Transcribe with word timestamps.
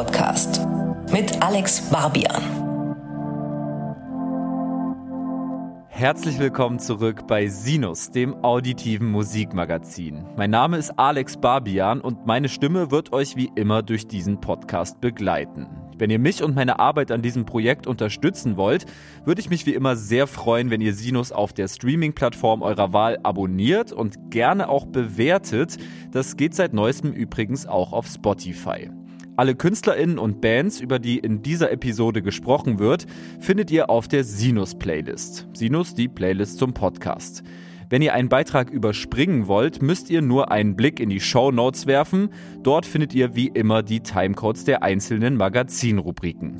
Podcast 0.00 0.66
mit 1.12 1.42
Alex 1.42 1.90
Barbian. 1.90 2.42
Herzlich 5.90 6.38
willkommen 6.38 6.78
zurück 6.78 7.26
bei 7.26 7.48
Sinus, 7.48 8.10
dem 8.10 8.42
auditiven 8.42 9.10
Musikmagazin. 9.10 10.24
Mein 10.38 10.48
Name 10.48 10.78
ist 10.78 10.98
Alex 10.98 11.36
Barbian 11.36 12.00
und 12.00 12.24
meine 12.24 12.48
Stimme 12.48 12.90
wird 12.90 13.12
euch 13.12 13.36
wie 13.36 13.50
immer 13.56 13.82
durch 13.82 14.06
diesen 14.06 14.40
Podcast 14.40 15.02
begleiten. 15.02 15.66
Wenn 15.98 16.08
ihr 16.08 16.18
mich 16.18 16.42
und 16.42 16.54
meine 16.54 16.78
Arbeit 16.78 17.10
an 17.10 17.20
diesem 17.20 17.44
Projekt 17.44 17.86
unterstützen 17.86 18.56
wollt, 18.56 18.86
würde 19.26 19.42
ich 19.42 19.50
mich 19.50 19.66
wie 19.66 19.74
immer 19.74 19.96
sehr 19.96 20.26
freuen, 20.26 20.70
wenn 20.70 20.80
ihr 20.80 20.94
Sinus 20.94 21.30
auf 21.30 21.52
der 21.52 21.68
Streaming-Plattform 21.68 22.62
eurer 22.62 22.94
Wahl 22.94 23.18
abonniert 23.22 23.92
und 23.92 24.30
gerne 24.30 24.70
auch 24.70 24.86
bewertet. 24.86 25.76
Das 26.10 26.38
geht 26.38 26.54
seit 26.54 26.72
neuestem 26.72 27.12
übrigens 27.12 27.66
auch 27.66 27.92
auf 27.92 28.06
Spotify. 28.06 28.88
Alle 29.40 29.54
KünstlerInnen 29.54 30.18
und 30.18 30.42
Bands, 30.42 30.80
über 30.80 30.98
die 30.98 31.18
in 31.18 31.40
dieser 31.40 31.72
Episode 31.72 32.20
gesprochen 32.20 32.78
wird, 32.78 33.06
findet 33.38 33.70
ihr 33.70 33.88
auf 33.88 34.06
der 34.06 34.22
Sinus-Playlist. 34.22 35.48
Sinus, 35.54 35.94
die 35.94 36.08
Playlist 36.08 36.58
zum 36.58 36.74
Podcast. 36.74 37.42
Wenn 37.88 38.02
ihr 38.02 38.12
einen 38.12 38.28
Beitrag 38.28 38.68
überspringen 38.68 39.46
wollt, 39.46 39.80
müsst 39.80 40.10
ihr 40.10 40.20
nur 40.20 40.52
einen 40.52 40.76
Blick 40.76 41.00
in 41.00 41.08
die 41.08 41.20
Show 41.20 41.52
Notes 41.52 41.86
werfen. 41.86 42.28
Dort 42.62 42.84
findet 42.84 43.14
ihr 43.14 43.34
wie 43.34 43.46
immer 43.46 43.82
die 43.82 44.00
Timecodes 44.00 44.64
der 44.64 44.82
einzelnen 44.82 45.38
Magazinrubriken. 45.38 46.58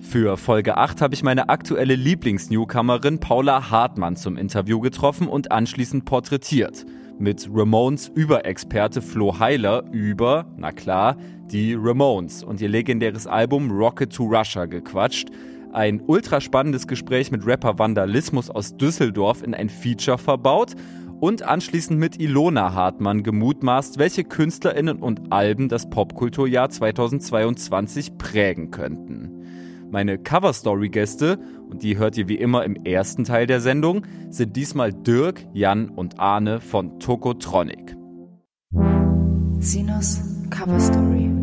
Für 0.00 0.38
Folge 0.38 0.78
8 0.78 1.02
habe 1.02 1.12
ich 1.12 1.22
meine 1.22 1.50
aktuelle 1.50 1.96
Lieblingsnewcomerin 1.96 3.20
Paula 3.20 3.70
Hartmann 3.70 4.16
zum 4.16 4.38
Interview 4.38 4.80
getroffen 4.80 5.28
und 5.28 5.52
anschließend 5.52 6.06
porträtiert. 6.06 6.86
Mit 7.18 7.48
Ramones 7.52 8.08
Überexperte 8.14 9.00
Flo 9.00 9.38
Heiler 9.38 9.84
über, 9.92 10.46
na 10.56 10.72
klar, 10.72 11.16
die 11.50 11.74
Ramones 11.74 12.42
und 12.42 12.60
ihr 12.60 12.68
legendäres 12.68 13.26
Album 13.26 13.70
Rocket 13.70 14.12
to 14.12 14.24
Russia 14.24 14.66
gequatscht 14.66 15.28
ein 15.74 16.02
ultra 16.06 16.40
spannendes 16.40 16.86
Gespräch 16.86 17.30
mit 17.30 17.44
Rapper 17.46 17.78
Vandalismus 17.78 18.48
aus 18.48 18.76
Düsseldorf 18.76 19.42
in 19.42 19.54
ein 19.54 19.68
Feature 19.68 20.18
verbaut 20.18 20.74
und 21.20 21.42
anschließend 21.42 21.98
mit 21.98 22.20
Ilona 22.20 22.74
Hartmann 22.74 23.22
gemutmaßt, 23.22 23.98
welche 23.98 24.24
KünstlerInnen 24.24 24.98
und 24.98 25.32
Alben 25.32 25.68
das 25.68 25.90
Popkulturjahr 25.90 26.70
2022 26.70 28.16
prägen 28.18 28.70
könnten. 28.70 29.43
Meine 29.94 30.18
Cover-Story-Gäste, 30.18 31.38
und 31.70 31.84
die 31.84 31.98
hört 31.98 32.16
ihr 32.18 32.26
wie 32.26 32.34
immer 32.34 32.64
im 32.64 32.74
ersten 32.84 33.22
Teil 33.22 33.46
der 33.46 33.60
Sendung, 33.60 34.04
sind 34.28 34.56
diesmal 34.56 34.92
Dirk, 34.92 35.46
Jan 35.52 35.88
und 35.88 36.18
Arne 36.18 36.60
von 36.60 36.98
Tokotronic. 36.98 37.96
Sinus 39.60 40.20
Cover 40.50 40.80
Story. 40.80 41.33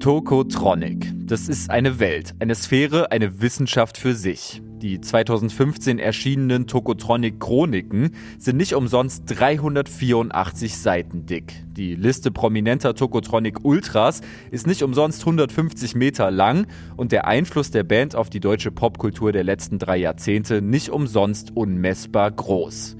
Tokotronic. 0.00 1.12
Das 1.26 1.46
ist 1.50 1.68
eine 1.68 2.00
Welt, 2.00 2.34
eine 2.38 2.54
Sphäre, 2.54 3.12
eine 3.12 3.42
Wissenschaft 3.42 3.98
für 3.98 4.14
sich. 4.14 4.62
Die 4.78 4.98
2015 4.98 5.98
erschienenen 5.98 6.66
Tokotronic 6.66 7.38
Chroniken 7.38 8.12
sind 8.38 8.56
nicht 8.56 8.74
umsonst 8.74 9.24
384 9.26 10.78
Seiten 10.78 11.26
dick. 11.26 11.52
Die 11.72 11.96
Liste 11.96 12.30
prominenter 12.30 12.94
Tokotronic 12.94 13.62
Ultras 13.62 14.22
ist 14.50 14.66
nicht 14.66 14.82
umsonst 14.82 15.20
150 15.20 15.94
Meter 15.94 16.30
lang 16.30 16.66
und 16.96 17.12
der 17.12 17.26
Einfluss 17.26 17.70
der 17.70 17.84
Band 17.84 18.16
auf 18.16 18.30
die 18.30 18.40
deutsche 18.40 18.70
Popkultur 18.70 19.32
der 19.32 19.44
letzten 19.44 19.78
drei 19.78 19.98
Jahrzehnte 19.98 20.62
nicht 20.62 20.88
umsonst 20.88 21.54
unmessbar 21.54 22.30
groß. 22.30 22.96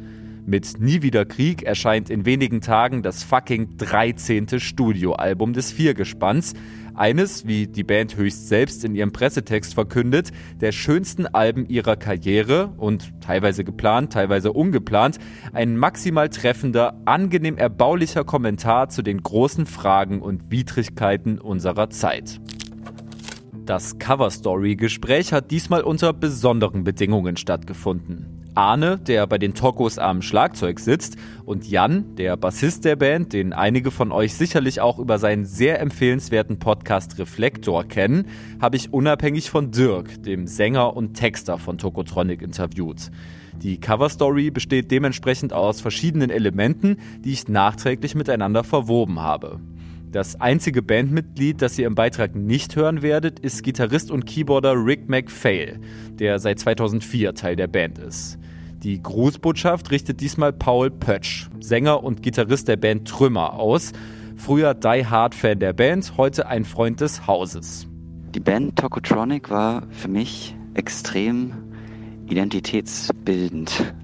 Mit 0.46 0.80
Nie 0.80 1.02
wieder 1.02 1.26
Krieg 1.26 1.62
erscheint 1.62 2.10
in 2.10 2.24
wenigen 2.24 2.60
Tagen 2.60 3.02
das 3.02 3.22
fucking 3.22 3.77
13. 3.77 4.58
Studioalbum 4.58 5.52
des 5.52 5.70
Viergespanns. 5.70 6.55
Eines, 6.95 7.46
wie 7.46 7.67
die 7.67 7.84
Band 7.84 8.17
höchst 8.17 8.48
selbst 8.48 8.84
in 8.84 8.95
ihrem 8.95 9.12
Pressetext 9.12 9.74
verkündet, 9.74 10.33
der 10.61 10.73
schönsten 10.73 11.27
Alben 11.27 11.67
ihrer 11.68 11.96
Karriere 11.96 12.73
und 12.77 13.12
teilweise 13.20 13.64
geplant, 13.64 14.12
teilweise 14.12 14.52
ungeplant, 14.52 15.18
ein 15.52 15.77
maximal 15.77 16.28
treffender, 16.28 17.01
angenehm 17.05 17.56
erbaulicher 17.56 18.24
Kommentar 18.24 18.89
zu 18.89 19.02
den 19.02 19.23
großen 19.23 19.67
Fragen 19.67 20.20
und 20.20 20.51
Widrigkeiten 20.51 21.39
unserer 21.39 21.90
Zeit. 21.90 22.40
Das 23.64 23.98
Cover 23.98 24.30
Story 24.30 24.74
Gespräch 24.74 25.33
hat 25.33 25.51
diesmal 25.51 25.83
unter 25.83 26.12
besonderen 26.12 26.83
Bedingungen 26.83 27.36
stattgefunden. 27.36 28.39
Arne, 28.55 28.98
der 28.98 29.27
bei 29.27 29.38
den 29.38 29.55
Tokos 29.55 29.98
am 29.98 30.22
Schlagzeug 30.22 30.80
sitzt, 30.80 31.16
und 31.44 31.68
Jan, 31.68 32.16
der 32.16 32.36
Bassist 32.36 32.84
der 32.84 32.96
Band, 32.96 33.33
den 33.33 33.52
einige 33.52 33.90
von 33.90 34.12
euch 34.12 34.34
sicherlich 34.34 34.80
auch 34.80 34.98
über 34.98 35.18
seinen 35.18 35.44
sehr 35.44 35.80
empfehlenswerten 35.80 36.58
Podcast 36.58 37.18
Reflektor 37.18 37.84
kennen, 37.84 38.27
habe 38.60 38.77
ich 38.77 38.92
unabhängig 38.92 39.50
von 39.50 39.70
Dirk, 39.70 40.22
dem 40.22 40.46
Sänger 40.46 40.96
und 40.96 41.14
Texter 41.14 41.58
von 41.58 41.78
Tokotronic, 41.78 42.42
interviewt. 42.42 43.10
Die 43.62 43.78
Coverstory 43.78 44.50
besteht 44.50 44.90
dementsprechend 44.90 45.52
aus 45.52 45.80
verschiedenen 45.80 46.30
Elementen, 46.30 46.96
die 47.24 47.33
ich 47.33 47.48
nachträglich 47.48 48.14
miteinander 48.14 48.64
verwoben 48.64 49.20
habe. 49.20 49.60
Das 50.12 50.40
einzige 50.40 50.82
Bandmitglied, 50.82 51.62
das 51.62 51.78
ihr 51.78 51.86
im 51.86 51.94
Beitrag 51.94 52.34
nicht 52.34 52.74
hören 52.74 53.00
werdet, 53.00 53.38
ist 53.38 53.62
Gitarrist 53.62 54.10
und 54.10 54.26
Keyboarder 54.26 54.74
Rick 54.74 55.08
McPhail, 55.08 55.78
der 56.18 56.40
seit 56.40 56.58
2004 56.58 57.32
Teil 57.34 57.54
der 57.54 57.68
Band 57.68 58.00
ist. 58.00 58.36
Die 58.82 59.00
Grußbotschaft 59.00 59.92
richtet 59.92 60.20
diesmal 60.20 60.52
Paul 60.52 60.90
Pötsch, 60.90 61.48
Sänger 61.60 62.02
und 62.02 62.24
Gitarrist 62.24 62.66
der 62.66 62.76
Band 62.76 63.06
Trümmer, 63.06 63.52
aus. 63.54 63.92
Früher 64.34 64.74
Die 64.74 65.06
Hard 65.06 65.32
Fan 65.32 65.60
der 65.60 65.74
Band, 65.74 66.14
heute 66.16 66.48
ein 66.48 66.64
Freund 66.64 67.00
des 67.00 67.28
Hauses. 67.28 67.86
Die 68.34 68.40
Band 68.40 68.77
Tokotronic 68.77 69.48
war 69.48 69.84
für 69.90 70.08
mich 70.08 70.56
extrem 70.74 71.52
identitätsbildend, 72.27 73.94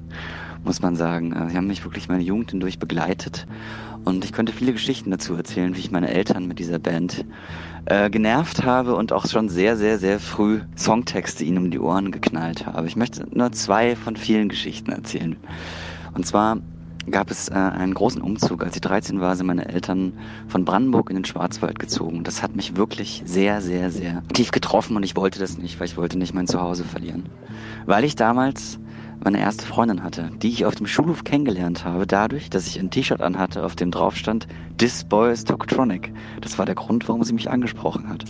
muss 0.63 0.81
man 0.81 0.95
sagen. 0.95 1.33
Also, 1.33 1.49
sie 1.49 1.57
haben 1.57 1.67
mich 1.67 1.85
wirklich 1.85 2.09
meine 2.09 2.23
Jugend 2.23 2.53
hindurch 2.53 2.79
begleitet 2.79 3.49
und 4.07 4.25
ich 4.25 4.33
könnte 4.33 4.53
viele 4.53 4.73
Geschichten 4.73 5.11
dazu 5.11 5.35
erzählen, 5.35 5.75
wie 5.75 5.81
ich 5.81 5.91
meine 5.91 6.09
Eltern 6.09 6.47
mit 6.47 6.61
dieser 6.61 6.79
Band 6.79 7.25
äh, 7.87 8.09
genervt 8.09 8.65
habe 8.65 8.95
und 8.95 9.13
auch 9.13 9.27
schon 9.27 9.49
sehr, 9.49 9.77
sehr, 9.77 9.99
sehr 9.99 10.21
früh 10.21 10.61
Songtexte 10.77 11.43
ihnen 11.43 11.59
um 11.59 11.71
die 11.73 11.81
Ohren 11.81 12.13
geknallt 12.13 12.67
habe. 12.67 12.87
Ich 12.87 12.95
möchte 12.95 13.27
nur 13.37 13.51
zwei 13.51 13.97
von 13.97 14.15
vielen 14.15 14.49
Geschichten 14.49 14.93
erzählen. 14.93 15.35
Und 16.15 16.25
zwar 16.25 16.59
gab 17.11 17.33
es 17.33 17.49
äh, 17.49 17.55
einen 17.55 17.95
großen 17.95 18.23
Umzug. 18.23 18.63
Als 18.63 18.77
ich 18.77 18.81
13 18.81 19.21
war, 19.21 19.35
sind 19.35 19.47
meine 19.49 19.67
Eltern 19.67 20.13
von 20.47 20.65
Brandenburg 20.65 21.11
in 21.11 21.17
den 21.17 21.25
Schwarzwald 21.25 21.81
gezogen. 21.81 22.23
Das 22.23 22.45
hat 22.45 22.55
mich 22.55 22.77
wirklich 22.77 23.25
sehr, 23.27 23.61
sehr, 23.61 23.91
sehr 23.91 24.23
tief 24.33 24.53
getroffen 24.53 24.97
und 24.97 25.03
ich 25.03 25.17
wollte 25.17 25.41
das 25.41 25.59
nicht, 25.59 25.81
weil 25.81 25.87
ich 25.89 25.97
wollte 25.97 26.17
nicht 26.17 26.33
mein 26.33 26.47
Zuhause 26.47 26.85
verlieren. 26.85 27.25
Weil 27.87 28.05
ich 28.05 28.15
damals 28.15 28.79
meine 29.23 29.41
erste 29.41 29.67
Freundin 29.67 30.03
hatte, 30.03 30.31
die 30.43 30.49
ich 30.49 30.65
auf 30.65 30.75
dem 30.75 30.87
Schulhof 30.87 31.25
kennengelernt 31.25 31.85
habe, 31.85 32.07
dadurch, 32.07 32.51
dass 32.51 32.67
ich 32.67 32.79
ein 32.79 32.91
T-Shirt 32.91 33.21
anhatte, 33.21 33.65
auf 33.65 33.77
dem 33.77 33.91
drauf 33.91 34.17
stand, 34.17 34.47
This 34.79 35.05
Boy 35.05 35.33
is 35.33 35.45
Tokotronic. 35.45 36.13
Das 36.41 36.59
war 36.59 36.67
der 36.67 36.75
Grund, 36.75 37.09
warum 37.09 37.25
sie 37.25 37.33
mich 37.33 37.51
angesprochen 37.51 38.09
hat. 38.09 38.25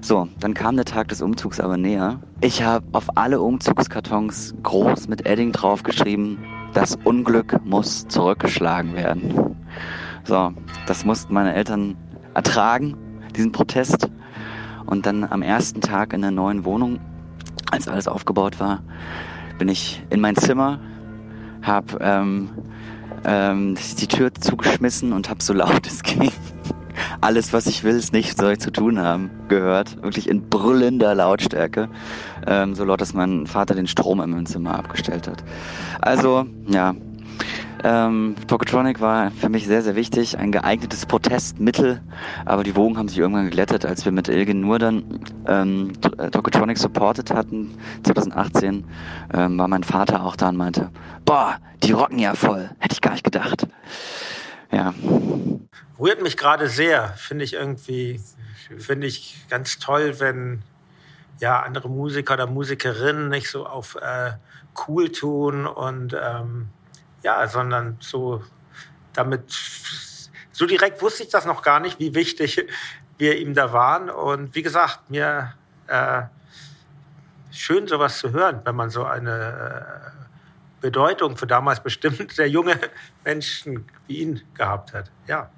So, 0.00 0.28
dann 0.40 0.54
kam 0.54 0.76
der 0.76 0.84
Tag 0.84 1.08
des 1.08 1.22
Umzugs 1.22 1.58
aber 1.58 1.76
näher. 1.76 2.20
Ich 2.40 2.62
habe 2.62 2.86
auf 2.92 3.16
alle 3.16 3.40
Umzugskartons 3.40 4.54
groß 4.62 5.08
mit 5.08 5.26
Edding 5.26 5.52
draufgeschrieben, 5.52 6.38
das 6.74 6.96
Unglück 7.04 7.64
muss 7.64 8.06
zurückgeschlagen 8.06 8.94
werden. 8.94 9.56
So, 10.24 10.52
das 10.86 11.04
mussten 11.04 11.32
meine 11.32 11.54
Eltern 11.54 11.96
ertragen, 12.34 12.96
diesen 13.34 13.52
Protest. 13.52 14.10
Und 14.84 15.06
dann 15.06 15.24
am 15.24 15.42
ersten 15.42 15.80
Tag 15.80 16.12
in 16.12 16.22
der 16.22 16.30
neuen 16.30 16.64
Wohnung, 16.64 17.00
als 17.70 17.88
alles 17.88 18.06
aufgebaut 18.06 18.60
war, 18.60 18.82
bin 19.58 19.68
ich 19.68 20.02
in 20.10 20.20
mein 20.20 20.36
Zimmer, 20.36 20.80
habe 21.62 21.98
ähm, 22.00 22.50
ähm, 23.24 23.76
die 24.00 24.06
Tür 24.06 24.32
zugeschmissen 24.34 25.12
und 25.12 25.28
habe 25.30 25.42
so 25.42 25.52
laut 25.52 25.86
es 25.86 26.02
ging 26.02 26.30
alles, 27.20 27.52
was 27.52 27.66
ich 27.66 27.84
will, 27.84 27.96
ist 27.96 28.12
nicht 28.12 28.36
soll 28.38 28.58
zu 28.58 28.70
tun 28.70 28.98
haben, 28.98 29.30
gehört. 29.48 30.02
Wirklich 30.02 30.28
in 30.28 30.48
brüllender 30.48 31.14
Lautstärke. 31.14 31.88
Ähm, 32.46 32.74
so 32.74 32.84
laut, 32.84 33.00
dass 33.00 33.14
mein 33.14 33.46
Vater 33.46 33.74
den 33.74 33.86
Strom 33.86 34.20
im 34.20 34.46
Zimmer 34.46 34.78
abgestellt 34.78 35.28
hat. 35.28 35.44
Also, 36.00 36.46
ja, 36.68 36.94
ähm, 37.84 38.36
Tokotronic 38.46 39.00
war 39.00 39.30
für 39.30 39.48
mich 39.48 39.66
sehr, 39.66 39.82
sehr 39.82 39.96
wichtig, 39.96 40.38
ein 40.38 40.52
geeignetes 40.52 41.06
Protestmittel, 41.06 42.00
aber 42.44 42.64
die 42.64 42.76
Wogen 42.76 42.96
haben 42.98 43.08
sich 43.08 43.18
irgendwann 43.18 43.44
geglättet, 43.44 43.84
als 43.84 44.04
wir 44.04 44.12
mit 44.12 44.28
Ilgen 44.28 44.60
nur 44.60 44.78
dann 44.78 45.20
ähm, 45.46 45.92
äh, 46.18 46.30
Tokotronic 46.30 46.78
supported 46.78 47.30
hatten, 47.30 47.76
2018, 48.04 48.84
ähm, 49.34 49.58
war 49.58 49.68
mein 49.68 49.84
Vater 49.84 50.24
auch 50.24 50.36
da 50.36 50.48
und 50.48 50.56
meinte, 50.56 50.90
boah, 51.24 51.56
die 51.82 51.92
rocken 51.92 52.18
ja 52.18 52.34
voll, 52.34 52.70
hätte 52.78 52.94
ich 52.94 53.00
gar 53.00 53.12
nicht 53.12 53.24
gedacht. 53.24 53.66
Ja. 54.72 54.94
Rührt 55.98 56.22
mich 56.22 56.36
gerade 56.36 56.68
sehr, 56.68 57.08
finde 57.16 57.44
ich 57.44 57.54
irgendwie, 57.54 58.20
finde 58.78 59.06
ich 59.06 59.46
ganz 59.48 59.78
toll, 59.78 60.18
wenn 60.18 60.62
ja 61.40 61.60
andere 61.60 61.88
Musiker 61.88 62.34
oder 62.34 62.46
Musikerinnen 62.46 63.28
nicht 63.28 63.50
so 63.50 63.66
auf 63.66 63.96
äh, 63.96 64.32
cool 64.86 65.10
tun 65.10 65.66
und 65.66 66.16
ähm, 66.20 66.68
ja, 67.26 67.48
sondern 67.48 67.96
so 67.98 68.40
damit 69.12 69.50
so 70.52 70.64
direkt 70.64 71.02
wusste 71.02 71.24
ich 71.24 71.28
das 71.28 71.44
noch 71.44 71.60
gar 71.60 71.80
nicht, 71.80 71.98
wie 71.98 72.14
wichtig 72.14 72.64
wir 73.18 73.36
ihm 73.36 73.52
da 73.52 73.72
waren. 73.72 74.08
Und 74.08 74.54
wie 74.54 74.62
gesagt, 74.62 75.10
mir 75.10 75.54
äh, 75.88 76.22
schön 77.50 77.88
sowas 77.88 78.18
zu 78.18 78.30
hören, 78.30 78.60
wenn 78.64 78.76
man 78.76 78.90
so 78.90 79.02
eine 79.04 79.32
äh, 79.32 80.80
Bedeutung 80.80 81.36
für 81.36 81.48
damals 81.48 81.82
bestimmt 81.82 82.30
sehr 82.38 82.48
junge 82.48 82.78
Menschen 83.24 83.86
wie 84.06 84.18
ihn 84.18 84.42
gehabt 84.54 84.94
hat. 84.94 85.10
Ja. 85.26 85.50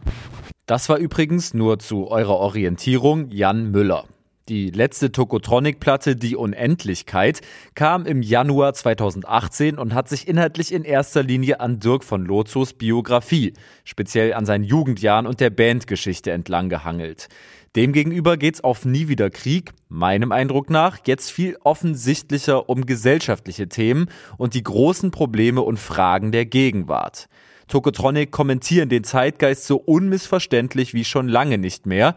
Das 0.64 0.88
war 0.88 0.96
übrigens 0.96 1.52
nur 1.52 1.78
zu 1.78 2.08
eurer 2.08 2.36
Orientierung 2.36 3.30
Jan 3.30 3.70
Müller. 3.70 4.06
Die 4.48 4.70
letzte 4.70 5.12
Tokotronic-Platte 5.12 6.16
Die 6.16 6.34
Unendlichkeit 6.34 7.42
kam 7.74 8.06
im 8.06 8.22
Januar 8.22 8.72
2018 8.72 9.76
und 9.76 9.92
hat 9.92 10.08
sich 10.08 10.26
inhaltlich 10.26 10.72
in 10.72 10.84
erster 10.84 11.22
Linie 11.22 11.60
an 11.60 11.80
Dirk 11.80 12.02
von 12.02 12.24
Lozos 12.24 12.72
Biografie, 12.72 13.52
speziell 13.84 14.32
an 14.32 14.46
seinen 14.46 14.64
Jugendjahren 14.64 15.26
und 15.26 15.40
der 15.40 15.50
Bandgeschichte 15.50 16.30
entlang 16.30 16.70
gehangelt. 16.70 17.28
Demgegenüber 17.76 18.38
geht's 18.38 18.64
auf 18.64 18.86
Nie 18.86 19.08
wieder 19.08 19.28
Krieg, 19.28 19.72
meinem 19.90 20.32
Eindruck 20.32 20.70
nach, 20.70 21.00
jetzt 21.04 21.30
viel 21.30 21.58
offensichtlicher 21.62 22.70
um 22.70 22.86
gesellschaftliche 22.86 23.68
Themen 23.68 24.06
und 24.38 24.54
die 24.54 24.62
großen 24.62 25.10
Probleme 25.10 25.60
und 25.60 25.78
Fragen 25.78 26.32
der 26.32 26.46
Gegenwart. 26.46 27.28
Tokotronic 27.68 28.30
kommentieren 28.30 28.88
den 28.88 29.04
Zeitgeist 29.04 29.66
so 29.66 29.76
unmissverständlich 29.76 30.94
wie 30.94 31.04
schon 31.04 31.28
lange 31.28 31.58
nicht 31.58 31.84
mehr. 31.84 32.16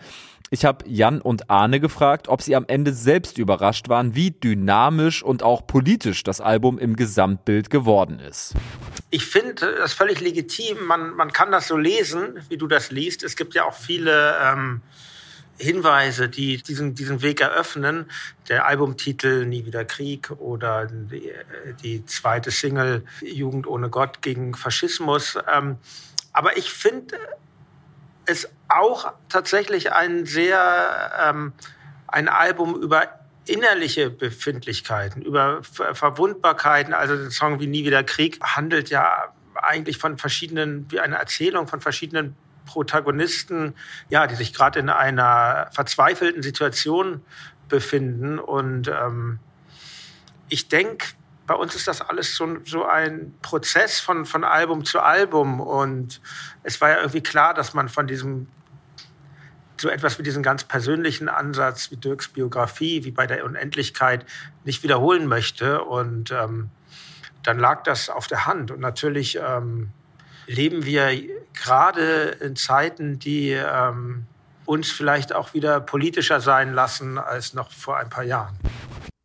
Ich 0.54 0.66
habe 0.66 0.84
Jan 0.86 1.22
und 1.22 1.50
Arne 1.50 1.80
gefragt, 1.80 2.28
ob 2.28 2.42
sie 2.42 2.58
am 2.58 2.66
Ende 2.68 2.92
selbst 2.92 3.38
überrascht 3.38 3.88
waren, 3.88 4.16
wie 4.16 4.32
dynamisch 4.32 5.24
und 5.24 5.44
auch 5.44 5.66
politisch 5.66 6.24
das 6.24 6.42
Album 6.42 6.78
im 6.78 6.98
Gesamtbild 6.98 7.70
geworden 7.70 8.20
ist. 8.20 8.56
Ich 9.12 9.26
finde 9.26 9.54
das 9.78 9.94
völlig 9.94 10.20
legitim. 10.20 10.86
Man, 10.86 11.16
man 11.16 11.32
kann 11.32 11.52
das 11.54 11.70
so 11.70 11.78
lesen, 11.78 12.42
wie 12.50 12.58
du 12.58 12.68
das 12.68 12.92
liest. 12.92 13.24
Es 13.24 13.38
gibt 13.38 13.54
ja 13.54 13.64
auch 13.64 13.74
viele 13.74 14.36
ähm, 14.44 14.82
Hinweise, 15.58 16.28
die 16.28 16.62
diesen, 16.62 16.96
diesen 16.96 17.22
Weg 17.22 17.40
eröffnen. 17.40 18.12
Der 18.50 18.66
Albumtitel 18.66 19.46
Nie 19.46 19.66
wieder 19.66 19.86
Krieg 19.86 20.32
oder 20.32 20.86
die, 20.86 21.32
die 21.82 22.06
zweite 22.06 22.52
Single 22.52 23.06
Jugend 23.22 23.68
ohne 23.68 23.90
Gott 23.90 24.22
gegen 24.22 24.54
Faschismus. 24.54 25.38
Ähm, 25.50 25.78
aber 26.34 26.58
ich 26.58 26.74
finde 26.74 27.16
es 28.26 28.50
auch 28.76 29.14
tatsächlich 29.30 29.92
ein 29.94 30.26
sehr 30.26 31.12
ähm, 31.24 31.54
ein 32.08 32.28
Album 32.28 32.76
über 32.76 33.08
innerliche 33.46 34.10
Befindlichkeiten, 34.10 35.22
über 35.22 35.64
Verwundbarkeiten. 35.64 36.94
Also 36.94 37.16
der 37.16 37.32
Song 37.32 37.60
wie 37.60 37.68
Nie 37.68 37.86
wieder 37.86 38.04
Krieg 38.04 38.40
handelt 38.42 38.90
ja 38.90 39.34
eigentlich 39.56 39.98
von 39.98 40.18
verschiedenen, 40.18 40.90
wie 40.92 41.00
eine 41.00 41.18
Erzählung 41.18 41.68
von 41.68 41.82
verschiedenen 41.82 42.36
Protagonisten, 42.66 43.76
ja, 44.10 44.28
die 44.28 44.36
sich 44.36 44.54
gerade 44.54 44.80
in 44.80 44.90
einer 44.90 45.70
verzweifelten 45.72 46.44
Situation 46.44 47.22
befinden. 47.68 48.40
Und 48.40 48.88
ähm, 48.88 49.40
ich 50.48 50.68
denke, 50.68 51.08
bei 51.48 51.56
uns 51.56 51.76
ist 51.76 51.88
das 51.88 52.02
alles 52.02 52.36
so, 52.36 52.58
so 52.66 52.86
ein 52.86 53.34
Prozess 53.42 54.00
von, 54.00 54.26
von 54.26 54.44
Album 54.44 54.86
zu 54.86 55.02
Album. 55.02 55.60
Und 55.60 56.22
es 56.64 56.80
war 56.80 56.90
ja 56.92 56.98
irgendwie 56.98 57.22
klar, 57.22 57.54
dass 57.54 57.74
man 57.74 57.90
von 57.90 58.08
diesem 58.08 58.48
so 59.82 59.90
etwas 59.90 60.20
wie 60.20 60.24
diesen 60.24 60.44
ganz 60.44 60.64
persönlichen 60.64 61.28
Ansatz, 61.28 61.92
wie 61.92 61.98
Dirks 61.98 62.28
Biografie, 62.28 63.04
wie 63.04 63.12
bei 63.12 63.28
der 63.28 63.44
Unendlichkeit, 63.44 64.26
nicht 64.64 64.84
wiederholen 64.84 65.28
möchte. 65.28 65.84
Und 65.84 66.32
ähm, 66.32 66.70
dann 67.44 67.60
lag 67.60 67.84
das 67.84 68.10
auf 68.10 68.28
der 68.28 68.46
Hand. 68.46 68.72
Und 68.72 68.80
natürlich 68.80 69.38
ähm, 69.38 69.90
leben 70.46 70.86
wir 70.86 71.10
gerade 71.54 72.38
in 72.40 72.56
Zeiten, 72.56 73.20
die 73.20 73.52
ähm, 73.52 74.28
uns 74.66 74.92
vielleicht 74.92 75.34
auch 75.34 75.54
wieder 75.54 75.82
politischer 75.82 76.40
sein 76.40 76.74
lassen 76.74 77.18
als 77.18 77.54
noch 77.54 77.72
vor 77.72 77.98
ein 77.98 78.10
paar 78.10 78.24
Jahren. 78.24 78.56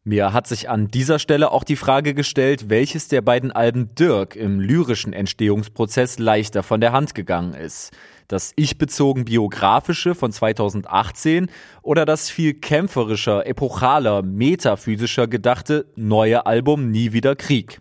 Mir 0.08 0.32
hat 0.32 0.46
sich 0.46 0.70
an 0.70 0.86
dieser 0.86 1.18
Stelle 1.18 1.50
auch 1.50 1.64
die 1.64 1.74
Frage 1.74 2.14
gestellt, 2.14 2.70
welches 2.70 3.08
der 3.08 3.22
beiden 3.22 3.50
Alben 3.50 3.92
Dirk 3.96 4.36
im 4.36 4.60
lyrischen 4.60 5.12
Entstehungsprozess 5.12 6.20
leichter 6.20 6.62
von 6.62 6.80
der 6.80 6.92
Hand 6.92 7.16
gegangen 7.16 7.54
ist. 7.54 7.90
Das 8.28 8.52
ich-bezogen 8.54 9.24
biografische 9.24 10.14
von 10.14 10.30
2018 10.30 11.50
oder 11.82 12.04
das 12.04 12.30
viel 12.30 12.54
kämpferischer, 12.54 13.48
epochaler, 13.48 14.22
metaphysischer 14.22 15.26
gedachte 15.26 15.86
neue 15.96 16.46
Album 16.46 16.88
Nie 16.92 17.10
wieder 17.10 17.34
Krieg. 17.34 17.80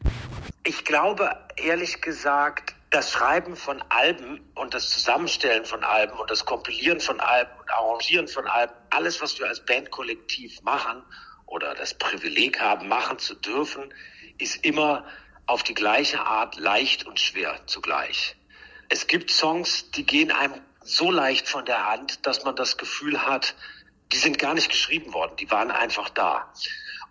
Ich 0.63 0.83
glaube, 0.83 1.29
ehrlich 1.57 2.01
gesagt, 2.01 2.73
das 2.89 3.11
Schreiben 3.11 3.55
von 3.55 3.83
Alben 3.89 4.39
und 4.55 4.73
das 4.73 4.89
Zusammenstellen 4.89 5.63
von 5.63 5.83
Alben 5.83 6.17
und 6.17 6.31
das 6.31 6.43
Kompilieren 6.43 6.99
von 6.99 7.19
Alben 7.19 7.51
und 7.59 7.71
Arrangieren 7.71 8.27
von 8.27 8.47
Alben, 8.47 8.73
alles, 8.89 9.21
was 9.21 9.37
wir 9.37 9.47
als 9.47 9.63
Bandkollektiv 9.63 10.63
machen 10.63 11.03
oder 11.55 11.73
das 11.73 11.93
Privileg 11.93 12.59
haben, 12.59 12.89
machen 12.89 13.17
zu 13.17 13.33
dürfen, 13.33 13.93
ist 14.37 14.65
immer 14.65 15.05
auf 15.45 15.63
die 15.63 15.73
gleiche 15.73 16.19
Art 16.19 16.57
leicht 16.57 17.05
und 17.05 17.17
schwer 17.17 17.61
zugleich. 17.65 18.35
Es 18.89 19.07
gibt 19.07 19.31
Songs, 19.31 19.89
die 19.91 20.05
gehen 20.05 20.31
einem 20.31 20.59
so 20.81 21.09
leicht 21.11 21.47
von 21.47 21.63
der 21.65 21.87
Hand, 21.87 22.25
dass 22.25 22.43
man 22.43 22.57
das 22.57 22.75
Gefühl 22.75 23.25
hat, 23.25 23.55
die 24.11 24.17
sind 24.17 24.37
gar 24.37 24.53
nicht 24.53 24.69
geschrieben 24.69 25.13
worden, 25.13 25.37
die 25.37 25.49
waren 25.49 25.71
einfach 25.71 26.09
da. 26.09 26.51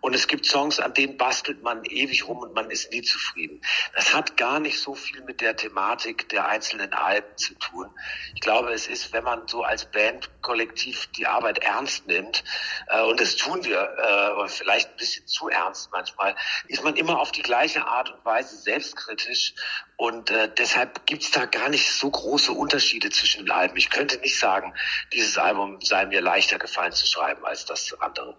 Und 0.05 0.13
es 0.13 0.29
gibt 0.29 0.45
Songs, 0.45 0.81
an 0.81 0.93
denen 0.93 1.17
bastelt 1.17 1.63
man 1.63 1.83
ewig 1.87 2.29
rum 2.29 2.37
und 2.37 2.55
man 2.55 2.71
ist 2.71 2.93
nie 2.93 3.01
zufrieden. 3.01 3.63
Das 3.95 4.13
hat 4.13 4.37
gar 4.37 4.61
nicht 4.61 4.79
so 4.79 4.95
viel 4.95 5.23
mit 5.23 5.41
der 5.41 5.57
Thematik 5.57 6.29
der 6.29 6.47
einzelnen 6.47 6.93
Alben 6.93 7.35
zu 7.39 7.55
tun. 7.55 7.89
Ich 8.35 8.43
glaube, 8.43 8.71
es 8.75 8.87
ist, 8.87 9.15
wenn 9.15 9.25
man 9.25 9.49
so 9.49 9.63
als 9.63 9.91
Band 9.91 10.29
kollektiv 10.43 11.07
die 11.17 11.27
Arbeit 11.27 11.61
ernst 11.61 12.07
nimmt, 12.07 12.45
äh, 12.89 13.01
und 13.01 13.19
das 13.19 13.37
tun 13.37 13.65
wir 13.65 13.81
äh, 13.81 14.47
vielleicht 14.49 14.91
ein 14.91 14.97
bisschen 14.99 15.27
zu 15.27 15.49
ernst 15.49 15.89
manchmal, 15.91 16.37
ist 16.69 16.85
man 16.85 16.97
immer 16.97 17.19
auf 17.19 17.33
die 17.33 17.41
gleiche 17.41 17.87
Art 17.87 18.11
und 18.11 18.23
Weise 18.27 18.59
selbstkritisch. 18.59 19.55
Und 19.97 20.31
äh, 20.31 20.51
deshalb 20.59 21.07
gibt's 21.07 21.31
da 21.31 21.47
gar 21.47 21.71
nicht 21.71 21.91
so 21.91 22.11
große 22.11 22.53
Unterschiede 22.53 23.09
zwischen 23.09 23.47
den 23.47 23.53
Alben. 23.53 23.79
Ich 23.79 23.89
könnte 23.89 24.19
nicht 24.19 24.39
sagen, 24.39 24.75
dieses 25.15 25.39
Album 25.39 25.81
sei 25.81 26.05
mir 26.05 26.21
leichter 26.21 26.59
gefallen 26.59 26.93
zu 26.93 27.07
schreiben 27.07 27.43
als 27.47 27.65
das 27.65 27.97
andere. 28.01 28.37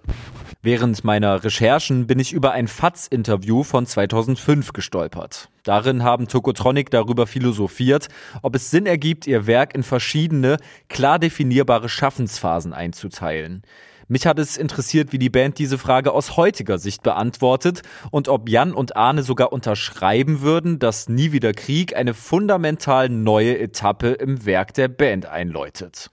Während 0.65 1.03
meiner 1.03 1.43
Recherchen 1.55 2.05
bin 2.05 2.19
ich 2.19 2.33
über 2.33 2.51
ein 2.51 2.67
FATS-Interview 2.67 3.63
von 3.63 3.85
2005 3.85 4.73
gestolpert. 4.73 5.47
Darin 5.63 6.03
haben 6.03 6.27
Tokotronic 6.27 6.89
darüber 6.89 7.27
philosophiert, 7.27 8.09
ob 8.41 8.55
es 8.55 8.71
Sinn 8.71 8.85
ergibt, 8.85 9.25
ihr 9.25 9.47
Werk 9.47 9.73
in 9.73 9.83
verschiedene, 9.83 10.57
klar 10.89 11.17
definierbare 11.17 11.87
Schaffensphasen 11.87 12.73
einzuteilen. 12.73 13.61
Mich 14.09 14.27
hat 14.27 14.37
es 14.37 14.57
interessiert, 14.57 15.13
wie 15.13 15.17
die 15.17 15.29
Band 15.29 15.57
diese 15.57 15.77
Frage 15.77 16.11
aus 16.11 16.35
heutiger 16.35 16.77
Sicht 16.77 17.03
beantwortet 17.03 17.83
und 18.11 18.27
ob 18.27 18.49
Jan 18.49 18.73
und 18.73 18.97
Arne 18.97 19.23
sogar 19.23 19.53
unterschreiben 19.53 20.41
würden, 20.41 20.77
dass 20.77 21.07
Nie 21.07 21.31
wieder 21.31 21.53
Krieg 21.53 21.95
eine 21.95 22.13
fundamental 22.13 23.07
neue 23.07 23.57
Etappe 23.57 24.09
im 24.09 24.45
Werk 24.45 24.73
der 24.73 24.89
Band 24.89 25.25
einläutet. 25.25 26.11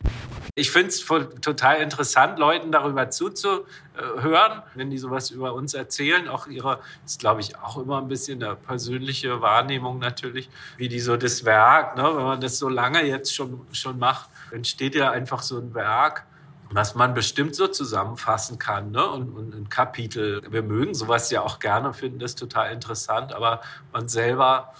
Ich 0.54 0.70
finde 0.70 0.88
es 0.88 1.02
total 1.40 1.80
interessant, 1.80 2.38
Leuten 2.38 2.72
darüber 2.72 3.08
zuzuhören, 3.08 4.62
wenn 4.74 4.90
die 4.90 4.98
sowas 4.98 5.30
über 5.30 5.54
uns 5.54 5.72
erzählen. 5.72 6.28
Auch 6.28 6.46
ihre, 6.46 6.80
ist 7.06 7.20
glaube 7.20 7.40
ich 7.40 7.56
auch 7.56 7.78
immer 7.78 7.96
ein 7.96 8.08
bisschen 8.08 8.42
eine 8.42 8.54
persönliche 8.54 9.40
Wahrnehmung 9.40 9.98
natürlich, 9.98 10.50
wie 10.76 10.90
die 10.90 11.00
so 11.00 11.16
das 11.16 11.46
Werk, 11.46 11.96
ne, 11.96 12.02
wenn 12.04 12.24
man 12.24 12.40
das 12.42 12.58
so 12.58 12.68
lange 12.68 13.02
jetzt 13.02 13.34
schon, 13.34 13.66
schon 13.72 13.98
macht, 13.98 14.28
entsteht 14.50 14.94
ja 14.94 15.10
einfach 15.10 15.42
so 15.42 15.58
ein 15.58 15.74
Werk 15.74 16.26
was 16.74 16.94
man 16.94 17.12
bestimmt 17.12 17.54
so 17.54 17.66
zusammenfassen 17.66 18.58
kann. 18.58 18.92
Ne? 18.92 19.06
Und, 19.06 19.36
und 19.36 19.54
ein 19.54 19.68
Kapitel, 19.68 20.42
wir 20.50 20.62
mögen 20.62 20.94
sowas 20.94 21.30
ja 21.30 21.42
auch 21.42 21.58
gerne, 21.58 21.92
finden 21.92 22.18
das 22.18 22.34
total 22.34 22.72
interessant, 22.72 23.34
aber 23.34 23.60
man 23.92 24.08
selber 24.08 24.72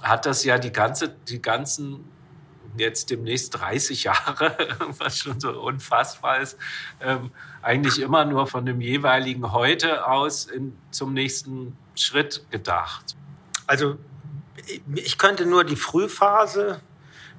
hat 0.00 0.26
das 0.26 0.44
ja 0.44 0.58
die 0.58 0.72
ganze, 0.72 1.08
die 1.08 1.42
ganzen 1.42 2.04
jetzt 2.76 3.10
demnächst 3.10 3.58
30 3.58 4.04
Jahre, 4.04 4.56
was 4.98 5.18
schon 5.18 5.40
so 5.40 5.50
unfassbar 5.60 6.40
ist, 6.40 6.58
ähm, 7.00 7.30
eigentlich 7.60 8.00
immer 8.00 8.24
nur 8.24 8.46
von 8.46 8.66
dem 8.66 8.80
jeweiligen 8.80 9.52
Heute 9.52 10.06
aus 10.06 10.46
in, 10.46 10.76
zum 10.90 11.12
nächsten 11.12 11.76
Schritt 11.94 12.44
gedacht. 12.50 13.16
Also 13.66 13.98
ich 14.94 15.18
könnte 15.18 15.46
nur 15.46 15.64
die 15.64 15.76
Frühphase 15.76 16.80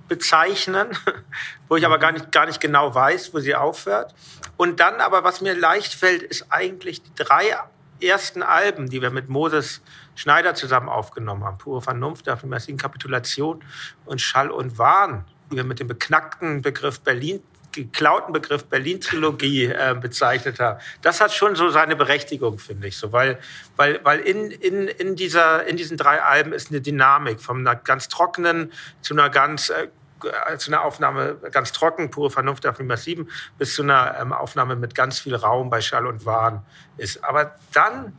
bezeichnen, 0.07 0.89
wo 1.67 1.75
ich 1.75 1.85
aber 1.85 1.97
gar 1.97 2.11
nicht, 2.11 2.31
gar 2.31 2.45
nicht 2.45 2.59
genau 2.59 2.93
weiß, 2.93 3.33
wo 3.33 3.39
sie 3.39 3.55
aufhört. 3.55 4.13
Und 4.57 4.79
dann 4.79 5.01
aber, 5.01 5.23
was 5.23 5.41
mir 5.41 5.55
leicht 5.55 5.93
fällt, 5.93 6.21
ist 6.21 6.47
eigentlich 6.49 7.01
die 7.01 7.15
drei 7.15 7.55
ersten 8.01 8.43
Alben, 8.43 8.89
die 8.89 9.01
wir 9.01 9.11
mit 9.11 9.29
Moses 9.29 9.81
Schneider 10.15 10.55
zusammen 10.55 10.89
aufgenommen 10.89 11.43
haben. 11.43 11.57
Pure 11.57 11.81
Vernunft, 11.81 12.27
der 12.27 12.37
Kapitulation 12.77 13.63
und 14.05 14.21
Schall 14.21 14.51
und 14.51 14.77
Wahn, 14.77 15.25
die 15.51 15.57
wir 15.57 15.63
mit 15.63 15.79
dem 15.79 15.87
beknackten 15.87 16.61
Begriff 16.61 17.01
Berlin 17.01 17.41
geklauten 17.73 18.33
Begriff 18.33 18.65
Berlin-Trilogie 18.65 19.65
äh, 19.65 19.95
bezeichnet 19.99 20.59
haben. 20.59 20.79
Das 21.01 21.19
hat 21.19 21.33
schon 21.33 21.55
so 21.55 21.69
seine 21.69 21.95
Berechtigung, 21.95 22.59
finde 22.59 22.87
ich, 22.87 22.97
so, 22.97 23.11
weil, 23.11 23.39
weil, 23.75 23.99
weil 24.03 24.19
in, 24.19 24.51
in, 24.51 24.87
in, 24.87 25.15
dieser, 25.15 25.65
in 25.65 25.75
diesen 25.75 25.97
drei 25.97 26.21
Alben 26.21 26.53
ist 26.53 26.69
eine 26.69 26.81
Dynamik 26.81 27.41
von 27.41 27.57
einer 27.57 27.75
ganz 27.75 28.07
trockenen 28.07 28.71
zu 29.01 29.15
einer 29.15 29.29
ganz 29.29 29.69
äh, 29.69 29.87
äh, 30.23 30.57
zu 30.57 30.71
einer 30.71 30.83
Aufnahme 30.83 31.35
ganz 31.51 31.71
trocken, 31.71 32.09
pure 32.09 32.29
Vernunft 32.29 32.65
auf 32.65 32.79
Nummer 32.79 32.97
7, 32.97 33.27
bis 33.57 33.75
zu 33.75 33.83
einer 33.83 34.17
ähm, 34.19 34.33
Aufnahme 34.33 34.75
mit 34.75 34.95
ganz 34.95 35.19
viel 35.19 35.35
Raum 35.35 35.69
bei 35.69 35.81
Schall 35.81 36.07
und 36.07 36.25
Wahn 36.25 36.65
ist. 36.97 37.23
Aber 37.23 37.55
dann 37.73 38.17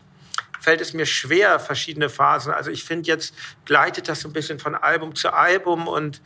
fällt 0.64 0.80
es 0.80 0.94
mir 0.94 1.04
schwer, 1.04 1.60
verschiedene 1.60 2.08
Phasen. 2.08 2.52
Also 2.52 2.70
ich 2.70 2.84
finde, 2.84 3.06
jetzt 3.08 3.34
gleitet 3.66 4.08
das 4.08 4.20
so 4.20 4.28
ein 4.28 4.32
bisschen 4.32 4.58
von 4.58 4.74
Album 4.74 5.14
zu 5.14 5.32
Album 5.32 5.86
und 5.86 6.22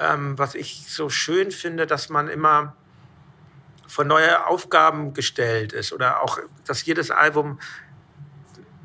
ähm, 0.00 0.38
was 0.38 0.54
ich 0.54 0.86
so 0.88 1.10
schön 1.10 1.50
finde, 1.50 1.86
dass 1.86 2.08
man 2.08 2.28
immer 2.28 2.74
vor 3.86 4.04
neue 4.06 4.46
Aufgaben 4.46 5.12
gestellt 5.12 5.74
ist 5.74 5.92
oder 5.92 6.22
auch, 6.22 6.38
dass 6.66 6.86
jedes 6.86 7.10
Album 7.10 7.60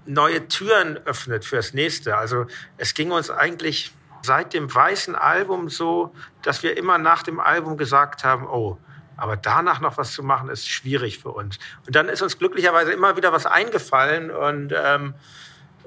neue 0.05 0.49
Türen 0.49 0.97
öffnet 0.97 1.45
fürs 1.45 1.73
nächste. 1.73 2.17
Also 2.17 2.47
es 2.77 2.93
ging 2.93 3.11
uns 3.11 3.31
eigentlich 3.31 3.93
seit 4.21 4.53
dem 4.53 4.73
weißen 4.73 5.15
Album 5.15 5.69
so, 5.69 6.13
dass 6.41 6.61
wir 6.61 6.75
immer 6.75 6.97
nach 6.97 7.23
dem 7.23 7.39
Album 7.39 7.77
gesagt 7.77 8.25
haben, 8.25 8.45
oh, 8.45 8.77
aber 9.19 9.37
danach 9.37 9.79
noch 9.79 9.97
was 9.97 10.13
zu 10.13 10.23
machen, 10.23 10.49
ist 10.49 10.67
schwierig 10.67 11.19
für 11.19 11.29
uns. 11.29 11.57
Und 11.85 11.95
dann 11.95 12.09
ist 12.09 12.21
uns 12.21 12.37
glücklicherweise 12.37 12.91
immer 12.91 13.17
wieder 13.17 13.31
was 13.31 13.45
eingefallen 13.45 14.31
und 14.31 14.73
ähm, 14.75 15.13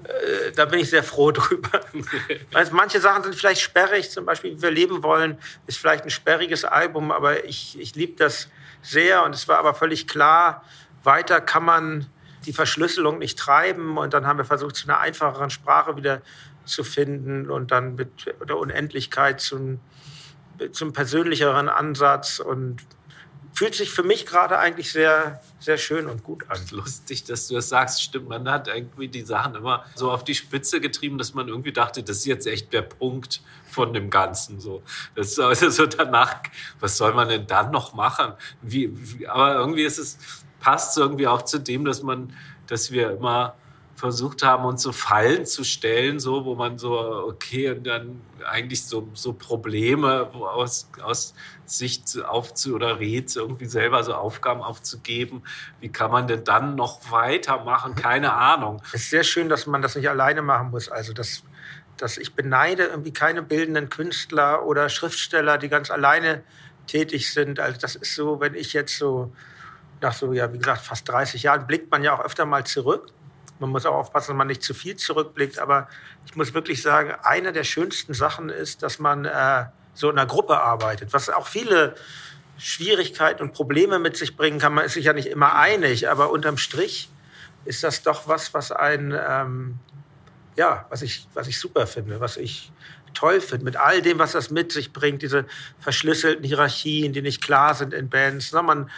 äh, 0.05 0.53
da 0.53 0.65
bin 0.65 0.81
ich 0.81 0.91
sehr 0.91 1.03
froh 1.03 1.31
drüber. 1.33 1.81
manche 2.73 3.01
Sachen 3.01 3.23
sind 3.23 3.35
vielleicht 3.35 3.61
sperrig, 3.61 4.11
zum 4.11 4.25
Beispiel 4.25 4.57
wie 4.57 4.63
wir 4.63 4.71
leben 4.71 5.03
wollen, 5.03 5.39
ist 5.67 5.79
vielleicht 5.79 6.05
ein 6.05 6.11
sperriges 6.11 6.65
Album, 6.65 7.11
aber 7.11 7.45
ich, 7.45 7.79
ich 7.79 7.95
liebe 7.95 8.17
das 8.17 8.49
sehr 8.83 9.25
und 9.25 9.35
es 9.35 9.49
war 9.49 9.59
aber 9.59 9.75
völlig 9.75 10.09
klar, 10.09 10.65
weiter 11.05 11.41
kann 11.41 11.65
man 11.65 12.07
die 12.47 12.53
Verschlüsselung 12.53 13.19
nicht 13.19 13.39
treiben 13.39 13.97
und 13.97 14.15
dann 14.15 14.27
haben 14.27 14.39
wir 14.39 14.45
versucht, 14.45 14.77
zu 14.77 14.89
einer 14.89 14.99
einfacheren 14.99 15.51
Sprache 15.51 15.97
wieder 15.97 16.23
zu 16.65 16.85
finden 16.85 17.51
und 17.51 17.71
dann 17.71 17.95
mit 17.95 18.35
der 18.49 18.57
Unendlichkeit 18.57 19.41
zum, 19.41 19.81
zum 20.73 20.93
persönlicheren 20.93 21.69
Ansatz 21.69 22.41
und 22.41 22.83
fühlt 23.53 23.75
sich 23.75 23.91
für 23.91 24.03
mich 24.03 24.27
gerade 24.27 24.59
eigentlich 24.59 24.93
sehr, 24.93 25.41
sehr 25.61 25.79
schön 25.79 26.07
und 26.07 26.25
gut 26.25 26.45
an. 26.49 26.59
Lustig, 26.71 27.25
dass 27.25 27.49
du 27.49 27.55
das 27.55 27.69
sagst. 27.69 28.03
Stimmt, 28.03 28.29
man 28.29 28.49
hat 28.51 28.69
irgendwie 28.69 29.09
die 29.09 29.23
Sachen 29.23 29.55
immer 29.55 29.85
so 29.95 30.11
auf 30.11 30.25
die 30.25 30.35
Spitze 30.35 30.81
getrieben, 30.81 31.19
dass 31.19 31.35
man 31.35 31.49
irgendwie 31.49 31.73
dachte, 31.73 32.03
das 32.03 32.19
ist 32.19 32.27
jetzt 32.27 32.47
echt 32.47 32.73
der 32.73 32.83
Punkt 32.83 33.43
von 33.67 33.93
dem 33.93 34.11
Ganzen. 34.11 34.61
So, 34.61 34.83
das 35.15 35.33
ist 35.33 35.41
also 35.41 35.71
so 35.71 35.87
danach, 35.87 36.43
was 36.81 36.97
soll 36.97 37.15
man 37.15 37.29
denn 37.29 37.47
dann 37.47 37.71
noch 37.71 37.95
machen? 37.95 38.33
Wie, 38.61 38.91
wie, 38.93 39.27
aber 39.27 39.55
irgendwie 39.55 39.85
ist 39.85 39.99
es, 39.99 40.19
passt 40.61 40.97
irgendwie 40.97 41.27
auch 41.27 41.43
zu 41.43 41.59
dem, 41.59 41.85
dass 41.85 42.03
man, 42.03 42.35
dass 42.67 42.91
wir 42.93 43.11
immer 43.11 43.55
versucht 44.03 44.43
haben, 44.43 44.65
uns 44.65 44.83
so 44.83 44.91
Fallen 44.91 45.47
zu 45.47 45.63
stellen, 45.63 46.19
so, 46.19 46.45
wo 46.45 46.57
man 46.57 46.77
so, 46.77 46.99
okay, 47.29 47.71
und 47.71 47.87
dann 47.87 48.21
eigentlich 48.45 48.85
so, 48.85 49.09
so 49.15 49.33
Probleme 49.33 50.29
aus, 50.35 50.91
aus 51.01 51.35
Sicht 51.67 52.21
aufzu 52.25 52.75
oder 52.75 52.99
Rätsel 52.99 53.43
irgendwie 53.43 53.67
selber 53.67 54.03
so 54.03 54.15
Aufgaben 54.15 54.61
aufzugeben. 54.61 55.45
Wie 55.79 55.89
kann 55.89 56.11
man 56.11 56.27
denn 56.27 56.43
dann 56.43 56.75
noch 56.75 57.13
weitermachen? 57.13 57.95
Keine 57.95 58.33
Ahnung. 58.33 58.83
Es 58.87 59.03
ist 59.03 59.11
sehr 59.11 59.23
schön, 59.23 59.49
dass 59.49 59.69
man 59.69 59.83
das 59.83 59.95
nicht 59.95 60.09
alleine 60.09 60.43
machen 60.43 60.73
muss. 60.73 60.89
Also, 60.89 61.13
das, 61.13 61.45
dass 61.97 62.19
ich 62.19 62.35
beneide 62.35 62.87
irgendwie 62.87 63.13
keine 63.13 63.41
bildenden 63.41 63.89
Künstler 63.89 64.67
oder 64.67 64.89
Schriftsteller, 64.89 65.59
die 65.59 65.69
ganz 65.69 65.93
alleine 65.93 66.43
tätig 66.89 67.33
sind. 67.33 67.61
Also, 67.61 67.79
das 67.81 67.95
ist 67.95 68.17
so, 68.17 68.41
wenn 68.41 68.57
ich 68.57 68.73
jetzt 68.73 68.99
so 68.99 69.33
nach 70.01 70.13
so, 70.13 70.33
ja, 70.33 70.53
wie 70.53 70.59
gesagt, 70.59 70.81
fast 70.81 71.09
30 71.09 71.45
Jahren 71.45 71.69
blickt 71.69 71.89
man 71.93 72.03
ja 72.03 72.15
auch 72.19 72.25
öfter 72.25 72.47
mal 72.47 72.67
zurück 72.67 73.13
man 73.63 73.71
muss 73.71 73.87
auch 73.87 73.95
aufpassen, 73.95 74.33
dass 74.33 74.37
man 74.37 74.49
nicht 74.49 74.63
zu 74.63 74.75
viel 74.75 74.97
zurückblickt. 74.97 75.59
Aber 75.59 75.89
ich 76.27 76.37
muss 76.37 76.53
wirklich 76.53 76.83
sagen, 76.83 77.15
eine 77.23 77.53
der 77.53 77.65
schönsten 77.65 78.13
Sachen 78.13 78.51
ist, 78.51 78.83
dass 78.83 78.99
man 78.99 79.25
äh, 79.25 79.67
so 79.95 80.11
in 80.11 80.19
einer 80.19 80.27
Gruppe 80.27 80.59
arbeitet, 80.59 81.13
was 81.13 81.31
auch 81.31 81.47
viele 81.47 81.95
Schwierigkeiten 82.59 83.43
und 83.43 83.53
Probleme 83.53 83.99
mit 83.99 84.17
sich 84.17 84.37
bringen 84.37 84.59
kann. 84.59 84.75
Man 84.75 84.85
ist 84.85 84.95
sich 84.95 85.07
ja 85.07 85.13
nicht 85.13 85.29
immer 85.29 85.55
einig, 85.55 86.09
aber 86.09 86.31
unterm 86.31 86.59
Strich 86.59 87.09
ist 87.65 87.85
das 87.85 88.03
doch 88.03 88.29
was, 88.29 88.53
was 88.53 88.73
ein, 88.73 89.17
ähm, 89.29 89.79
ja, 90.57 90.87
was 90.91 91.03
ich, 91.03 91.27
was 91.35 91.47
ich 91.47 91.59
super 91.59 91.87
finde, 91.87 92.21
was 92.21 92.37
ich 92.37 92.73
toll 93.15 93.41
finde, 93.41 93.65
mit 93.65 93.77
all 93.77 94.03
dem, 94.03 94.19
was 94.19 94.33
das 94.33 94.51
mit 94.51 94.73
sich 94.73 94.93
bringt, 94.93 95.23
diese 95.23 95.45
verschlüsselten 95.79 96.45
Hierarchien, 96.45 97.13
die 97.13 97.23
nicht 97.23 97.43
klar 97.43 97.75
sind 97.75 97.95
in 97.95 98.09
Bands. 98.09 98.53
Na, 98.53 98.63
man, 98.63 98.91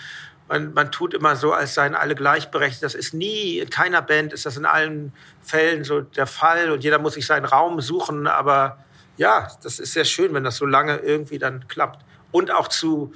man, 0.54 0.73
man 0.73 0.92
tut 0.92 1.14
immer 1.14 1.34
so, 1.34 1.52
als 1.52 1.75
seien 1.75 1.96
alle 1.96 2.14
gleichberechtigt. 2.14 2.84
Das 2.84 2.94
ist 2.94 3.12
nie, 3.12 3.58
in 3.58 3.70
keiner 3.70 4.02
Band 4.02 4.32
ist 4.32 4.46
das 4.46 4.56
in 4.56 4.66
allen 4.66 5.12
Fällen 5.42 5.82
so 5.82 6.00
der 6.00 6.28
Fall 6.28 6.70
und 6.70 6.84
jeder 6.84 7.00
muss 7.00 7.14
sich 7.14 7.26
seinen 7.26 7.44
Raum 7.44 7.80
suchen. 7.80 8.28
Aber 8.28 8.78
ja, 9.16 9.49
das 9.64 9.80
ist 9.80 9.92
sehr 9.94 10.04
schön, 10.04 10.32
wenn 10.32 10.44
das 10.44 10.56
so 10.56 10.64
lange 10.64 10.99
irgendwie 10.99 11.38
dann 11.38 11.66
klappt 11.66 12.04
und 12.30 12.52
auch 12.52 12.68
zu 12.68 13.12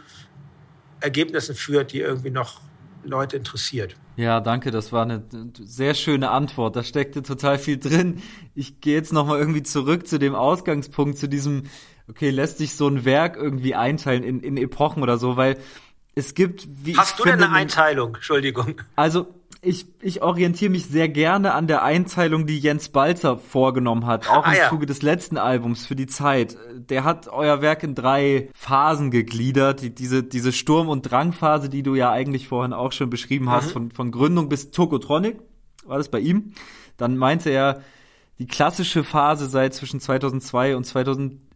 Ergebnissen 1.01 1.55
führt, 1.55 1.93
die 1.93 2.01
irgendwie 2.01 2.31
noch 2.31 2.61
Leute 3.05 3.37
interessiert. 3.37 3.95
Ja, 4.17 4.41
danke, 4.41 4.73
das 4.73 4.91
war 4.91 5.05
eine 5.05 5.23
sehr 5.61 5.95
schöne 5.95 6.31
Antwort. 6.31 6.75
Da 6.75 6.83
steckte 6.83 7.23
total 7.23 7.57
viel 7.57 7.79
drin. 7.79 8.21
Ich 8.57 8.81
gehe 8.81 8.95
jetzt 8.95 9.13
nochmal 9.13 9.39
irgendwie 9.39 9.63
zurück 9.63 10.09
zu 10.09 10.19
dem 10.19 10.35
Ausgangspunkt, 10.35 11.19
zu 11.19 11.29
diesem, 11.29 11.65
okay, 12.09 12.31
lässt 12.31 12.59
sich 12.59 12.75
so 12.75 12.89
ein 12.89 13.05
Werk 13.05 13.37
irgendwie 13.37 13.77
einteilen 13.77 14.25
in, 14.25 14.41
in 14.41 14.57
Epochen 14.57 15.05
oder 15.05 15.19
so, 15.19 15.37
weil 15.37 15.57
es 16.19 16.35
gibt, 16.35 16.67
wie 16.85 16.97
Hast 16.97 17.19
du 17.19 17.23
finde, 17.23 17.39
denn 17.39 17.47
eine 17.47 17.55
Einteilung? 17.55 18.17
Entschuldigung. 18.17 18.81
Also, 18.97 19.29
ich, 19.61 19.87
ich 20.01 20.23
orientiere 20.23 20.71
mich 20.71 20.87
sehr 20.87 21.09
gerne 21.09 21.53
an 21.55 21.67
der 21.67 21.83
Einteilung, 21.83 22.47
die 22.47 22.59
Jens 22.59 22.91
Balzer 22.91 23.39
vorgenommen 23.39 24.07
hat, 24.07 24.29
auch 24.29 24.45
ah, 24.45 24.53
im 24.53 24.59
ja. 24.59 24.69
Zuge 24.69 24.87
des 24.87 25.03
letzten 25.03 25.37
Albums 25.37 25.87
für 25.87 25.97
die 25.97 26.07
Zeit. 26.07 26.57
Der 26.75 27.05
hat 27.05 27.29
euer 27.29 27.61
Werk 27.61 27.83
in 27.83 27.95
drei 27.95 28.51
Phasen 28.55 29.11
gegliedert. 29.11 29.83
Die, 29.83 29.95
diese, 29.95 30.23
diese 30.23 30.53
Sturm- 30.53 30.89
und 30.89 31.03
Drangphase, 31.03 31.69
die 31.69 31.83
du 31.83 31.95
ja 31.95 32.11
eigentlich 32.11 32.49
vorhin 32.49 32.73
auch 32.73 32.93
schon 32.93 33.11
beschrieben 33.11 33.51
hast, 33.51 33.69
mhm. 33.69 33.73
von, 33.73 33.91
von 33.91 34.11
Gründung 34.13 34.49
bis 34.49 34.71
Tokotronic, 34.71 35.39
war 35.87 35.99
das 35.99 36.09
bei 36.09 36.21
ihm. 36.21 36.53
Dann 36.97 37.17
meinte 37.17 37.51
er, 37.51 37.83
die 38.39 38.47
klassische 38.47 39.03
Phase 39.03 39.47
sei 39.47 39.69
zwischen 39.71 40.01
2002 40.01 40.77
und 40.77 40.85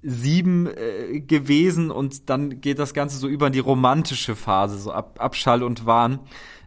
2007 0.02 0.66
äh, 0.66 1.20
gewesen 1.20 1.90
und 1.90 2.28
dann 2.28 2.60
geht 2.60 2.78
das 2.78 2.94
Ganze 2.94 3.18
so 3.18 3.28
über 3.28 3.46
in 3.46 3.52
die 3.52 3.58
romantische 3.60 4.34
Phase, 4.34 4.78
so 4.78 4.92
ab, 4.92 5.18
Abschall 5.20 5.62
und 5.62 5.86
Wahn, 5.86 6.20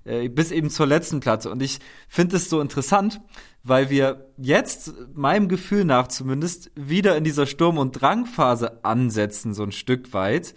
äh, 0.05 0.29
bis 0.29 0.51
eben 0.51 0.69
zur 0.69 0.87
letzten 0.87 1.19
Platte. 1.19 1.49
Und 1.49 1.61
ich 1.61 1.79
finde 2.07 2.37
es 2.37 2.49
so 2.49 2.61
interessant, 2.61 3.21
weil 3.63 3.89
wir 3.89 4.31
jetzt, 4.37 4.93
meinem 5.13 5.49
Gefühl 5.49 5.85
nach 5.85 6.07
zumindest, 6.07 6.71
wieder 6.75 7.17
in 7.17 7.23
dieser 7.23 7.45
Sturm- 7.45 7.77
und 7.77 7.91
Drangphase 7.91 8.83
ansetzen, 8.83 9.53
so 9.53 9.63
ein 9.63 9.71
Stück 9.71 10.13
weit. 10.13 10.55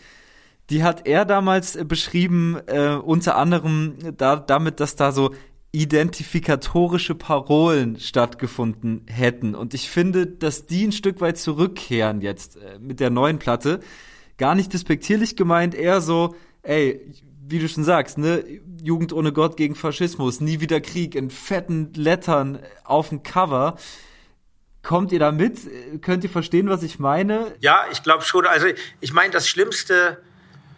Die 0.70 0.82
hat 0.82 1.06
er 1.06 1.24
damals 1.24 1.78
beschrieben, 1.86 2.58
äh, 2.66 2.90
unter 2.90 3.36
anderem 3.36 3.96
da, 4.18 4.36
damit, 4.36 4.80
dass 4.80 4.96
da 4.96 5.12
so 5.12 5.32
identifikatorische 5.72 7.14
Parolen 7.14 8.00
stattgefunden 8.00 9.04
hätten. 9.06 9.54
Und 9.54 9.74
ich 9.74 9.90
finde, 9.90 10.26
dass 10.26 10.66
die 10.66 10.86
ein 10.86 10.92
Stück 10.92 11.20
weit 11.20 11.36
zurückkehren 11.36 12.20
jetzt 12.20 12.56
äh, 12.56 12.78
mit 12.78 13.00
der 13.00 13.10
neuen 13.10 13.38
Platte. 13.38 13.80
Gar 14.38 14.54
nicht 14.54 14.72
despektierlich 14.72 15.36
gemeint, 15.36 15.74
eher 15.74 16.00
so, 16.00 16.34
ey, 16.62 17.12
wie 17.46 17.58
du 17.58 17.68
schon 17.68 17.84
sagst, 17.84 18.18
ne, 18.18 18.44
Jugend 18.82 19.12
ohne 19.12 19.32
Gott 19.32 19.56
gegen 19.56 19.74
Faschismus, 19.74 20.40
nie 20.40 20.60
wieder 20.60 20.80
Krieg 20.80 21.14
in 21.14 21.30
fetten 21.30 21.92
Lettern 21.94 22.60
auf 22.84 23.10
dem 23.10 23.22
Cover. 23.22 23.76
Kommt 24.82 25.12
ihr 25.12 25.18
da 25.18 25.32
mit? 25.32 25.58
Könnt 26.00 26.24
ihr 26.24 26.30
verstehen, 26.30 26.68
was 26.68 26.82
ich 26.82 26.98
meine? 26.98 27.54
Ja, 27.60 27.82
ich 27.90 28.02
glaube 28.02 28.24
schon. 28.24 28.46
Also 28.46 28.68
ich 29.00 29.12
meine, 29.12 29.32
das 29.32 29.48
Schlimmste 29.48 30.22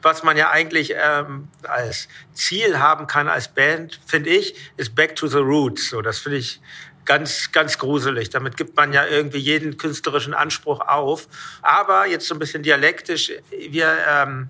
was 0.03 0.23
man 0.23 0.37
ja 0.37 0.51
eigentlich 0.51 0.95
ähm, 0.97 1.49
als 1.63 2.09
Ziel 2.33 2.79
haben 2.79 3.07
kann 3.07 3.29
als 3.29 3.49
Band, 3.49 4.01
finde 4.07 4.31
ich, 4.31 4.55
ist 4.77 4.95
Back 4.95 5.17
to 5.17 5.27
the 5.27 5.39
Roots. 5.39 5.91
So, 5.91 6.03
das 6.03 6.19
finde 6.19 6.39
ich 6.39 6.61
ganz, 7.05 7.53
ganz 7.53 7.79
gruselig. 7.79 8.31
Damit 8.31 8.57
gibt 8.57 8.77
man 8.77 8.93
ja 8.93 9.07
irgendwie 9.07 9.39
jeden 9.39 9.77
künstlerischen 9.77 10.35
Anspruch 10.35 10.81
auf. 10.81 11.29
Aber 11.63 12.07
jetzt 12.07 12.27
so 12.27 12.35
ein 12.35 12.39
bisschen 12.39 12.63
dialektisch, 12.63 13.33
wir, 13.51 13.97
ähm, 14.09 14.49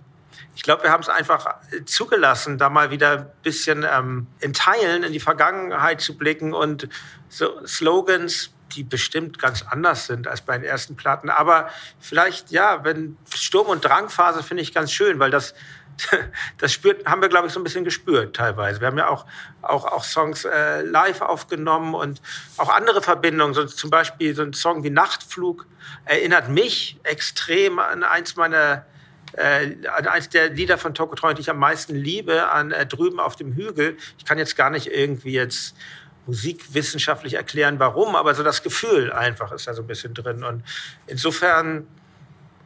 ich 0.55 0.63
glaube, 0.63 0.83
wir 0.83 0.91
haben 0.91 1.03
es 1.03 1.09
einfach 1.09 1.57
zugelassen, 1.87 2.59
da 2.59 2.69
mal 2.69 2.91
wieder 2.91 3.13
ein 3.13 3.27
bisschen 3.43 3.87
ähm, 3.91 4.27
in 4.41 4.53
Teilen 4.53 5.05
in 5.05 5.13
die 5.13 5.21
Vergangenheit 5.21 6.01
zu 6.01 6.19
blicken 6.19 6.53
und 6.53 6.89
so 7.29 7.65
Slogans 7.67 8.51
die 8.75 8.85
bestimmt 8.85 9.39
ganz 9.39 9.63
anders 9.69 10.07
sind 10.07 10.29
als 10.29 10.41
bei 10.41 10.57
den 10.57 10.65
ersten 10.65 10.97
Platten. 10.97 11.31
Aber 11.31 11.71
vielleicht, 11.99 12.51
ja, 12.51 12.85
wenn 12.85 13.17
Sturm- 13.35 13.69
und 13.69 13.85
Drangphase 13.85 14.43
finde 14.43 14.63
ich 14.63 14.75
ganz 14.75 14.93
schön, 14.93 15.19
weil 15.19 15.31
das, 15.31 15.55
das 16.59 16.73
spürt, 16.73 17.07
haben 17.07 17.23
wir, 17.23 17.29
glaube 17.29 17.47
ich, 17.47 17.53
so 17.53 17.61
ein 17.61 17.65
bisschen 17.65 17.85
gespürt 17.85 18.37
teilweise. 18.37 18.81
Wir 18.81 18.89
haben 18.89 18.99
ja 18.99 19.09
auch, 19.09 19.27
auch, 19.63 19.85
auch 19.85 20.05
Songs 20.05 20.45
äh, 20.45 20.83
live 20.83 21.21
aufgenommen 21.21 21.95
und 21.95 22.21
auch 22.57 22.69
andere 22.69 23.03
Verbindungen. 23.03 23.55
So, 23.55 23.65
zum 23.65 23.91
Beispiel 23.91 24.35
so 24.35 24.43
ein 24.43 24.53
Song 24.53 24.85
wie 24.85 24.91
Nachtflug 24.91 25.67
erinnert 26.05 26.49
mich 26.49 26.99
extrem 27.03 27.79
an 27.79 28.03
eins 28.05 28.37
meiner 28.37 28.87
äh, 29.33 29.77
eins 29.87 30.29
der 30.29 30.51
Lieder 30.51 30.79
von 30.79 30.95
Tokotronic, 30.95 31.37
die 31.37 31.43
ich 31.43 31.51
am 31.51 31.59
meisten 31.59 31.95
liebe, 31.95 32.49
an 32.51 32.73
äh, 32.73 32.87
drüben 32.87 33.21
auf 33.21 33.37
dem 33.37 33.53
Hügel. 33.53 33.97
Ich 34.19 34.25
kann 34.25 34.39
jetzt 34.39 34.57
gar 34.57 34.71
nicht 34.71 34.89
irgendwie 34.89 35.33
jetzt 35.33 35.77
musikwissenschaftlich 36.27 37.35
erklären, 37.35 37.79
warum, 37.79 38.15
aber 38.17 38.35
so 38.35 38.43
das 38.43 38.63
Gefühl 38.63 39.13
einfach 39.13 39.53
ist 39.53 39.67
da 39.67 39.75
so 39.75 39.83
ein 39.83 39.87
bisschen 39.87 40.15
drin. 40.15 40.45
Und 40.45 40.63
insofern 41.07 41.87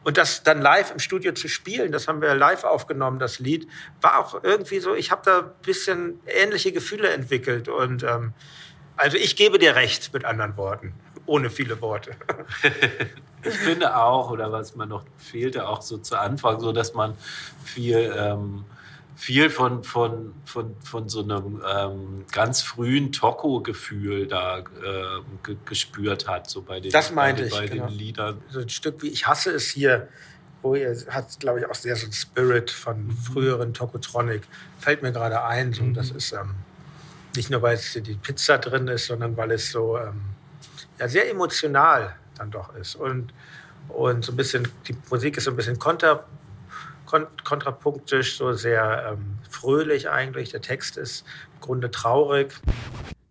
Und 0.03 0.17
das 0.19 0.43
dann 0.43 0.61
live 0.61 0.91
im 0.91 0.99
Studio 0.99 1.33
zu 1.33 1.47
spielen, 1.47 1.91
das 1.91 2.07
haben 2.07 2.21
wir 2.21 2.35
live 2.35 2.63
aufgenommen, 2.63 3.17
das 3.17 3.39
Lied, 3.39 3.67
war 4.01 4.19
auch 4.19 4.43
irgendwie 4.43 4.79
so, 4.79 4.93
ich 4.93 5.09
habe 5.09 5.23
da 5.25 5.39
ein 5.39 5.51
bisschen 5.63 6.19
ähnliche 6.27 6.71
Gefühle 6.71 7.09
entwickelt. 7.09 7.67
Und 7.69 8.03
ähm, 8.03 8.33
also 8.97 9.17
ich 9.17 9.35
gebe 9.35 9.57
dir 9.57 9.75
recht, 9.75 10.13
mit 10.13 10.23
anderen 10.23 10.57
Worten, 10.57 10.93
ohne 11.25 11.49
viele 11.49 11.81
Worte. 11.81 12.11
ich 13.43 13.55
finde 13.55 13.97
auch, 13.97 14.29
oder 14.29 14.51
was 14.51 14.75
man 14.75 14.89
noch 14.89 15.05
fehlte, 15.17 15.67
auch 15.67 15.81
so 15.81 15.97
zu 15.97 16.19
Anfang, 16.19 16.59
so 16.59 16.71
dass 16.71 16.93
man 16.93 17.17
viel 17.63 18.13
ähm, 18.15 18.63
viel 19.15 19.49
von, 19.49 19.83
von, 19.83 20.33
von, 20.45 20.75
von 20.83 21.07
so 21.09 21.23
einem 21.23 21.61
ähm, 21.67 22.25
ganz 22.31 22.61
frühen 22.61 23.11
Toko-Gefühl 23.11 24.27
da 24.27 24.59
äh, 24.59 25.53
gespürt 25.65 26.27
hat, 26.27 26.49
so 26.49 26.61
bei 26.61 26.79
den, 26.81 26.91
das 26.91 27.11
meinte 27.11 27.43
bei, 27.43 27.47
ich, 27.47 27.53
bei 27.53 27.67
genau. 27.67 27.87
den 27.87 27.97
Liedern. 27.97 28.41
So 28.49 28.59
ein 28.59 28.69
Stück 28.69 29.01
wie 29.01 29.07
Ich 29.07 29.25
hasse 29.25 29.51
es 29.51 29.67
hier, 29.69 30.09
wo 30.61 30.75
ihr 30.75 30.95
hat, 31.09 31.39
glaube 31.39 31.59
ich, 31.59 31.69
auch 31.69 31.75
sehr 31.75 31.95
so 31.95 32.07
ein 32.07 32.11
Spirit 32.13 32.71
von 32.71 33.07
Mhm. 33.07 33.11
früheren 33.11 33.73
Tokotronic. 33.73 34.43
Fällt 34.79 35.01
mir 35.01 35.11
gerade 35.11 35.43
ein, 35.43 35.73
so, 35.73 35.83
das 35.91 36.11
Mhm. 36.11 36.17
ist 36.17 36.31
ähm, 36.33 36.55
nicht 37.35 37.49
nur, 37.49 37.61
weil 37.61 37.75
es 37.75 37.93
die 37.93 38.15
Pizza 38.15 38.57
drin 38.57 38.87
ist, 38.87 39.07
sondern 39.07 39.37
weil 39.37 39.51
es 39.51 39.71
so 39.71 39.97
ähm, 39.97 40.21
ja, 40.99 41.07
sehr 41.07 41.29
emotional 41.29 42.15
dann 42.37 42.51
doch 42.51 42.75
ist. 42.75 42.95
Und, 42.95 43.33
und 43.89 44.25
so 44.25 44.31
ein 44.33 44.35
bisschen, 44.35 44.67
die 44.87 44.95
Musik 45.09 45.37
ist 45.37 45.45
so 45.45 45.51
ein 45.51 45.55
bisschen 45.57 45.79
konter 45.79 46.15
kon 46.15 46.25
kontrapunktisch, 47.43 48.37
so 48.37 48.53
sehr 48.53 49.13
ähm, 49.13 49.37
fröhlich 49.49 50.09
eigentlich. 50.09 50.49
Der 50.49 50.61
Text 50.61 50.97
ist 50.97 51.25
im 51.53 51.61
Grunde 51.61 51.91
traurig. 51.91 52.53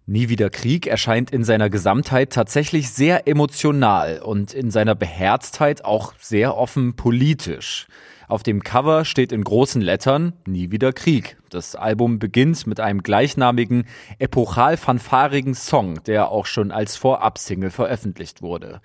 Nie 0.06 0.28
wieder 0.28 0.50
Krieg 0.50 0.86
erscheint 0.86 1.30
in 1.30 1.44
seiner 1.44 1.70
Gesamtheit 1.70 2.30
tatsächlich 2.30 2.90
sehr 2.90 3.26
emotional 3.26 4.20
und 4.20 4.52
in 4.52 4.70
seiner 4.70 4.94
Beherztheit 4.94 5.84
auch 5.84 6.12
sehr 6.18 6.58
offen 6.58 6.94
politisch. 6.94 7.86
Auf 8.28 8.42
dem 8.42 8.62
Cover 8.62 9.04
steht 9.04 9.32
in 9.32 9.44
großen 9.44 9.80
Lettern 9.80 10.34
Nie 10.46 10.70
wieder 10.70 10.92
Krieg. 10.92 11.36
Das 11.50 11.74
Album 11.74 12.18
beginnt 12.18 12.66
mit 12.66 12.80
einem 12.80 13.02
gleichnamigen, 13.02 13.86
epochal 14.18 14.76
fanfarigen 14.76 15.54
Song, 15.54 16.02
der 16.04 16.30
auch 16.30 16.46
schon 16.46 16.70
als 16.70 16.96
Vorabsingle 16.96 17.70
veröffentlicht 17.70 18.42
wurde. 18.42 18.80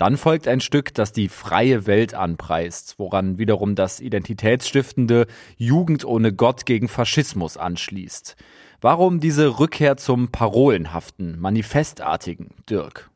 Dann 0.00 0.16
folgt 0.16 0.48
ein 0.48 0.62
Stück, 0.62 0.94
das 0.94 1.12
die 1.12 1.28
freie 1.28 1.86
Welt 1.86 2.14
anpreist, 2.14 2.94
woran 2.96 3.36
wiederum 3.36 3.74
das 3.74 4.00
identitätsstiftende 4.00 5.26
Jugend 5.58 6.06
ohne 6.06 6.32
Gott 6.32 6.64
gegen 6.64 6.88
Faschismus 6.88 7.58
anschließt. 7.58 8.34
Warum 8.80 9.20
diese 9.20 9.58
Rückkehr 9.58 9.98
zum 9.98 10.32
parolenhaften, 10.32 11.38
manifestartigen, 11.38 12.48
Dirk? 12.70 13.10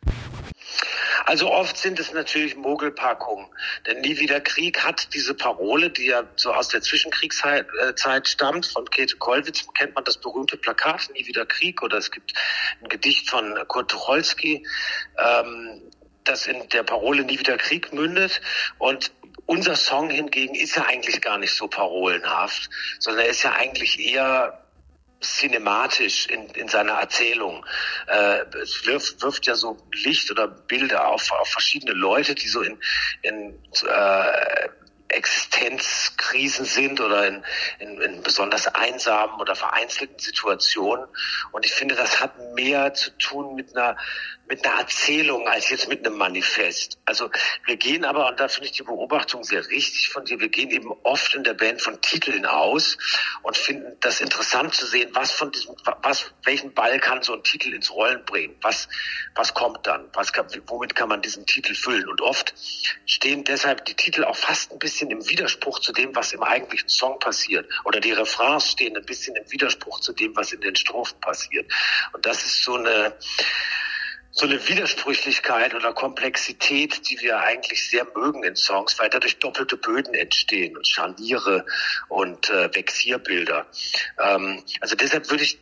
Also 1.24 1.50
oft 1.50 1.78
sind 1.78 1.98
es 1.98 2.12
natürlich 2.12 2.54
Mogelpackungen. 2.54 3.46
Denn 3.86 4.02
Nie 4.02 4.18
wieder 4.18 4.40
Krieg 4.42 4.84
hat 4.84 5.14
diese 5.14 5.32
Parole, 5.32 5.88
die 5.88 6.06
ja 6.06 6.24
so 6.36 6.52
aus 6.52 6.68
der 6.68 6.82
Zwischenkriegszeit 6.82 7.66
äh, 7.80 8.24
stammt. 8.24 8.66
Von 8.66 8.84
Käthe 8.90 9.16
Kollwitz 9.16 9.66
kennt 9.72 9.94
man 9.94 10.04
das 10.04 10.18
berühmte 10.18 10.58
Plakat 10.58 11.08
Nie 11.14 11.26
wieder 11.26 11.46
Krieg. 11.46 11.82
Oder 11.82 11.96
es 11.96 12.10
gibt 12.10 12.34
ein 12.82 12.88
Gedicht 12.88 13.30
von 13.30 13.56
Kurt 13.68 13.90
Tucholsky, 13.90 14.66
ähm, 15.18 15.80
das 16.24 16.46
in 16.46 16.68
der 16.70 16.82
Parole 16.82 17.24
Nie 17.24 17.38
wieder 17.38 17.56
Krieg 17.56 17.92
mündet. 17.92 18.40
Und 18.78 19.12
unser 19.46 19.76
Song 19.76 20.10
hingegen 20.10 20.54
ist 20.54 20.76
ja 20.76 20.86
eigentlich 20.86 21.20
gar 21.20 21.38
nicht 21.38 21.54
so 21.54 21.68
parolenhaft, 21.68 22.70
sondern 22.98 23.26
er 23.26 23.30
ist 23.30 23.42
ja 23.42 23.52
eigentlich 23.52 24.00
eher 24.00 24.60
cinematisch 25.20 26.26
in, 26.26 26.48
in 26.50 26.68
seiner 26.68 26.92
Erzählung. 26.92 27.64
Äh, 28.06 28.44
es 28.62 28.84
wirft, 28.86 29.22
wirft 29.22 29.46
ja 29.46 29.54
so 29.54 29.78
Licht 29.92 30.30
oder 30.30 30.48
Bilder 30.48 31.08
auf, 31.08 31.30
auf 31.32 31.48
verschiedene 31.48 31.92
Leute, 31.92 32.34
die 32.34 32.48
so 32.48 32.60
in, 32.60 32.78
in 33.22 33.58
äh, 33.86 34.68
Existenzkrisen 35.14 36.64
sind 36.64 37.00
oder 37.00 37.26
in, 37.26 37.44
in, 37.78 38.00
in 38.00 38.22
besonders 38.22 38.66
einsamen 38.68 39.40
oder 39.40 39.54
vereinzelten 39.54 40.18
Situationen. 40.18 41.06
Und 41.52 41.64
ich 41.64 41.72
finde, 41.72 41.94
das 41.94 42.20
hat 42.20 42.38
mehr 42.54 42.94
zu 42.94 43.10
tun 43.18 43.54
mit 43.54 43.76
einer 43.76 43.96
mit 44.46 44.64
einer 44.64 44.78
Erzählung 44.78 45.48
als 45.48 45.70
jetzt 45.70 45.88
mit 45.88 46.06
einem 46.06 46.18
Manifest. 46.18 46.98
Also 47.06 47.30
wir 47.64 47.76
gehen 47.76 48.04
aber, 48.04 48.28
und 48.28 48.38
da 48.40 48.48
finde 48.48 48.66
ich 48.66 48.72
die 48.72 48.82
Beobachtung 48.82 49.42
sehr 49.42 49.66
richtig 49.68 50.10
von 50.10 50.24
dir, 50.24 50.38
wir 50.38 50.48
gehen 50.48 50.70
eben 50.70 50.90
oft 51.02 51.34
in 51.34 51.44
der 51.44 51.54
Band 51.54 51.80
von 51.80 52.00
Titeln 52.02 52.44
aus 52.44 52.98
und 53.42 53.56
finden 53.56 53.96
das 54.00 54.20
interessant 54.20 54.74
zu 54.74 54.86
sehen, 54.86 55.10
was 55.14 55.32
von 55.32 55.50
diesem, 55.50 55.74
was, 56.02 56.30
welchen 56.44 56.74
Ball 56.74 57.00
kann 57.00 57.22
so 57.22 57.32
ein 57.32 57.42
Titel 57.42 57.72
ins 57.72 57.90
Rollen 57.90 58.24
bringen? 58.24 58.56
Was, 58.60 58.88
was 59.34 59.54
kommt 59.54 59.86
dann? 59.86 60.08
Was 60.12 60.32
womit 60.66 60.94
kann 60.94 61.08
man 61.08 61.22
diesen 61.22 61.46
Titel 61.46 61.74
füllen? 61.74 62.08
Und 62.08 62.20
oft 62.20 62.54
stehen 63.06 63.44
deshalb 63.44 63.84
die 63.86 63.94
Titel 63.94 64.24
auch 64.24 64.36
fast 64.36 64.72
ein 64.72 64.78
bisschen 64.78 65.03
im 65.10 65.28
Widerspruch 65.28 65.78
zu 65.80 65.92
dem, 65.92 66.14
was 66.14 66.32
im 66.32 66.42
eigentlichen 66.42 66.88
Song 66.88 67.18
passiert. 67.18 67.68
Oder 67.84 68.00
die 68.00 68.12
Refrains 68.12 68.72
stehen 68.72 68.96
ein 68.96 69.04
bisschen 69.04 69.36
im 69.36 69.50
Widerspruch 69.50 70.00
zu 70.00 70.12
dem, 70.12 70.34
was 70.36 70.52
in 70.52 70.60
den 70.60 70.76
Strophen 70.76 71.18
passiert. 71.20 71.70
Und 72.12 72.24
das 72.26 72.44
ist 72.44 72.62
so 72.62 72.76
eine, 72.76 73.16
so 74.30 74.46
eine 74.46 74.68
Widersprüchlichkeit 74.68 75.74
oder 75.74 75.92
Komplexität, 75.92 77.08
die 77.08 77.20
wir 77.20 77.38
eigentlich 77.38 77.88
sehr 77.88 78.06
mögen 78.16 78.42
in 78.42 78.56
Songs, 78.56 78.98
weil 78.98 79.08
dadurch 79.08 79.38
doppelte 79.38 79.76
Böden 79.76 80.14
entstehen 80.14 80.76
und 80.76 80.86
Scharniere 80.86 81.64
und 82.08 82.50
äh, 82.50 82.74
Vexierbilder. 82.74 83.66
Ähm, 84.18 84.62
also 84.80 84.96
deshalb 84.96 85.30
würde 85.30 85.44
ich 85.44 85.58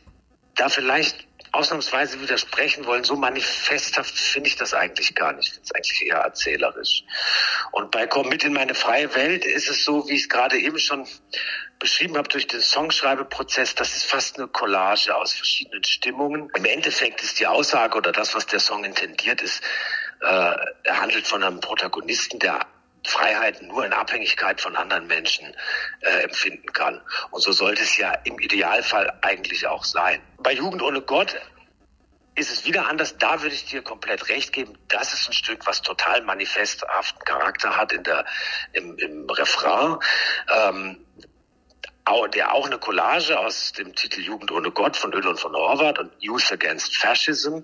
da 0.55 0.69
vielleicht 0.69 1.27
ausnahmsweise 1.53 2.19
widersprechen 2.19 2.85
wollen. 2.85 3.03
So 3.03 3.15
manifesthaft 3.15 4.17
finde 4.17 4.49
ich 4.49 4.55
das 4.55 4.73
eigentlich 4.73 5.15
gar 5.15 5.33
nicht. 5.33 5.47
Ich 5.47 5.53
finde 5.53 5.65
es 5.65 5.75
eigentlich 5.75 6.07
eher 6.07 6.17
erzählerisch. 6.17 7.03
Und 7.71 7.91
bei 7.91 8.07
Komm 8.07 8.27
mit 8.29 8.43
in 8.43 8.53
meine 8.53 8.73
freie 8.73 9.13
Welt 9.15 9.45
ist 9.45 9.69
es 9.69 9.85
so, 9.85 10.07
wie 10.09 10.13
ich 10.13 10.23
es 10.23 10.29
gerade 10.29 10.57
eben 10.57 10.79
schon 10.79 11.07
beschrieben 11.79 12.17
habe 12.17 12.27
durch 12.29 12.47
den 12.47 12.61
Songschreibeprozess, 12.61 13.75
das 13.75 13.95
ist 13.95 14.05
fast 14.05 14.37
eine 14.37 14.47
Collage 14.47 15.15
aus 15.15 15.33
verschiedenen 15.33 15.83
Stimmungen. 15.83 16.49
Im 16.55 16.65
Endeffekt 16.65 17.21
ist 17.21 17.39
die 17.39 17.47
Aussage 17.47 17.97
oder 17.97 18.11
das, 18.11 18.33
was 18.35 18.47
der 18.47 18.59
Song 18.59 18.83
intendiert 18.83 19.41
ist, 19.41 19.61
äh, 20.21 20.25
er 20.25 21.01
handelt 21.01 21.27
von 21.27 21.43
einem 21.43 21.59
Protagonisten, 21.59 22.39
der 22.39 22.65
Freiheiten 23.05 23.67
nur 23.67 23.85
in 23.85 23.93
Abhängigkeit 23.93 24.61
von 24.61 24.75
anderen 24.75 25.07
Menschen 25.07 25.53
äh, 26.01 26.23
empfinden 26.23 26.71
kann. 26.73 27.01
Und 27.31 27.41
so 27.41 27.51
sollte 27.51 27.83
es 27.83 27.97
ja 27.97 28.13
im 28.23 28.39
Idealfall 28.39 29.19
eigentlich 29.21 29.67
auch 29.67 29.83
sein. 29.83 30.21
Bei 30.37 30.53
Jugend 30.53 30.81
ohne 30.81 31.01
Gott 31.01 31.35
ist 32.35 32.51
es 32.51 32.65
wieder 32.65 32.87
anders. 32.87 33.17
Da 33.17 33.41
würde 33.41 33.55
ich 33.55 33.65
dir 33.65 33.81
komplett 33.81 34.29
recht 34.29 34.53
geben. 34.53 34.77
Das 34.87 35.13
ist 35.13 35.27
ein 35.27 35.33
Stück, 35.33 35.65
was 35.67 35.81
total 35.81 36.21
manifesthaften 36.21 37.23
Charakter 37.25 37.77
hat 37.77 37.91
in 37.91 38.03
der, 38.03 38.25
im, 38.71 38.97
im 38.97 39.29
Refrain. 39.29 39.97
Ähm, 40.49 41.05
der 42.33 42.53
auch 42.53 42.65
eine 42.65 42.77
Collage 42.77 43.37
aus 43.39 43.71
dem 43.73 43.93
Titel 43.95 44.21
Jugend 44.21 44.51
ohne 44.51 44.71
Gott 44.71 44.97
von 44.97 45.13
Öl 45.13 45.27
und 45.27 45.39
von 45.39 45.53
Horvath 45.53 45.99
und 45.99 46.11
Youth 46.19 46.51
Against 46.51 46.95
Fascism, 46.97 47.59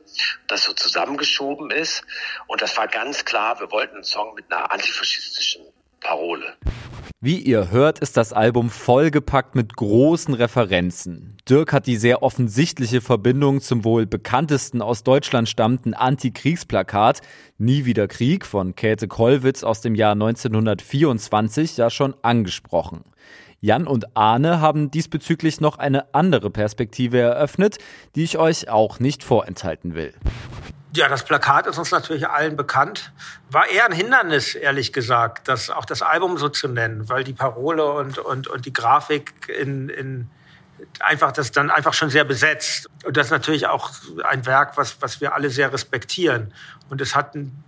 das 0.48 0.64
so 0.64 0.74
zusammengeschoben 0.74 1.72
ist. 1.72 2.04
Und 2.48 2.62
das 2.62 2.78
war 2.78 2.88
ganz 2.88 3.26
klar, 3.26 3.60
wir 3.60 3.72
wollten 3.72 3.96
einen 3.96 4.04
Song 4.04 4.36
mit 4.36 4.52
einer 4.52 4.72
antifaschistischen 4.72 5.64
Parole. 6.00 6.56
Wie 7.22 7.38
ihr 7.38 7.70
hört, 7.70 8.00
ist 8.00 8.16
das 8.16 8.32
Album 8.32 8.70
vollgepackt 8.70 9.54
mit 9.54 9.76
großen 9.76 10.34
Referenzen. 10.34 11.36
Dirk 11.50 11.74
hat 11.74 11.86
die 11.86 11.98
sehr 11.98 12.24
offensichtliche 12.24 13.02
Verbindung 13.02 13.60
zum 13.60 13.84
wohl 13.84 14.06
bekanntesten 14.06 14.82
aus 14.82 15.04
Deutschland 15.04 15.50
stammenden 15.50 15.94
Antikriegsplakat 15.94 17.20
Nie 17.58 17.84
wieder 17.84 18.08
Krieg 18.08 18.46
von 18.46 18.74
Käthe 18.74 19.10
Kollwitz 19.10 19.66
aus 19.66 19.82
dem 19.82 19.96
Jahr 19.96 20.14
1924 20.14 21.76
ja 21.76 21.90
schon 21.90 22.16
angesprochen. 22.22 23.04
Jan 23.62 23.88
und 23.88 24.16
Arne 24.16 24.62
haben 24.62 24.90
diesbezüglich 24.90 25.60
noch 25.60 25.78
eine 25.78 26.14
andere 26.14 26.50
Perspektive 26.50 27.20
eröffnet, 27.20 27.78
die 28.16 28.24
ich 28.24 28.38
euch 28.38 28.70
auch 28.70 29.00
nicht 29.00 29.24
vorenthalten 29.24 29.96
will. 29.96 30.14
Ja, 30.96 31.08
das 31.08 31.24
Plakat 31.24 31.68
ist 31.68 31.78
uns 31.78 31.92
natürlich 31.92 32.28
allen 32.28 32.56
bekannt. 32.56 33.12
War 33.52 33.68
eher 33.68 33.86
ein 33.86 33.92
Hindernis, 33.92 34.56
ehrlich 34.56 34.92
gesagt, 34.92 35.48
das, 35.48 35.70
auch 35.70 35.86
das 35.86 36.02
Album 36.02 36.38
so 36.38 36.50
zu 36.50 36.68
nennen, 36.68 37.10
weil 37.10 37.24
die 37.24 37.34
Parole 37.34 37.86
und, 37.86 38.18
und, 38.18 38.48
und 38.48 38.66
die 38.66 38.74
Grafik 38.74 39.34
in, 39.50 39.90
in 39.90 40.30
einfach 41.00 41.32
das 41.32 41.52
dann 41.52 41.70
einfach 41.70 41.94
schon 41.94 42.10
sehr 42.10 42.24
besetzt. 42.24 42.90
Und 43.06 43.18
das 43.18 43.28
ist 43.28 43.32
natürlich 43.32 43.68
auch 43.68 43.92
ein 44.24 44.46
Werk, 44.46 44.78
was, 44.78 45.02
was 45.02 45.22
wir 45.22 45.36
alle 45.36 45.50
sehr 45.50 45.72
respektieren. 45.72 46.54
Und 46.90 47.02
es 47.02 47.16
hat 47.16 47.36
ein 47.36 47.64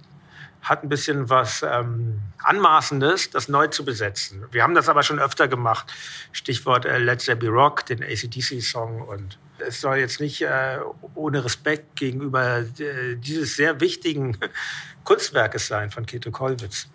hat 0.61 0.83
ein 0.83 0.89
bisschen 0.89 1.29
was 1.29 1.63
ähm, 1.63 2.21
Anmaßendes, 2.43 3.31
das 3.31 3.47
neu 3.47 3.67
zu 3.67 3.83
besetzen. 3.83 4.45
Wir 4.51 4.63
haben 4.63 4.75
das 4.75 4.89
aber 4.89 5.03
schon 5.03 5.19
öfter 5.19 5.47
gemacht. 5.47 5.91
Stichwort 6.31 6.85
äh, 6.85 6.97
Let 6.97 7.25
There 7.25 7.37
Be 7.37 7.47
Rock, 7.47 7.85
den 7.85 8.03
ACDC-Song. 8.03 9.01
Und 9.01 9.37
es 9.59 9.81
soll 9.81 9.97
jetzt 9.97 10.19
nicht 10.19 10.41
äh, 10.41 10.79
ohne 11.15 11.43
Respekt 11.43 11.95
gegenüber 11.95 12.59
äh, 12.59 13.15
dieses 13.17 13.55
sehr 13.55 13.81
wichtigen 13.81 14.37
Kunstwerkes 15.03 15.67
sein 15.67 15.89
von 15.89 16.05
Käthe 16.05 16.31
Kollwitz. 16.31 16.89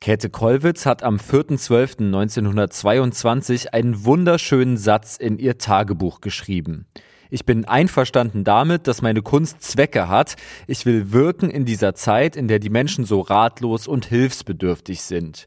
Käthe 0.00 0.30
Kollwitz 0.30 0.86
hat 0.86 1.02
am 1.02 1.16
4.12.1922 1.16 3.68
einen 3.68 4.04
wunderschönen 4.04 4.78
Satz 4.78 5.16
in 5.16 5.38
ihr 5.38 5.58
Tagebuch 5.58 6.22
geschrieben. 6.22 6.86
Ich 7.30 7.44
bin 7.44 7.64
einverstanden 7.64 8.44
damit, 8.44 8.86
dass 8.86 9.02
meine 9.02 9.22
Kunst 9.22 9.62
Zwecke 9.62 10.08
hat. 10.08 10.36
Ich 10.66 10.84
will 10.84 11.12
wirken 11.12 11.48
in 11.48 11.64
dieser 11.64 11.94
Zeit, 11.94 12.36
in 12.36 12.48
der 12.48 12.58
die 12.58 12.70
Menschen 12.70 13.04
so 13.04 13.20
ratlos 13.20 13.86
und 13.86 14.04
hilfsbedürftig 14.06 15.02
sind. 15.02 15.46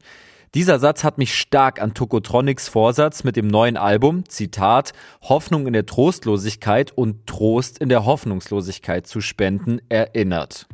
Dieser 0.55 0.77
Satz 0.77 1.03
hat 1.03 1.17
mich 1.17 1.35
stark 1.35 1.81
an 1.81 1.95
Tokotronics 1.95 2.69
Vorsatz 2.69 3.23
mit 3.23 3.35
dem 3.35 3.47
neuen 3.47 3.75
Album, 3.75 4.29
Zitat, 4.29 4.93
Hoffnung 5.23 5.65
in 5.65 5.73
der 5.73 5.87
Trostlosigkeit 5.87 6.91
und 6.95 7.25
Trost 7.25 7.79
in 7.79 7.89
der 7.89 8.05
Hoffnungslosigkeit 8.05 9.07
zu 9.07 9.19
spenden, 9.19 9.79
erinnert. 9.89 10.67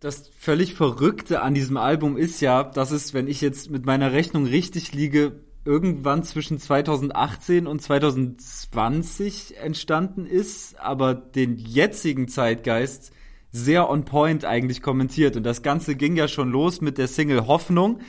Das 0.00 0.30
völlig 0.38 0.74
Verrückte 0.74 1.42
an 1.42 1.52
diesem 1.52 1.76
Album 1.76 2.16
ist 2.16 2.40
ja, 2.40 2.64
dass 2.64 2.90
es, 2.90 3.12
wenn 3.12 3.28
ich 3.28 3.42
jetzt 3.42 3.70
mit 3.70 3.84
meiner 3.84 4.12
Rechnung 4.12 4.46
richtig 4.46 4.94
liege, 4.94 5.44
irgendwann 5.64 6.22
zwischen 6.24 6.58
2018 6.58 7.66
und 7.66 7.80
2020 7.82 9.58
entstanden 9.58 10.26
ist, 10.26 10.78
aber 10.80 11.14
den 11.14 11.56
jetzigen 11.56 12.28
Zeitgeist 12.28 13.12
sehr 13.52 13.90
on 13.90 14.04
point 14.04 14.44
eigentlich 14.44 14.82
kommentiert. 14.82 15.36
Und 15.36 15.44
das 15.44 15.62
Ganze 15.62 15.96
ging 15.96 16.16
ja 16.16 16.28
schon 16.28 16.50
los 16.50 16.80
mit 16.80 16.98
der 16.98 17.08
Single 17.08 17.46
Hoffnung, 17.46 18.00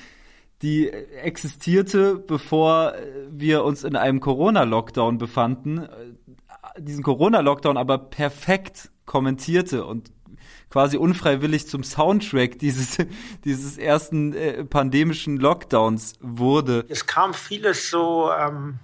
die 0.62 0.90
existierte, 0.90 2.16
bevor 2.16 2.94
wir 3.30 3.64
uns 3.64 3.84
in 3.84 3.96
einem 3.96 4.20
Corona-Lockdown 4.20 5.18
befanden, 5.18 5.88
diesen 6.78 7.04
Corona-Lockdown 7.04 7.78
aber 7.78 7.98
perfekt 7.98 8.92
kommentierte 9.06 9.86
und 9.86 10.12
quasi 10.72 10.98
unfreiwillig 10.98 11.68
zum 11.68 11.84
Soundtrack 11.84 12.58
dieses, 12.60 12.98
dieses 13.46 13.78
ersten 13.78 14.34
äh, 14.34 14.64
pandemischen 14.64 15.38
Lockdowns 15.38 16.14
wurde. 16.22 16.86
Es 16.90 17.06
kam 17.06 17.34
vieles 17.34 17.90
so 17.90 18.32
ähm, 18.32 18.80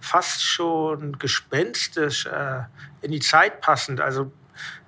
fast 0.00 0.44
schon 0.44 1.18
gespenstisch 1.18 2.26
äh, 2.26 2.62
in 3.02 3.12
die 3.12 3.20
Zeit 3.20 3.60
passend. 3.60 4.00
Also 4.00 4.30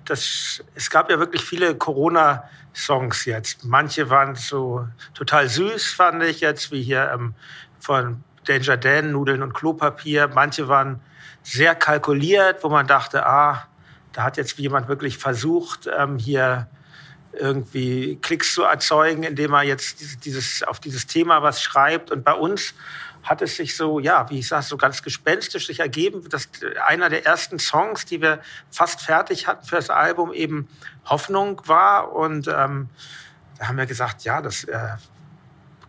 das, 0.05 0.63
es 0.75 0.89
gab 0.89 1.09
ja 1.09 1.17
wirklich 1.17 1.43
viele 1.43 1.75
Corona-Songs 1.75 3.25
jetzt. 3.25 3.65
Manche 3.65 4.09
waren 4.09 4.35
so 4.35 4.87
total 5.13 5.49
süß, 5.49 5.93
fand 5.93 6.23
ich 6.23 6.41
jetzt, 6.41 6.71
wie 6.71 6.83
hier 6.83 7.11
ähm, 7.13 7.33
von 7.79 8.23
Danger 8.45 8.77
Dan, 8.77 9.11
Nudeln 9.11 9.41
und 9.41 9.53
Klopapier. 9.53 10.27
Manche 10.27 10.67
waren 10.67 10.99
sehr 11.41 11.73
kalkuliert, 11.75 12.63
wo 12.63 12.69
man 12.69 12.85
dachte, 12.87 13.25
ah, 13.25 13.67
da 14.13 14.23
hat 14.23 14.37
jetzt 14.37 14.57
jemand 14.57 14.87
wirklich 14.87 15.17
versucht, 15.17 15.89
ähm, 15.97 16.17
hier 16.17 16.67
irgendwie 17.33 18.17
Klicks 18.21 18.53
zu 18.53 18.63
erzeugen, 18.63 19.23
indem 19.23 19.53
er 19.53 19.63
jetzt 19.63 20.23
dieses, 20.25 20.63
auf 20.63 20.79
dieses 20.79 21.07
Thema 21.07 21.41
was 21.41 21.61
schreibt. 21.61 22.11
Und 22.11 22.23
bei 22.23 22.33
uns 22.33 22.75
hat 23.23 23.41
es 23.41 23.55
sich 23.55 23.75
so, 23.75 23.99
ja, 23.99 24.29
wie 24.29 24.39
ich 24.39 24.47
sage, 24.47 24.63
so 24.63 24.77
ganz 24.77 25.01
gespenstisch 25.01 25.67
sich 25.67 25.79
ergeben, 25.79 26.29
dass 26.29 26.49
einer 26.85 27.09
der 27.09 27.25
ersten 27.25 27.57
Songs, 27.57 28.05
die 28.05 28.21
wir 28.21 28.39
fast 28.69 29.01
fertig 29.01 29.47
hatten 29.47 29.65
für 29.65 29.77
das 29.77 29.89
Album, 29.89 30.31
eben 30.33 30.67
Hoffnung 31.05 31.61
war. 31.65 32.11
Und 32.11 32.47
ähm, 32.47 32.89
da 33.57 33.67
haben 33.67 33.77
wir 33.77 33.85
gesagt, 33.85 34.23
ja, 34.23 34.41
das 34.41 34.65
äh, 34.65 34.89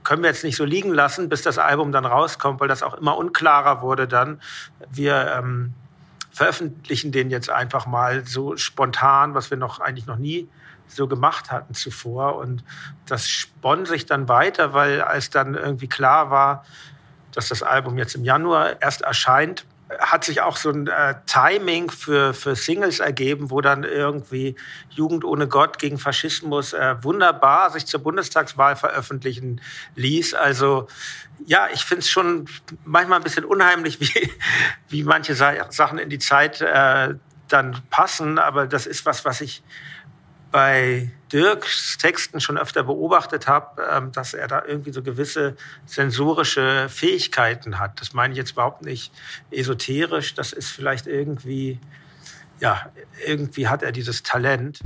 können 0.04 0.22
wir 0.22 0.30
jetzt 0.30 0.44
nicht 0.44 0.56
so 0.56 0.64
liegen 0.64 0.94
lassen, 0.94 1.28
bis 1.28 1.42
das 1.42 1.58
Album 1.58 1.92
dann 1.92 2.06
rauskommt, 2.06 2.60
weil 2.60 2.68
das 2.68 2.82
auch 2.82 2.94
immer 2.94 3.16
unklarer 3.16 3.82
wurde 3.82 4.06
dann. 4.06 4.40
Wir 4.90 5.34
ähm, 5.38 5.74
veröffentlichen 6.34 7.12
den 7.12 7.30
jetzt 7.30 7.48
einfach 7.48 7.86
mal 7.86 8.26
so 8.26 8.56
spontan, 8.56 9.34
was 9.34 9.50
wir 9.50 9.56
noch 9.56 9.78
eigentlich 9.78 10.06
noch 10.06 10.18
nie 10.18 10.48
so 10.88 11.06
gemacht 11.06 11.52
hatten 11.52 11.74
zuvor. 11.74 12.36
Und 12.36 12.64
das 13.06 13.28
spann 13.28 13.86
sich 13.86 14.04
dann 14.06 14.28
weiter, 14.28 14.74
weil 14.74 15.00
als 15.00 15.30
dann 15.30 15.54
irgendwie 15.54 15.86
klar 15.86 16.30
war, 16.30 16.64
dass 17.32 17.48
das 17.48 17.62
Album 17.62 17.98
jetzt 17.98 18.16
im 18.16 18.24
Januar 18.24 18.82
erst 18.82 19.02
erscheint, 19.02 19.64
hat 19.98 20.24
sich 20.24 20.40
auch 20.40 20.56
so 20.56 20.70
ein 20.70 20.86
äh, 20.86 21.14
Timing 21.26 21.90
für, 21.90 22.34
für 22.34 22.56
Singles 22.56 23.00
ergeben, 23.00 23.50
wo 23.50 23.60
dann 23.60 23.84
irgendwie 23.84 24.56
Jugend 24.90 25.24
ohne 25.24 25.48
Gott 25.48 25.78
gegen 25.78 25.98
Faschismus 25.98 26.72
äh, 26.72 26.96
wunderbar 27.02 27.70
sich 27.70 27.86
zur 27.86 28.00
Bundestagswahl 28.00 28.76
veröffentlichen 28.76 29.60
ließ. 29.94 30.34
Also 30.34 30.88
ja, 31.46 31.68
ich 31.72 31.84
finde 31.84 32.00
es 32.00 32.08
schon 32.08 32.46
manchmal 32.84 33.20
ein 33.20 33.24
bisschen 33.24 33.44
unheimlich, 33.44 34.00
wie, 34.00 34.32
wie 34.88 35.04
manche 35.04 35.34
Sachen 35.34 35.98
in 35.98 36.10
die 36.10 36.18
Zeit 36.18 36.60
äh, 36.60 37.14
dann 37.48 37.82
passen. 37.90 38.38
Aber 38.38 38.66
das 38.66 38.86
ist 38.86 39.06
was, 39.06 39.24
was 39.24 39.40
ich 39.40 39.62
bei 40.54 41.10
Dirks 41.32 41.98
Texten 41.98 42.40
schon 42.40 42.56
öfter 42.56 42.84
beobachtet 42.84 43.48
habe, 43.48 43.82
ähm, 43.90 44.12
dass 44.12 44.34
er 44.34 44.46
da 44.46 44.62
irgendwie 44.64 44.92
so 44.92 45.02
gewisse 45.02 45.56
sensorische 45.84 46.88
Fähigkeiten 46.88 47.80
hat. 47.80 48.00
Das 48.00 48.12
meine 48.12 48.34
ich 48.34 48.38
jetzt 48.38 48.52
überhaupt 48.52 48.82
nicht 48.84 49.12
esoterisch. 49.50 50.34
Das 50.34 50.52
ist 50.52 50.70
vielleicht 50.70 51.08
irgendwie, 51.08 51.80
ja, 52.60 52.88
irgendwie 53.26 53.66
hat 53.66 53.82
er 53.82 53.90
dieses 53.90 54.22
Talent. 54.22 54.78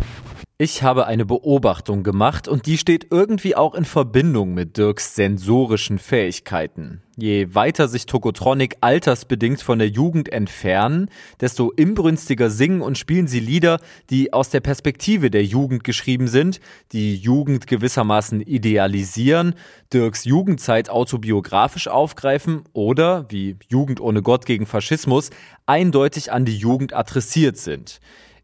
Ich 0.61 0.83
habe 0.83 1.07
eine 1.07 1.25
Beobachtung 1.25 2.03
gemacht 2.03 2.49
und 2.49 2.66
die 2.66 2.79
steht 2.79 3.07
irgendwie 3.12 3.55
auch 3.55 3.77
in 3.77 3.85
Verbindung 3.85 4.55
mit 4.55 4.77
Dirks 4.77 5.14
sensorischen 5.14 6.01
Fähigkeiten. 6.01 7.01
Je 7.16 7.55
weiter 7.55 7.87
sich 7.87 8.07
Tokotronic 8.07 8.77
altersbedingt 8.81 9.62
von 9.62 9.79
der 9.79 9.87
Jugend 9.87 10.33
entfernen, 10.33 11.11
desto 11.40 11.71
inbrünstiger 11.71 12.51
singen 12.51 12.81
und 12.81 12.99
spielen 12.99 13.29
sie 13.29 13.38
Lieder, 13.38 13.79
die 14.11 14.33
aus 14.33 14.51
der 14.51 14.59
Perspektive 14.59 15.31
der 15.31 15.44
Jugend 15.44 15.85
geschrieben 15.85 16.27
sind, 16.27 16.59
die 16.90 17.14
Jugend 17.14 17.68
gewissermaßen 17.68 18.40
idealisieren, 18.40 19.55
Dirks 19.92 20.25
Jugendzeit 20.25 20.90
autobiografisch 20.90 21.87
aufgreifen 21.87 22.64
oder, 22.73 23.27
wie 23.29 23.55
Jugend 23.68 24.01
ohne 24.01 24.23
Gott 24.23 24.44
gegen 24.44 24.66
Faschismus, 24.66 25.31
eindeutig 25.66 26.33
an 26.33 26.44
die 26.44 26.57
Jugend 26.57 26.94
adressiert 26.94 27.59
sind. 27.59 28.01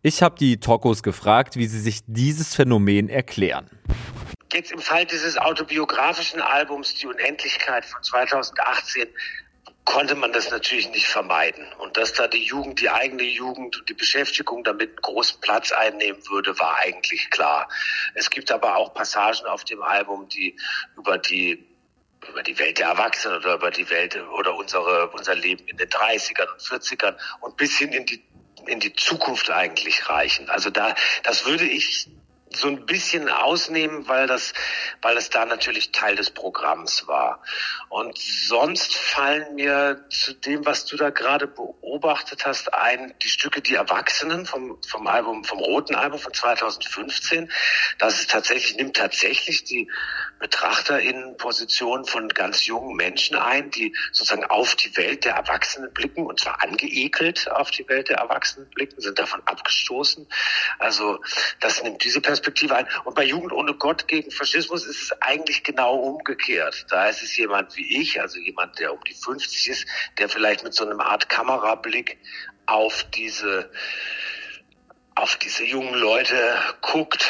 Ich 0.06 0.22
habe 0.22 0.36
die 0.38 0.60
Tokos 0.60 1.02
gefragt, 1.02 1.56
wie 1.56 1.64
sie 1.64 1.80
sich 1.80 2.00
dieses 2.06 2.54
Phänomen 2.54 3.08
erklären. 3.08 3.70
Jetzt 4.52 4.70
im 4.70 4.78
Fall 4.78 5.06
dieses 5.06 5.38
autobiografischen 5.38 6.42
Albums 6.42 6.94
Die 6.96 7.06
Unendlichkeit 7.06 7.86
von 7.86 8.02
2018 8.02 9.08
konnte 9.86 10.14
man 10.14 10.30
das 10.34 10.50
natürlich 10.50 10.90
nicht 10.90 11.06
vermeiden. 11.06 11.64
Und 11.78 11.96
dass 11.96 12.12
da 12.12 12.28
die 12.28 12.44
Jugend, 12.44 12.82
die 12.82 12.90
eigene 12.90 13.22
Jugend 13.22 13.78
und 13.78 13.88
die 13.88 13.94
Beschäftigung 13.94 14.62
damit 14.62 14.90
einen 14.90 15.00
großen 15.00 15.40
Platz 15.40 15.72
einnehmen 15.72 16.20
würde, 16.28 16.58
war 16.58 16.76
eigentlich 16.80 17.30
klar. 17.30 17.66
Es 18.12 18.28
gibt 18.28 18.52
aber 18.52 18.76
auch 18.76 18.92
Passagen 18.92 19.46
auf 19.46 19.64
dem 19.64 19.82
Album, 19.82 20.28
die 20.28 20.54
über 20.98 21.16
die 21.16 21.66
über 22.28 22.42
die 22.42 22.58
Welt 22.58 22.78
der 22.78 22.88
Erwachsenen 22.88 23.38
oder 23.38 23.54
über 23.54 23.70
die 23.70 23.88
Welt 23.88 24.18
oder 24.38 24.54
unsere, 24.54 25.08
unser 25.10 25.34
Leben 25.34 25.66
in 25.66 25.78
den 25.78 25.88
30ern 25.88 26.52
und 26.52 26.60
40ern 26.60 27.16
und 27.40 27.56
bis 27.56 27.78
hin 27.78 27.92
in 27.92 28.04
die 28.04 28.22
in 28.66 28.80
die 28.80 28.94
Zukunft 28.94 29.50
eigentlich 29.50 30.08
reichen. 30.08 30.48
Also 30.48 30.70
da, 30.70 30.94
das 31.22 31.46
würde 31.46 31.64
ich 31.64 32.08
so 32.56 32.68
ein 32.68 32.86
bisschen 32.86 33.28
ausnehmen, 33.28 34.08
weil 34.08 34.26
das, 34.26 34.54
weil 35.02 35.16
es 35.16 35.30
da 35.30 35.44
natürlich 35.44 35.92
Teil 35.92 36.16
des 36.16 36.30
Programms 36.30 37.06
war. 37.06 37.42
Und 37.88 38.16
sonst 38.18 38.94
fallen 38.96 39.54
mir 39.54 40.04
zu 40.08 40.34
dem, 40.34 40.64
was 40.64 40.86
du 40.86 40.96
da 40.96 41.10
gerade 41.10 41.46
beobachtet 41.46 42.46
hast, 42.46 42.72
ein, 42.72 43.14
die 43.22 43.28
Stücke 43.28 43.60
Die 43.60 43.74
Erwachsenen 43.74 44.46
vom, 44.46 44.78
vom 44.86 45.06
Album, 45.06 45.44
vom 45.44 45.58
roten 45.58 45.94
Album 45.94 46.18
von 46.18 46.32
2015. 46.32 47.50
Das 47.98 48.20
ist 48.20 48.30
tatsächlich, 48.30 48.76
nimmt 48.76 48.96
tatsächlich 48.96 49.64
die 49.64 49.90
BetrachterInnen-Position 50.40 52.04
von 52.04 52.28
ganz 52.28 52.66
jungen 52.66 52.96
Menschen 52.96 53.36
ein, 53.36 53.70
die 53.70 53.94
sozusagen 54.12 54.44
auf 54.44 54.74
die 54.74 54.96
Welt 54.96 55.24
der 55.24 55.34
Erwachsenen 55.34 55.92
blicken 55.92 56.26
und 56.26 56.40
zwar 56.40 56.62
angeekelt 56.62 57.50
auf 57.50 57.70
die 57.70 57.88
Welt 57.88 58.08
der 58.08 58.18
Erwachsenen 58.18 58.68
blicken, 58.70 59.00
sind 59.00 59.18
davon 59.18 59.42
abgestoßen. 59.44 60.26
Also 60.78 61.20
das 61.60 61.82
nimmt 61.82 62.04
diese 62.04 62.20
Perspektive 62.20 62.43
ein. 62.72 62.88
Und 63.04 63.14
bei 63.14 63.24
Jugend 63.24 63.52
ohne 63.52 63.74
Gott 63.74 64.08
gegen 64.08 64.30
Faschismus 64.30 64.86
ist 64.86 65.02
es 65.02 65.22
eigentlich 65.22 65.62
genau 65.62 65.96
umgekehrt. 65.96 66.86
Da 66.90 67.08
ist 67.08 67.22
es 67.22 67.36
jemand 67.36 67.76
wie 67.76 68.00
ich, 68.00 68.20
also 68.20 68.38
jemand, 68.38 68.78
der 68.78 68.92
um 68.92 69.00
die 69.04 69.14
50 69.14 69.68
ist, 69.68 69.86
der 70.18 70.28
vielleicht 70.28 70.64
mit 70.64 70.74
so 70.74 70.84
einem 70.84 71.00
Art 71.00 71.28
Kamerablick 71.28 72.18
auf 72.66 73.04
diese 73.14 73.70
auf 75.16 75.36
diese 75.36 75.64
jungen 75.64 75.94
Leute 75.94 76.36
guckt, 76.80 77.24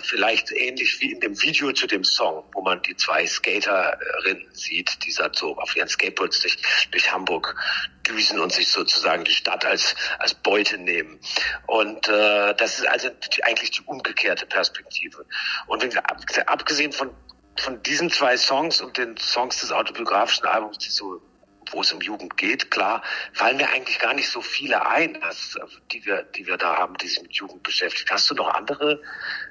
vielleicht 0.00 0.52
ähnlich 0.52 1.00
wie 1.00 1.12
in 1.12 1.20
dem 1.20 1.40
Video 1.42 1.70
zu 1.72 1.86
dem 1.86 2.02
Song, 2.02 2.44
wo 2.52 2.62
man 2.62 2.80
die 2.82 2.96
zwei 2.96 3.26
Skaterinnen 3.26 4.48
sieht, 4.52 5.04
die 5.04 5.10
so 5.10 5.22
auf 5.56 5.76
ihren 5.76 5.88
Skateboards 5.88 6.40
durch, 6.40 6.56
durch 6.90 7.12
Hamburg 7.12 7.54
düsen 8.08 8.38
und 8.38 8.52
sich 8.52 8.68
sozusagen 8.68 9.24
die 9.24 9.34
Stadt 9.34 9.66
als, 9.66 9.94
als 10.18 10.34
Beute 10.34 10.78
nehmen. 10.78 11.20
Und 11.66 12.08
äh, 12.08 12.54
das 12.54 12.78
ist 12.78 12.86
also 12.86 13.10
die, 13.10 13.44
eigentlich 13.44 13.70
die 13.72 13.82
umgekehrte 13.82 14.46
Perspektive. 14.46 15.26
Und 15.66 15.84
abgesehen 16.46 16.92
von, 16.92 17.10
von 17.56 17.82
diesen 17.82 18.10
zwei 18.10 18.36
Songs 18.38 18.80
und 18.80 18.96
den 18.96 19.16
Songs 19.18 19.60
des 19.60 19.72
autobiografischen 19.72 20.46
Albums, 20.46 20.78
die 20.78 20.90
so 20.90 21.20
wo 21.72 21.80
es 21.80 21.92
um 21.92 22.00
Jugend 22.00 22.36
geht, 22.36 22.70
klar, 22.70 23.02
fallen 23.32 23.56
mir 23.56 23.68
eigentlich 23.68 23.98
gar 23.98 24.14
nicht 24.14 24.28
so 24.28 24.40
viele 24.40 24.86
ein, 24.88 25.18
dass, 25.20 25.56
die, 25.92 26.04
wir, 26.04 26.22
die 26.22 26.46
wir 26.46 26.56
da 26.56 26.76
haben, 26.76 26.96
die 26.98 27.08
sich 27.08 27.22
mit 27.22 27.32
Jugend 27.34 27.62
beschäftigt. 27.62 28.10
Hast 28.10 28.30
du 28.30 28.34
noch 28.34 28.54
andere 28.54 29.00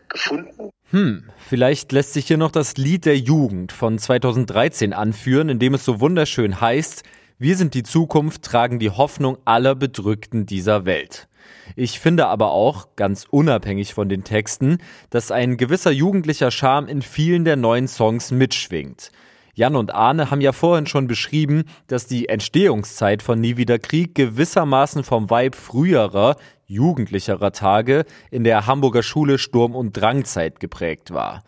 gefunden? 0.09 0.71
Hm, 0.91 1.29
vielleicht 1.49 1.91
lässt 1.91 2.13
sich 2.13 2.27
hier 2.27 2.37
noch 2.37 2.51
das 2.51 2.77
Lied 2.77 3.05
der 3.05 3.17
Jugend 3.17 3.71
von 3.71 3.97
2013 3.97 4.93
anführen, 4.93 5.49
in 5.49 5.59
dem 5.59 5.73
es 5.73 5.85
so 5.85 5.99
wunderschön 5.99 6.61
heißt, 6.61 7.03
Wir 7.37 7.57
sind 7.57 7.73
die 7.73 7.83
Zukunft, 7.83 8.43
tragen 8.43 8.79
die 8.79 8.91
Hoffnung 8.91 9.37
aller 9.43 9.75
Bedrückten 9.75 10.45
dieser 10.45 10.85
Welt. 10.85 11.27
Ich 11.75 11.99
finde 11.99 12.27
aber 12.27 12.51
auch, 12.51 12.95
ganz 12.95 13.25
unabhängig 13.29 13.93
von 13.93 14.07
den 14.07 14.23
Texten, 14.23 14.77
dass 15.09 15.31
ein 15.31 15.57
gewisser 15.57 15.91
jugendlicher 15.91 16.49
Charme 16.49 16.87
in 16.87 17.01
vielen 17.01 17.43
der 17.43 17.57
neuen 17.57 17.89
Songs 17.89 18.31
mitschwingt. 18.31 19.11
Jan 19.57 19.77
und 19.77 19.93
Arne 19.95 20.31
haben 20.31 20.41
ja 20.41 20.51
vorhin 20.51 20.85
schon 20.85 21.07
beschrieben, 21.07 21.63
dass 21.87 22.07
die 22.07 22.27
Entstehungszeit 22.27 23.23
von 23.23 23.39
Nie 23.39 23.55
wieder 23.55 23.79
Krieg 23.79 24.13
gewissermaßen 24.13 25.05
vom 25.05 25.29
Vibe 25.29 25.55
früherer, 25.55 26.35
jugendlicherer 26.67 27.53
Tage 27.53 28.03
in 28.31 28.43
der 28.43 28.67
Hamburger 28.67 29.01
Schule 29.01 29.37
Sturm- 29.37 29.75
und 29.75 29.93
Drangzeit 29.93 30.59
geprägt 30.59 31.13
war. 31.13 31.41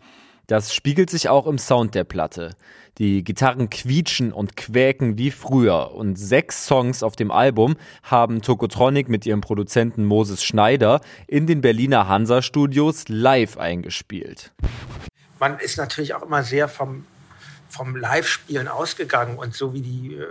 Das 0.46 0.74
spiegelt 0.74 1.10
sich 1.10 1.28
auch 1.28 1.46
im 1.46 1.58
Sound 1.58 1.94
der 1.94 2.04
Platte. 2.04 2.56
Die 2.96 3.22
Gitarren 3.22 3.68
quietschen 3.68 4.32
und 4.32 4.56
quäken 4.56 5.18
wie 5.18 5.30
früher 5.30 5.94
und 5.94 6.18
sechs 6.18 6.64
Songs 6.66 7.02
auf 7.02 7.14
dem 7.14 7.30
Album 7.30 7.76
haben 8.02 8.40
Tokotronic 8.40 9.10
mit 9.10 9.26
ihrem 9.26 9.42
Produzenten 9.42 10.06
Moses 10.06 10.42
Schneider 10.42 11.02
in 11.26 11.46
den 11.46 11.60
Berliner 11.60 12.08
Hansa 12.08 12.40
Studios 12.40 13.04
live 13.08 13.58
eingespielt. 13.58 14.54
Man 15.38 15.58
ist 15.58 15.76
natürlich 15.76 16.14
auch 16.14 16.22
immer 16.22 16.42
sehr 16.42 16.68
vom, 16.68 17.04
vom 17.68 17.96
Live-Spielen 17.96 18.68
ausgegangen 18.68 19.38
und 19.38 19.54
so 19.54 19.74
wie 19.74 19.82
die 19.82 20.14
äh, 20.14 20.26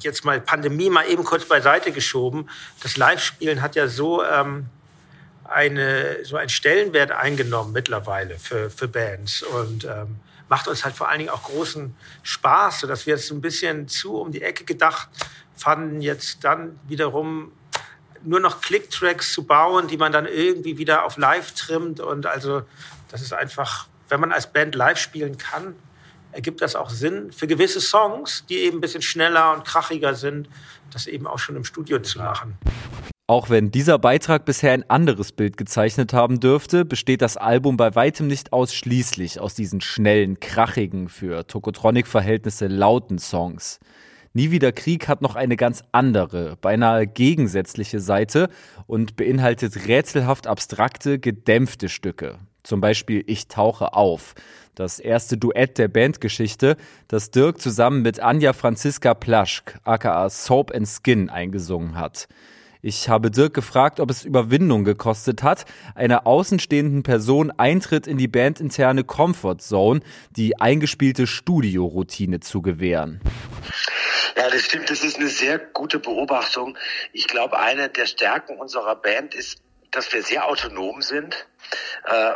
jetzt 0.00 0.24
mal 0.24 0.40
Pandemie 0.40 0.90
mal 0.90 1.06
eben 1.06 1.24
kurz 1.24 1.44
beiseite 1.46 1.92
geschoben. 1.92 2.48
Das 2.82 2.96
Live-Spielen 2.96 3.62
hat 3.62 3.74
ja 3.74 3.88
so 3.88 4.22
ähm, 4.24 4.66
eine, 5.44 6.24
so 6.24 6.36
einen 6.36 6.48
Stellenwert 6.48 7.10
eingenommen 7.10 7.72
mittlerweile 7.72 8.38
für, 8.38 8.70
für 8.70 8.88
Bands 8.88 9.42
und 9.42 9.84
ähm, 9.84 10.16
macht 10.48 10.68
uns 10.68 10.84
halt 10.84 10.94
vor 10.94 11.08
allen 11.08 11.20
Dingen 11.20 11.30
auch 11.30 11.44
großen 11.44 11.94
Spaß, 12.22 12.80
sodass 12.80 13.06
wir 13.06 13.14
es 13.14 13.26
so 13.26 13.34
ein 13.34 13.40
bisschen 13.40 13.88
zu 13.88 14.16
um 14.16 14.32
die 14.32 14.42
Ecke 14.42 14.64
gedacht 14.64 15.08
fanden, 15.56 16.00
jetzt 16.00 16.44
dann 16.44 16.78
wiederum 16.88 17.52
nur 18.24 18.40
noch 18.40 18.60
Click-Tracks 18.60 19.32
zu 19.32 19.44
bauen, 19.44 19.88
die 19.88 19.96
man 19.96 20.12
dann 20.12 20.26
irgendwie 20.26 20.78
wieder 20.78 21.04
auf 21.04 21.16
Live 21.16 21.52
trimmt 21.52 22.00
und 22.00 22.26
also 22.26 22.62
das 23.08 23.20
ist 23.20 23.32
einfach, 23.32 23.88
wenn 24.08 24.20
man 24.20 24.32
als 24.32 24.52
Band 24.52 24.74
live 24.74 24.98
spielen 24.98 25.38
kann, 25.38 25.74
ergibt 26.32 26.60
das 26.60 26.74
auch 26.74 26.90
Sinn 26.90 27.30
für 27.32 27.46
gewisse 27.46 27.80
Songs, 27.80 28.44
die 28.48 28.58
eben 28.58 28.78
ein 28.78 28.80
bisschen 28.80 29.02
schneller 29.02 29.54
und 29.54 29.64
krachiger 29.64 30.14
sind, 30.14 30.48
das 30.90 31.06
eben 31.06 31.26
auch 31.26 31.38
schon 31.38 31.56
im 31.56 31.64
Studio 31.64 31.98
zu 32.00 32.18
machen. 32.18 32.56
Auch 33.28 33.48
wenn 33.48 33.70
dieser 33.70 33.98
Beitrag 33.98 34.44
bisher 34.44 34.72
ein 34.72 34.88
anderes 34.90 35.32
Bild 35.32 35.56
gezeichnet 35.56 36.12
haben 36.12 36.40
dürfte, 36.40 36.84
besteht 36.84 37.22
das 37.22 37.36
Album 37.36 37.76
bei 37.76 37.94
weitem 37.94 38.26
nicht 38.26 38.52
ausschließlich 38.52 39.40
aus 39.40 39.54
diesen 39.54 39.80
schnellen, 39.80 40.40
krachigen, 40.40 41.08
für 41.08 41.46
Tokotronic-Verhältnisse 41.46 42.66
lauten 42.66 43.18
Songs. 43.18 43.78
Nie 44.34 44.50
wieder 44.50 44.72
Krieg 44.72 45.08
hat 45.08 45.22
noch 45.22 45.34
eine 45.34 45.56
ganz 45.56 45.82
andere, 45.92 46.56
beinahe 46.60 47.06
gegensätzliche 47.06 48.00
Seite 48.00 48.48
und 48.86 49.16
beinhaltet 49.16 49.86
rätselhaft 49.86 50.46
abstrakte, 50.46 51.18
gedämpfte 51.18 51.88
Stücke. 51.88 52.38
Zum 52.62 52.80
Beispiel 52.80 53.24
Ich 53.26 53.48
tauche 53.48 53.94
auf, 53.94 54.34
das 54.74 54.98
erste 54.98 55.36
Duett 55.36 55.78
der 55.78 55.88
Bandgeschichte, 55.88 56.76
das 57.08 57.30
Dirk 57.30 57.60
zusammen 57.60 58.02
mit 58.02 58.20
Anja 58.20 58.52
Franziska 58.52 59.14
Plaschk, 59.14 59.78
aka 59.84 60.30
Soap 60.30 60.74
and 60.74 60.88
Skin, 60.88 61.28
eingesungen 61.28 61.98
hat. 61.98 62.28
Ich 62.84 63.08
habe 63.08 63.30
Dirk 63.30 63.54
gefragt, 63.54 64.00
ob 64.00 64.10
es 64.10 64.24
Überwindung 64.24 64.82
gekostet 64.82 65.44
hat, 65.44 65.66
einer 65.94 66.26
außenstehenden 66.26 67.04
Person 67.04 67.52
Eintritt 67.52 68.08
in 68.08 68.18
die 68.18 68.26
bandinterne 68.26 69.04
Comfort 69.04 69.58
Zone, 69.58 70.00
die 70.36 70.60
eingespielte 70.60 71.28
Studioroutine 71.28 72.40
zu 72.40 72.60
gewähren. 72.60 73.20
Ja, 74.36 74.50
das 74.50 74.62
stimmt. 74.62 74.90
Das 74.90 75.04
ist 75.04 75.16
eine 75.16 75.28
sehr 75.28 75.58
gute 75.58 76.00
Beobachtung. 76.00 76.76
Ich 77.12 77.28
glaube, 77.28 77.60
eine 77.60 77.88
der 77.88 78.06
Stärken 78.06 78.58
unserer 78.58 78.96
Band 78.96 79.36
ist, 79.36 79.62
dass 79.92 80.12
wir 80.12 80.22
sehr 80.22 80.46
autonom 80.46 81.00
sind. 81.02 81.46
Äh, 82.04 82.32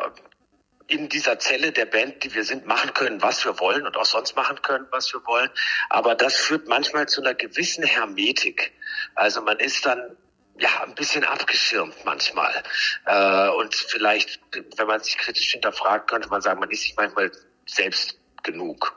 in 0.88 1.08
dieser 1.08 1.38
Zelle 1.40 1.72
der 1.72 1.86
Band, 1.86 2.22
die 2.22 2.32
wir 2.32 2.44
sind, 2.44 2.66
machen 2.66 2.94
können, 2.94 3.20
was 3.20 3.44
wir 3.44 3.58
wollen 3.58 3.86
und 3.86 3.96
auch 3.96 4.04
sonst 4.04 4.36
machen 4.36 4.62
können, 4.62 4.86
was 4.92 5.12
wir 5.12 5.24
wollen. 5.26 5.50
Aber 5.90 6.14
das 6.14 6.36
führt 6.36 6.68
manchmal 6.68 7.08
zu 7.08 7.20
einer 7.20 7.34
gewissen 7.34 7.82
Hermetik. 7.82 8.72
Also 9.16 9.42
man 9.42 9.58
ist 9.58 9.84
dann 9.84 10.16
ja, 10.58 10.82
ein 10.84 10.94
bisschen 10.94 11.24
abgeschirmt 11.24 11.96
manchmal. 12.04 12.62
Äh, 13.04 13.48
und 13.48 13.74
vielleicht, 13.74 14.40
wenn 14.76 14.86
man 14.86 15.02
sich 15.02 15.18
kritisch 15.18 15.50
hinterfragt, 15.50 16.08
könnte 16.08 16.28
man 16.28 16.40
sagen, 16.40 16.60
man 16.60 16.70
ist 16.70 16.82
sich 16.82 16.94
manchmal 16.96 17.32
selbst 17.66 18.18
genug. 18.42 18.96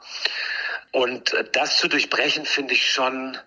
Und 0.91 1.33
äh, 1.33 1.43
das 1.51 1.77
zu 1.77 1.87
durchbrechen, 1.87 2.45
finde 2.45 2.73
ich 2.73 2.91
schon 2.91 3.37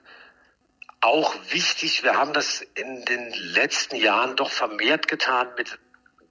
auch 1.02 1.34
wichtig. 1.50 2.02
Wir 2.02 2.14
haben 2.14 2.32
das 2.32 2.62
in 2.74 3.04
den 3.04 3.32
letzten 3.32 3.96
Jahren 3.96 4.36
doch 4.36 4.50
vermehrt 4.50 5.08
getan 5.08 5.48
mit 5.56 5.78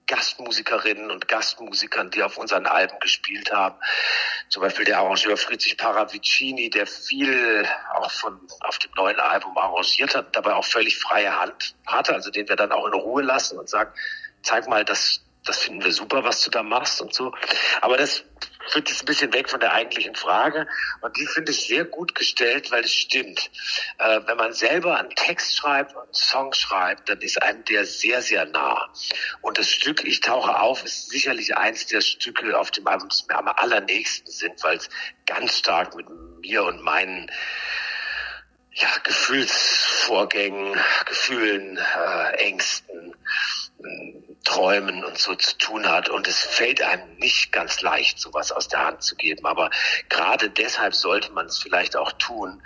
Gastmusikerinnen 0.06 1.10
und 1.10 1.28
Gastmusikern, 1.28 2.10
die 2.10 2.22
auf 2.22 2.36
unseren 2.36 2.66
Alben 2.66 2.98
gespielt 3.00 3.52
haben. 3.52 3.76
Zum 4.48 4.62
Beispiel 4.62 4.84
der 4.84 4.98
Arrangeur 4.98 5.36
Friedrich 5.36 5.76
Paravicini, 5.76 6.70
der 6.70 6.86
viel 6.86 7.66
auch 7.94 8.10
von 8.10 8.40
auf 8.60 8.78
dem 8.78 8.90
neuen 8.96 9.20
Album 9.20 9.56
arrangiert 9.56 10.14
hat, 10.16 10.34
dabei 10.34 10.54
auch 10.54 10.64
völlig 10.64 10.98
freie 10.98 11.38
Hand 11.38 11.74
hatte, 11.86 12.14
also 12.14 12.30
den 12.30 12.48
wir 12.48 12.56
dann 12.56 12.72
auch 12.72 12.86
in 12.86 12.94
Ruhe 12.94 13.22
lassen 13.22 13.58
und 13.58 13.68
sagen, 13.68 13.92
zeig 14.42 14.68
mal, 14.68 14.84
das, 14.84 15.22
das 15.44 15.58
finden 15.58 15.84
wir 15.84 15.92
super, 15.92 16.24
was 16.24 16.42
du 16.42 16.50
da 16.50 16.62
machst 16.62 17.00
und 17.00 17.14
so. 17.14 17.32
Aber 17.80 17.96
das 17.96 18.24
führt 18.68 18.88
jetzt 18.88 19.02
ein 19.02 19.06
bisschen 19.06 19.32
weg 19.32 19.48
von 19.48 19.60
der 19.60 19.72
eigentlichen 19.72 20.14
Frage. 20.14 20.66
Und 21.00 21.16
die 21.16 21.26
finde 21.26 21.52
ich 21.52 21.66
sehr 21.66 21.84
gut 21.84 22.14
gestellt, 22.14 22.70
weil 22.70 22.84
es 22.84 22.92
stimmt. 22.92 23.50
Äh, 23.98 24.20
wenn 24.26 24.36
man 24.36 24.52
selber 24.52 24.98
einen 24.98 25.10
Text 25.10 25.56
schreibt 25.56 25.94
und 25.94 26.02
einen 26.02 26.14
Song 26.14 26.52
schreibt, 26.52 27.08
dann 27.08 27.20
ist 27.20 27.42
einem 27.42 27.64
der 27.64 27.84
sehr, 27.84 28.22
sehr 28.22 28.44
nah. 28.46 28.92
Und 29.40 29.58
das 29.58 29.68
Stück 29.70 30.04
Ich 30.04 30.20
tauche 30.20 30.60
auf 30.60 30.84
ist 30.84 31.10
sicherlich 31.10 31.56
eins 31.56 31.86
der 31.86 32.00
Stücke 32.00 32.58
auf 32.58 32.70
dem 32.70 32.86
Album, 32.86 33.08
die 33.08 33.24
mir 33.28 33.38
am 33.38 33.48
allernächsten 33.48 34.30
sind, 34.30 34.62
weil 34.62 34.76
es 34.76 34.88
ganz 35.26 35.58
stark 35.58 35.94
mit 35.94 36.06
mir 36.40 36.64
und 36.64 36.82
meinen 36.82 37.30
ja, 38.74 38.88
Gefühlsvorgängen, 39.02 40.78
Gefühlen, 41.04 41.76
äh, 41.76 42.36
Ängsten, 42.36 43.14
Träumen 44.44 45.04
und 45.04 45.18
so 45.18 45.34
zu 45.34 45.56
tun 45.56 45.88
hat. 45.88 46.08
Und 46.08 46.26
es 46.26 46.38
fällt 46.42 46.82
einem 46.82 47.16
nicht 47.16 47.52
ganz 47.52 47.80
leicht, 47.80 48.18
sowas 48.18 48.50
aus 48.50 48.68
der 48.68 48.84
Hand 48.84 49.02
zu 49.02 49.14
geben. 49.14 49.46
Aber 49.46 49.70
gerade 50.08 50.50
deshalb 50.50 50.94
sollte 50.94 51.32
man 51.32 51.46
es 51.46 51.58
vielleicht 51.58 51.96
auch 51.96 52.12
tun. 52.12 52.62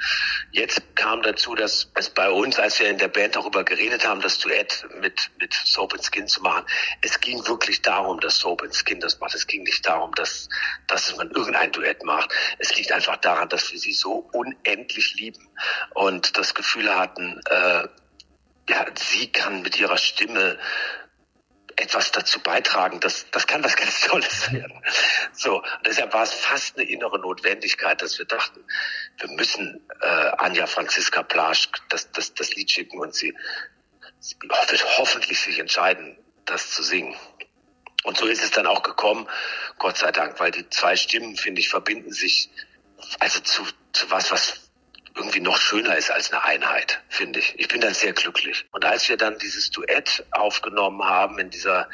Jetzt 0.53 0.83
kam 0.97 1.23
dazu, 1.23 1.55
dass 1.55 1.91
es 1.95 2.11
bei 2.11 2.31
uns, 2.31 2.59
als 2.59 2.81
wir 2.81 2.89
in 2.89 2.99
der 2.99 3.09
Band 3.09 3.37
darüber 3.37 3.63
geredet 3.63 4.07
haben, 4.07 4.21
das 4.21 4.39
Duett 4.39 4.87
mit, 5.01 5.31
mit 5.39 5.53
Soap 5.53 5.93
and 5.93 6.05
Skin 6.05 6.27
zu 6.27 6.43
machen, 6.43 6.65
es 7.03 7.21
ging 7.21 7.47
wirklich 7.47 7.83
darum, 7.83 8.21
dass 8.21 8.39
Soap 8.39 8.63
and 8.63 8.75
Skin 8.75 9.01
das 9.01 9.21
macht. 9.21 9.35
Es 9.35 9.47
ging 9.47 9.63
nicht 9.63 9.87
darum, 9.87 10.15
dass, 10.15 10.49
dass 10.87 11.15
man 11.17 11.31
irgendein 11.31 11.73
Duett 11.73 12.03
macht. 12.05 12.31
Es 12.59 12.75
liegt 12.77 12.91
einfach 12.93 13.19
daran, 13.19 13.49
dass 13.49 13.71
wir 13.71 13.79
sie 13.79 13.93
so 13.93 14.29
unendlich 14.33 15.15
lieben 15.15 15.49
und 15.95 16.37
das 16.39 16.55
Gefühl 16.55 16.95
hatten, 16.95 17.41
äh, 17.51 17.89
ja, 18.69 18.85
sie 18.95 19.31
kann 19.31 19.63
mit 19.63 19.79
ihrer 19.79 19.97
Stimme 19.97 20.59
etwas 21.77 22.11
dazu 22.11 22.41
beitragen. 22.41 23.01
Das, 23.01 23.27
das 23.31 23.47
kann 23.47 23.63
was 23.63 23.77
ganz 23.77 24.01
Tolles 24.01 24.53
werden. 24.53 24.83
So, 25.33 25.63
deshalb 25.85 26.13
war 26.15 26.23
es 26.23 26.33
fast 26.33 26.77
eine 26.77 26.89
innere 26.89 27.19
Notwendigkeit, 27.19 28.01
dass 28.01 28.19
wir 28.19 28.25
dachten, 28.25 28.65
wir 29.19 29.31
müssen 29.33 29.87
äh, 30.01 30.07
Anja 30.07 30.67
Franziska 30.67 31.23
Plasch 31.23 31.69
das, 31.91 32.11
das, 32.13 32.35
das 32.35 32.55
Lied 32.55 32.71
schicken 32.71 32.99
und 32.99 33.15
sie, 33.15 33.35
sie 34.21 34.37
wird 34.43 34.99
hoffentlich 34.99 35.39
sich 35.41 35.59
entscheiden, 35.59 36.19
das 36.47 36.71
zu 36.71 36.83
singen. 36.83 37.15
Und 38.05 38.17
so 38.17 38.27
ist 38.27 38.43
es 38.43 38.53
dann 38.53 38.67
auch 38.67 38.83
gekommen, 38.83 39.29
Gott 39.79 39.99
sei 39.99 40.13
Dank, 40.13 40.39
weil 40.41 40.53
die 40.53 40.69
zwei 40.71 40.97
Stimmen, 40.97 41.37
finde 41.37 41.61
ich, 41.61 41.69
verbinden 41.69 42.13
sich 42.13 42.51
also 43.19 43.41
zu, 43.41 43.65
zu 43.93 44.11
was, 44.11 44.31
was 44.31 44.66
irgendwie 45.17 45.41
noch 45.41 45.59
schöner 45.59 45.97
ist 45.97 46.11
als 46.11 46.33
eine 46.33 46.45
Einheit, 46.45 47.03
finde 47.09 47.41
ich. 47.41 47.59
Ich 47.59 47.69
bin 47.69 47.81
da 47.81 47.93
sehr 47.93 48.13
glücklich. 48.13 48.67
Und 48.73 48.85
als 48.85 49.09
wir 49.09 49.17
dann 49.17 49.39
dieses 49.39 49.71
Duett 49.71 50.25
aufgenommen 50.31 51.03
haben 51.05 51.39
in 51.39 51.51
dieser, 51.51 51.89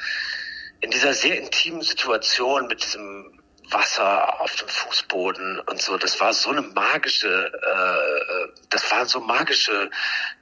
in 0.81 0.91
dieser 0.91 1.15
sehr 1.15 1.39
intimen 1.39 1.83
Situation 1.83 2.67
mit 2.67 2.83
diesem 2.83 3.39
Wasser 3.71 4.41
auf 4.41 4.55
dem 4.57 4.69
Fußboden 4.69 5.61
und 5.61 5.81
so. 5.81 5.97
Das 5.97 6.21
war 6.21 6.33
so 6.35 6.51
eine 6.51 6.63
magische, 6.63 7.29
äh, 7.29 8.61
das 8.69 8.91
waren 8.91 9.07
so 9.07 9.21
magische 9.21 9.91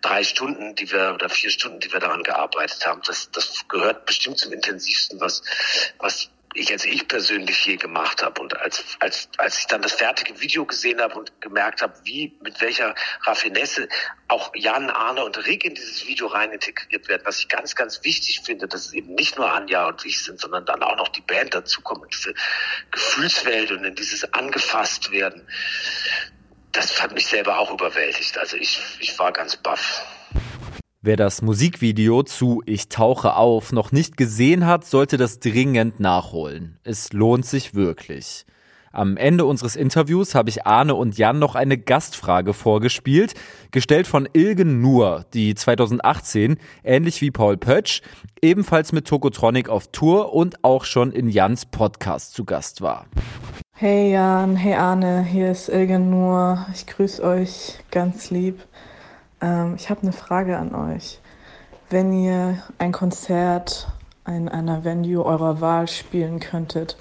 drei 0.00 0.24
Stunden, 0.24 0.74
die 0.74 0.90
wir 0.90 1.12
oder 1.14 1.28
vier 1.28 1.50
Stunden, 1.50 1.80
die 1.80 1.92
wir 1.92 2.00
daran 2.00 2.22
gearbeitet 2.22 2.84
haben. 2.86 3.02
Das, 3.06 3.30
das 3.30 3.68
gehört 3.68 4.06
bestimmt 4.06 4.38
zum 4.38 4.52
intensivsten, 4.52 5.20
was, 5.20 5.42
was 5.98 6.30
ich 6.54 6.72
als 6.72 6.84
ich 6.84 7.06
persönlich 7.06 7.64
je 7.64 7.76
gemacht 7.76 8.22
habe. 8.22 8.40
Und 8.40 8.58
als, 8.58 8.96
als, 8.98 9.28
als 9.38 9.58
ich 9.58 9.66
dann 9.66 9.82
das 9.82 9.92
fertige 9.92 10.40
Video 10.40 10.64
gesehen 10.64 11.00
habe 11.00 11.14
und 11.14 11.40
gemerkt 11.40 11.80
habe, 11.82 11.94
wie, 12.04 12.36
mit 12.42 12.60
welcher 12.60 12.94
Raffinesse 13.22 13.88
auch 14.28 14.52
Jan, 14.54 14.90
Arne 14.90 15.24
und 15.24 15.46
Rick 15.46 15.64
in 15.64 15.74
dieses 15.74 16.06
Video 16.06 16.26
rein 16.26 16.50
integriert 16.50 17.08
werden, 17.08 17.22
was 17.24 17.38
ich 17.38 17.48
ganz, 17.48 17.76
ganz 17.76 18.02
wichtig 18.02 18.40
finde, 18.44 18.66
dass 18.66 18.86
es 18.86 18.92
eben 18.92 19.14
nicht 19.14 19.36
nur 19.36 19.50
Anja 19.52 19.86
und 19.86 20.04
ich 20.04 20.22
sind, 20.22 20.40
sondern 20.40 20.66
dann 20.66 20.82
auch 20.82 20.96
noch 20.96 21.08
die 21.08 21.22
Band 21.22 21.54
dazukommt, 21.54 22.12
diese 22.12 22.34
Gefühlswelt 22.90 23.70
und 23.70 23.84
in 23.84 23.94
dieses 23.94 24.32
angefasst 24.32 25.12
werden. 25.12 25.46
das 26.72 27.02
hat 27.02 27.12
mich 27.12 27.26
selber 27.26 27.58
auch 27.58 27.72
überwältigt. 27.72 28.38
Also 28.38 28.56
ich, 28.56 28.80
ich 29.00 29.18
war 29.18 29.32
ganz 29.32 29.56
baff. 29.56 30.04
Wer 31.02 31.16
das 31.16 31.40
Musikvideo 31.40 32.24
zu 32.24 32.62
Ich 32.66 32.90
tauche 32.90 33.34
auf 33.34 33.72
noch 33.72 33.90
nicht 33.90 34.18
gesehen 34.18 34.66
hat, 34.66 34.84
sollte 34.84 35.16
das 35.16 35.38
dringend 35.38 35.98
nachholen. 35.98 36.78
Es 36.84 37.14
lohnt 37.14 37.46
sich 37.46 37.74
wirklich. 37.74 38.44
Am 38.92 39.16
Ende 39.16 39.46
unseres 39.46 39.76
Interviews 39.76 40.34
habe 40.34 40.50
ich 40.50 40.66
Arne 40.66 40.94
und 40.94 41.16
Jan 41.16 41.38
noch 41.38 41.54
eine 41.54 41.78
Gastfrage 41.78 42.52
vorgespielt, 42.52 43.32
gestellt 43.70 44.06
von 44.06 44.28
Ilgen 44.34 44.82
Nur, 44.82 45.24
die 45.32 45.54
2018, 45.54 46.58
ähnlich 46.84 47.22
wie 47.22 47.30
Paul 47.30 47.56
Pötsch, 47.56 48.02
ebenfalls 48.42 48.92
mit 48.92 49.06
Tokotronic 49.08 49.70
auf 49.70 49.86
Tour 49.92 50.34
und 50.34 50.62
auch 50.64 50.84
schon 50.84 51.12
in 51.12 51.30
Jans 51.30 51.64
Podcast 51.64 52.34
zu 52.34 52.44
Gast 52.44 52.82
war. 52.82 53.06
Hey 53.74 54.12
Jan, 54.12 54.54
hey 54.54 54.74
Arne, 54.74 55.22
hier 55.24 55.50
ist 55.52 55.70
Ilgen 55.70 56.10
Nur. 56.10 56.66
Ich 56.74 56.86
grüße 56.86 57.24
euch 57.24 57.78
ganz 57.90 58.30
lieb. 58.30 58.58
Ähm, 59.40 59.74
ich 59.76 59.90
habe 59.90 60.02
eine 60.02 60.12
Frage 60.12 60.58
an 60.58 60.74
euch. 60.74 61.20
Wenn 61.88 62.12
ihr 62.12 62.62
ein 62.78 62.92
Konzert 62.92 63.88
in 64.26 64.48
einer 64.48 64.84
Venue 64.84 65.24
eurer 65.24 65.60
Wahl 65.60 65.88
spielen 65.88 66.40
könntet, 66.40 66.96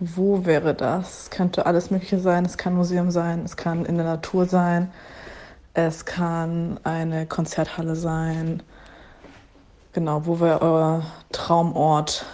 wo 0.00 0.44
wäre 0.44 0.74
das? 0.74 1.22
Es 1.22 1.30
könnte 1.30 1.66
alles 1.66 1.90
Mögliche 1.90 2.20
sein. 2.20 2.44
Es 2.44 2.56
kann 2.56 2.74
Museum 2.74 3.10
sein, 3.10 3.42
es 3.44 3.56
kann 3.56 3.84
in 3.84 3.96
der 3.96 4.06
Natur 4.06 4.46
sein, 4.46 4.92
es 5.74 6.04
kann 6.04 6.78
eine 6.84 7.26
Konzerthalle 7.26 7.96
sein. 7.96 8.62
Genau, 9.92 10.26
wo 10.26 10.40
wäre 10.40 10.62
euer 10.62 11.02
Traumort? 11.32 12.26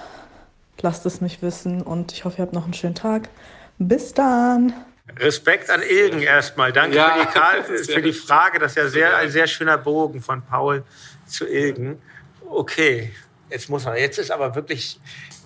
Lasst 0.83 1.07
es 1.07 1.23
mich 1.23 1.41
wissen 1.41 1.81
und 1.81 2.13
ich 2.13 2.25
hoffe, 2.25 2.39
ihr 2.39 2.43
habt 2.43 2.53
noch 2.53 2.65
einen 2.65 2.75
schönen 2.75 2.95
Tag. 2.95 3.31
Bis 3.79 4.13
dann! 4.13 4.75
Respekt 5.19 5.71
an 5.71 5.83
Ilgen 5.83 6.23
erstmal. 6.23 6.73
Danke 6.73 6.97
ja, 6.97 7.27
für, 7.63 7.77
die, 7.77 7.85
für, 7.93 8.03
die, 8.03 8.13
Frage. 8.13 8.59
Das 8.59 8.73
ist 8.73 8.77
ja 8.77 8.89
sehr, 8.89 9.17
ein 9.17 9.31
sehr 9.31 9.47
schöner 9.47 9.79
Bogen 9.79 10.21
von 10.21 10.43
Paul 10.43 10.83
zu 11.27 11.47
Ilgen. 11.47 12.01
Okay, 12.49 13.13
jetzt 13.51 13.69
muss 13.69 13.85
man, 13.85 13.97
jetzt 13.97 14.19
ist 14.19 14.31
aber 14.31 14.55
wirklich 14.55 14.99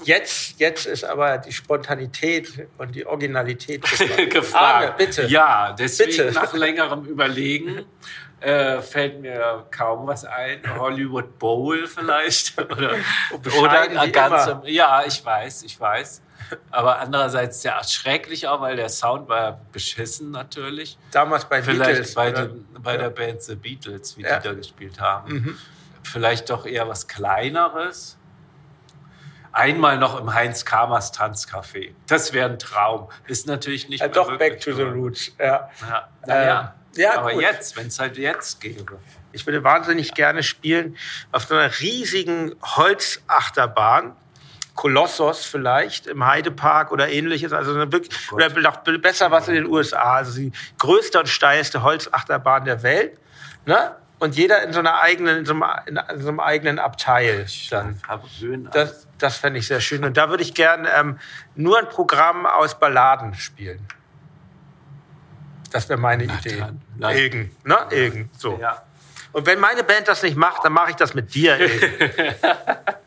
Jetzt, 0.05 0.61
jetzt 0.61 0.87
ist 0.87 1.05
aber 1.05 1.39
die 1.39 1.53
Spontanität 1.53 2.69
und 2.79 2.95
die 2.95 3.05
Originalität 3.07 3.83
gefragt. 4.31 4.55
Arne, 4.55 4.95
bitte. 4.97 5.27
Ja, 5.27 5.73
deswegen 5.73 6.11
bitte. 6.11 6.33
nach 6.33 6.53
längerem 6.53 7.05
Überlegen 7.05 7.85
äh, 8.41 8.81
fällt 8.81 9.21
mir 9.21 9.67
kaum 9.71 10.07
was 10.07 10.25
ein. 10.25 10.61
Hollywood 10.79 11.39
Bowl 11.39 11.87
vielleicht 11.87 12.57
oder, 12.63 12.97
oder 13.59 14.09
ganz. 14.09 14.51
Ja, 14.65 15.03
ich 15.05 15.25
weiß, 15.25 15.65
ich 15.65 15.79
weiß. 15.79 16.23
Aber 16.71 16.99
andererseits 16.99 17.63
ja 17.63 17.83
schrecklich 17.85 18.49
auch, 18.49 18.61
weil 18.61 18.77
der 18.77 18.89
Sound 18.89 19.29
war 19.29 19.61
beschissen 19.73 20.31
natürlich. 20.31 20.99
Damals 21.11 21.45
bei 21.47 21.63
Vielleicht 21.63 21.91
Beatles. 21.91 22.15
Bei, 22.15 22.33
den, 22.33 22.67
bei 22.81 22.93
ja. 22.93 22.99
der 22.99 23.11
Band 23.11 23.43
The 23.43 23.55
Beatles, 23.55 24.17
wie 24.17 24.23
ja. 24.23 24.39
die 24.39 24.49
da 24.49 24.55
gespielt 24.55 25.01
haben. 25.01 25.33
Mhm. 25.33 25.59
Vielleicht 26.03 26.51
doch 26.51 26.67
eher 26.67 26.89
was 26.89 27.07
Kleineres 27.09 28.19
einmal 29.53 29.99
noch 29.99 30.19
im 30.21 30.33
Heinz 30.33 30.65
Kamers 30.65 31.13
Tanzcafé. 31.13 31.95
Das 32.07 32.33
wäre 32.33 32.49
ein 32.49 32.59
Traum. 32.59 33.09
Ist 33.27 33.47
natürlich 33.47 33.89
nicht 33.89 34.01
ja, 34.01 34.09
Doch, 34.09 34.37
back 34.39 34.61
to 34.61 34.73
the 34.73 34.83
roots. 34.83 35.33
Ja. 35.39 35.71
Ja, 35.81 36.09
naja. 36.27 36.75
Ähm, 36.97 37.03
ja, 37.03 37.19
aber 37.19 37.33
gut. 37.33 37.43
jetzt, 37.43 37.77
wenn 37.77 37.89
es 37.89 37.99
halt 37.99 38.17
jetzt 38.17 38.61
gäbe. 38.61 38.99
Ich 39.33 39.47
würde 39.47 39.63
wahnsinnig 39.63 40.15
gerne 40.15 40.43
spielen 40.43 40.97
auf 41.33 41.45
so 41.45 41.55
einer 41.55 41.81
riesigen 41.81 42.55
Holzachterbahn. 42.63 44.17
Kolossos 44.79 45.45
vielleicht 45.45 46.07
im 46.07 46.25
Heidepark 46.25 46.93
oder 46.93 47.09
ähnliches. 47.09 47.53
Also 47.53 47.75
eine, 47.75 47.89
oh 47.93 48.35
oder 48.35 48.49
noch 48.61 48.77
besser 48.79 49.33
was 49.33 49.49
in 49.49 49.55
den 49.55 49.67
USA. 49.67 50.15
Also 50.15 50.39
die 50.39 50.53
größte 50.79 51.19
und 51.19 51.29
steilste 51.29 51.83
Holzachterbahn 51.83 52.65
der 52.65 52.85
Welt. 52.85 53.19
Ne? 53.67 53.97
und 54.21 54.37
jeder 54.37 54.63
in 54.63 54.73
so 54.73 54.79
einer 54.79 55.01
eigenen, 55.01 55.39
in 55.39 55.47
so 55.47 55.53
einem, 55.53 55.65
in 55.87 56.21
so 56.21 56.29
einem 56.29 56.41
eigenen 56.41 56.79
Abteil 56.79 57.47
dann. 57.71 58.01
Das, 58.73 59.07
das 59.19 59.37
fände 59.37 59.59
ich 59.59 59.67
sehr 59.67 59.81
schön. 59.81 60.05
Und 60.05 60.17
da 60.17 60.29
würde 60.31 60.43
ich 60.43 60.55
gern 60.55 60.87
ähm, 60.97 61.19
nur 61.55 61.79
ein 61.79 61.89
Programm 61.89 62.47
aus 62.47 62.79
Balladen 62.79 63.35
spielen. 63.35 63.87
Das 65.71 65.89
wäre 65.89 65.99
meine 65.99 66.25
Na, 66.27 66.39
Idee. 66.39 66.65
Dann, 66.99 67.17
Ilgen, 67.17 67.57
ne? 67.65 67.77
Ilgen, 67.91 68.31
so. 68.37 68.59
Ja. 68.61 68.83
Und 69.33 69.47
wenn 69.47 69.61
meine 69.61 69.85
Band 69.85 70.09
das 70.09 70.23
nicht 70.23 70.37
macht, 70.37 70.65
dann 70.65 70.73
mache 70.73 70.91
ich 70.91 70.97
das 70.97 71.15
mit 71.15 71.35
dir. 71.35 71.59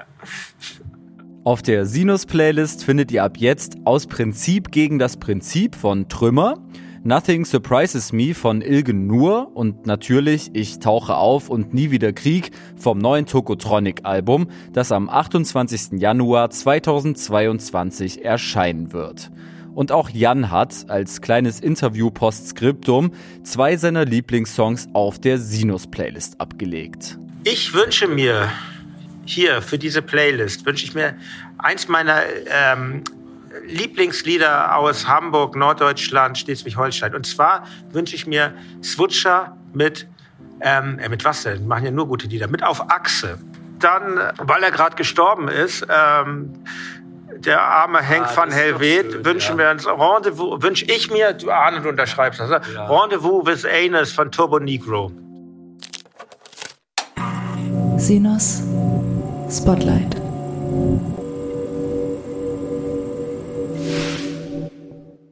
Auf 1.43 1.63
der 1.63 1.87
Sinus-Playlist 1.87 2.83
findet 2.83 3.11
ihr 3.11 3.23
ab 3.23 3.37
jetzt 3.37 3.77
aus 3.83 4.05
Prinzip 4.05 4.71
gegen 4.71 4.99
das 4.99 5.17
Prinzip 5.17 5.75
von 5.75 6.07
Trümmer 6.07 6.59
Nothing 7.03 7.45
Surprises 7.45 8.13
Me 8.13 8.35
von 8.35 8.61
Ilgen 8.61 9.07
Nur 9.07 9.49
und 9.55 9.87
natürlich 9.87 10.51
Ich 10.53 10.77
tauche 10.77 11.15
auf 11.15 11.49
und 11.49 11.73
nie 11.73 11.89
wieder 11.89 12.13
Krieg 12.13 12.51
vom 12.75 12.99
neuen 12.99 13.25
Tokotronic 13.25 14.01
Album, 14.03 14.49
das 14.71 14.91
am 14.91 15.09
28. 15.09 15.99
Januar 15.99 16.51
2022 16.51 18.23
erscheinen 18.23 18.93
wird. 18.93 19.31
Und 19.73 19.91
auch 19.91 20.11
Jan 20.11 20.51
hat 20.51 20.91
als 20.91 21.21
kleines 21.21 21.59
Interview-Postskriptum 21.59 23.13
zwei 23.41 23.77
seiner 23.77 24.05
Lieblingssongs 24.05 24.89
auf 24.93 25.17
der 25.17 25.39
Sinus-Playlist 25.39 26.39
abgelegt. 26.39 27.17
Ich 27.45 27.73
wünsche 27.73 28.07
mir 28.07 28.51
hier 29.31 29.61
für 29.61 29.77
diese 29.77 30.01
Playlist, 30.01 30.65
wünsche 30.65 30.85
ich 30.85 30.93
mir 30.93 31.15
eins 31.57 31.87
meiner 31.87 32.21
ähm, 32.47 33.03
Lieblingslieder 33.65 34.75
aus 34.75 35.07
Hamburg, 35.07 35.55
Norddeutschland, 35.55 36.37
Schleswig-Holstein. 36.37 37.15
Und 37.15 37.25
zwar 37.25 37.65
wünsche 37.91 38.15
ich 38.15 38.27
mir 38.27 38.53
Swutscher 38.83 39.57
mit, 39.73 40.07
ähm, 40.61 40.99
äh, 40.99 41.09
mit 41.09 41.25
was 41.25 41.43
denn? 41.43 41.67
Machen 41.67 41.85
ja 41.85 41.91
nur 41.91 42.07
gute 42.07 42.27
Lieder. 42.27 42.47
Mit 42.47 42.63
Auf 42.63 42.89
Achse. 42.89 43.37
Dann, 43.79 44.19
weil 44.37 44.63
er 44.63 44.71
gerade 44.71 44.95
gestorben 44.95 45.47
ist, 45.47 45.85
ähm, 45.89 46.53
der 47.37 47.61
arme 47.61 48.07
Hank 48.07 48.27
ah, 48.27 48.37
van 48.37 48.51
Helvete, 48.51 49.25
wünschen 49.25 49.57
ja. 49.57 49.65
wir 49.65 49.71
uns 49.71 49.87
Rendezvous, 49.87 50.61
wünsche 50.61 50.85
ich 50.85 51.09
mir, 51.09 51.33
du 51.33 51.49
Arne, 51.49 51.81
du 51.81 51.89
unterschreibst 51.89 52.39
das, 52.39 52.49
ne? 52.49 52.61
ja. 52.73 52.85
Rendezvous 52.85 53.45
with 53.45 53.65
Anus 53.65 54.11
von 54.11 54.31
Turbo 54.31 54.59
Negro. 54.59 55.11
Sinus 57.97 58.61
Spotlight. 59.51 60.15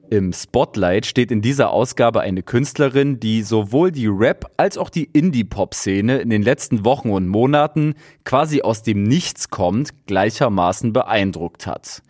Im 0.10 0.34
Spotlight 0.34 1.06
steht 1.06 1.32
in 1.32 1.42
dieser 1.42 1.70
Ausgabe 1.70 2.20
eine 2.20 2.44
Künstlerin, 2.44 3.22
die 3.22 3.44
sowohl 3.44 3.94
die 3.94 4.08
Rap- 4.08 4.52
als 4.58 4.78
auch 4.78 4.90
die 4.90 5.06
Indie-Pop-Szene 5.06 6.18
in 6.18 6.30
den 6.30 6.44
letzten 6.44 6.84
Wochen 6.84 7.12
und 7.12 7.30
Monaten 7.30 7.94
quasi 8.26 8.62
aus 8.62 8.84
dem 8.84 9.04
Nichts 9.04 9.50
kommt, 9.52 10.06
gleichermaßen 10.06 10.92
beeindruckt 10.92 11.66
hat. 11.66 12.02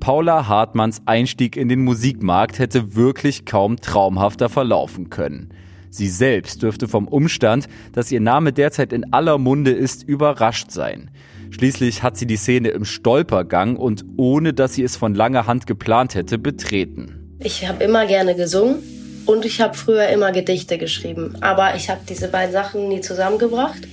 Paula 0.00 0.46
Hartmanns 0.46 1.00
Einstieg 1.06 1.56
in 1.56 1.70
den 1.70 1.82
Musikmarkt 1.82 2.58
hätte 2.58 2.94
wirklich 2.94 3.46
kaum 3.46 3.76
traumhafter 3.76 4.50
verlaufen 4.50 5.08
können. 5.08 5.48
Sie 5.88 6.08
selbst 6.08 6.62
dürfte 6.62 6.88
vom 6.88 7.08
Umstand, 7.08 7.68
dass 7.92 8.12
ihr 8.12 8.20
Name 8.20 8.52
derzeit 8.52 8.92
in 8.92 9.14
aller 9.14 9.38
Munde 9.38 9.70
ist, 9.70 10.02
überrascht 10.02 10.72
sein. 10.72 11.10
Schließlich 11.54 12.02
hat 12.02 12.16
sie 12.16 12.26
die 12.26 12.36
Szene 12.36 12.70
im 12.70 12.84
Stolpergang 12.84 13.76
und 13.76 14.04
ohne 14.16 14.54
dass 14.54 14.74
sie 14.74 14.82
es 14.82 14.96
von 14.96 15.14
langer 15.14 15.46
Hand 15.46 15.68
geplant 15.68 16.16
hätte, 16.16 16.36
betreten. 16.36 17.36
Ich 17.38 17.68
habe 17.68 17.84
immer 17.84 18.06
gerne 18.06 18.34
gesungen 18.34 18.82
und 19.24 19.44
ich 19.44 19.60
habe 19.60 19.74
früher 19.74 20.08
immer 20.08 20.32
Gedichte 20.32 20.78
geschrieben. 20.78 21.36
Aber 21.42 21.76
ich 21.76 21.90
habe 21.90 22.00
diese 22.08 22.26
beiden 22.26 22.52
Sachen 22.52 22.88
nie 22.88 23.02
zusammengebracht. 23.02 23.86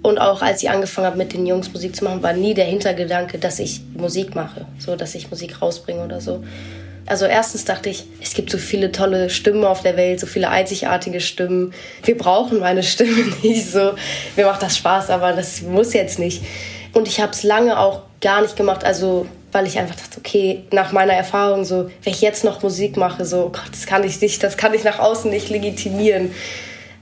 Und 0.00 0.16
auch 0.16 0.40
als 0.40 0.62
ich 0.62 0.70
angefangen 0.70 1.08
habe, 1.08 1.18
mit 1.18 1.34
den 1.34 1.44
Jungs 1.44 1.70
Musik 1.70 1.94
zu 1.94 2.02
machen, 2.02 2.22
war 2.22 2.32
nie 2.32 2.54
der 2.54 2.64
Hintergedanke, 2.64 3.36
dass 3.36 3.58
ich 3.58 3.82
Musik 3.94 4.34
mache, 4.34 4.64
so 4.78 4.96
dass 4.96 5.14
ich 5.14 5.30
Musik 5.30 5.60
rausbringe 5.60 6.02
oder 6.02 6.22
so. 6.22 6.44
Also 7.04 7.26
erstens 7.26 7.66
dachte 7.66 7.90
ich, 7.90 8.04
es 8.22 8.32
gibt 8.32 8.50
so 8.50 8.56
viele 8.56 8.90
tolle 8.90 9.28
Stimmen 9.28 9.64
auf 9.64 9.82
der 9.82 9.98
Welt, 9.98 10.18
so 10.18 10.26
viele 10.26 10.48
einzigartige 10.48 11.20
Stimmen. 11.20 11.74
Wir 12.04 12.16
brauchen 12.16 12.60
meine 12.60 12.82
Stimme 12.82 13.22
nicht 13.42 13.70
so. 13.70 13.92
Mir 14.34 14.46
macht 14.46 14.62
das 14.62 14.78
Spaß, 14.78 15.10
aber 15.10 15.34
das 15.34 15.60
muss 15.60 15.92
jetzt 15.92 16.18
nicht. 16.18 16.42
Und 16.96 17.08
ich 17.08 17.20
habe 17.20 17.32
es 17.32 17.42
lange 17.42 17.78
auch 17.78 18.02
gar 18.20 18.40
nicht 18.40 18.56
gemacht. 18.56 18.82
Also 18.82 19.26
weil 19.52 19.66
ich 19.66 19.78
einfach 19.78 19.94
dachte, 19.94 20.18
okay, 20.18 20.64
nach 20.70 20.92
meiner 20.92 21.14
Erfahrung, 21.14 21.64
so, 21.64 21.90
wenn 22.02 22.12
ich 22.12 22.20
jetzt 22.20 22.44
noch 22.44 22.62
Musik 22.62 22.98
mache, 22.98 23.24
so, 23.24 23.50
Gott, 23.52 23.70
das 23.70 23.86
kann 23.86 24.04
ich 24.04 24.20
nicht, 24.20 24.42
das 24.42 24.58
kann 24.58 24.74
ich 24.74 24.84
nach 24.84 24.98
außen 24.98 25.30
nicht 25.30 25.48
legitimieren. 25.48 26.30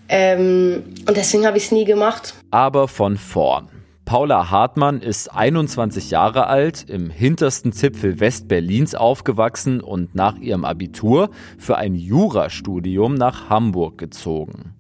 Ähm, 0.09 0.85
und 1.09 1.17
deswegen 1.17 1.47
habe 1.47 1.57
ich 1.57 1.65
es 1.65 1.73
nie 1.73 1.85
gemacht. 1.85 2.35
Aber 2.53 2.87
von 2.87 3.17
vorn. 3.17 3.69
Paula 4.05 4.51
Hartmann 4.51 5.01
ist 5.01 5.33
21 5.33 6.11
Jahre 6.11 6.47
alt, 6.47 6.85
im 6.89 7.11
hintersten 7.11 7.73
Zipfel 7.73 8.21
Westberlins 8.21 8.95
aufgewachsen 8.95 9.81
und 9.81 10.15
nach 10.15 10.37
ihrem 10.37 10.65
Abitur 10.65 11.31
für 11.59 11.77
ein 11.77 11.95
Jurastudium 11.95 13.15
nach 13.15 13.49
Hamburg 13.49 13.99
gezogen. 13.99 14.75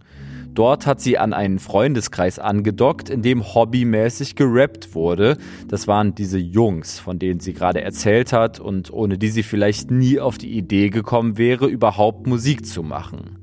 Dort 0.55 0.86
hat 0.86 1.00
sie 1.00 1.18
an 1.18 1.32
einen 1.32 1.59
Freundeskreis 1.59 2.38
angedockt, 2.38 3.11
in 3.11 3.22
dem 3.22 3.42
hobbymäßig 3.42 4.36
gerappt 4.36 4.94
wurde. 4.94 5.36
Das 5.66 5.88
waren 5.88 6.14
diese 6.14 6.38
Jungs, 6.38 7.00
von 7.00 7.18
denen 7.18 7.40
sie 7.40 7.55
gerade 7.55 7.82
erzählt 7.82 8.32
hat 8.32 8.61
und 8.61 8.92
ohne 8.92 9.18
die 9.18 9.28
sie 9.28 9.42
vielleicht 9.42 9.90
nie 9.90 10.20
auf 10.20 10.38
die 10.38 10.57
Idee 10.57 10.90
gekommen 10.90 11.38
wäre, 11.38 11.66
überhaupt 11.66 12.28
Musik 12.28 12.66
zu 12.66 12.84
machen. 12.84 13.38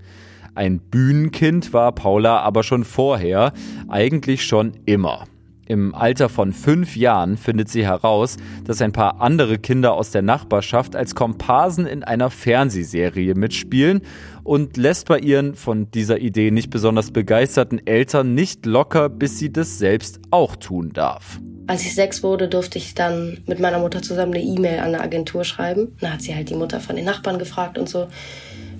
Ein 0.55 0.79
Bühnenkind 0.79 1.73
war 1.73 1.91
Paula 1.91 2.39
aber 2.39 2.63
schon 2.63 2.85
vorher, 2.85 3.53
eigentlich 3.89 4.45
schon 4.45 4.73
immer. 4.85 5.25
Im 5.71 5.95
Alter 5.95 6.27
von 6.27 6.51
fünf 6.51 6.97
Jahren 6.97 7.37
findet 7.37 7.69
sie 7.69 7.85
heraus, 7.85 8.35
dass 8.65 8.81
ein 8.81 8.91
paar 8.91 9.21
andere 9.21 9.57
Kinder 9.57 9.93
aus 9.93 10.11
der 10.11 10.21
Nachbarschaft 10.21 10.97
als 10.97 11.15
Komparsen 11.15 11.85
in 11.85 12.03
einer 12.03 12.29
Fernsehserie 12.29 13.35
mitspielen 13.35 14.01
und 14.43 14.77
lässt 14.77 15.07
bei 15.07 15.19
ihren 15.19 15.55
von 15.55 15.91
dieser 15.91 16.19
Idee 16.19 16.51
nicht 16.51 16.69
besonders 16.69 17.11
begeisterten 17.11 17.85
Eltern 17.85 18.33
nicht 18.33 18.65
locker, 18.65 19.09
bis 19.09 19.39
sie 19.39 19.51
das 19.51 19.77
selbst 19.77 20.19
auch 20.31 20.55
tun 20.55 20.91
darf. 20.93 21.39
Als 21.67 21.83
ich 21.83 21.95
sechs 21.95 22.23
wurde, 22.23 22.47
durfte 22.47 22.77
ich 22.77 22.95
dann 22.95 23.37
mit 23.45 23.59
meiner 23.59 23.79
Mutter 23.79 24.01
zusammen 24.01 24.33
eine 24.33 24.43
E-Mail 24.43 24.79
an 24.79 24.87
eine 24.87 25.01
Agentur 25.01 25.43
schreiben. 25.43 25.95
Da 26.01 26.13
hat 26.13 26.21
sie 26.21 26.35
halt 26.35 26.49
die 26.49 26.55
Mutter 26.55 26.79
von 26.79 26.95
den 26.95 27.05
Nachbarn 27.05 27.39
gefragt 27.39 27.77
und 27.77 27.87
so, 27.87 28.07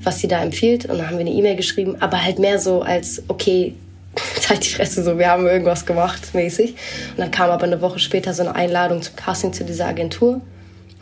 was 0.03 0.19
sie 0.19 0.27
da 0.27 0.41
empfiehlt. 0.41 0.85
Und 0.85 0.97
dann 0.97 1.07
haben 1.07 1.17
wir 1.17 1.25
eine 1.25 1.31
E-Mail 1.31 1.55
geschrieben, 1.55 1.95
aber 1.99 2.23
halt 2.23 2.39
mehr 2.39 2.59
so 2.59 2.81
als, 2.81 3.23
okay, 3.27 3.75
halt 4.49 4.65
die 4.65 4.69
Fresse 4.69 5.03
so, 5.03 5.17
wir 5.17 5.29
haben 5.29 5.45
irgendwas 5.45 5.85
gemacht, 5.85 6.33
mäßig. 6.33 6.71
Und 7.11 7.19
dann 7.19 7.31
kam 7.31 7.49
aber 7.49 7.63
eine 7.63 7.81
Woche 7.81 7.99
später 7.99 8.33
so 8.33 8.41
eine 8.41 8.55
Einladung 8.55 9.01
zum 9.01 9.15
Casting 9.15 9.53
zu 9.53 9.63
dieser 9.63 9.87
Agentur. 9.87 10.41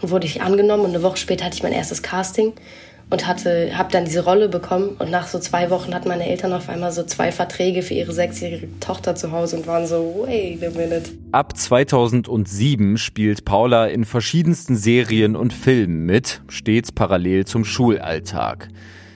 Und 0.01 0.11
wurde 0.11 0.27
ich 0.27 0.41
angenommen 0.41 0.83
und 0.83 0.91
eine 0.91 1.01
Woche 1.01 1.17
später 1.17 1.45
hatte 1.45 1.55
ich 1.55 1.63
mein 1.63 1.73
erstes 1.73 2.03
Casting 2.03 2.53
und 3.09 3.27
hatte, 3.27 3.77
habe 3.77 3.91
dann 3.91 4.05
diese 4.05 4.23
Rolle 4.23 4.49
bekommen. 4.49 4.95
Und 4.99 5.09
nach 5.09 5.27
so 5.27 5.39
zwei 5.39 5.69
Wochen 5.69 5.93
hatten 5.93 6.07
meine 6.07 6.27
Eltern 6.27 6.53
auf 6.53 6.69
einmal 6.69 6.91
so 6.91 7.03
zwei 7.03 7.31
Verträge 7.31 7.81
für 7.81 7.93
ihre 7.93 8.13
sechsjährige 8.13 8.67
Tochter 8.79 9.15
zu 9.15 9.31
Hause 9.31 9.57
und 9.57 9.67
waren 9.67 9.87
so, 9.87 10.25
wait 10.27 10.63
a 10.63 10.69
minute. 10.69 11.11
Ab 11.31 11.57
2007 11.57 12.97
spielt 12.97 13.45
Paula 13.45 13.87
in 13.87 14.05
verschiedensten 14.05 14.75
Serien 14.75 15.35
und 15.35 15.53
Filmen 15.53 16.05
mit, 16.05 16.41
stets 16.49 16.91
parallel 16.91 17.45
zum 17.45 17.65
Schulalltag. 17.65 18.69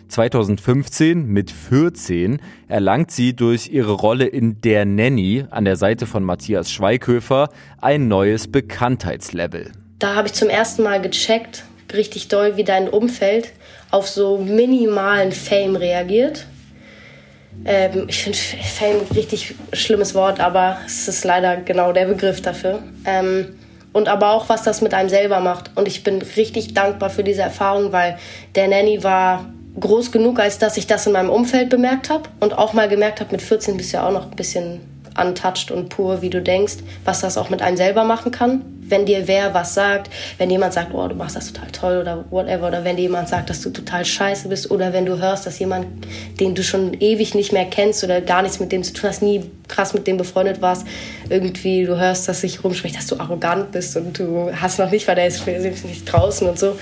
2015 0.08 1.26
mit 1.26 1.50
14 1.50 2.39
erlangt 2.68 3.10
sie 3.10 3.36
durch 3.36 3.70
ihre 3.70 3.94
Rolle 3.94 4.26
in 4.26 4.62
Der 4.62 4.86
Nanny 4.86 5.46
an 5.50 5.66
der 5.66 5.76
Seite 5.76 6.06
von 6.06 6.24
Matthias 6.24 6.72
Schweighöfer 6.72 7.50
ein 7.82 8.08
neues 8.08 8.52
Bekanntheitslevel. 8.52 9.72
Da 9.98 10.14
habe 10.14 10.28
ich 10.28 10.34
zum 10.34 10.50
ersten 10.50 10.84
Mal 10.84 11.02
gecheckt, 11.02 11.64
richtig 11.94 12.28
doll, 12.28 12.58
wie 12.58 12.64
dein 12.64 12.89
Umfeld 12.89 13.54
auf 13.94 14.10
so 14.10 14.38
minimalen 14.38 15.32
Fame 15.32 15.76
reagiert. 15.76 16.48
Ähm, 17.64 18.06
ich 18.08 18.24
finde 18.24 18.38
Fame 18.38 19.02
ein 19.02 19.16
richtig 19.16 19.54
schlimmes 19.72 20.16
Wort, 20.16 20.39
aber 20.39 20.78
es 20.88 21.08
ist 21.08 21.24
leider 21.24 21.58
genau 21.58 21.94
der 21.94 22.06
Begriff 22.06 22.41
dafür. 22.41 22.82
Ähm, 23.06 23.56
und 23.91 24.08
aber 24.08 24.32
auch, 24.32 24.50
was 24.50 24.64
das 24.64 24.82
mit 24.82 24.96
einem 24.96 25.10
selber 25.10 25.39
macht. 25.39 25.70
Und 25.76 25.88
ich 25.88 26.04
bin 26.04 26.24
richtig 26.36 26.74
dankbar 26.74 27.12
für 27.12 27.24
diese 27.24 27.44
Erfahrung, 27.44 27.91
weil 27.91 28.18
der 28.56 28.68
Nanny 28.68 29.04
war 29.04 29.46
groß 29.80 30.12
genug, 30.12 30.39
als 30.39 30.58
dass 30.58 30.78
ich 30.78 30.88
das 30.88 31.06
in 31.06 31.14
meinem 31.14 31.30
Umfeld 31.30 31.70
bemerkt 31.70 32.10
habe 32.10 32.30
und 32.39 32.58
auch 32.58 32.74
mal 32.74 32.89
gemerkt 32.89 33.20
habe, 33.20 33.32
mit 33.32 33.44
14 33.44 33.78
bist 33.78 33.94
du 33.94 33.98
ja 33.98 34.08
auch 34.08 34.12
noch 34.12 34.32
ein 34.32 34.36
bisschen 34.36 34.82
untouched 35.20 35.72
und 35.72 35.89
pur, 35.89 36.22
wie 36.22 36.30
du 36.30 36.41
denkst, 36.41 36.78
was 37.05 37.22
das 37.22 37.38
auch 37.38 37.49
mit 37.49 37.61
einem 37.61 37.78
selber 37.78 38.03
machen 38.03 38.32
kann. 38.32 38.61
Wenn 38.86 39.05
dir 39.05 39.28
wer 39.28 39.53
was 39.53 39.74
sagt, 39.74 40.11
wenn 40.38 40.49
jemand 40.49 40.74
sagt, 40.74 40.93
oh, 40.93 41.07
du 41.07 41.16
machst 41.16 41.36
das 41.36 41.53
total 41.53 41.72
toll 41.72 41.97
oder 42.01 42.26
whatever, 42.30 42.68
oder 42.68 42.84
wenn 42.84 42.97
dir 42.97 43.03
jemand 43.03 43.30
sagt, 43.30 43.49
dass 43.49 43.61
du 43.61 43.70
total 43.70 44.03
scheiße 44.03 44.49
bist, 44.49 44.70
oder 44.72 44.91
wenn 44.93 45.05
du 45.05 45.20
hörst, 45.20 45.45
dass 45.45 45.57
jemand, 45.59 45.88
den 46.39 46.53
du 46.53 46.64
schon 46.64 46.93
ewig 46.99 47.34
nicht 47.34 47.53
mehr 47.53 47.66
kennst 47.66 48.03
oder 48.03 48.20
gar 48.22 48.41
nichts 48.41 48.59
mit 48.59 48.72
dem 48.72 48.84
zu 48.84 48.93
tun 48.93 49.09
hast, 49.09 49.22
nie 49.22 49.49
krass 49.68 49.93
mit 49.93 50.05
dem 50.05 50.18
befreundet 50.18 50.61
warst, 50.61 50.86
irgendwie 51.30 51.86
du 51.86 51.97
hörst, 51.97 52.28
dass 52.28 52.41
sich 52.41 52.64
rumspricht, 52.64 52.97
dass 52.97 53.07
du 53.07 53.20
arrogant 53.20 53.72
bist 53.72 53.95
und 53.95 54.20
du 54.20 54.51
hast 54.53 54.80
noch 54.80 54.91
nicht, 54.91 55.07
weil 55.07 55.16
der 55.16 55.28
ist 55.28 55.47
nicht 55.47 56.05
draußen 56.05 56.47
und 56.47 56.59
so 56.59 56.76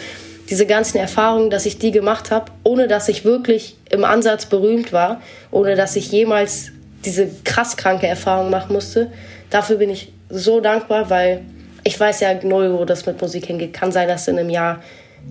diese 0.51 0.65
ganzen 0.65 0.97
Erfahrungen, 0.97 1.49
dass 1.49 1.65
ich 1.65 1.79
die 1.79 1.91
gemacht 1.91 2.29
habe, 2.29 2.51
ohne 2.63 2.89
dass 2.89 3.07
ich 3.07 3.23
wirklich 3.23 3.77
im 3.89 4.03
Ansatz 4.03 4.45
berühmt 4.45 4.91
war, 4.91 5.21
ohne 5.49 5.75
dass 5.75 5.95
ich 5.95 6.11
jemals 6.11 6.73
diese 7.05 7.29
krass 7.43 7.77
kranke 7.77 8.07
Erfahrung 8.07 8.49
machen 8.49 8.73
musste. 8.73 9.11
Dafür 9.49 9.77
bin 9.77 9.89
ich 9.89 10.13
so 10.29 10.59
dankbar, 10.59 11.09
weil 11.09 11.41
ich 11.83 11.99
weiß 11.99 12.19
ja 12.21 12.33
null, 12.43 12.77
wo 12.77 12.85
das 12.85 13.05
mit 13.05 13.21
Musik 13.21 13.47
hingeht. 13.47 13.73
Kann 13.73 13.91
sein, 13.91 14.07
dass 14.07 14.27
in 14.27 14.37
einem 14.37 14.49
Jahr 14.49 14.81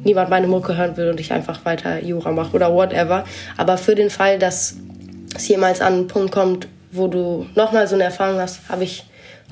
niemand 0.04 0.30
meine 0.30 0.46
Mucke 0.46 0.76
hören 0.76 0.96
will 0.96 1.10
und 1.10 1.20
ich 1.20 1.32
einfach 1.32 1.64
weiter 1.64 2.02
Jura 2.02 2.32
mache 2.32 2.54
oder 2.54 2.72
whatever. 2.74 3.24
Aber 3.56 3.78
für 3.78 3.94
den 3.94 4.10
Fall, 4.10 4.38
dass 4.38 4.76
es 5.34 5.48
jemals 5.48 5.80
an 5.80 5.92
einen 5.92 6.06
Punkt 6.06 6.32
kommt, 6.32 6.68
wo 6.92 7.06
du 7.06 7.46
nochmal 7.54 7.86
so 7.86 7.94
eine 7.94 8.04
Erfahrung 8.04 8.40
hast, 8.40 8.68
habe 8.68 8.84
ich 8.84 9.04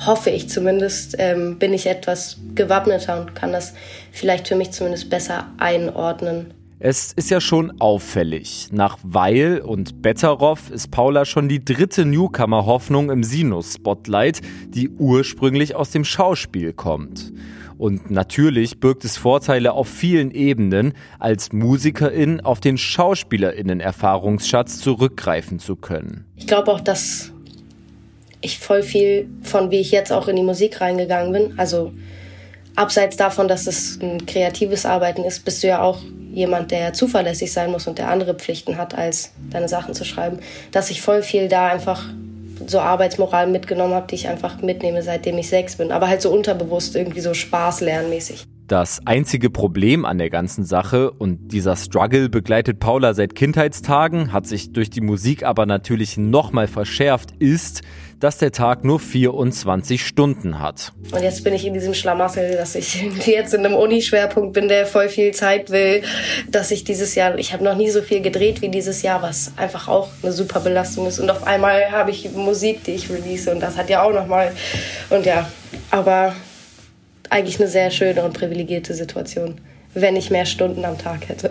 hoffe 0.06 0.30
ich 0.30 0.48
zumindest, 0.48 1.16
ähm, 1.18 1.58
bin 1.58 1.72
ich 1.74 1.86
etwas 1.86 2.38
gewappneter 2.54 3.20
und 3.20 3.34
kann 3.34 3.52
das 3.52 3.74
vielleicht 4.12 4.48
für 4.48 4.54
mich 4.54 4.70
zumindest 4.70 5.10
besser 5.10 5.48
einordnen. 5.58 6.54
Es 6.80 7.12
ist 7.12 7.28
ja 7.30 7.40
schon 7.40 7.80
auffällig. 7.80 8.68
Nach 8.70 8.98
Weil 9.02 9.60
und 9.60 10.00
Betteroff 10.00 10.70
ist 10.70 10.92
Paula 10.92 11.24
schon 11.24 11.48
die 11.48 11.64
dritte 11.64 12.04
Newcomer-Hoffnung 12.04 13.10
im 13.10 13.24
Sinus-Spotlight, 13.24 14.42
die 14.68 14.88
ursprünglich 14.88 15.74
aus 15.74 15.90
dem 15.90 16.04
Schauspiel 16.04 16.72
kommt. 16.72 17.32
Und 17.78 18.12
natürlich 18.12 18.78
birgt 18.78 19.04
es 19.04 19.16
Vorteile 19.16 19.72
auf 19.72 19.88
vielen 19.88 20.30
Ebenen, 20.30 20.92
als 21.18 21.52
Musikerin 21.52 22.42
auf 22.42 22.60
den 22.60 22.78
Schauspielerinnen-Erfahrungsschatz 22.78 24.78
zurückgreifen 24.78 25.58
zu 25.58 25.74
können. 25.74 26.26
Ich 26.36 26.46
glaube 26.46 26.70
auch, 26.70 26.80
dass 26.80 27.32
ich 28.40 28.60
voll 28.60 28.84
viel 28.84 29.28
von 29.42 29.72
wie 29.72 29.80
ich 29.80 29.90
jetzt 29.90 30.12
auch 30.12 30.28
in 30.28 30.36
die 30.36 30.42
Musik 30.42 30.80
reingegangen 30.80 31.32
bin. 31.32 31.58
Also 31.58 31.92
abseits 32.76 33.16
davon, 33.16 33.48
dass 33.48 33.66
es 33.66 33.98
ein 34.00 34.26
kreatives 34.26 34.86
Arbeiten 34.86 35.24
ist, 35.24 35.44
bist 35.44 35.64
du 35.64 35.66
ja 35.66 35.82
auch 35.82 35.98
jemand, 36.32 36.70
der 36.70 36.92
zuverlässig 36.92 37.52
sein 37.52 37.70
muss 37.70 37.86
und 37.86 37.98
der 37.98 38.10
andere 38.10 38.34
Pflichten 38.34 38.76
hat, 38.76 38.94
als 38.96 39.32
deine 39.50 39.68
Sachen 39.68 39.94
zu 39.94 40.04
schreiben. 40.04 40.38
Dass 40.72 40.90
ich 40.90 41.00
voll 41.00 41.22
viel 41.22 41.48
da 41.48 41.68
einfach 41.68 42.04
so 42.66 42.80
Arbeitsmoral 42.80 43.46
mitgenommen 43.46 43.94
habe, 43.94 44.06
die 44.08 44.16
ich 44.16 44.28
einfach 44.28 44.60
mitnehme, 44.60 45.02
seitdem 45.02 45.38
ich 45.38 45.48
sechs 45.48 45.76
bin. 45.76 45.92
Aber 45.92 46.08
halt 46.08 46.22
so 46.22 46.30
unterbewusst, 46.30 46.96
irgendwie 46.96 47.20
so 47.20 47.34
Spaß 47.34 47.80
lernmäßig. 47.80 48.44
Das 48.68 49.00
einzige 49.06 49.48
Problem 49.48 50.04
an 50.04 50.18
der 50.18 50.28
ganzen 50.28 50.62
Sache 50.62 51.10
und 51.10 51.52
dieser 51.52 51.74
Struggle 51.74 52.28
begleitet 52.28 52.78
Paula 52.78 53.14
seit 53.14 53.34
Kindheitstagen, 53.34 54.30
hat 54.30 54.46
sich 54.46 54.74
durch 54.74 54.90
die 54.90 55.00
Musik 55.00 55.42
aber 55.42 55.64
natürlich 55.64 56.18
nochmal 56.18 56.68
verschärft, 56.68 57.30
ist, 57.38 57.80
dass 58.20 58.36
der 58.36 58.52
Tag 58.52 58.84
nur 58.84 59.00
24 59.00 60.06
Stunden 60.06 60.60
hat. 60.60 60.92
Und 61.12 61.22
jetzt 61.22 61.44
bin 61.44 61.54
ich 61.54 61.64
in 61.64 61.72
diesem 61.72 61.94
Schlamassel, 61.94 62.56
dass 62.58 62.74
ich 62.74 63.02
jetzt 63.26 63.54
in 63.54 63.64
einem 63.64 63.74
Uni-Schwerpunkt 63.74 64.52
bin, 64.52 64.68
der 64.68 64.84
voll 64.84 65.08
viel 65.08 65.32
Zeit 65.32 65.70
will, 65.70 66.02
dass 66.50 66.70
ich 66.70 66.84
dieses 66.84 67.14
Jahr, 67.14 67.38
ich 67.38 67.54
habe 67.54 67.64
noch 67.64 67.74
nie 67.74 67.88
so 67.88 68.02
viel 68.02 68.20
gedreht 68.20 68.60
wie 68.60 68.68
dieses 68.68 69.00
Jahr, 69.00 69.22
was 69.22 69.52
einfach 69.56 69.88
auch 69.88 70.10
eine 70.22 70.32
super 70.32 70.60
Belastung 70.60 71.06
ist. 71.06 71.20
Und 71.20 71.30
auf 71.30 71.46
einmal 71.46 71.90
habe 71.90 72.10
ich 72.10 72.30
Musik, 72.32 72.84
die 72.84 72.90
ich 72.90 73.08
release 73.08 73.50
und 73.50 73.60
das 73.60 73.78
hat 73.78 73.88
ja 73.88 74.02
auch 74.02 74.12
nochmal. 74.12 74.52
Und 75.08 75.24
ja, 75.24 75.50
aber 75.90 76.34
eigentlich 77.30 77.60
eine 77.60 77.68
sehr 77.68 77.90
schöne 77.90 78.24
und 78.24 78.34
privilegierte 78.34 78.94
Situation, 78.94 79.60
wenn 79.94 80.16
ich 80.16 80.30
mehr 80.30 80.46
Stunden 80.46 80.84
am 80.84 80.98
Tag 80.98 81.28
hätte. 81.28 81.50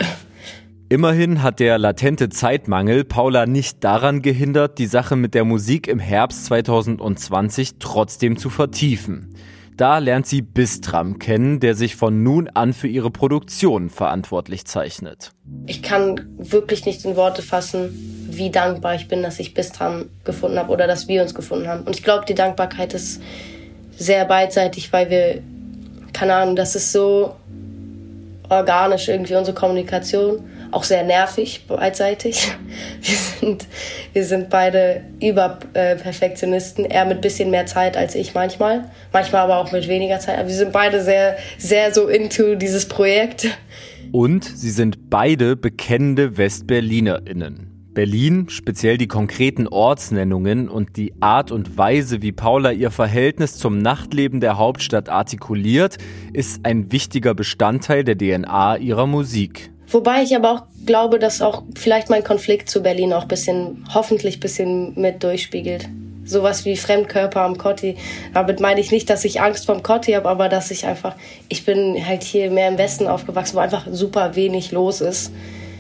Immerhin 0.90 1.44
hat 1.44 1.60
der 1.60 1.78
latente 1.78 2.30
Zeitmangel 2.30 3.04
Paula 3.04 3.46
nicht 3.46 3.84
daran 3.84 4.22
gehindert, 4.22 4.78
die 4.78 4.86
Sache 4.86 5.18
mit 5.18 5.34
der 5.34 5.44
Musik 5.44 5.88
im 5.88 6.00
Herbst 6.00 6.46
2020 6.46 7.74
trotzdem 7.80 8.38
zu 8.38 8.50
vertiefen. 8.50 9.36
Da 9.76 9.98
lernt 9.98 10.26
sie 10.26 10.42
Bistram 10.42 11.20
kennen, 11.20 11.60
der 11.60 11.76
sich 11.76 11.98
von 11.98 12.24
nun 12.24 12.48
an 12.48 12.72
für 12.72 12.88
ihre 12.88 13.12
Produktion 13.12 13.90
verantwortlich 13.90 14.66
zeichnet. 14.66 15.32
Ich 15.66 15.84
kann 15.84 16.26
wirklich 16.38 16.86
nicht 16.86 17.04
in 17.04 17.18
Worte 17.18 17.42
fassen, 17.42 18.28
wie 18.30 18.50
dankbar 18.50 18.96
ich 18.96 19.08
bin, 19.10 19.22
dass 19.22 19.40
ich 19.40 19.54
Bistram 19.54 20.06
gefunden 20.24 20.58
habe 20.58 20.72
oder 20.72 20.88
dass 20.88 21.08
wir 21.10 21.22
uns 21.22 21.36
gefunden 21.36 21.68
haben. 21.68 21.84
Und 21.84 21.96
ich 21.98 22.04
glaube, 22.04 22.26
die 22.26 22.34
Dankbarkeit 22.34 22.94
ist 22.94 23.22
sehr 23.98 24.26
beidseitig, 24.26 24.94
weil 24.94 25.10
wir 25.10 25.44
keine 26.14 26.36
Ahnung, 26.36 26.56
das 26.56 26.76
ist 26.76 26.92
so 26.92 27.36
organisch 28.50 29.08
irgendwie 29.08 29.36
unsere 29.36 29.56
Kommunikation. 29.56 30.44
Auch 30.72 30.84
sehr 30.84 31.04
nervig 31.04 31.66
beidseitig. 31.68 32.52
Wir 33.02 33.16
sind, 33.16 33.68
wir 34.14 34.26
sind 34.26 34.50
beide 34.50 35.02
Überperfektionisten. 35.22 36.86
Er 36.86 37.06
mit 37.06 37.22
bisschen 37.22 37.52
mehr 37.52 37.66
Zeit 37.68 37.96
als 37.96 38.16
ich 38.16 38.34
manchmal. 38.34 38.90
Manchmal 39.14 39.44
aber 39.44 39.58
auch 39.58 39.72
mit 39.72 39.88
weniger 39.88 40.20
Zeit. 40.20 40.40
Aber 40.40 40.48
wir 40.48 40.56
sind 40.56 40.72
beide 40.74 41.02
sehr, 41.04 41.38
sehr 41.58 41.94
so 41.94 42.08
into 42.08 42.56
dieses 42.56 42.88
Projekt. 42.88 43.48
Und 44.12 44.44
sie 44.44 44.72
sind 44.72 45.10
beide 45.10 45.56
bekennende 45.56 46.38
WestberlinerInnen. 46.38 47.77
Berlin, 47.98 48.46
speziell 48.48 49.00
die 49.00 49.08
konkreten 49.08 49.68
Ortsnennungen 49.68 50.70
und 50.70 50.98
die 50.98 51.16
Art 51.20 51.52
und 51.52 51.80
Weise, 51.80 52.22
wie 52.22 52.32
Paula 52.32 52.72
ihr 52.72 52.92
Verhältnis 52.92 53.58
zum 53.58 53.80
Nachtleben 53.80 54.40
der 54.40 54.60
Hauptstadt 54.60 55.10
artikuliert, 55.10 55.98
ist 56.32 56.60
ein 56.62 56.92
wichtiger 56.92 57.34
Bestandteil 57.34 58.04
der 58.04 58.16
DNA 58.16 58.78
ihrer 58.78 59.08
Musik. 59.08 59.72
Wobei 59.88 60.22
ich 60.22 60.36
aber 60.36 60.52
auch 60.52 60.64
glaube, 60.86 61.18
dass 61.18 61.42
auch 61.42 61.64
vielleicht 61.74 62.12
mein 62.12 62.24
Konflikt 62.24 62.70
zu 62.70 62.84
Berlin 62.84 63.14
auch 63.14 63.26
bisschen, 63.26 63.88
hoffentlich 63.92 64.40
bisschen 64.40 64.94
mit 64.94 65.24
durchspiegelt. 65.24 65.90
Sowas 66.24 66.66
wie 66.66 66.78
Fremdkörper 66.78 67.42
am 67.42 67.58
Kotti. 67.58 67.96
Damit 68.32 68.60
meine 68.60 68.80
ich 68.80 68.92
nicht, 68.92 69.10
dass 69.10 69.26
ich 69.26 69.42
Angst 69.42 69.66
vom 69.66 69.82
Kotti 69.82 70.12
habe, 70.12 70.30
aber 70.30 70.50
dass 70.50 70.70
ich 70.70 70.86
einfach, 70.86 71.16
ich 71.50 71.66
bin 71.66 71.96
halt 72.06 72.22
hier 72.22 72.52
mehr 72.52 72.68
im 72.68 72.78
Westen 72.78 73.08
aufgewachsen, 73.08 73.56
wo 73.56 73.60
einfach 73.60 73.88
super 73.90 74.36
wenig 74.36 74.72
los 74.72 75.02
ist 75.02 75.32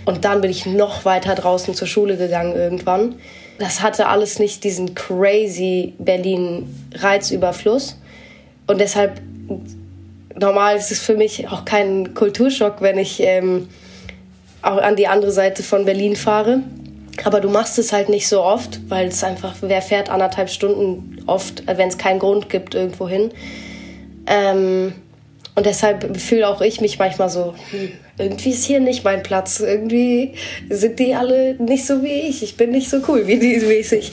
Und 0.07 0.23
dann 0.23 0.39
bin 0.39 0.49
ich 0.49 0.65
noch 0.65 1.03
weiter 1.03 1.35
draußen 1.35 1.75
zur 1.75 1.85
Schule 1.85 2.15
gegangen 2.15 2.55
irgendwann. 2.55 3.15
Das 3.59 3.81
hatte 3.81 4.07
alles 4.07 4.39
nicht 4.39 4.63
diesen 4.63 4.95
crazy 4.95 5.95
Berlin-Reizüberfluss. 5.99 7.99
Und 8.67 8.79
deshalb, 8.79 9.19
normal 10.33 10.77
ist 10.77 10.91
es 10.91 11.01
für 11.01 11.17
mich 11.17 11.49
auch 11.49 11.65
kein 11.65 12.13
Kulturschock, 12.13 12.75
wenn 12.79 12.97
ich 12.97 13.19
ähm, 13.19 13.67
auch 14.61 14.77
an 14.77 14.95
die 14.95 15.09
andere 15.09 15.33
Seite 15.33 15.61
von 15.61 15.83
Berlin 15.83 16.15
fahre. 16.15 16.61
Aber 17.25 17.41
du 17.41 17.49
machst 17.49 17.77
es 17.77 17.91
halt 17.91 18.07
nicht 18.07 18.29
so 18.29 18.41
oft, 18.41 18.79
weil 18.87 19.07
es 19.07 19.25
einfach, 19.25 19.55
wer 19.59 19.81
fährt 19.81 20.09
anderthalb 20.09 20.49
Stunden 20.49 21.21
oft, 21.25 21.67
wenn 21.67 21.89
es 21.89 21.97
keinen 21.97 22.19
Grund 22.19 22.49
gibt, 22.49 22.75
irgendwo 22.75 23.09
hin. 23.09 23.31
Ähm, 24.25 24.93
und 25.57 25.65
deshalb 25.65 26.15
fühle 26.17 26.47
auch 26.47 26.61
ich 26.61 26.81
mich 26.81 26.99
manchmal 26.99 27.31
so, 27.31 27.55
hm, 27.71 27.89
irgendwie 28.19 28.51
ist 28.51 28.63
hier 28.63 28.79
nicht 28.79 29.03
mein 29.03 29.23
Platz. 29.23 29.59
Irgendwie 29.59 30.35
sind 30.69 30.99
die 30.99 31.15
alle 31.15 31.55
nicht 31.55 31.87
so 31.87 32.03
wie 32.03 32.29
ich. 32.29 32.43
Ich 32.43 32.57
bin 32.57 32.69
nicht 32.69 32.91
so 32.91 32.97
cool 33.07 33.25
wie 33.25 33.39
die 33.39 33.57
mäßig. 33.65 34.11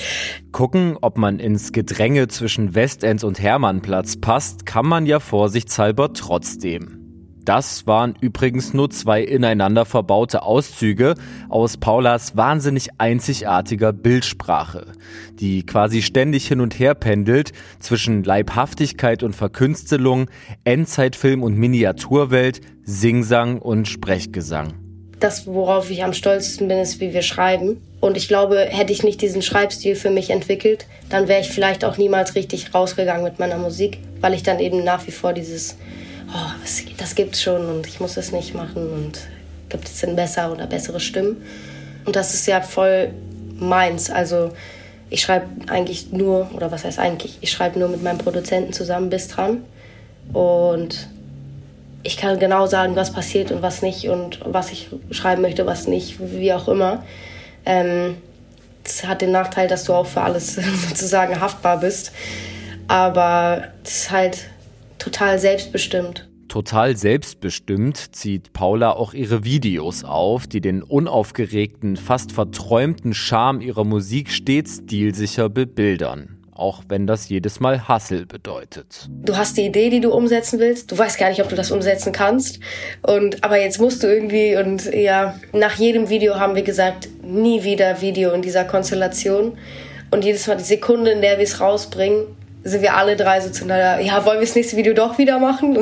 Gucken, 0.53 0.97
ob 1.03 1.19
man 1.19 1.39
ins 1.39 1.73
Gedränge 1.73 2.29
zwischen 2.29 2.75
Westend 2.75 3.25
und 3.25 3.43
Hermannplatz 3.43 4.17
passt, 4.17 4.65
kann 4.65 4.87
man 4.87 5.05
ja 5.05 5.21
vorsichtshalber 5.21 6.15
trotzdem. 6.15 7.04
Das 7.45 7.87
waren 7.87 8.15
übrigens 8.21 8.73
nur 8.73 8.89
zwei 8.89 9.23
ineinander 9.23 9.85
verbaute 9.85 10.43
Auszüge 10.43 11.15
aus 11.51 11.77
Paulas 11.77 12.37
wahnsinnig 12.37 12.89
einzigartiger 12.97 13.93
Bildsprache, 13.93 14.93
die 15.39 15.67
quasi 15.67 16.01
ständig 16.01 16.49
hin 16.49 16.63
und 16.63 16.79
her 16.79 16.95
pendelt 16.95 17.53
zwischen 17.81 18.25
Leibhaftigkeit 18.25 19.23
und 19.23 19.37
Verkünstelung, 19.37 20.31
Endzeitfilm 20.65 21.43
und 21.43 21.59
Miniaturwelt, 21.59 22.63
Singsang 22.85 23.59
und 23.59 23.89
Sprechgesang. 23.89 24.75
Das, 25.21 25.47
worauf 25.47 25.91
ich 25.91 26.03
am 26.03 26.13
stolzesten 26.15 26.69
bin, 26.69 26.79
ist, 26.79 27.01
wie 27.01 27.13
wir 27.13 27.23
schreiben. 27.23 27.81
Und 28.01 28.17
ich 28.17 28.29
glaube, 28.29 28.59
hätte 28.59 28.93
ich 28.93 29.03
nicht 29.03 29.21
diesen 29.21 29.43
Schreibstil 29.43 29.97
für 29.97 30.11
mich 30.11 30.31
entwickelt, 30.31 30.87
dann 31.09 31.29
wäre 31.29 31.41
ich 31.41 31.49
vielleicht 31.49 31.85
auch 31.85 31.99
niemals 31.99 32.35
richtig 32.35 32.75
rausgegangen 32.75 33.25
mit 33.25 33.39
meiner 33.39 33.57
Musik, 33.57 33.99
weil 34.21 34.35
ich 34.35 34.43
dann 34.43 34.61
eben 34.61 34.83
nach 34.85 35.07
wie 35.07 35.13
vor 35.13 35.33
dieses 35.33 35.77
oh, 36.35 36.51
das 36.99 37.15
gibt's 37.15 37.43
schon 37.43 37.67
und 37.67 37.87
ich 37.87 38.01
muss 38.01 38.17
es 38.17 38.33
nicht 38.33 38.55
machen 38.55 38.93
und 38.93 39.21
gibt 39.69 39.89
es 39.89 40.01
denn 40.01 40.17
besser 40.17 40.53
oder 40.53 40.67
bessere 40.67 41.01
Stimmen? 41.01 41.43
Und 42.05 42.17
das 42.17 42.35
ist 42.35 42.47
ja 42.47 42.61
voll 42.61 43.11
meins. 43.59 44.11
Also 44.11 44.53
ich 45.11 45.23
schreibe 45.23 45.47
eigentlich 45.69 46.13
nur, 46.13 46.51
oder 46.55 46.71
was 46.71 46.85
heißt 46.85 46.99
eigentlich, 46.99 47.39
ich 47.41 47.51
schreibe 47.51 47.79
nur 47.79 47.89
mit 47.89 48.03
meinem 48.03 48.19
Produzenten 48.19 48.73
zusammen 48.73 49.11
bis 49.11 49.29
dran. 49.29 49.65
Und 50.33 51.09
ich 52.03 52.17
kann 52.17 52.39
genau 52.39 52.67
sagen, 52.67 52.97
was 52.97 53.13
passiert 53.13 53.51
und 53.51 53.63
was 53.63 53.81
nicht 53.81 54.09
und 54.09 54.41
was 54.45 54.73
ich 54.73 54.89
schreiben 55.11 55.43
möchte, 55.43 55.67
was 55.67 55.87
nicht, 55.87 56.17
wie 56.21 56.53
auch 56.53 56.69
immer. 56.69 57.05
Ähm, 57.65 58.17
das 58.83 59.07
hat 59.07 59.23
den 59.23 59.33
Nachteil, 59.33 59.69
dass 59.69 59.85
du 59.85 59.95
auch 59.95 60.07
für 60.07 60.21
alles 60.21 60.57
sozusagen 60.89 61.41
haftbar 61.41 61.81
bist. 61.81 62.13
Aber 62.87 63.69
es 63.83 63.97
ist 63.97 64.11
halt 64.11 64.47
total 65.05 65.39
selbstbestimmt. 65.39 66.29
Total 66.49 66.97
selbstbestimmt 66.97 68.15
zieht 68.15 68.53
Paula 68.53 68.93
auch 68.93 69.13
ihre 69.13 69.45
Videos 69.45 70.05
auf, 70.05 70.47
die 70.47 70.61
den 70.61 70.83
unaufgeregten, 70.83 71.97
fast 71.97 72.33
verträumten 72.33 73.13
Charme 73.13 73.61
ihrer 73.61 73.85
Musik 73.85 74.31
stets 74.31 74.83
stilsicher 74.85 75.49
bebildern. 75.49 76.39
Auch 76.53 76.85
wenn 76.89 77.07
das 77.07 77.29
jedes 77.29 77.59
Mal 77.59 77.89
Hassel 77.89 78.27
bedeutet. 78.27 79.09
Du 79.11 79.37
hast 79.37 79.57
die 79.57 79.67
Idee, 79.67 79.91
die 79.91 80.01
du 80.01 80.13
umsetzen 80.13 80.61
willst. 80.61 80.93
Du 80.93 80.97
weißt 80.97 81.19
gar 81.19 81.29
nicht, 81.29 81.43
ob 81.43 81.49
du 81.49 81.57
das 81.57 81.73
umsetzen 81.73 82.13
kannst. 82.13 82.61
Und, 83.03 83.43
aber 83.43 83.61
jetzt 83.61 83.81
musst 83.81 84.05
du 84.05 84.07
irgendwie, 84.07 84.57
und 84.57 84.85
ja, 84.95 85.35
nach 85.53 85.75
jedem 85.75 86.09
Video 86.09 86.37
haben 86.37 86.55
wir 86.55 86.63
gesagt, 86.63 87.09
nie 87.23 87.65
wieder 87.65 88.01
Video 88.01 88.31
in 88.31 88.43
dieser 88.43 88.65
Konstellation. 88.65 89.59
Und 90.13 90.25
jedes 90.25 90.47
Mal 90.47 90.57
die 90.57 90.63
Sekunde, 90.63 91.11
in 91.11 91.23
der 91.23 91.39
wir 91.39 91.45
es 91.45 91.61
rausbringen, 91.61 92.27
sind 92.65 92.83
wir 92.83 92.97
alle 92.97 93.17
drei 93.17 93.41
so 93.41 93.51
zueinander, 93.51 94.01
ja, 94.01 94.25
wollen 94.25 94.39
wir 94.39 94.47
das 94.47 94.57
nächste 94.57 94.77
Video 94.77 94.95
doch 94.95 95.19
wieder 95.19 95.39
machen? 95.39 95.79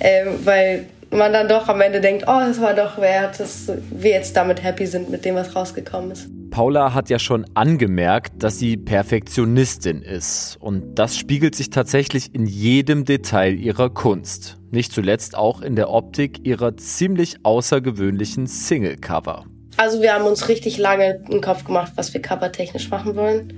ähm, 0.00 0.38
weil 0.44 0.86
man 1.10 1.32
dann 1.32 1.48
doch 1.48 1.68
am 1.68 1.80
Ende 1.80 2.00
denkt, 2.00 2.24
oh, 2.26 2.40
das 2.40 2.60
war 2.60 2.74
doch 2.74 2.98
wert, 3.00 3.38
dass 3.38 3.70
wir 3.90 4.10
jetzt 4.10 4.36
damit 4.36 4.62
happy 4.62 4.86
sind 4.86 5.10
mit 5.10 5.24
dem, 5.24 5.34
was 5.34 5.54
rausgekommen 5.54 6.10
ist. 6.10 6.28
Paula 6.50 6.94
hat 6.94 7.10
ja 7.10 7.18
schon 7.18 7.46
angemerkt, 7.54 8.42
dass 8.42 8.58
sie 8.58 8.76
Perfektionistin 8.76 10.02
ist. 10.02 10.56
Und 10.60 10.94
das 10.96 11.16
spiegelt 11.16 11.56
sich 11.56 11.70
tatsächlich 11.70 12.32
in 12.32 12.46
jedem 12.46 13.04
Detail 13.04 13.54
ihrer 13.54 13.90
Kunst. 13.90 14.58
Nicht 14.70 14.92
zuletzt 14.92 15.36
auch 15.36 15.62
in 15.62 15.74
der 15.74 15.90
Optik 15.90 16.46
ihrer 16.46 16.76
ziemlich 16.76 17.38
außergewöhnlichen 17.42 18.46
Single-Cover. 18.46 19.46
Also 19.76 20.00
wir 20.00 20.14
haben 20.14 20.26
uns 20.26 20.48
richtig 20.48 20.78
lange 20.78 21.24
einen 21.28 21.40
Kopf 21.40 21.64
gemacht, 21.64 21.92
was 21.96 22.14
wir 22.14 22.22
covertechnisch 22.22 22.88
machen 22.88 23.16
wollen. 23.16 23.54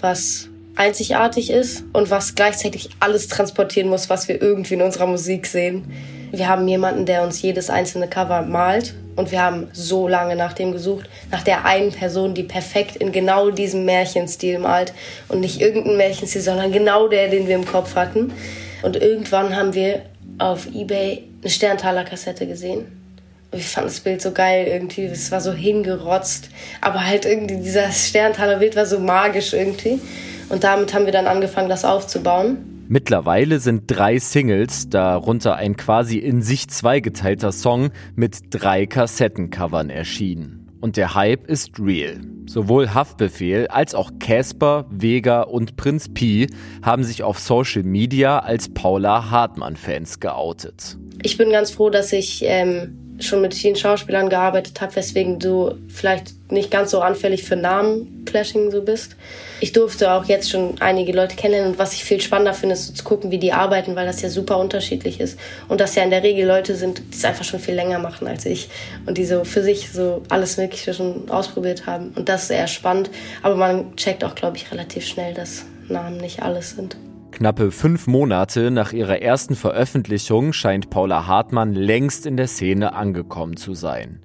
Was 0.00 0.48
einzigartig 0.76 1.50
ist 1.50 1.84
und 1.92 2.10
was 2.10 2.34
gleichzeitig 2.34 2.90
alles 3.00 3.28
transportieren 3.28 3.88
muss, 3.88 4.08
was 4.08 4.28
wir 4.28 4.40
irgendwie 4.40 4.74
in 4.74 4.82
unserer 4.82 5.06
Musik 5.06 5.46
sehen. 5.46 5.92
Wir 6.30 6.48
haben 6.48 6.66
jemanden, 6.66 7.04
der 7.04 7.22
uns 7.22 7.42
jedes 7.42 7.68
einzelne 7.68 8.08
Cover 8.08 8.42
malt 8.42 8.94
und 9.16 9.30
wir 9.30 9.42
haben 9.42 9.68
so 9.72 10.08
lange 10.08 10.34
nach 10.34 10.54
dem 10.54 10.72
gesucht, 10.72 11.08
nach 11.30 11.42
der 11.42 11.66
einen 11.66 11.92
Person, 11.92 12.32
die 12.34 12.42
perfekt 12.42 12.96
in 12.96 13.12
genau 13.12 13.50
diesem 13.50 13.84
Märchenstil 13.84 14.58
malt 14.58 14.94
und 15.28 15.40
nicht 15.40 15.60
irgendein 15.60 15.98
Märchenstil, 15.98 16.40
sondern 16.40 16.72
genau 16.72 17.08
der, 17.08 17.28
den 17.28 17.46
wir 17.46 17.54
im 17.54 17.66
Kopf 17.66 17.94
hatten. 17.94 18.32
Und 18.82 18.96
irgendwann 18.96 19.54
haben 19.54 19.74
wir 19.74 20.02
auf 20.38 20.66
eBay 20.74 21.24
eine 21.42 21.50
Sterntaler 21.50 22.04
Kassette 22.04 22.46
gesehen. 22.46 22.86
Und 23.50 23.58
ich 23.58 23.68
fand 23.68 23.86
das 23.86 24.00
Bild 24.00 24.22
so 24.22 24.32
geil 24.32 24.66
irgendwie, 24.66 25.04
es 25.04 25.30
war 25.30 25.42
so 25.42 25.52
hingerotzt, 25.52 26.48
aber 26.80 27.04
halt 27.04 27.26
irgendwie 27.26 27.56
dieser 27.56 27.92
Sterntaler 27.92 28.56
Bild 28.56 28.76
war 28.76 28.86
so 28.86 28.98
magisch 28.98 29.52
irgendwie. 29.52 30.00
Und 30.52 30.64
damit 30.64 30.92
haben 30.92 31.06
wir 31.06 31.12
dann 31.12 31.26
angefangen, 31.26 31.70
das 31.70 31.82
aufzubauen. 31.82 32.84
Mittlerweile 32.86 33.58
sind 33.58 33.84
drei 33.86 34.18
Singles, 34.18 34.90
darunter 34.90 35.56
ein 35.56 35.78
quasi 35.78 36.18
in 36.18 36.42
sich 36.42 36.68
zweigeteilter 36.68 37.52
Song 37.52 37.90
mit 38.16 38.36
drei 38.50 38.84
Kassettencovern 38.84 39.88
erschienen. 39.88 40.70
Und 40.82 40.98
der 40.98 41.14
Hype 41.14 41.46
ist 41.46 41.80
real. 41.80 42.20
Sowohl 42.44 42.92
Haftbefehl 42.92 43.68
als 43.68 43.94
auch 43.94 44.10
Casper, 44.20 44.84
Vega 44.90 45.40
und 45.40 45.76
Prinz 45.76 46.10
Pi 46.12 46.48
haben 46.82 47.02
sich 47.02 47.22
auf 47.22 47.38
Social 47.38 47.82
Media 47.82 48.40
als 48.40 48.68
Paula 48.68 49.30
Hartmann-Fans 49.30 50.20
geoutet. 50.20 50.98
Ich 51.22 51.38
bin 51.38 51.50
ganz 51.50 51.70
froh, 51.70 51.88
dass 51.88 52.12
ich 52.12 52.42
ähm, 52.44 53.11
schon 53.20 53.40
mit 53.40 53.54
vielen 53.54 53.76
Schauspielern 53.76 54.28
gearbeitet 54.28 54.80
habe, 54.80 54.96
weswegen 54.96 55.38
du 55.38 55.74
vielleicht 55.88 56.32
nicht 56.50 56.70
ganz 56.70 56.90
so 56.90 57.00
anfällig 57.00 57.44
für 57.44 57.56
Namen-Clashing 57.56 58.70
so 58.70 58.82
bist. 58.82 59.16
Ich 59.60 59.72
durfte 59.72 60.12
auch 60.12 60.24
jetzt 60.24 60.50
schon 60.50 60.80
einige 60.80 61.12
Leute 61.12 61.36
kennenlernen 61.36 61.72
und 61.72 61.78
was 61.78 61.92
ich 61.94 62.04
viel 62.04 62.20
spannender 62.20 62.54
finde, 62.54 62.74
ist 62.74 62.88
so 62.88 62.92
zu 62.92 63.04
gucken, 63.04 63.30
wie 63.30 63.38
die 63.38 63.52
arbeiten, 63.52 63.96
weil 63.96 64.06
das 64.06 64.22
ja 64.22 64.28
super 64.28 64.58
unterschiedlich 64.58 65.20
ist 65.20 65.38
und 65.68 65.80
dass 65.80 65.94
ja 65.94 66.02
in 66.02 66.10
der 66.10 66.22
Regel 66.22 66.46
Leute 66.46 66.74
sind, 66.74 66.98
die 66.98 67.16
es 67.16 67.24
einfach 67.24 67.44
schon 67.44 67.60
viel 67.60 67.74
länger 67.74 67.98
machen 67.98 68.26
als 68.26 68.44
ich 68.44 68.68
und 69.06 69.18
die 69.18 69.24
so 69.24 69.44
für 69.44 69.62
sich 69.62 69.90
so 69.90 70.22
alles 70.28 70.56
Mögliche 70.56 70.94
schon 70.94 71.30
ausprobiert 71.30 71.86
haben 71.86 72.12
und 72.16 72.28
das 72.28 72.44
ist 72.44 72.50
eher 72.50 72.68
spannend, 72.68 73.10
aber 73.42 73.56
man 73.56 73.96
checkt 73.96 74.24
auch, 74.24 74.34
glaube 74.34 74.56
ich, 74.56 74.70
relativ 74.72 75.06
schnell, 75.06 75.34
dass 75.34 75.64
Namen 75.88 76.18
nicht 76.18 76.42
alles 76.42 76.70
sind. 76.70 76.96
Knappe 77.32 77.70
fünf 77.70 78.06
Monate 78.06 78.70
nach 78.70 78.92
ihrer 78.92 79.22
ersten 79.22 79.56
Veröffentlichung 79.56 80.52
scheint 80.52 80.90
Paula 80.90 81.26
Hartmann 81.26 81.72
längst 81.72 82.26
in 82.26 82.36
der 82.36 82.46
Szene 82.46 82.92
angekommen 82.92 83.56
zu 83.56 83.74
sein. 83.74 84.20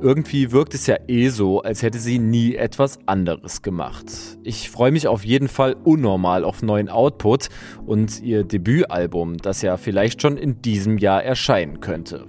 Irgendwie 0.00 0.52
wirkt 0.52 0.74
es 0.74 0.86
ja 0.86 0.96
eh 1.08 1.28
so, 1.28 1.62
als 1.62 1.82
hätte 1.82 1.98
sie 1.98 2.18
nie 2.18 2.54
etwas 2.54 2.98
anderes 3.06 3.62
gemacht. 3.62 4.06
Ich 4.44 4.70
freue 4.70 4.92
mich 4.92 5.08
auf 5.08 5.24
jeden 5.24 5.48
Fall 5.48 5.74
unnormal 5.84 6.44
auf 6.44 6.62
neuen 6.62 6.88
Output 6.88 7.48
und 7.86 8.22
ihr 8.22 8.44
Debütalbum, 8.44 9.38
das 9.38 9.62
ja 9.62 9.76
vielleicht 9.76 10.22
schon 10.22 10.36
in 10.36 10.62
diesem 10.62 10.98
Jahr 10.98 11.24
erscheinen 11.24 11.80
könnte. 11.80 12.26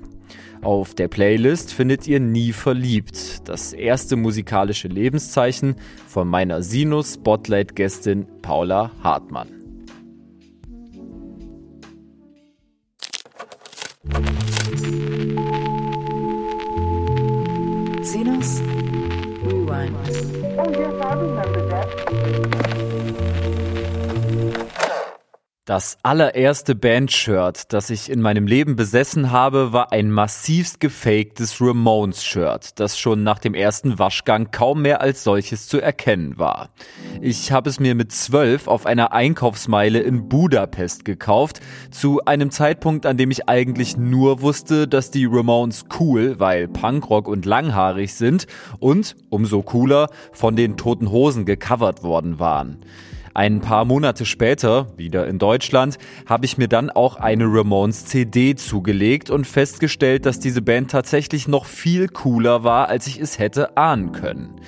Auf 0.61 0.95
der 0.95 1.07
Playlist 1.07 1.73
findet 1.73 2.07
ihr 2.07 2.19
Nie 2.19 2.53
verliebt, 2.53 3.47
das 3.49 3.73
erste 3.73 4.15
musikalische 4.15 4.87
Lebenszeichen 4.87 5.75
von 6.07 6.27
meiner 6.27 6.61
Sinus 6.61 7.15
Spotlight 7.15 7.75
Gästin 7.75 8.27
Paula 8.41 8.91
Hartmann. 9.03 9.60
Sinus 18.03 18.59
Rewind. 19.45 19.95
Oh 20.57 20.69
yes, 20.71 21.05
I 21.05 21.13
remember 21.13 21.60
Das 25.71 25.99
allererste 26.03 26.75
Band-Shirt, 26.75 27.71
das 27.71 27.89
ich 27.91 28.09
in 28.09 28.19
meinem 28.19 28.45
Leben 28.45 28.75
besessen 28.75 29.31
habe, 29.31 29.71
war 29.71 29.93
ein 29.93 30.11
massivst 30.11 30.81
gefaktes 30.81 31.61
Ramones-Shirt, 31.61 32.77
das 32.77 32.99
schon 32.99 33.23
nach 33.23 33.39
dem 33.39 33.53
ersten 33.53 33.97
Waschgang 33.97 34.51
kaum 34.51 34.81
mehr 34.81 34.99
als 34.99 35.23
solches 35.23 35.69
zu 35.69 35.79
erkennen 35.79 36.37
war. 36.37 36.71
Ich 37.21 37.53
habe 37.53 37.69
es 37.69 37.79
mir 37.79 37.95
mit 37.95 38.11
zwölf 38.11 38.67
auf 38.67 38.85
einer 38.85 39.13
Einkaufsmeile 39.13 39.99
in 39.99 40.27
Budapest 40.27 41.05
gekauft, 41.05 41.61
zu 41.89 42.19
einem 42.25 42.51
Zeitpunkt, 42.51 43.05
an 43.05 43.15
dem 43.15 43.31
ich 43.31 43.47
eigentlich 43.47 43.95
nur 43.95 44.41
wusste, 44.41 44.89
dass 44.89 45.09
die 45.09 45.25
Ramones 45.25 45.85
cool, 46.01 46.37
weil 46.37 46.67
Punkrock 46.67 47.29
und 47.29 47.45
langhaarig 47.45 48.13
sind 48.13 48.45
und, 48.79 49.15
umso 49.29 49.61
cooler, 49.61 50.09
von 50.33 50.57
den 50.57 50.75
Toten 50.75 51.11
Hosen 51.11 51.45
gecovert 51.45 52.03
worden 52.03 52.39
waren. 52.39 52.83
Ein 53.33 53.61
paar 53.61 53.85
Monate 53.85 54.25
später, 54.25 54.87
wieder 54.97 55.27
in 55.27 55.39
Deutschland, 55.39 55.97
habe 56.25 56.45
ich 56.45 56.57
mir 56.57 56.67
dann 56.67 56.89
auch 56.89 57.15
eine 57.15 57.45
Ramones 57.45 58.05
CD 58.05 58.55
zugelegt 58.55 59.29
und 59.29 59.47
festgestellt, 59.47 60.25
dass 60.25 60.39
diese 60.39 60.61
Band 60.61 60.91
tatsächlich 60.91 61.47
noch 61.47 61.65
viel 61.65 62.07
cooler 62.09 62.63
war, 62.63 62.89
als 62.89 63.07
ich 63.07 63.19
es 63.19 63.39
hätte 63.39 63.77
ahnen 63.77 64.11
können. 64.11 64.59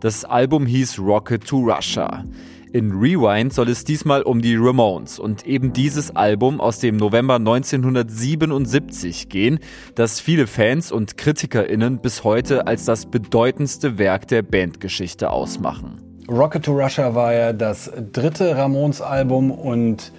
Das 0.00 0.24
Album 0.24 0.66
hieß 0.66 0.98
Rocket 0.98 1.46
to 1.46 1.58
Russia. 1.58 2.24
In 2.72 2.92
Rewind 2.92 3.52
soll 3.52 3.68
es 3.68 3.84
diesmal 3.84 4.22
um 4.22 4.40
die 4.40 4.56
Ramones 4.56 5.18
und 5.18 5.46
eben 5.46 5.74
dieses 5.74 6.16
Album 6.16 6.58
aus 6.58 6.78
dem 6.78 6.96
November 6.96 7.34
1977 7.34 9.28
gehen, 9.28 9.58
das 9.94 10.20
viele 10.20 10.46
Fans 10.46 10.90
und 10.90 11.18
KritikerInnen 11.18 12.00
bis 12.00 12.24
heute 12.24 12.66
als 12.66 12.86
das 12.86 13.06
bedeutendste 13.06 13.98
Werk 13.98 14.26
der 14.28 14.42
Bandgeschichte 14.42 15.28
ausmachen. 15.28 16.11
Rocket 16.28 16.64
to 16.64 16.72
Russia 16.72 17.14
war 17.14 17.32
ja 17.32 17.52
das 17.52 17.90
dritte 18.12 18.56
Ramones-Album 18.56 19.50
und 19.50 20.12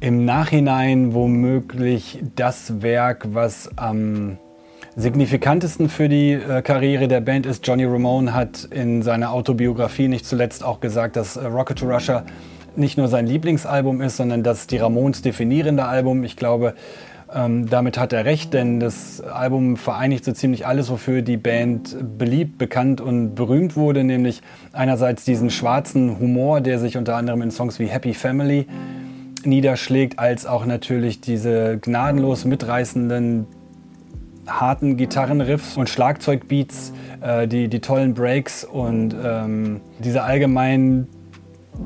im 0.00 0.24
Nachhinein 0.24 1.14
womöglich 1.14 2.18
das 2.34 2.82
Werk, 2.82 3.26
was 3.32 3.70
am 3.76 4.38
signifikantesten 4.96 5.88
für 5.88 6.08
die 6.08 6.32
äh, 6.32 6.62
Karriere 6.62 7.06
der 7.06 7.20
Band 7.20 7.46
ist. 7.46 7.66
Johnny 7.66 7.84
Ramone 7.84 8.34
hat 8.34 8.64
in 8.64 9.02
seiner 9.02 9.32
Autobiografie 9.32 10.08
nicht 10.08 10.26
zuletzt 10.26 10.64
auch 10.64 10.80
gesagt, 10.80 11.16
dass 11.16 11.36
äh, 11.36 11.46
Rocket 11.46 11.78
to 11.78 11.86
Russia 11.86 12.24
nicht 12.76 12.98
nur 12.98 13.08
sein 13.08 13.26
Lieblingsalbum 13.26 14.00
ist, 14.00 14.16
sondern 14.16 14.42
das 14.42 14.66
die 14.66 14.78
Ramones 14.78 15.22
definierende 15.22 15.84
Album. 15.84 16.24
Ich 16.24 16.36
glaube, 16.36 16.74
ähm, 17.34 17.68
damit 17.68 17.98
hat 17.98 18.12
er 18.12 18.24
recht, 18.24 18.54
denn 18.54 18.80
das 18.80 19.20
Album 19.20 19.76
vereinigt 19.76 20.24
so 20.24 20.32
ziemlich 20.32 20.66
alles, 20.66 20.90
wofür 20.90 21.22
die 21.22 21.36
Band 21.36 21.96
beliebt, 22.18 22.58
bekannt 22.58 23.00
und 23.00 23.34
berühmt 23.34 23.76
wurde, 23.76 24.04
nämlich 24.04 24.42
einerseits 24.72 25.24
diesen 25.24 25.50
schwarzen 25.50 26.18
Humor, 26.18 26.60
der 26.60 26.78
sich 26.78 26.96
unter 26.96 27.16
anderem 27.16 27.42
in 27.42 27.50
Songs 27.50 27.78
wie 27.78 27.86
Happy 27.86 28.14
Family 28.14 28.66
niederschlägt, 29.44 30.18
als 30.18 30.46
auch 30.46 30.66
natürlich 30.66 31.20
diese 31.20 31.78
gnadenlos 31.78 32.44
mitreißenden 32.44 33.46
harten 34.46 34.96
Gitarrenriffs 34.96 35.76
und 35.76 35.88
Schlagzeugbeats, 35.88 36.92
äh, 37.20 37.46
die, 37.46 37.68
die 37.68 37.80
tollen 37.80 38.14
Breaks 38.14 38.64
und 38.64 39.14
ähm, 39.22 39.80
diese 39.98 40.22
allgemein 40.22 41.06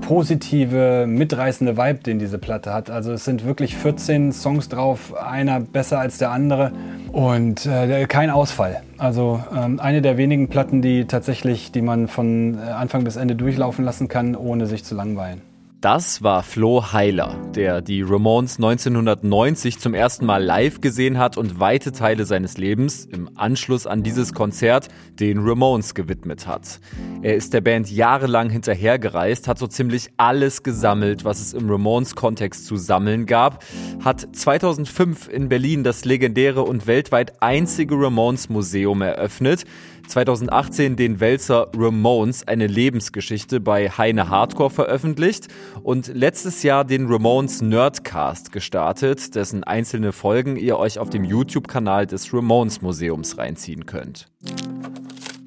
positive, 0.01 1.07
mitreißende 1.07 1.77
Vibe, 1.77 2.01
den 2.01 2.19
diese 2.19 2.39
Platte 2.39 2.73
hat. 2.73 2.91
Also 2.91 3.13
es 3.13 3.25
sind 3.25 3.45
wirklich 3.45 3.77
14 3.77 4.33
Songs 4.33 4.69
drauf, 4.69 5.15
einer 5.17 5.61
besser 5.61 5.99
als 5.99 6.19
der 6.19 6.31
andere 6.31 6.73
und 7.13 7.67
äh, 7.67 8.07
kein 8.07 8.31
Ausfall. 8.31 8.83
Also 8.99 9.43
ähm, 9.57 9.81
eine 9.81 10.03
der 10.03 10.17
wenigen 10.17 10.49
Platten, 10.49 10.83
die 10.83 11.07
tatsächlich, 11.07 11.73
die 11.73 11.83
man 11.83 12.09
von 12.09 12.59
äh, 12.59 12.71
Anfang 12.71 13.05
bis 13.05 13.17
Ende 13.17 13.35
durchlaufen 13.35 13.85
lassen 13.85 14.09
kann, 14.09 14.35
ohne 14.37 14.67
sich 14.67 14.85
zu 14.85 14.95
langweilen. 14.95 15.54
Das 15.85 16.23
war 16.23 16.43
Flo 16.43 16.95
Heiler, 16.95 17.37
der 17.55 17.83
die 17.83 18.01
Ramones 18.01 18.57
1990 18.57 19.79
zum 19.79 19.93
ersten 19.93 20.25
Mal 20.25 20.43
live 20.43 20.81
gesehen 20.81 21.19
hat 21.19 21.37
und 21.37 21.61
weite 21.61 21.93
Teile 21.93 22.25
seines 22.25 22.57
Lebens 22.57 23.05
im 23.05 23.29
Anschluss 23.35 23.87
an 23.87 24.03
dieses 24.03 24.33
Konzert 24.33 24.89
den 25.21 25.41
Ramones 25.41 25.95
gewidmet 25.95 26.47
hat. 26.47 26.81
Er 27.21 27.35
ist 27.35 27.53
der 27.53 27.61
Band 27.61 27.91
jahrelang 27.91 28.49
hinterhergereist, 28.49 29.47
hat 29.47 29.59
so 29.59 29.67
ziemlich 29.67 30.09
alles 30.17 30.63
gesammelt, 30.63 31.27
was 31.27 31.43
es 31.43 31.53
im 31.53 31.69
Ramones-Kontext 31.69 32.65
zu 32.65 32.79
sammeln 32.79 33.27
gab, 33.27 33.63
hat 34.03 34.27
2005 34.35 35.29
in 35.29 35.51
Berlin 35.51 35.85
das 35.85 36.07
legendäre 36.07 36.63
und 36.63 36.87
weltweit 36.87 37.43
einzige 37.43 37.95
Ramones-Museum 37.97 39.03
eröffnet, 39.03 39.67
2018 40.07 40.97
den 40.97 41.21
Wälzer 41.21 41.69
Ramones, 41.77 42.47
eine 42.47 42.67
Lebensgeschichte 42.67 43.61
bei 43.61 43.89
Heine 43.89 44.29
Hardcore 44.29 44.71
veröffentlicht 44.71 45.49
und 45.83 46.09
letztes 46.09 46.63
Jahr 46.63 46.85
den 46.85 47.07
Ramones 47.07 47.63
Nerdcast 47.63 48.53
gestartet, 48.53 49.35
dessen 49.35 49.65
einzelne 49.65 50.13
Folgen 50.13 50.57
ihr 50.57 50.79
euch 50.79 50.99
auf 50.99 51.11
dem 51.11 51.25
YouTube-Kanal 51.25 52.07
des 52.07 52.33
Ramones 52.33 52.83
Museums 52.83 53.39
reinziehen 53.39 53.87
könnt. 53.87 54.29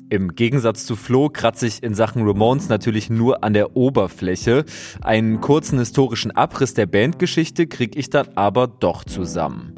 Im 0.09 0.35
Gegensatz 0.35 0.85
zu 0.85 0.95
Flo 0.95 1.29
kratze 1.29 1.67
ich 1.67 1.83
in 1.83 1.93
Sachen 1.93 2.25
Ramones 2.25 2.69
natürlich 2.69 3.09
nur 3.09 3.43
an 3.43 3.53
der 3.53 3.75
Oberfläche. 3.75 4.63
Einen 5.01 5.41
kurzen 5.41 5.79
historischen 5.79 6.31
Abriss 6.31 6.73
der 6.73 6.85
Bandgeschichte 6.85 7.67
kriege 7.67 7.99
ich 7.99 8.09
dann 8.09 8.29
aber 8.35 8.67
doch 8.67 9.03
zusammen. 9.03 9.75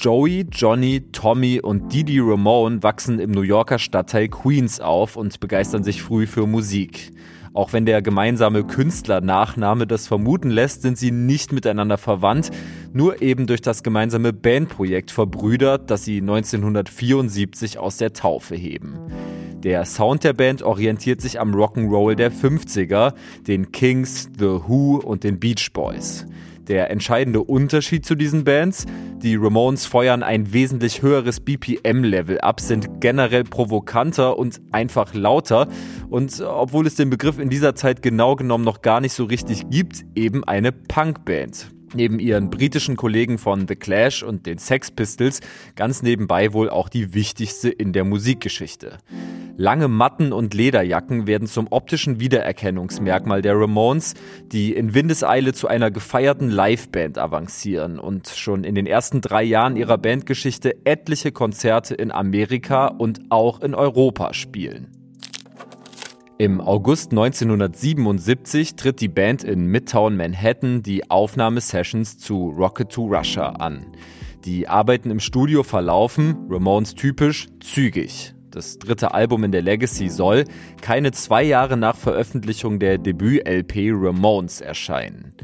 Joey, 0.00 0.46
Johnny, 0.50 1.02
Tommy 1.12 1.60
und 1.60 1.92
Didi 1.92 2.20
Ramone 2.20 2.82
wachsen 2.82 3.18
im 3.18 3.32
New 3.32 3.42
Yorker 3.42 3.78
Stadtteil 3.78 4.28
Queens 4.28 4.80
auf 4.80 5.16
und 5.16 5.38
begeistern 5.40 5.84
sich 5.84 6.02
früh 6.02 6.26
für 6.26 6.46
Musik. 6.46 7.12
Auch 7.52 7.74
wenn 7.74 7.84
der 7.84 8.00
gemeinsame 8.00 8.64
Künstlernachname 8.64 9.86
das 9.86 10.06
vermuten 10.06 10.48
lässt, 10.48 10.80
sind 10.80 10.96
sie 10.96 11.10
nicht 11.10 11.52
miteinander 11.52 11.98
verwandt, 11.98 12.50
nur 12.94 13.20
eben 13.20 13.46
durch 13.46 13.60
das 13.60 13.82
gemeinsame 13.82 14.32
Bandprojekt 14.32 15.10
verbrüdert, 15.10 15.90
das 15.90 16.06
sie 16.06 16.22
1974 16.22 17.76
aus 17.76 17.98
der 17.98 18.14
Taufe 18.14 18.54
heben. 18.54 18.94
Der 19.62 19.84
Sound 19.84 20.24
der 20.24 20.32
Band 20.32 20.62
orientiert 20.62 21.20
sich 21.20 21.38
am 21.38 21.54
Rock'n'Roll 21.54 22.14
der 22.14 22.32
50er, 22.32 23.12
den 23.46 23.70
Kings, 23.70 24.30
The 24.38 24.46
Who 24.66 24.96
und 25.04 25.24
den 25.24 25.38
Beach 25.38 25.74
Boys. 25.74 26.24
Der 26.68 26.90
entscheidende 26.90 27.42
Unterschied 27.42 28.04
zu 28.06 28.14
diesen 28.14 28.44
Bands, 28.44 28.86
die 29.22 29.36
Ramones 29.36 29.86
feuern 29.86 30.22
ein 30.22 30.52
wesentlich 30.52 31.02
höheres 31.02 31.40
BPM-Level 31.40 32.40
ab, 32.40 32.60
sind 32.60 33.00
generell 33.00 33.44
provokanter 33.44 34.38
und 34.38 34.60
einfach 34.72 35.14
lauter. 35.14 35.68
Und 36.08 36.40
obwohl 36.40 36.86
es 36.86 36.94
den 36.94 37.10
Begriff 37.10 37.38
in 37.38 37.50
dieser 37.50 37.74
Zeit 37.74 38.02
genau 38.02 38.36
genommen 38.36 38.64
noch 38.64 38.82
gar 38.82 39.00
nicht 39.00 39.12
so 39.12 39.24
richtig 39.24 39.68
gibt, 39.70 40.04
eben 40.14 40.44
eine 40.44 40.72
Punkband 40.72 41.70
neben 41.94 42.18
ihren 42.18 42.50
britischen 42.50 42.96
Kollegen 42.96 43.38
von 43.38 43.66
The 43.66 43.76
Clash 43.76 44.22
und 44.22 44.46
den 44.46 44.58
Sex 44.58 44.90
Pistols 44.90 45.40
ganz 45.76 46.02
nebenbei 46.02 46.52
wohl 46.52 46.70
auch 46.70 46.88
die 46.88 47.14
wichtigste 47.14 47.68
in 47.68 47.92
der 47.92 48.04
Musikgeschichte. 48.04 48.98
Lange 49.56 49.88
Matten 49.88 50.32
und 50.32 50.54
Lederjacken 50.54 51.26
werden 51.26 51.46
zum 51.46 51.66
optischen 51.70 52.18
Wiedererkennungsmerkmal 52.18 53.42
der 53.42 53.58
Ramones, 53.58 54.14
die 54.50 54.72
in 54.72 54.94
Windeseile 54.94 55.52
zu 55.52 55.68
einer 55.68 55.90
gefeierten 55.90 56.48
Liveband 56.48 57.18
avancieren 57.18 57.98
und 57.98 58.28
schon 58.28 58.64
in 58.64 58.74
den 58.74 58.86
ersten 58.86 59.20
drei 59.20 59.42
Jahren 59.42 59.76
ihrer 59.76 59.98
Bandgeschichte 59.98 60.76
etliche 60.84 61.32
Konzerte 61.32 61.94
in 61.94 62.10
Amerika 62.10 62.86
und 62.86 63.20
auch 63.28 63.60
in 63.60 63.74
Europa 63.74 64.32
spielen. 64.32 64.99
Im 66.40 66.62
August 66.62 67.10
1977 67.10 68.74
tritt 68.74 69.02
die 69.02 69.08
Band 69.08 69.44
in 69.44 69.66
Midtown 69.66 70.16
Manhattan 70.16 70.82
die 70.82 71.10
Aufnahmesessions 71.10 72.16
zu 72.16 72.48
Rocket 72.56 72.88
to 72.90 73.04
Russia 73.04 73.50
an. 73.50 73.84
Die 74.46 74.66
Arbeiten 74.66 75.10
im 75.10 75.20
Studio 75.20 75.62
verlaufen, 75.62 76.46
Ramones 76.48 76.94
typisch, 76.94 77.48
zügig. 77.62 78.32
Das 78.50 78.78
dritte 78.78 79.12
Album 79.12 79.44
in 79.44 79.52
der 79.52 79.60
Legacy 79.60 80.08
soll 80.08 80.46
keine 80.80 81.12
zwei 81.12 81.42
Jahre 81.42 81.76
nach 81.76 81.96
Veröffentlichung 81.96 82.78
der 82.78 82.96
Debüt-LP 82.96 83.90
Ramones 83.92 84.62
erscheinen. 84.62 85.34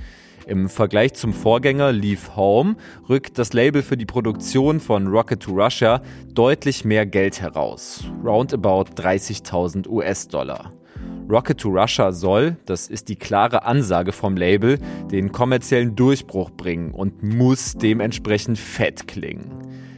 Im 0.46 0.70
Vergleich 0.70 1.12
zum 1.12 1.34
Vorgänger 1.34 1.92
Leave 1.92 2.36
Home 2.36 2.76
rückt 3.06 3.36
das 3.36 3.52
Label 3.52 3.82
für 3.82 3.98
die 3.98 4.06
Produktion 4.06 4.80
von 4.80 5.08
Rocket 5.08 5.42
to 5.42 5.50
Russia 5.50 6.00
deutlich 6.32 6.86
mehr 6.86 7.04
Geld 7.04 7.42
heraus. 7.42 8.04
Roundabout 8.24 8.94
30.000 8.94 9.86
US-Dollar. 9.88 10.72
Rocket 11.28 11.58
to 11.58 11.70
Russia 11.70 12.12
soll, 12.12 12.56
das 12.66 12.86
ist 12.86 13.08
die 13.08 13.16
klare 13.16 13.64
Ansage 13.64 14.12
vom 14.12 14.36
Label, 14.36 14.78
den 15.10 15.32
kommerziellen 15.32 15.96
Durchbruch 15.96 16.50
bringen 16.50 16.92
und 16.92 17.22
muss 17.24 17.74
dementsprechend 17.74 18.58
fett 18.58 19.08
klingen. 19.08 19.50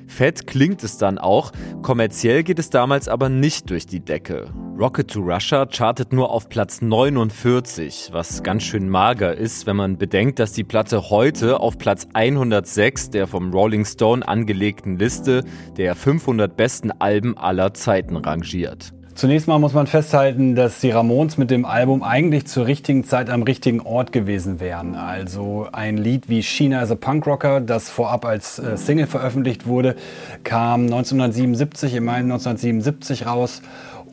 Fett 0.06 0.46
klingt 0.46 0.82
es 0.82 0.96
dann 0.96 1.18
auch, 1.18 1.52
kommerziell 1.82 2.42
geht 2.42 2.58
es 2.58 2.70
damals 2.70 3.08
aber 3.08 3.28
nicht 3.28 3.68
durch 3.68 3.86
die 3.86 4.00
Decke. 4.00 4.46
Rocket 4.78 5.10
to 5.10 5.20
Russia 5.20 5.66
chartet 5.66 6.14
nur 6.14 6.30
auf 6.30 6.48
Platz 6.48 6.80
49, 6.80 8.08
was 8.12 8.42
ganz 8.42 8.62
schön 8.62 8.88
mager 8.88 9.36
ist, 9.36 9.66
wenn 9.66 9.76
man 9.76 9.98
bedenkt, 9.98 10.38
dass 10.38 10.52
die 10.52 10.64
Platte 10.64 11.10
heute 11.10 11.60
auf 11.60 11.76
Platz 11.76 12.08
106 12.14 13.10
der 13.10 13.26
vom 13.26 13.52
Rolling 13.52 13.84
Stone 13.84 14.26
angelegten 14.26 14.98
Liste 14.98 15.44
der 15.76 15.94
500 15.94 16.56
besten 16.56 16.90
Alben 16.90 17.36
aller 17.36 17.74
Zeiten 17.74 18.16
rangiert. 18.16 18.94
Zunächst 19.18 19.48
mal 19.48 19.58
muss 19.58 19.72
man 19.72 19.88
festhalten, 19.88 20.54
dass 20.54 20.78
die 20.78 20.92
Ramones 20.92 21.38
mit 21.38 21.50
dem 21.50 21.64
Album 21.64 22.04
eigentlich 22.04 22.46
zur 22.46 22.68
richtigen 22.68 23.02
Zeit 23.02 23.30
am 23.30 23.42
richtigen 23.42 23.80
Ort 23.80 24.12
gewesen 24.12 24.60
wären. 24.60 24.94
Also 24.94 25.66
ein 25.72 25.96
Lied 25.96 26.28
wie 26.28 26.40
China 26.40 26.78
as 26.78 26.92
a 26.92 26.94
Punk 26.94 27.26
Rocker, 27.26 27.60
das 27.60 27.90
vorab 27.90 28.24
als 28.24 28.60
äh, 28.60 28.76
Single 28.76 29.08
veröffentlicht 29.08 29.66
wurde, 29.66 29.96
kam 30.44 30.82
1977, 30.82 31.94
im 31.94 32.04
Mai 32.04 32.18
1977 32.18 33.26
raus. 33.26 33.60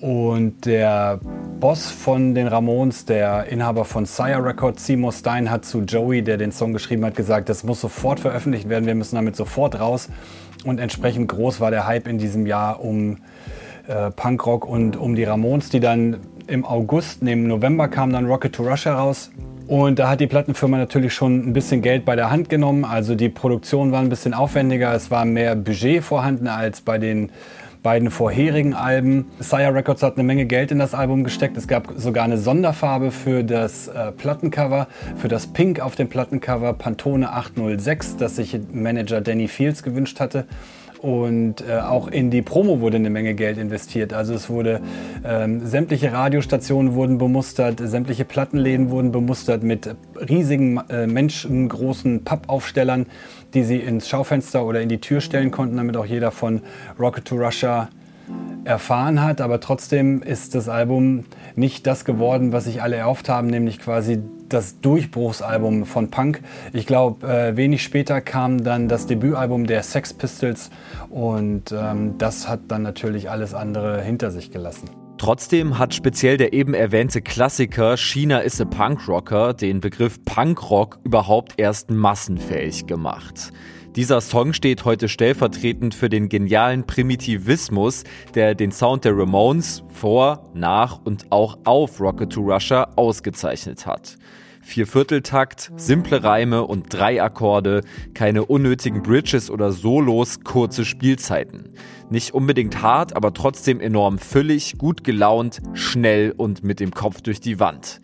Und 0.01 0.65
der 0.65 1.19
Boss 1.59 1.85
von 1.91 2.33
den 2.33 2.47
Ramones, 2.47 3.05
der 3.05 3.45
Inhaber 3.45 3.85
von 3.85 4.07
Sire 4.07 4.43
Records, 4.43 4.87
Seymour 4.87 5.11
Stein, 5.11 5.51
hat 5.51 5.65
zu 5.65 5.81
Joey, 5.81 6.23
der 6.23 6.37
den 6.37 6.51
Song 6.51 6.73
geschrieben 6.73 7.05
hat, 7.05 7.15
gesagt, 7.15 7.49
das 7.49 7.63
muss 7.63 7.79
sofort 7.79 8.19
veröffentlicht 8.19 8.69
werden, 8.69 8.87
wir 8.87 8.95
müssen 8.95 9.17
damit 9.17 9.35
sofort 9.35 9.79
raus. 9.79 10.09
Und 10.63 10.79
entsprechend 10.79 11.27
groß 11.27 11.59
war 11.59 11.69
der 11.69 11.85
Hype 11.85 12.07
in 12.07 12.17
diesem 12.17 12.47
Jahr 12.47 12.83
um 12.83 13.17
äh, 13.87 14.11
Punkrock 14.11 14.65
und 14.67 14.97
um 14.97 15.15
die 15.15 15.23
Ramones, 15.23 15.69
die 15.69 15.79
dann 15.79 16.17
im 16.47 16.65
August, 16.65 17.23
neben 17.23 17.47
November 17.47 17.87
kam 17.87 18.11
dann 18.11 18.25
Rocket 18.25 18.53
to 18.53 18.63
Russia 18.63 18.95
raus. 18.95 19.31
Und 19.67 19.97
da 19.97 20.09
hat 20.09 20.19
die 20.19 20.27
Plattenfirma 20.27 20.77
natürlich 20.77 21.13
schon 21.13 21.47
ein 21.47 21.53
bisschen 21.53 21.81
Geld 21.81 22.05
bei 22.05 22.15
der 22.15 22.29
Hand 22.29 22.49
genommen. 22.49 22.85
Also 22.85 23.15
die 23.15 23.29
Produktion 23.29 23.91
war 23.91 23.99
ein 23.99 24.09
bisschen 24.09 24.35
aufwendiger, 24.35 24.93
es 24.93 25.09
war 25.09 25.25
mehr 25.25 25.55
Budget 25.55 26.03
vorhanden 26.03 26.47
als 26.47 26.81
bei 26.81 26.99
den 26.99 27.31
beiden 27.81 28.09
vorherigen 28.09 28.73
Alben. 28.73 29.27
Sire 29.39 29.73
Records 29.73 30.01
hat 30.01 30.15
eine 30.15 30.23
Menge 30.23 30.47
Geld 30.47 30.71
in 30.71 30.79
das 30.79 30.95
Album 30.95 31.23
gesteckt. 31.23 31.55
Es 31.55 31.67
gab 31.67 31.93
sogar 31.95 32.23
eine 32.23 32.39
Sonderfarbe 32.39 33.11
für 33.11 33.43
das 33.43 33.87
äh, 33.87 34.11
Plattencover, 34.11 34.87
für 35.17 35.27
das 35.27 35.45
Pink 35.45 35.79
auf 35.79 35.95
dem 35.95 36.09
Plattencover 36.09 36.73
Pantone 36.73 37.31
806, 37.31 38.17
das 38.17 38.37
sich 38.37 38.59
Manager 38.73 39.21
Danny 39.21 39.47
Fields 39.47 39.83
gewünscht 39.83 40.19
hatte. 40.19 40.45
Und 41.05 41.63
äh, 41.69 41.77
auch 41.77 42.07
in 42.07 42.31
die 42.31 42.41
Promo 42.41 42.81
wurde 42.81 42.95
eine 42.95 43.11
Menge 43.11 43.35
Geld 43.35 43.59
investiert. 43.59 44.11
Also 44.11 44.33
es 44.33 44.49
wurde 44.49 44.81
ähm, 45.23 45.63
sämtliche 45.63 46.11
Radiostationen 46.11 46.95
wurden 46.95 47.19
bemustert, 47.19 47.79
sämtliche 47.79 48.25
Plattenläden 48.25 48.89
wurden 48.89 49.11
bemustert 49.11 49.61
mit 49.61 49.95
riesigen 50.27 50.81
äh, 50.89 51.05
menschengroßen 51.05 52.23
Pappaufstellern, 52.23 53.05
die 53.53 53.61
sie 53.61 53.77
ins 53.77 54.09
Schaufenster 54.09 54.65
oder 54.65 54.81
in 54.81 54.89
die 54.89 54.97
Tür 54.97 55.21
stellen 55.21 55.51
konnten, 55.51 55.77
damit 55.77 55.95
auch 55.95 56.07
jeder 56.07 56.31
von 56.31 56.63
Rocket 56.99 57.25
to 57.25 57.35
Russia 57.35 57.89
erfahren 58.63 59.21
hat. 59.21 59.41
Aber 59.41 59.59
trotzdem 59.59 60.21
ist 60.21 60.55
das 60.55 60.69
Album 60.69 61.25
nicht 61.55 61.87
das 61.87 62.05
geworden, 62.05 62.51
was 62.51 62.65
sich 62.65 62.81
alle 62.81 62.95
erhofft 62.95 63.29
haben, 63.29 63.47
nämlich 63.47 63.79
quasi 63.79 64.21
das 64.49 64.79
Durchbruchsalbum 64.81 65.85
von 65.85 66.11
Punk. 66.11 66.41
Ich 66.73 66.85
glaube, 66.85 67.27
äh, 67.27 67.55
wenig 67.55 67.83
später 67.83 68.21
kam 68.21 68.63
dann 68.63 68.87
das 68.87 69.07
Debütalbum 69.07 69.65
der 69.65 69.83
Sex 69.83 70.13
Pistols 70.13 70.69
und 71.09 71.71
ähm, 71.71 72.17
das 72.17 72.47
hat 72.47 72.61
dann 72.67 72.83
natürlich 72.83 73.29
alles 73.29 73.53
andere 73.53 74.01
hinter 74.01 74.31
sich 74.31 74.51
gelassen. 74.51 74.89
Trotzdem 75.17 75.79
hat 75.79 75.93
speziell 75.93 76.37
der 76.37 76.51
eben 76.53 76.73
erwähnte 76.73 77.21
Klassiker 77.21 77.95
China 77.95 78.39
is 78.39 78.59
a 78.59 78.65
Punk 78.65 79.07
Rocker 79.07 79.53
den 79.53 79.79
Begriff 79.79 80.23
Punkrock 80.25 80.99
überhaupt 81.03 81.53
erst 81.57 81.89
massenfähig 81.89 82.85
gemacht. 82.85 83.53
Dieser 83.95 84.19
Song 84.19 84.51
steht 84.51 84.83
heute 84.83 85.07
stellvertretend 85.07 85.95
für 85.95 86.09
den 86.09 86.27
genialen 86.27 86.85
Primitivismus, 86.85 88.03
der 88.33 88.53
den 88.53 88.73
Sound 88.73 89.05
der 89.05 89.17
Ramones 89.17 89.83
vor, 89.87 90.51
nach 90.53 90.99
und 91.05 91.31
auch 91.31 91.59
auf 91.63 92.01
Rocket 92.01 92.29
to 92.29 92.41
Russia 92.41 92.89
ausgezeichnet 92.97 93.85
hat. 93.85 94.17
Viervierteltakt, 94.61 95.71
simple 95.77 96.23
Reime 96.25 96.65
und 96.65 96.93
drei 96.93 97.23
Akkorde, 97.23 97.83
keine 98.13 98.43
unnötigen 98.43 99.01
Bridges 99.01 99.49
oder 99.49 99.71
Solos, 99.71 100.41
kurze 100.43 100.83
Spielzeiten. 100.83 101.69
Nicht 102.09 102.33
unbedingt 102.33 102.81
hart, 102.81 103.15
aber 103.15 103.33
trotzdem 103.33 103.79
enorm 103.79 104.17
füllig, 104.17 104.77
gut 104.77 105.05
gelaunt, 105.05 105.61
schnell 105.73 106.33
und 106.35 106.65
mit 106.65 106.81
dem 106.81 106.91
Kopf 106.91 107.21
durch 107.21 107.39
die 107.39 107.61
Wand. 107.61 108.01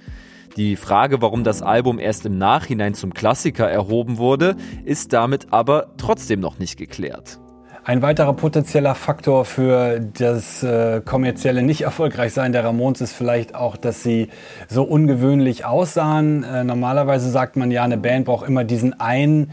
Die 0.57 0.75
Frage, 0.75 1.21
warum 1.21 1.43
das 1.43 1.61
Album 1.61 1.97
erst 1.97 2.25
im 2.25 2.37
Nachhinein 2.37 2.93
zum 2.93 3.13
Klassiker 3.13 3.69
erhoben 3.69 4.17
wurde, 4.17 4.55
ist 4.83 5.13
damit 5.13 5.47
aber 5.51 5.87
trotzdem 5.97 6.41
noch 6.41 6.59
nicht 6.59 6.77
geklärt. 6.77 7.39
Ein 7.83 8.03
weiterer 8.03 8.33
potenzieller 8.33 8.93
Faktor 8.93 9.43
für 9.43 9.99
das 9.99 10.61
äh, 10.61 11.01
kommerzielle 11.03 11.63
nicht 11.63 11.81
erfolgreich 11.81 12.31
sein 12.31 12.51
der 12.51 12.63
Ramones 12.63 13.01
ist 13.01 13.13
vielleicht 13.13 13.55
auch, 13.55 13.75
dass 13.75 14.03
sie 14.03 14.27
so 14.67 14.83
ungewöhnlich 14.83 15.65
aussahen. 15.65 16.43
Äh, 16.43 16.63
normalerweise 16.63 17.31
sagt 17.31 17.55
man 17.55 17.71
ja, 17.71 17.83
eine 17.83 17.97
Band 17.97 18.25
braucht 18.25 18.47
immer 18.47 18.63
diesen 18.65 18.99
einen 18.99 19.51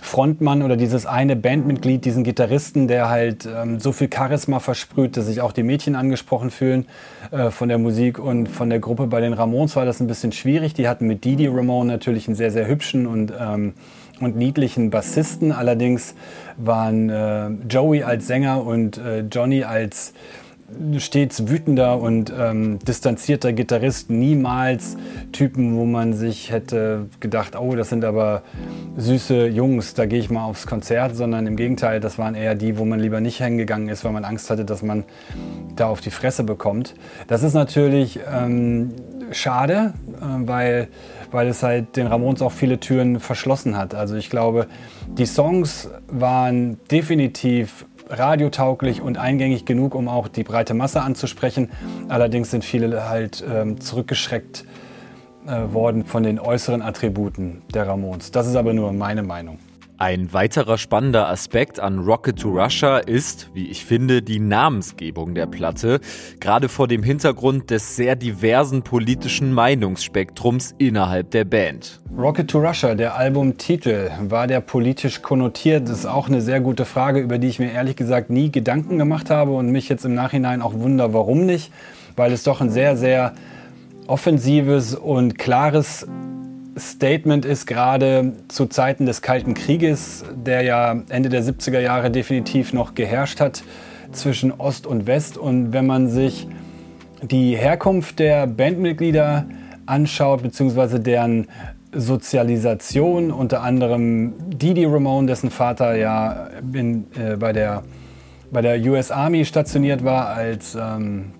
Frontmann 0.00 0.62
oder 0.62 0.76
dieses 0.76 1.06
eine 1.06 1.36
Bandmitglied, 1.36 2.04
diesen 2.04 2.24
Gitarristen, 2.24 2.88
der 2.88 3.08
halt 3.08 3.46
ähm, 3.46 3.80
so 3.80 3.92
viel 3.92 4.08
Charisma 4.12 4.60
versprüht, 4.60 5.16
dass 5.16 5.26
sich 5.26 5.40
auch 5.40 5.52
die 5.52 5.62
Mädchen 5.62 5.96
angesprochen 5.96 6.50
fühlen 6.50 6.86
äh, 7.30 7.50
von 7.50 7.68
der 7.68 7.78
Musik 7.78 8.18
und 8.18 8.48
von 8.48 8.70
der 8.70 8.78
Gruppe. 8.78 9.06
Bei 9.06 9.20
den 9.20 9.32
Ramones 9.32 9.76
war 9.76 9.84
das 9.84 10.00
ein 10.00 10.06
bisschen 10.06 10.32
schwierig. 10.32 10.74
Die 10.74 10.88
hatten 10.88 11.06
mit 11.06 11.24
Didi 11.24 11.46
Ramone 11.48 11.90
natürlich 11.90 12.28
einen 12.28 12.36
sehr, 12.36 12.50
sehr 12.50 12.68
hübschen 12.68 13.06
und, 13.06 13.32
ähm, 13.38 13.74
und 14.20 14.36
niedlichen 14.36 14.90
Bassisten. 14.90 15.52
Allerdings 15.52 16.14
waren 16.56 17.10
äh, 17.10 17.48
Joey 17.68 18.04
als 18.04 18.26
Sänger 18.26 18.64
und 18.64 18.98
äh, 18.98 19.20
Johnny 19.20 19.64
als 19.64 20.14
stets 20.98 21.48
wütender 21.48 21.98
und 21.98 22.32
ähm, 22.36 22.78
distanzierter 22.80 23.52
Gitarrist, 23.52 24.10
niemals 24.10 24.96
Typen, 25.32 25.76
wo 25.76 25.84
man 25.84 26.12
sich 26.12 26.50
hätte 26.50 27.06
gedacht, 27.20 27.56
oh, 27.58 27.74
das 27.74 27.88
sind 27.88 28.04
aber 28.04 28.42
süße 28.96 29.46
Jungs, 29.46 29.94
da 29.94 30.06
gehe 30.06 30.18
ich 30.18 30.30
mal 30.30 30.44
aufs 30.44 30.66
Konzert, 30.66 31.16
sondern 31.16 31.46
im 31.46 31.56
Gegenteil, 31.56 32.00
das 32.00 32.18
waren 32.18 32.34
eher 32.34 32.54
die, 32.54 32.76
wo 32.76 32.84
man 32.84 33.00
lieber 33.00 33.20
nicht 33.20 33.42
hingegangen 33.42 33.88
ist, 33.88 34.04
weil 34.04 34.12
man 34.12 34.24
Angst 34.24 34.50
hatte, 34.50 34.64
dass 34.64 34.82
man 34.82 35.04
da 35.76 35.86
auf 35.86 36.00
die 36.00 36.10
Fresse 36.10 36.44
bekommt. 36.44 36.94
Das 37.28 37.42
ist 37.42 37.54
natürlich 37.54 38.20
ähm, 38.30 38.90
schade, 39.32 39.94
äh, 40.20 40.24
weil, 40.46 40.88
weil 41.30 41.48
es 41.48 41.62
halt 41.62 41.96
den 41.96 42.06
Ramones 42.06 42.42
auch 42.42 42.52
viele 42.52 42.78
Türen 42.78 43.20
verschlossen 43.20 43.76
hat. 43.76 43.94
Also 43.94 44.16
ich 44.16 44.28
glaube, 44.28 44.66
die 45.06 45.26
Songs 45.26 45.88
waren 46.08 46.78
definitiv 46.90 47.86
radiotauglich 48.08 49.00
und 49.00 49.18
eingängig 49.18 49.64
genug, 49.64 49.94
um 49.94 50.08
auch 50.08 50.28
die 50.28 50.44
breite 50.44 50.74
Masse 50.74 51.02
anzusprechen. 51.02 51.70
Allerdings 52.08 52.50
sind 52.50 52.64
viele 52.64 53.08
halt 53.08 53.44
ähm, 53.48 53.80
zurückgeschreckt 53.80 54.64
äh, 55.46 55.72
worden 55.72 56.04
von 56.04 56.22
den 56.22 56.38
äußeren 56.38 56.82
Attributen 56.82 57.62
der 57.72 57.86
Ramones. 57.86 58.30
Das 58.30 58.46
ist 58.46 58.56
aber 58.56 58.72
nur 58.72 58.92
meine 58.92 59.22
Meinung. 59.22 59.58
Ein 60.00 60.32
weiterer 60.32 60.78
spannender 60.78 61.28
Aspekt 61.28 61.80
an 61.80 61.98
Rocket 61.98 62.38
to 62.38 62.50
Russia 62.50 62.98
ist, 62.98 63.50
wie 63.52 63.66
ich 63.66 63.84
finde, 63.84 64.22
die 64.22 64.38
Namensgebung 64.38 65.34
der 65.34 65.46
Platte, 65.46 65.98
gerade 66.38 66.68
vor 66.68 66.86
dem 66.86 67.02
Hintergrund 67.02 67.70
des 67.70 67.96
sehr 67.96 68.14
diversen 68.14 68.82
politischen 68.82 69.52
Meinungsspektrums 69.52 70.72
innerhalb 70.78 71.32
der 71.32 71.44
Band. 71.44 72.00
Rocket 72.16 72.48
to 72.48 72.60
Russia, 72.60 72.94
der 72.94 73.16
Albumtitel, 73.16 74.12
war 74.20 74.46
der 74.46 74.60
politisch 74.60 75.20
konnotiert? 75.20 75.88
Das 75.88 75.98
ist 75.98 76.06
auch 76.06 76.28
eine 76.28 76.42
sehr 76.42 76.60
gute 76.60 76.84
Frage, 76.84 77.18
über 77.18 77.38
die 77.38 77.48
ich 77.48 77.58
mir 77.58 77.72
ehrlich 77.72 77.96
gesagt 77.96 78.30
nie 78.30 78.52
Gedanken 78.52 78.98
gemacht 78.98 79.30
habe 79.30 79.50
und 79.50 79.72
mich 79.72 79.88
jetzt 79.88 80.04
im 80.04 80.14
Nachhinein 80.14 80.62
auch 80.62 80.74
wunder, 80.74 81.12
warum 81.12 81.44
nicht, 81.44 81.72
weil 82.14 82.30
es 82.32 82.44
doch 82.44 82.60
ein 82.60 82.70
sehr, 82.70 82.96
sehr 82.96 83.32
offensives 84.06 84.94
und 84.94 85.38
klares 85.38 86.06
Statement 86.78 87.44
ist 87.44 87.66
gerade 87.66 88.32
zu 88.48 88.66
Zeiten 88.66 89.06
des 89.06 89.22
Kalten 89.22 89.54
Krieges, 89.54 90.24
der 90.34 90.62
ja 90.62 91.02
Ende 91.08 91.28
der 91.28 91.42
70er 91.42 91.80
Jahre 91.80 92.10
definitiv 92.10 92.72
noch 92.72 92.94
geherrscht 92.94 93.40
hat 93.40 93.62
zwischen 94.12 94.52
Ost 94.52 94.86
und 94.86 95.06
West. 95.06 95.36
Und 95.36 95.72
wenn 95.72 95.86
man 95.86 96.08
sich 96.08 96.46
die 97.22 97.56
Herkunft 97.56 98.18
der 98.18 98.46
Bandmitglieder 98.46 99.46
anschaut, 99.86 100.42
beziehungsweise 100.42 101.00
deren 101.00 101.48
Sozialisation, 101.92 103.30
unter 103.30 103.62
anderem 103.62 104.34
Didi 104.50 104.84
Ramone, 104.84 105.26
dessen 105.26 105.50
Vater 105.50 105.96
ja 105.96 106.48
in, 106.72 107.06
äh, 107.18 107.36
bei, 107.36 107.52
der, 107.52 107.82
bei 108.50 108.60
der 108.60 108.78
US 108.90 109.10
Army 109.10 109.44
stationiert 109.44 110.04
war 110.04 110.28
als 110.28 110.74
ähm, 110.74 111.32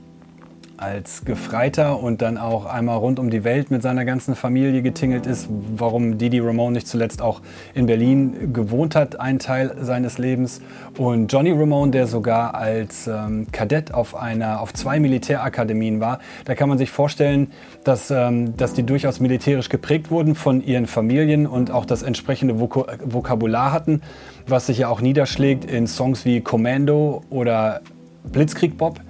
als 0.78 1.24
Gefreiter 1.24 2.00
und 2.00 2.22
dann 2.22 2.38
auch 2.38 2.64
einmal 2.64 2.98
rund 2.98 3.18
um 3.18 3.30
die 3.30 3.44
Welt 3.44 3.70
mit 3.70 3.82
seiner 3.82 4.04
ganzen 4.04 4.34
Familie 4.34 4.80
getingelt 4.82 5.26
ist, 5.26 5.48
warum 5.50 6.18
Didi 6.18 6.38
Ramone 6.38 6.74
nicht 6.74 6.86
zuletzt 6.86 7.20
auch 7.20 7.40
in 7.74 7.86
Berlin 7.86 8.52
gewohnt 8.52 8.94
hat, 8.94 9.18
einen 9.20 9.38
Teil 9.38 9.74
seines 9.80 10.18
Lebens. 10.18 10.60
Und 10.96 11.32
Johnny 11.32 11.50
Ramone, 11.50 11.90
der 11.90 12.06
sogar 12.06 12.54
als 12.54 13.08
ähm, 13.08 13.48
Kadett 13.50 13.92
auf, 13.92 14.14
einer, 14.14 14.60
auf 14.60 14.72
zwei 14.72 15.00
Militärakademien 15.00 16.00
war. 16.00 16.20
Da 16.44 16.54
kann 16.54 16.68
man 16.68 16.78
sich 16.78 16.90
vorstellen, 16.90 17.50
dass, 17.84 18.10
ähm, 18.10 18.56
dass 18.56 18.72
die 18.72 18.84
durchaus 18.84 19.20
militärisch 19.20 19.68
geprägt 19.68 20.10
wurden 20.10 20.34
von 20.34 20.62
ihren 20.62 20.86
Familien 20.86 21.46
und 21.46 21.70
auch 21.70 21.84
das 21.84 22.02
entsprechende 22.02 22.60
Vok 22.60 22.78
Vokabular 23.04 23.72
hatten, 23.72 24.02
was 24.46 24.66
sich 24.66 24.78
ja 24.78 24.88
auch 24.88 25.00
niederschlägt 25.00 25.64
in 25.64 25.86
Songs 25.86 26.24
wie 26.24 26.40
Commando 26.40 27.22
oder 27.30 27.80
Blitzkrieg 28.24 28.78
Bob. 28.78 29.00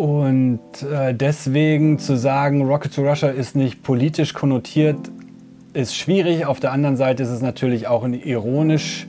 Und 0.00 0.60
äh, 0.90 1.12
deswegen 1.12 1.98
zu 1.98 2.16
sagen, 2.16 2.62
Rocket 2.62 2.94
to 2.94 3.06
Russia 3.06 3.28
ist 3.28 3.54
nicht 3.54 3.82
politisch 3.82 4.32
konnotiert, 4.32 4.96
ist 5.74 5.94
schwierig. 5.94 6.46
Auf 6.46 6.58
der 6.58 6.72
anderen 6.72 6.96
Seite 6.96 7.22
ist 7.22 7.28
es 7.28 7.42
natürlich 7.42 7.86
auch 7.86 8.02
ein 8.02 8.14
ironisch, 8.14 9.06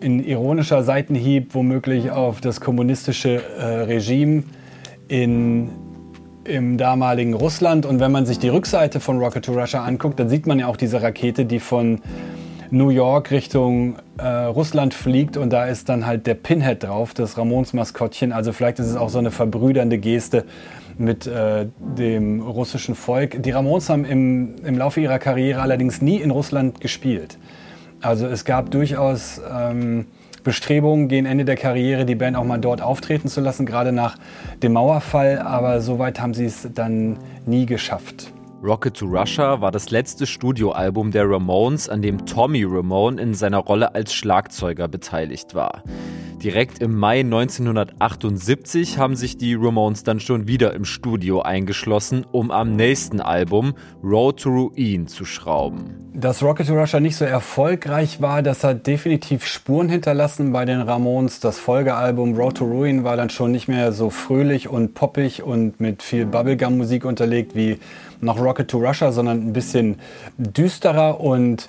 ein 0.00 0.24
ironischer 0.24 0.84
Seitenhieb 0.84 1.52
womöglich 1.52 2.12
auf 2.12 2.40
das 2.40 2.60
kommunistische 2.60 3.42
äh, 3.58 3.64
Regime 3.64 4.44
in, 5.08 5.70
im 6.44 6.78
damaligen 6.78 7.34
Russland. 7.34 7.84
Und 7.84 7.98
wenn 7.98 8.12
man 8.12 8.24
sich 8.24 8.38
die 8.38 8.50
Rückseite 8.50 9.00
von 9.00 9.18
Rocket 9.18 9.46
to 9.46 9.52
Russia 9.52 9.82
anguckt, 9.82 10.20
dann 10.20 10.28
sieht 10.28 10.46
man 10.46 10.60
ja 10.60 10.68
auch 10.68 10.76
diese 10.76 11.02
Rakete, 11.02 11.44
die 11.44 11.58
von 11.58 12.02
New 12.70 12.90
York 12.90 13.30
Richtung 13.30 13.96
äh, 14.18 14.26
Russland 14.26 14.92
fliegt 14.94 15.36
und 15.36 15.50
da 15.50 15.66
ist 15.66 15.88
dann 15.88 16.06
halt 16.06 16.26
der 16.26 16.34
Pinhead 16.34 16.82
drauf, 16.82 17.14
das 17.14 17.38
Ramons-Maskottchen. 17.38 18.32
Also 18.32 18.52
vielleicht 18.52 18.78
ist 18.78 18.86
es 18.86 18.96
auch 18.96 19.08
so 19.08 19.18
eine 19.18 19.30
verbrüdernde 19.30 19.98
Geste 19.98 20.44
mit 20.98 21.26
äh, 21.26 21.66
dem 21.78 22.40
russischen 22.40 22.94
Volk. 22.94 23.42
Die 23.42 23.50
Ramones 23.50 23.88
haben 23.88 24.04
im, 24.04 24.56
im 24.64 24.76
Laufe 24.76 25.00
ihrer 25.00 25.18
Karriere 25.18 25.62
allerdings 25.62 26.02
nie 26.02 26.16
in 26.16 26.30
Russland 26.30 26.80
gespielt. 26.80 27.38
Also 28.00 28.26
es 28.26 28.44
gab 28.44 28.70
durchaus 28.70 29.40
ähm, 29.50 30.06
Bestrebungen 30.44 31.08
gegen 31.08 31.26
Ende 31.26 31.44
der 31.44 31.56
Karriere, 31.56 32.04
die 32.04 32.14
Band 32.14 32.36
auch 32.36 32.44
mal 32.44 32.58
dort 32.58 32.80
auftreten 32.80 33.28
zu 33.28 33.40
lassen, 33.40 33.66
gerade 33.66 33.92
nach 33.92 34.16
dem 34.62 34.72
Mauerfall, 34.72 35.38
aber 35.38 35.80
soweit 35.80 36.20
haben 36.20 36.34
sie 36.34 36.44
es 36.44 36.68
dann 36.74 37.18
nie 37.46 37.66
geschafft. 37.66 38.32
Rocket 38.60 38.96
to 38.96 39.06
Russia 39.06 39.60
war 39.60 39.70
das 39.70 39.90
letzte 39.90 40.26
Studioalbum 40.26 41.12
der 41.12 41.30
Ramones, 41.30 41.88
an 41.88 42.02
dem 42.02 42.26
Tommy 42.26 42.64
Ramone 42.64 43.22
in 43.22 43.34
seiner 43.34 43.58
Rolle 43.58 43.94
als 43.94 44.12
Schlagzeuger 44.12 44.88
beteiligt 44.88 45.54
war. 45.54 45.84
Direkt 46.42 46.80
im 46.80 46.96
Mai 46.96 47.20
1978 47.20 48.98
haben 48.98 49.16
sich 49.16 49.38
die 49.38 49.54
Ramones 49.54 50.04
dann 50.04 50.20
schon 50.20 50.46
wieder 50.46 50.72
im 50.74 50.84
Studio 50.84 51.42
eingeschlossen, 51.42 52.24
um 52.30 52.52
am 52.52 52.76
nächsten 52.76 53.20
Album 53.20 53.74
Road 54.04 54.40
to 54.40 54.50
Ruin 54.50 55.08
zu 55.08 55.24
schrauben. 55.24 56.10
Dass 56.14 56.42
Rocket 56.42 56.66
to 56.66 56.74
Russia 56.74 57.00
nicht 57.00 57.16
so 57.16 57.24
erfolgreich 57.24 58.20
war, 58.20 58.42
das 58.42 58.62
hat 58.62 58.86
definitiv 58.86 59.46
Spuren 59.46 59.88
hinterlassen 59.88 60.52
bei 60.52 60.64
den 60.64 60.80
Ramones. 60.80 61.40
Das 61.40 61.58
Folgealbum 61.58 62.36
Road 62.36 62.58
to 62.58 62.64
Ruin 62.64 63.02
war 63.02 63.16
dann 63.16 63.30
schon 63.30 63.50
nicht 63.52 63.68
mehr 63.68 63.92
so 63.92 64.10
fröhlich 64.10 64.68
und 64.68 64.94
poppig 64.94 65.42
und 65.42 65.80
mit 65.80 66.02
viel 66.02 66.24
Bubblegum-Musik 66.26 67.04
unterlegt 67.04 67.56
wie 67.56 67.78
noch 68.20 68.40
Rocket 68.40 68.68
to 68.68 68.78
Russia, 68.78 69.12
sondern 69.12 69.48
ein 69.48 69.52
bisschen 69.52 69.96
düsterer 70.38 71.20
und 71.20 71.68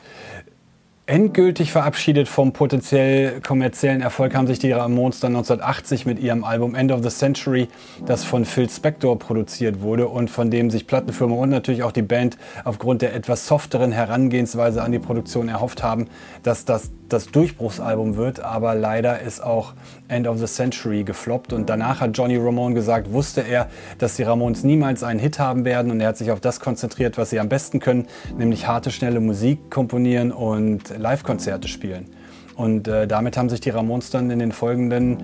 Endgültig 1.10 1.72
verabschiedet 1.72 2.28
vom 2.28 2.54
potenziell 2.54 3.42
kommerziellen 3.42 4.02
Erfolg 4.02 4.36
haben 4.36 4.46
sich 4.46 4.60
die 4.60 4.72
Ramones 4.72 5.20
dann 5.20 5.36
1980 5.36 6.06
mit 6.06 6.20
ihrem 6.20 6.44
Album 6.44 6.76
End 6.76 6.92
of 6.92 7.02
the 7.02 7.10
Century, 7.10 7.68
das 8.06 8.24
von 8.24 8.46
Phil 8.46 8.70
Spector 8.70 9.18
produziert 9.18 9.82
wurde 9.82 10.08
und 10.08 10.30
von 10.30 10.52
dem 10.52 10.70
sich 10.70 10.86
Plattenfirma 10.86 11.34
und 11.34 11.50
natürlich 11.50 11.82
auch 11.82 11.92
die 11.92 12.04
Band 12.04 12.38
aufgrund 12.64 13.02
der 13.02 13.16
etwas 13.16 13.48
softeren 13.48 13.92
Herangehensweise 13.92 14.84
an 14.84 14.92
die 14.92 15.00
Produktion 15.00 15.50
erhofft 15.50 15.82
haben, 15.82 16.06
dass 16.44 16.66
das 16.66 16.92
das 17.10 17.32
Durchbruchsalbum 17.32 18.16
wird. 18.16 18.42
Aber 18.42 18.76
leider 18.76 19.20
ist 19.20 19.44
auch 19.44 19.74
End 20.10 20.28
of 20.28 20.38
the 20.40 20.46
Century 20.46 21.04
gefloppt 21.04 21.54
und 21.54 21.70
danach 21.70 22.02
hat 22.02 22.18
Johnny 22.18 22.38
Ramone 22.38 22.76
gesagt, 22.76 23.12
wusste 23.14 23.42
er, 23.42 23.70
dass 23.98 24.16
die 24.16 24.24
Ramones 24.24 24.64
niemals 24.64 25.04
einen 25.04 25.20
Hit 25.20 25.40
haben 25.40 25.66
werden 25.66 25.92
und 25.92 26.02
er 26.02 26.10
hat 26.10 26.18
sich 26.18 26.32
auf 26.32 26.40
das 26.40 26.60
konzentriert, 26.60 27.18
was 27.18 27.30
sie 27.30 27.40
am 27.40 27.48
besten 27.48 27.80
können, 27.80 28.08
nämlich 28.38 28.68
harte, 28.68 28.92
schnelle 28.92 29.20
Musik 29.20 29.70
komponieren 29.70 30.32
und 30.32 30.98
Live-Konzerte 30.98 31.68
spielen. 31.68 32.08
Und 32.56 32.88
äh, 32.90 33.08
damit 33.08 33.38
haben 33.38 33.48
sich 33.48 33.62
die 33.62 33.70
Ramones 33.70 34.10
dann 34.10 34.30
in 34.32 34.40
den 34.40 34.52
folgenden 34.52 35.24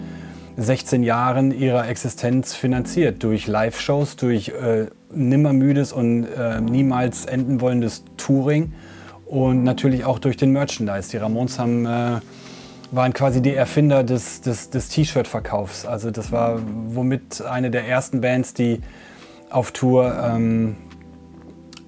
16 0.58 1.04
Jahren 1.04 1.52
ihrer 1.52 1.88
Existenz 1.90 2.54
finanziert. 2.54 3.24
Durch 3.24 3.48
Live-Shows, 3.48 4.16
durch 4.16 4.50
äh, 4.50 4.86
nimmermüdes 5.14 5.92
und 5.92 6.26
äh, 6.26 6.62
niemals 6.62 7.26
enden 7.26 7.60
wollendes 7.60 8.04
Touring 8.16 8.72
und 9.26 9.64
natürlich 9.64 10.06
auch 10.06 10.20
durch 10.20 10.38
den 10.38 10.52
Merchandise. 10.52 11.10
Die 11.10 11.18
Ramones 11.18 11.60
haben, 11.60 11.86
äh, 11.86 12.20
waren 12.96 13.14
quasi 13.14 13.42
die 13.42 13.54
Erfinder 13.54 14.04
des, 14.04 14.42
des, 14.42 14.70
des 14.70 14.90
T-Shirt-Verkaufs. 14.90 15.86
Also 15.86 16.12
das 16.12 16.32
war 16.32 16.60
womit 16.64 17.42
eine 17.42 17.72
der 17.72 17.88
ersten 17.88 18.22
Bands, 18.22 18.54
die 18.54 18.82
auf 19.50 19.72
Tour 19.72 20.18
ähm, 20.24 20.76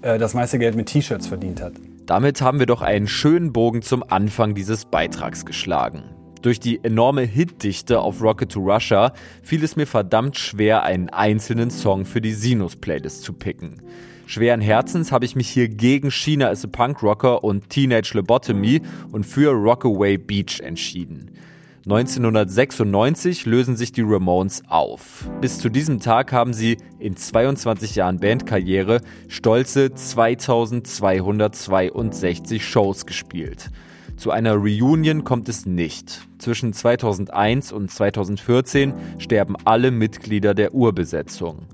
äh, 0.01 0.17
das 0.17 0.33
meiste 0.33 0.59
Geld 0.59 0.75
mit 0.75 0.87
T-Shirts 0.87 1.27
verdient 1.27 1.61
hat. 1.61 1.73
Damit 2.05 2.41
haben 2.41 2.59
wir 2.59 2.65
doch 2.65 2.81
einen 2.81 3.07
schönen 3.07 3.51
Bogen 3.51 3.81
zum 3.81 4.03
Anfang 4.07 4.55
dieses 4.55 4.85
Beitrags 4.85 5.45
geschlagen. 5.45 6.03
Durch 6.41 6.59
die 6.59 6.83
enorme 6.83 7.23
Hitdichte 7.23 7.99
auf 7.99 8.21
Rocket 8.21 8.51
to 8.51 8.61
Russia 8.61 9.11
fiel 9.41 9.63
es 9.63 9.75
mir 9.75 9.87
verdammt 9.87 10.37
schwer, 10.37 10.83
einen 10.83 11.09
einzelnen 11.09 11.71
Song 11.71 12.05
für 12.05 12.21
die 12.21 12.33
Sinus-Playlist 12.33 13.23
zu 13.23 13.33
picken. 13.33 13.81
Schweren 14.27 14.59
Herzens 14.59 15.13
habe 15.13 15.23
ich 15.23 15.37
mich 15.37 15.47
hier 15.47 15.69
gegen 15.69 16.11
China 16.11 16.49
as 16.49 16.65
a 16.65 16.67
Punk 16.67 17.01
Rocker 17.01 17.45
und 17.45 17.69
Teenage 17.69 18.11
Lobotomy 18.13 18.81
und 19.13 19.25
für 19.25 19.51
Rockaway 19.51 20.17
Beach 20.17 20.59
entschieden. 20.59 21.31
1996 21.85 23.45
lösen 23.45 23.77
sich 23.77 23.93
die 23.93 24.01
Ramones 24.01 24.63
auf. 24.67 25.29
Bis 25.39 25.59
zu 25.59 25.69
diesem 25.69 26.01
Tag 26.01 26.33
haben 26.33 26.53
sie 26.53 26.75
in 26.99 27.15
22 27.15 27.95
Jahren 27.95 28.19
Bandkarriere 28.19 28.99
stolze 29.29 29.93
2262 29.93 32.67
Shows 32.67 33.05
gespielt. 33.05 33.69
Zu 34.17 34.31
einer 34.31 34.55
Reunion 34.55 35.23
kommt 35.23 35.47
es 35.47 35.67
nicht. 35.67 36.27
Zwischen 36.39 36.73
2001 36.73 37.71
und 37.71 37.91
2014 37.91 38.93
sterben 39.19 39.55
alle 39.63 39.91
Mitglieder 39.91 40.55
der 40.55 40.73
Urbesetzung. 40.73 41.67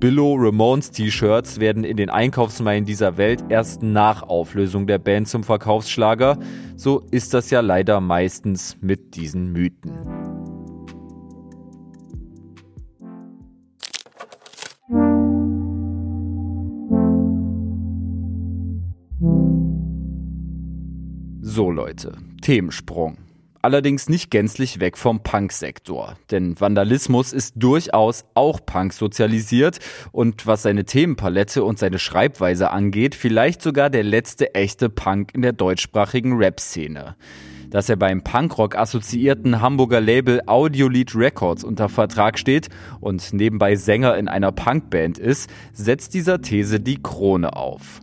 Billo 0.00 0.34
Ramones 0.36 0.90
T-Shirts 0.90 1.60
werden 1.60 1.84
in 1.84 1.96
den 1.96 2.10
Einkaufsmeilen 2.10 2.84
dieser 2.84 3.16
Welt 3.16 3.44
erst 3.48 3.84
nach 3.84 4.24
Auflösung 4.24 4.88
der 4.88 4.98
Band 4.98 5.28
zum 5.28 5.44
Verkaufsschlager. 5.44 6.36
So 6.74 7.00
ist 7.12 7.32
das 7.32 7.50
ja 7.50 7.60
leider 7.60 8.00
meistens 8.00 8.76
mit 8.80 9.14
diesen 9.14 9.52
Mythen. 9.52 10.33
So 21.54 21.70
Leute, 21.70 22.16
Themensprung 22.42 23.16
allerdings 23.62 24.08
nicht 24.08 24.28
gänzlich 24.32 24.80
weg 24.80 24.98
vom 24.98 25.22
Punk-Sektor. 25.22 26.16
Denn 26.32 26.60
Vandalismus 26.60 27.32
ist 27.32 27.54
durchaus 27.56 28.24
auch 28.34 28.58
Punk 28.66 28.92
sozialisiert 28.92 29.78
und 30.10 30.48
was 30.48 30.62
seine 30.62 30.84
Themenpalette 30.84 31.62
und 31.62 31.78
seine 31.78 32.00
Schreibweise 32.00 32.72
angeht, 32.72 33.14
vielleicht 33.14 33.62
sogar 33.62 33.88
der 33.88 34.02
letzte 34.02 34.52
echte 34.56 34.90
Punk 34.90 35.32
in 35.32 35.42
der 35.42 35.52
deutschsprachigen 35.52 36.36
Rap-Szene. 36.36 37.14
Dass 37.70 37.88
er 37.88 37.96
beim 37.96 38.24
Punkrock 38.24 38.76
assoziierten 38.76 39.60
Hamburger 39.60 40.00
Label 40.00 40.42
Audiolied 40.46 41.14
Records 41.14 41.62
unter 41.62 41.88
Vertrag 41.88 42.36
steht 42.36 42.68
und 43.00 43.32
nebenbei 43.32 43.76
Sänger 43.76 44.18
in 44.18 44.26
einer 44.26 44.50
Punkband 44.50 45.18
ist, 45.18 45.48
setzt 45.72 46.14
dieser 46.14 46.42
These 46.42 46.80
die 46.80 47.00
Krone 47.00 47.54
auf. 47.54 48.00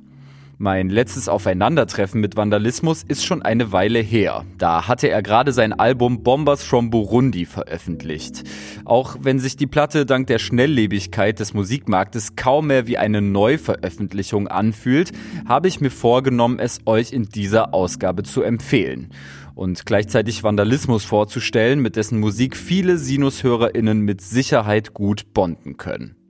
Mein 0.64 0.89
letztes 0.89 1.28
Aufeinandertreffen 1.28 2.22
mit 2.22 2.38
Vandalismus 2.38 3.01
ist 3.01 3.26
schon 3.26 3.41
eine 3.41 3.72
Weile 3.72 3.97
her. 3.97 4.45
Da 4.59 4.88
hatte 4.88 5.09
er 5.09 5.24
gerade 5.24 5.53
sein 5.53 5.74
Album 5.74 6.22
Bombers 6.22 6.62
from 6.62 6.91
Burundi 6.91 7.47
veröffentlicht. 7.47 8.43
Auch 8.86 9.18
wenn 9.20 9.39
sich 9.39 9.55
die 9.55 9.66
Platte 9.66 10.05
dank 10.05 10.28
der 10.28 10.38
Schnelllebigkeit 10.38 11.39
des 11.39 11.55
Musikmarktes 11.55 12.36
kaum 12.36 12.68
mehr 12.68 12.86
wie 12.86 12.99
eine 12.99 13.24
Neuveröffentlichung 13.24 14.49
anfühlt, 14.49 15.14
habe 15.47 15.68
ich 15.68 15.82
mir 15.82 15.89
vorgenommen, 15.89 16.59
es 16.59 16.82
euch 16.86 17.12
in 17.12 17.24
dieser 17.24 17.74
Ausgabe 17.74 18.22
zu 18.22 18.43
empfehlen 18.43 19.09
und 19.55 19.88
gleichzeitig 19.88 20.43
Vandalismus 20.43 21.03
vorzustellen, 21.03 21.80
mit 21.80 21.95
dessen 21.95 22.20
Musik 22.20 22.55
viele 22.55 22.99
Sinushörerinnen 22.99 24.01
mit 24.01 24.22
Sicherheit 24.22 24.93
gut 24.93 25.34
bonden 25.34 25.78
können. 25.78 26.20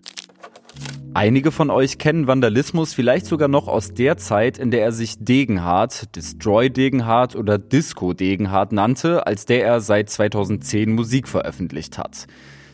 Einige 1.14 1.52
von 1.52 1.70
euch 1.70 1.98
kennen 1.98 2.28
Vandalismus 2.28 2.94
vielleicht 2.94 3.26
sogar 3.26 3.50
noch 3.50 3.68
aus 3.68 3.94
der 3.94 4.16
Zeit, 4.16 4.58
in 4.58 4.72
der 4.72 4.82
er 4.82 4.92
sich 4.94 5.16
Degenhardt, 5.20 6.16
Destroy 6.16 6.70
Degenhardt 6.70 7.36
oder 7.36 7.58
Disco 7.58 8.14
Degenhardt 8.14 8.72
nannte, 8.72 9.28
als 9.28 9.46
der 9.46 9.66
er 9.66 9.82
seit 9.82 10.10
2010 10.10 10.94
Musik 10.94 11.28
veröffentlicht 11.28 11.98
hat. 11.98 12.28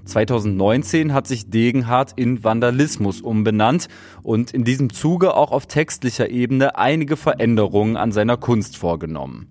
2019 0.06 1.14
hat 1.14 1.28
sich 1.28 1.50
Degenhardt 1.50 2.14
in 2.16 2.44
Vandalismus 2.44 3.22
umbenannt 3.22 3.88
und 4.24 4.54
in 4.54 4.64
diesem 4.64 4.94
Zuge 4.94 5.34
auch 5.34 5.52
auf 5.52 5.66
textlicher 5.66 6.30
Ebene 6.30 6.78
einige 6.78 7.18
Veränderungen 7.18 7.98
an 7.98 8.12
seiner 8.12 8.38
Kunst 8.38 8.78
vorgenommen. 8.78 9.50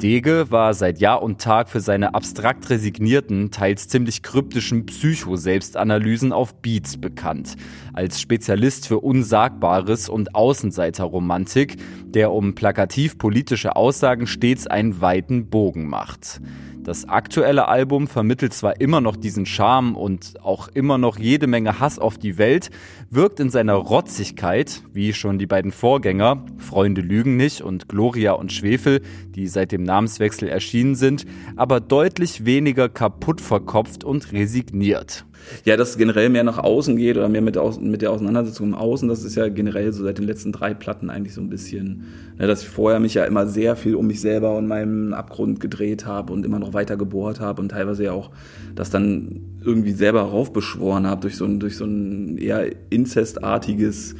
Dege 0.00 0.46
war 0.50 0.72
seit 0.72 0.98
Jahr 0.98 1.22
und 1.22 1.42
Tag 1.42 1.68
für 1.68 1.80
seine 1.80 2.14
abstrakt 2.14 2.70
resignierten, 2.70 3.50
teils 3.50 3.86
ziemlich 3.86 4.22
kryptischen 4.22 4.86
Psycho-Selbstanalysen 4.86 6.32
auf 6.32 6.54
Beats 6.54 6.96
bekannt. 6.96 7.56
Als 7.92 8.20
Spezialist 8.20 8.88
für 8.88 9.00
Unsagbares 9.00 10.08
und 10.08 10.34
Außenseiterromantik, 10.34 11.76
der 12.06 12.32
um 12.32 12.54
plakativ 12.54 13.18
politische 13.18 13.76
Aussagen 13.76 14.26
stets 14.26 14.66
einen 14.66 15.02
weiten 15.02 15.50
Bogen 15.50 15.86
macht. 15.86 16.40
Das 16.82 17.06
aktuelle 17.06 17.68
Album 17.68 18.08
vermittelt 18.08 18.54
zwar 18.54 18.80
immer 18.80 19.02
noch 19.02 19.16
diesen 19.16 19.44
Charme 19.44 19.94
und 19.94 20.42
auch 20.42 20.68
immer 20.68 20.96
noch 20.96 21.18
jede 21.18 21.46
Menge 21.46 21.78
Hass 21.78 21.98
auf 21.98 22.16
die 22.16 22.38
Welt, 22.38 22.70
wirkt 23.12 23.40
in 23.40 23.50
seiner 23.50 23.74
Rotzigkeit, 23.74 24.82
wie 24.92 25.12
schon 25.12 25.38
die 25.38 25.46
beiden 25.46 25.72
Vorgänger, 25.72 26.44
Freunde 26.58 27.00
lügen 27.00 27.36
nicht 27.36 27.60
und 27.60 27.88
Gloria 27.88 28.32
und 28.32 28.52
Schwefel, 28.52 29.00
die 29.34 29.48
seit 29.48 29.72
dem 29.72 29.82
Namenswechsel 29.82 30.48
erschienen 30.48 30.94
sind, 30.94 31.26
aber 31.56 31.80
deutlich 31.80 32.44
weniger 32.44 32.88
kaputt 32.88 33.40
verkopft 33.40 34.04
und 34.04 34.32
resigniert. 34.32 35.24
Ja, 35.64 35.76
dass 35.76 35.90
es 35.90 35.98
generell 35.98 36.28
mehr 36.28 36.44
nach 36.44 36.58
außen 36.58 36.96
geht 36.96 37.16
oder 37.16 37.28
mehr 37.28 37.40
mit, 37.40 37.58
mit 37.80 38.02
der 38.02 38.12
Auseinandersetzung 38.12 38.68
im 38.68 38.74
Außen, 38.74 39.08
das 39.08 39.24
ist 39.24 39.36
ja 39.36 39.48
generell 39.48 39.92
so 39.92 40.04
seit 40.04 40.18
den 40.18 40.26
letzten 40.26 40.52
drei 40.52 40.74
Platten 40.74 41.10
eigentlich 41.10 41.34
so 41.34 41.40
ein 41.40 41.48
bisschen, 41.48 42.04
ne, 42.38 42.46
dass 42.46 42.62
ich 42.62 42.68
vorher 42.68 43.00
mich 43.00 43.14
ja 43.14 43.24
immer 43.24 43.46
sehr 43.46 43.76
viel 43.76 43.94
um 43.94 44.06
mich 44.06 44.20
selber 44.20 44.56
und 44.56 44.68
meinen 44.68 45.14
Abgrund 45.14 45.60
gedreht 45.60 46.06
habe 46.06 46.32
und 46.32 46.44
immer 46.44 46.58
noch 46.58 46.74
weiter 46.74 46.96
gebohrt 46.96 47.40
habe 47.40 47.62
und 47.62 47.70
teilweise 47.70 48.04
ja 48.04 48.12
auch 48.12 48.30
das 48.74 48.90
dann 48.90 49.40
irgendwie 49.64 49.92
selber 49.92 50.22
raufbeschworen 50.22 51.06
habe 51.06 51.22
durch 51.22 51.36
so 51.36 51.44
ein, 51.44 51.60
durch 51.60 51.76
so 51.76 51.84
ein 51.84 52.38
eher 52.38 52.70
inzestartiges 53.00 54.14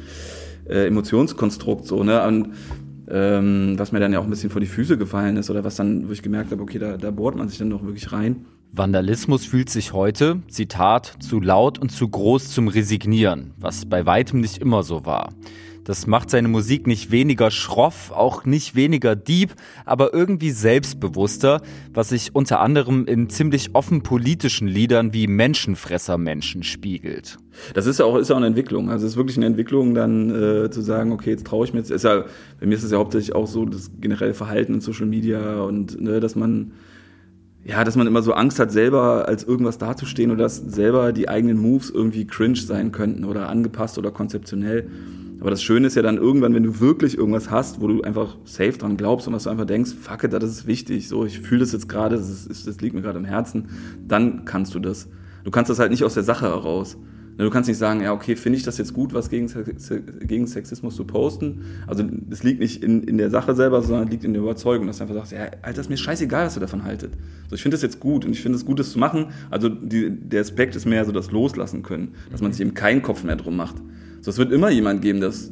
äh, 0.67 0.87
Emotionskonstrukt 0.87 1.85
so, 1.85 2.03
ne? 2.03 2.25
Und 2.25 2.49
ähm, 3.09 3.73
was 3.77 3.91
mir 3.91 3.99
dann 3.99 4.13
ja 4.13 4.19
auch 4.19 4.23
ein 4.23 4.29
bisschen 4.29 4.49
vor 4.49 4.61
die 4.61 4.67
Füße 4.67 4.97
gefallen 4.97 5.37
ist 5.37 5.49
oder 5.49 5.63
was 5.63 5.75
dann, 5.75 6.07
wo 6.07 6.13
ich 6.13 6.21
gemerkt 6.21 6.51
habe, 6.51 6.61
okay, 6.61 6.79
da, 6.79 6.97
da 6.97 7.11
bohrt 7.11 7.35
man 7.35 7.49
sich 7.49 7.57
dann 7.57 7.69
doch 7.69 7.83
wirklich 7.83 8.11
rein. 8.11 8.45
Vandalismus 8.73 9.45
fühlt 9.45 9.69
sich 9.69 9.91
heute, 9.91 10.39
Zitat, 10.47 11.17
zu 11.19 11.41
laut 11.41 11.77
und 11.77 11.91
zu 11.91 12.07
groß 12.07 12.49
zum 12.49 12.69
Resignieren, 12.69 13.53
was 13.57 13.85
bei 13.85 14.05
weitem 14.05 14.39
nicht 14.39 14.59
immer 14.59 14.83
so 14.83 15.05
war. 15.05 15.33
Das 15.91 16.07
macht 16.07 16.29
seine 16.29 16.47
Musik 16.47 16.87
nicht 16.87 17.11
weniger 17.11 17.51
schroff, 17.51 18.13
auch 18.13 18.45
nicht 18.45 18.77
weniger 18.77 19.13
deep, 19.17 19.55
aber 19.83 20.13
irgendwie 20.13 20.51
selbstbewusster, 20.51 21.61
was 21.93 22.07
sich 22.07 22.33
unter 22.33 22.61
anderem 22.61 23.03
in 23.07 23.29
ziemlich 23.29 23.75
offen 23.75 24.01
politischen 24.01 24.69
Liedern 24.69 25.13
wie 25.13 25.27
Menschenfresser 25.27 26.17
Menschen 26.17 26.63
spiegelt. 26.63 27.39
Das 27.73 27.87
ist 27.87 27.99
ja 27.99 28.05
auch, 28.05 28.15
ist 28.15 28.29
ja 28.29 28.35
auch 28.35 28.37
eine 28.37 28.47
Entwicklung. 28.47 28.89
Also 28.89 29.05
es 29.05 29.11
ist 29.11 29.17
wirklich 29.17 29.35
eine 29.35 29.47
Entwicklung, 29.47 29.93
dann 29.93 30.29
äh, 30.29 30.69
zu 30.71 30.79
sagen, 30.79 31.11
okay, 31.11 31.31
jetzt 31.31 31.45
traue 31.45 31.65
ich 31.65 31.73
mir 31.73 31.79
jetzt. 31.79 31.91
Ist 31.91 32.05
ja, 32.05 32.23
bei 32.61 32.67
mir 32.67 32.75
ist 32.75 32.83
es 32.83 32.91
ja 32.91 32.97
hauptsächlich 32.97 33.35
auch 33.35 33.47
so 33.47 33.65
das 33.65 33.91
generelle 33.99 34.33
Verhalten 34.33 34.75
in 34.75 34.79
Social 34.79 35.07
Media 35.07 35.59
und 35.59 35.99
ne, 35.99 36.21
dass 36.21 36.37
man 36.37 36.71
ja, 37.63 37.83
dass 37.83 37.95
man 37.95 38.07
immer 38.07 38.21
so 38.21 38.33
Angst 38.33 38.59
hat, 38.59 38.71
selber 38.71 39.27
als 39.27 39.43
irgendwas 39.43 39.77
dazustehen 39.77 40.31
oder 40.31 40.43
dass 40.43 40.57
selber 40.57 41.13
die 41.13 41.29
eigenen 41.29 41.57
Moves 41.59 41.89
irgendwie 41.89 42.25
cringe 42.25 42.57
sein 42.57 42.91
könnten 42.91 43.23
oder 43.23 43.49
angepasst 43.49 43.97
oder 43.97 44.11
konzeptionell. 44.11 44.89
Aber 45.39 45.49
das 45.49 45.63
Schöne 45.63 45.87
ist 45.87 45.95
ja 45.95 46.01
dann 46.01 46.17
irgendwann, 46.17 46.53
wenn 46.53 46.63
du 46.63 46.79
wirklich 46.79 47.17
irgendwas 47.17 47.49
hast, 47.49 47.81
wo 47.81 47.87
du 47.87 48.01
einfach 48.01 48.37
safe 48.45 48.73
dran 48.73 48.97
glaubst 48.97 49.27
und 49.27 49.33
was 49.33 49.43
du 49.43 49.49
einfach 49.49 49.65
denkst, 49.65 49.91
fuck 49.99 50.23
it, 50.23 50.33
das 50.33 50.43
ist 50.43 50.67
wichtig, 50.67 51.07
so, 51.07 51.25
ich 51.25 51.39
fühle 51.39 51.61
das 51.61 51.71
jetzt 51.71 51.89
gerade, 51.89 52.15
das, 52.15 52.47
das 52.47 52.81
liegt 52.81 52.93
mir 52.93 53.01
gerade 53.01 53.17
im 53.17 53.25
Herzen, 53.25 53.69
dann 54.07 54.45
kannst 54.45 54.75
du 54.75 54.79
das. 54.79 55.07
Du 55.43 55.49
kannst 55.49 55.69
das 55.69 55.79
halt 55.79 55.89
nicht 55.89 56.03
aus 56.03 56.13
der 56.13 56.23
Sache 56.23 56.45
heraus. 56.45 56.95
Du 57.45 57.49
kannst 57.49 57.67
nicht 57.67 57.77
sagen, 57.77 58.01
ja, 58.01 58.13
okay, 58.13 58.35
finde 58.35 58.57
ich 58.57 58.63
das 58.63 58.77
jetzt 58.77 58.93
gut, 58.93 59.13
was 59.13 59.29
gegen, 59.29 59.49
gegen 60.21 60.45
Sexismus 60.45 60.95
zu 60.95 61.05
posten? 61.05 61.65
Also, 61.87 62.03
es 62.29 62.43
liegt 62.43 62.59
nicht 62.59 62.83
in, 62.83 63.03
in 63.03 63.17
der 63.17 63.31
Sache 63.31 63.55
selber, 63.55 63.81
sondern 63.81 64.09
liegt 64.09 64.23
in 64.23 64.33
der 64.33 64.43
Überzeugung, 64.43 64.85
dass 64.85 64.97
du 64.97 65.03
einfach 65.03 65.15
sagst, 65.15 65.31
ja, 65.31 65.49
Alter, 65.63 65.81
ist 65.81 65.89
mir 65.89 65.97
scheißegal, 65.97 66.45
was 66.45 66.55
ihr 66.55 66.59
davon 66.59 66.83
haltet. 66.83 67.13
So, 67.49 67.55
ich 67.55 67.63
finde 67.63 67.75
das 67.75 67.81
jetzt 67.81 67.99
gut 67.99 68.25
und 68.25 68.31
ich 68.31 68.41
finde 68.41 68.57
es 68.57 68.65
gut, 68.65 68.79
das 68.79 68.91
zu 68.91 68.99
machen. 68.99 69.27
Also, 69.49 69.69
die, 69.69 70.11
der 70.11 70.41
Aspekt 70.41 70.75
ist 70.75 70.85
mehr 70.85 71.03
so 71.03 71.11
das 71.11 71.31
Loslassen 71.31 71.81
können, 71.81 72.13
dass 72.31 72.41
man 72.41 72.51
sich 72.51 72.61
eben 72.61 72.75
keinen 72.75 73.01
Kopf 73.01 73.23
mehr 73.23 73.37
drum 73.37 73.55
macht. 73.55 73.75
So, 74.21 74.29
es 74.29 74.37
wird 74.37 74.51
immer 74.51 74.69
jemand 74.69 75.01
geben, 75.01 75.19
der 75.19 75.29
ist 75.29 75.51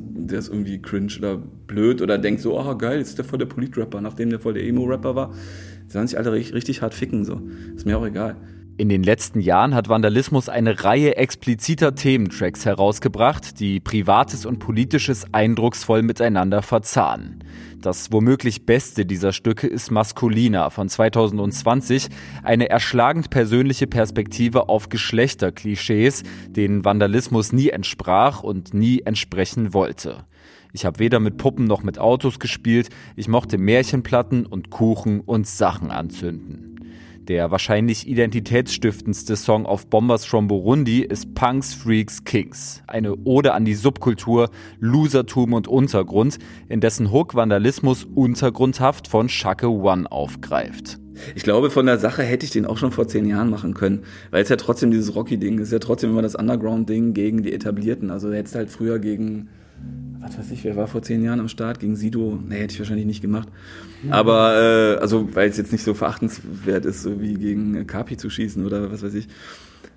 irgendwie 0.50 0.80
cringe 0.80 1.14
oder 1.18 1.38
blöd 1.38 2.04
oder 2.04 2.20
denkt 2.20 2.42
so, 2.42 2.60
oh 2.60 2.78
geil, 2.78 3.00
jetzt 3.00 3.10
ist 3.10 3.18
der 3.18 3.26
voll 3.26 3.40
der 3.40 3.48
Politrapper, 3.48 4.00
nachdem 4.00 4.30
der 4.30 4.40
voll 4.40 4.54
der 4.54 4.64
Emo-Rapper 4.64 5.16
war. 5.16 5.34
Die 5.88 5.92
sollen 5.92 6.08
sich 6.08 6.20
alle 6.20 6.32
richtig, 6.32 6.54
richtig 6.54 6.82
hart 6.84 6.94
ficken, 6.94 7.26
so. 7.26 7.42
Ist 7.76 7.88
mir 7.88 7.98
auch 7.98 8.06
egal. 8.06 8.36
In 8.80 8.88
den 8.88 9.04
letzten 9.04 9.42
Jahren 9.42 9.76
hat 9.76 9.90
Vandalismus 9.90 10.48
eine 10.48 10.86
Reihe 10.86 11.18
expliziter 11.18 11.96
Thementracks 11.96 12.66
herausgebracht, 12.66 13.60
die 13.60 13.82
Privates 13.82 14.46
und 14.46 14.60
Politisches 14.60 15.26
eindrucksvoll 15.34 16.02
miteinander 16.02 16.62
verzahnen. 16.62 17.44
Das 17.82 18.14
womöglich 18.14 18.66
beste 18.66 19.06
dieser 19.06 19.34
Stücke 19.34 19.68
ist 19.68 19.92
Maskulina 19.92 20.70
von 20.70 20.88
2020, 20.88 22.08
eine 22.42 22.70
erschlagend 22.70 23.30
persönliche 23.30 23.86
Perspektive 23.86 24.70
auf 24.70 24.88
Geschlechterklischees, 24.88 26.24
denen 26.48 26.86
Vandalismus 26.86 27.52
nie 27.52 27.72
entsprach 27.72 28.44
und 28.44 28.74
nie 28.74 29.02
entsprechen 29.02 29.74
wollte. 29.74 30.24
Ich 30.72 30.86
habe 30.86 31.00
weder 31.00 31.20
mit 31.20 31.36
Puppen 31.36 31.66
noch 31.66 31.84
mit 31.84 32.00
Autos 32.00 32.40
gespielt, 32.40 32.88
ich 33.18 33.28
mochte 33.28 33.58
Märchenplatten 33.58 34.46
und 34.46 34.70
Kuchen 34.70 35.20
und 35.20 35.48
Sachen 35.48 35.92
anzünden. 35.92 36.79
Der 37.30 37.52
wahrscheinlich 37.52 38.08
identitätsstiftendste 38.08 39.36
Song 39.36 39.68
auf 39.68 39.86
Bombers 39.86 40.26
from 40.26 40.48
Burundi 40.48 41.02
ist 41.02 41.36
Punks, 41.36 41.76
Freaks, 41.76 42.24
Kings. 42.24 42.82
Eine 42.88 43.18
Ode 43.24 43.54
an 43.54 43.66
die 43.66 43.76
Subkultur, 43.76 44.50
Losertum 44.80 45.54
und 45.54 45.68
Untergrund, 45.68 46.40
in 46.70 46.82
dessen 46.82 47.12
Hook 47.12 47.36
Vandalismus 47.36 48.04
untergrundhaft 48.04 49.08
von 49.08 49.30
Shake 49.30 49.66
One 49.66 50.12
aufgreift. 50.12 50.98
Ich 51.36 51.44
glaube, 51.44 51.70
von 51.70 51.86
der 51.86 52.00
Sache 52.00 52.24
hätte 52.24 52.48
ich 52.48 52.52
den 52.52 52.66
auch 52.66 52.78
schon 52.78 52.92
vor 52.92 53.08
zehn 53.08 53.28
Jahren 53.28 53.52
machen 53.52 53.76
können, 53.76 54.06
weil 54.32 54.42
es 54.42 54.50
ja 54.50 54.56
trotzdem 54.56 54.90
dieses 54.90 55.14
Rocky-Ding 55.14 55.60
ist, 55.60 55.72
ja 55.72 55.78
trotzdem 55.78 56.10
immer 56.10 56.24
das 56.24 56.34
Underground-Ding 56.34 57.14
gegen 57.14 57.44
die 57.44 57.54
Etablierten. 57.54 58.10
Also 58.10 58.34
hättest 58.34 58.56
halt 58.56 58.72
früher 58.72 58.98
gegen 58.98 59.50
was 60.20 60.38
weiß 60.38 60.52
ich, 60.52 60.64
wer 60.64 60.76
war 60.76 60.88
vor 60.88 61.02
zehn 61.02 61.24
Jahren 61.24 61.40
am 61.40 61.48
Start 61.48 61.80
gegen 61.80 61.96
Sido? 61.96 62.40
Nee, 62.48 62.60
hätte 62.60 62.74
ich 62.74 62.80
wahrscheinlich 62.80 63.06
nicht 63.06 63.22
gemacht. 63.22 63.48
Aber, 64.10 64.96
äh, 64.98 65.02
also, 65.02 65.34
weil 65.34 65.50
es 65.50 65.58
jetzt 65.58 65.72
nicht 65.72 65.84
so 65.84 65.94
verachtenswert 65.94 66.86
ist, 66.86 67.02
so 67.04 67.22
wie 67.22 67.34
gegen 67.34 67.88
Kapi 67.88 68.18
zu 68.18 68.30
schießen 68.30 68.66
oder 68.66 68.92
was 68.92 69.02
weiß 69.02 69.14
ich. 69.14 69.28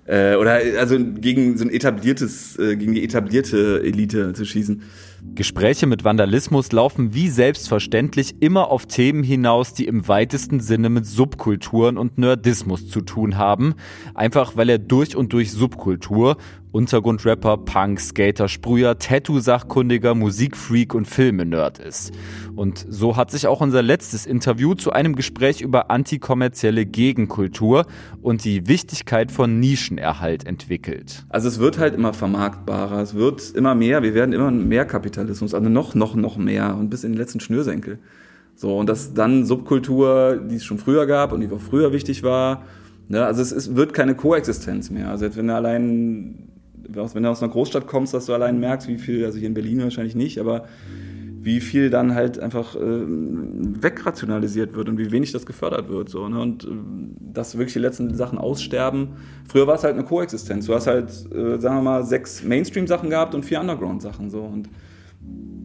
Äh, 0.05 0.35
oder 0.35 0.59
also 0.79 0.97
gegen 0.99 1.57
so 1.57 1.63
ein 1.63 1.69
etabliertes, 1.69 2.57
äh, 2.59 2.75
gegen 2.75 2.93
die 2.93 3.03
etablierte 3.03 3.81
Elite 3.83 4.33
zu 4.33 4.45
schießen. 4.45 4.81
Gespräche 5.35 5.87
mit 5.87 6.03
Vandalismus 6.03 6.71
laufen 6.71 7.13
wie 7.15 7.27
selbstverständlich 7.27 8.35
immer 8.41 8.69
auf 8.69 8.85
Themen 8.85 9.23
hinaus, 9.23 9.73
die 9.73 9.87
im 9.87 10.07
weitesten 10.07 10.59
Sinne 10.59 10.89
mit 10.89 11.07
Subkulturen 11.07 11.97
und 11.97 12.19
Nerdismus 12.19 12.87
zu 12.87 13.01
tun 13.01 13.37
haben. 13.37 13.73
Einfach 14.13 14.55
weil 14.55 14.69
er 14.69 14.77
durch 14.77 15.15
und 15.15 15.33
durch 15.33 15.51
Subkultur 15.51 16.37
Untergrundrapper, 16.73 17.57
Punk, 17.57 17.99
Skater, 17.99 18.47
Sprüher, 18.47 18.97
Tattoo-Sachkundiger, 18.97 20.15
Musikfreak 20.15 20.95
und 20.95 21.05
Filme-Nerd 21.05 21.77
ist. 21.77 22.11
Und 22.55 22.83
so 22.89 23.15
hat 23.15 23.29
sich 23.29 23.45
auch 23.45 23.61
unser 23.61 23.83
letztes 23.83 24.25
Interview 24.25 24.73
zu 24.73 24.91
einem 24.91 25.15
Gespräch 25.15 25.61
über 25.61 25.91
antikommerzielle 25.91 26.87
Gegenkultur 26.87 27.85
und 28.23 28.43
die 28.43 28.67
Wichtigkeit 28.67 29.31
von 29.31 29.59
Nischenerhalt 29.59 30.47
entwickelt. 30.47 31.25
Also 31.29 31.47
es 31.47 31.59
wird 31.59 31.77
halt 31.77 31.93
immer 31.93 32.11
vermarktbarer, 32.11 32.99
es 33.01 33.13
wird 33.13 33.51
immer 33.51 33.75
mehr, 33.75 34.01
wir 34.01 34.15
werden 34.15 34.33
immer 34.33 34.49
mehr 34.49 34.85
Kapitalismus, 35.13 35.53
also 35.53 35.69
noch, 35.69 35.95
noch, 35.95 36.15
noch 36.15 36.37
mehr 36.37 36.75
und 36.75 36.89
bis 36.89 37.03
in 37.03 37.11
den 37.11 37.17
letzten 37.17 37.39
Schnürsenkel. 37.39 37.99
So, 38.55 38.77
und 38.77 38.89
dass 38.89 39.13
dann 39.13 39.45
Subkultur, 39.45 40.37
die 40.37 40.55
es 40.55 40.65
schon 40.65 40.77
früher 40.77 41.05
gab 41.05 41.31
und 41.31 41.41
die 41.41 41.49
auch 41.49 41.61
früher 41.61 41.91
wichtig 41.91 42.23
war, 42.23 42.63
ne, 43.07 43.25
also 43.25 43.41
es 43.41 43.51
ist, 43.51 43.75
wird 43.75 43.93
keine 43.93 44.15
Koexistenz 44.15 44.89
mehr. 44.89 45.09
Also 45.09 45.25
jetzt, 45.25 45.37
wenn 45.37 45.47
du 45.47 45.55
allein 45.55 46.49
wenn 46.85 47.23
du 47.23 47.29
aus 47.29 47.41
einer 47.41 47.51
Großstadt 47.51 47.87
kommst, 47.87 48.13
dass 48.13 48.25
du 48.25 48.33
allein 48.33 48.59
merkst, 48.59 48.89
wie 48.89 48.97
viel, 48.97 49.23
also 49.25 49.39
hier 49.39 49.47
in 49.47 49.53
Berlin 49.53 49.81
wahrscheinlich 49.81 50.15
nicht, 50.15 50.37
aber 50.37 50.65
wie 51.41 51.61
viel 51.61 51.89
dann 51.89 52.13
halt 52.13 52.39
einfach 52.39 52.75
äh, 52.75 52.79
wegrationalisiert 52.79 54.75
wird 54.75 54.89
und 54.89 54.97
wie 54.97 55.11
wenig 55.11 55.31
das 55.31 55.45
gefördert 55.45 55.89
wird. 55.89 56.09
So, 56.09 56.27
ne? 56.27 56.39
Und 56.41 56.65
äh, 56.65 56.67
dass 57.33 57.57
wirklich 57.57 57.73
die 57.73 57.79
letzten 57.79 58.13
Sachen 58.15 58.37
aussterben. 58.37 59.09
Früher 59.47 59.65
war 59.65 59.75
es 59.75 59.83
halt 59.83 59.95
eine 59.95 60.03
Koexistenz. 60.03 60.65
Du 60.65 60.73
hast 60.73 60.87
halt, 60.87 61.09
äh, 61.33 61.59
sagen 61.59 61.77
wir 61.77 61.81
mal, 61.81 62.03
sechs 62.03 62.43
Mainstream-Sachen 62.43 63.09
gehabt 63.09 63.33
und 63.33 63.43
vier 63.43 63.59
Underground-Sachen. 63.59 64.29
So. 64.29 64.41
Und 64.41 64.69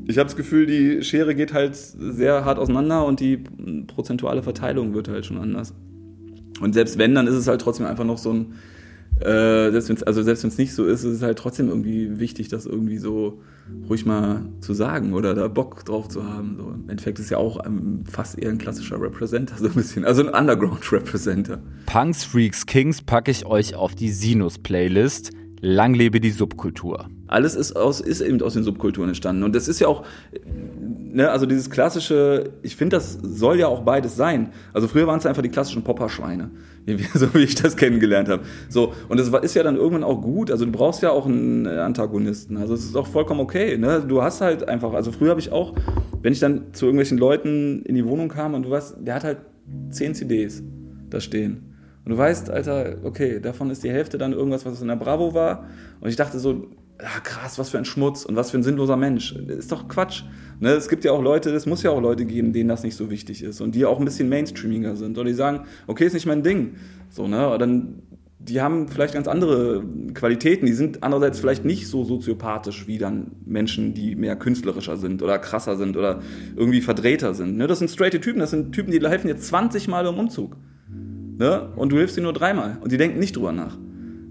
ich 0.08 0.18
habe 0.18 0.26
das 0.26 0.36
Gefühl, 0.36 0.66
die 0.66 1.02
Schere 1.02 1.34
geht 1.34 1.52
halt 1.52 1.76
sehr 1.76 2.44
hart 2.44 2.58
auseinander 2.58 3.04
und 3.04 3.20
die 3.20 3.36
prozentuale 3.86 4.42
Verteilung 4.42 4.94
wird 4.94 5.08
halt 5.08 5.26
schon 5.26 5.38
anders. 5.38 5.74
Und 6.60 6.72
selbst 6.72 6.98
wenn, 6.98 7.14
dann 7.14 7.26
ist 7.26 7.34
es 7.34 7.46
halt 7.46 7.60
trotzdem 7.60 7.86
einfach 7.86 8.04
noch 8.04 8.18
so 8.18 8.32
ein 8.32 8.54
äh, 9.20 9.70
selbst 9.72 9.88
wenn's, 9.88 10.02
also 10.04 10.22
selbst 10.22 10.44
wenn 10.44 10.50
es 10.50 10.58
nicht 10.58 10.74
so 10.74 10.84
ist, 10.84 11.02
ist 11.02 11.16
es 11.16 11.22
halt 11.22 11.38
trotzdem 11.38 11.68
irgendwie 11.68 12.20
wichtig, 12.20 12.48
das 12.48 12.66
irgendwie 12.66 12.98
so 12.98 13.40
ruhig 13.88 14.06
mal 14.06 14.42
zu 14.60 14.74
sagen 14.74 15.12
oder 15.12 15.34
da 15.34 15.48
Bock 15.48 15.84
drauf 15.84 16.08
zu 16.08 16.24
haben. 16.24 16.56
So. 16.56 16.70
Im 16.70 16.88
Endeffekt 16.88 17.18
ist 17.18 17.30
ja 17.30 17.38
auch 17.38 17.64
ähm, 17.66 18.04
fast 18.10 18.38
eher 18.38 18.50
ein 18.50 18.58
klassischer 18.58 19.00
Representer, 19.00 19.56
so 19.58 19.66
ein 19.66 19.74
bisschen, 19.74 20.04
also 20.04 20.26
ein 20.26 20.32
Underground-Representer. 20.32 21.60
Punks, 21.86 22.24
Freaks, 22.24 22.66
Kings 22.66 23.02
packe 23.02 23.30
ich 23.30 23.44
euch 23.44 23.74
auf 23.74 23.94
die 23.94 24.10
Sinus-Playlist. 24.10 25.32
Lang 25.60 25.94
lebe 25.94 26.20
die 26.20 26.30
Subkultur. 26.30 27.08
Alles 27.28 27.54
ist, 27.54 27.76
aus, 27.76 28.00
ist 28.00 28.20
eben 28.20 28.40
aus 28.42 28.54
den 28.54 28.64
Subkulturen 28.64 29.08
entstanden. 29.08 29.42
Und 29.42 29.54
das 29.54 29.68
ist 29.68 29.80
ja 29.80 29.86
auch, 29.86 30.04
ne, 30.44 31.30
also 31.30 31.46
dieses 31.46 31.70
klassische, 31.70 32.50
ich 32.62 32.76
finde, 32.76 32.96
das 32.96 33.18
soll 33.22 33.58
ja 33.58 33.68
auch 33.68 33.82
beides 33.82 34.16
sein. 34.16 34.50
Also 34.72 34.88
früher 34.88 35.06
waren 35.06 35.18
es 35.18 35.26
einfach 35.26 35.42
die 35.42 35.48
klassischen 35.48 35.82
Popperschweine, 35.82 36.50
so 37.14 37.34
wie 37.34 37.44
ich 37.44 37.54
das 37.54 37.76
kennengelernt 37.76 38.28
habe. 38.28 38.42
So, 38.68 38.94
und 39.08 39.20
das 39.20 39.28
ist 39.28 39.54
ja 39.54 39.62
dann 39.62 39.76
irgendwann 39.76 40.04
auch 40.04 40.20
gut. 40.20 40.50
Also 40.50 40.64
du 40.64 40.72
brauchst 40.72 41.02
ja 41.02 41.10
auch 41.10 41.26
einen 41.26 41.66
Antagonisten. 41.66 42.56
Also 42.56 42.74
es 42.74 42.84
ist 42.84 42.96
auch 42.96 43.06
vollkommen 43.06 43.40
okay. 43.40 43.76
Ne? 43.76 44.04
Du 44.06 44.22
hast 44.22 44.40
halt 44.40 44.68
einfach, 44.68 44.92
also 44.94 45.12
früher 45.12 45.30
habe 45.30 45.40
ich 45.40 45.52
auch, 45.52 45.74
wenn 46.22 46.32
ich 46.32 46.40
dann 46.40 46.72
zu 46.72 46.86
irgendwelchen 46.86 47.18
Leuten 47.18 47.82
in 47.82 47.94
die 47.94 48.04
Wohnung 48.06 48.28
kam 48.28 48.54
und 48.54 48.64
du 48.64 48.70
weißt, 48.70 48.96
der 49.00 49.14
hat 49.14 49.24
halt 49.24 49.38
zehn 49.90 50.14
CDs 50.14 50.62
da 51.10 51.20
stehen. 51.20 51.74
Und 52.04 52.12
du 52.12 52.18
weißt, 52.18 52.48
Alter, 52.48 52.96
okay, 53.04 53.38
davon 53.38 53.70
ist 53.70 53.84
die 53.84 53.90
Hälfte 53.90 54.16
dann 54.16 54.32
irgendwas, 54.32 54.64
was 54.64 54.80
in 54.80 54.88
der 54.88 54.96
Bravo 54.96 55.34
war. 55.34 55.66
Und 56.00 56.08
ich 56.08 56.16
dachte 56.16 56.38
so, 56.38 56.68
ja, 57.00 57.20
krass, 57.22 57.58
was 57.58 57.70
für 57.70 57.78
ein 57.78 57.84
Schmutz 57.84 58.24
und 58.24 58.34
was 58.34 58.50
für 58.50 58.58
ein 58.58 58.62
sinnloser 58.62 58.96
Mensch. 58.96 59.32
Ist 59.32 59.70
doch 59.70 59.86
Quatsch. 59.86 60.24
Ne? 60.58 60.70
Es 60.70 60.88
gibt 60.88 61.04
ja 61.04 61.12
auch 61.12 61.22
Leute, 61.22 61.50
es 61.50 61.64
muss 61.64 61.82
ja 61.82 61.90
auch 61.90 62.00
Leute 62.00 62.24
geben, 62.24 62.52
denen 62.52 62.68
das 62.68 62.82
nicht 62.82 62.96
so 62.96 63.10
wichtig 63.10 63.42
ist 63.42 63.60
und 63.60 63.74
die 63.74 63.84
auch 63.84 63.98
ein 64.00 64.04
bisschen 64.04 64.28
mainstreamiger 64.28 64.96
sind 64.96 65.16
oder 65.16 65.28
die 65.28 65.34
sagen, 65.34 65.60
okay, 65.86 66.06
ist 66.06 66.14
nicht 66.14 66.26
mein 66.26 66.42
Ding. 66.42 66.74
So, 67.10 67.28
ne? 67.28 67.46
Oder 67.48 67.58
dann, 67.58 68.02
die 68.40 68.60
haben 68.60 68.88
vielleicht 68.88 69.14
ganz 69.14 69.28
andere 69.28 69.84
Qualitäten, 70.14 70.66
die 70.66 70.72
sind 70.72 71.04
andererseits 71.04 71.38
vielleicht 71.38 71.64
nicht 71.64 71.86
so 71.86 72.02
soziopathisch 72.02 72.88
wie 72.88 72.98
dann 72.98 73.32
Menschen, 73.46 73.94
die 73.94 74.16
mehr 74.16 74.34
künstlerischer 74.34 74.96
sind 74.96 75.22
oder 75.22 75.38
krasser 75.38 75.76
sind 75.76 75.96
oder 75.96 76.20
irgendwie 76.56 76.80
verdrehter 76.80 77.32
sind. 77.34 77.58
Ne? 77.58 77.68
Das 77.68 77.78
sind 77.78 77.90
straighte 77.90 78.20
Typen, 78.20 78.40
das 78.40 78.50
sind 78.50 78.72
Typen, 78.72 78.90
die 78.90 79.00
helfen 79.06 79.28
jetzt 79.28 79.46
20 79.46 79.86
Mal 79.86 80.04
im 80.06 80.18
Umzug. 80.18 80.56
Ne? 81.38 81.68
Und 81.76 81.92
du 81.92 81.98
hilfst 81.98 82.16
ihnen 82.16 82.24
nur 82.24 82.32
dreimal 82.32 82.78
und 82.80 82.90
die 82.90 82.96
denken 82.96 83.20
nicht 83.20 83.36
drüber 83.36 83.52
nach. 83.52 83.78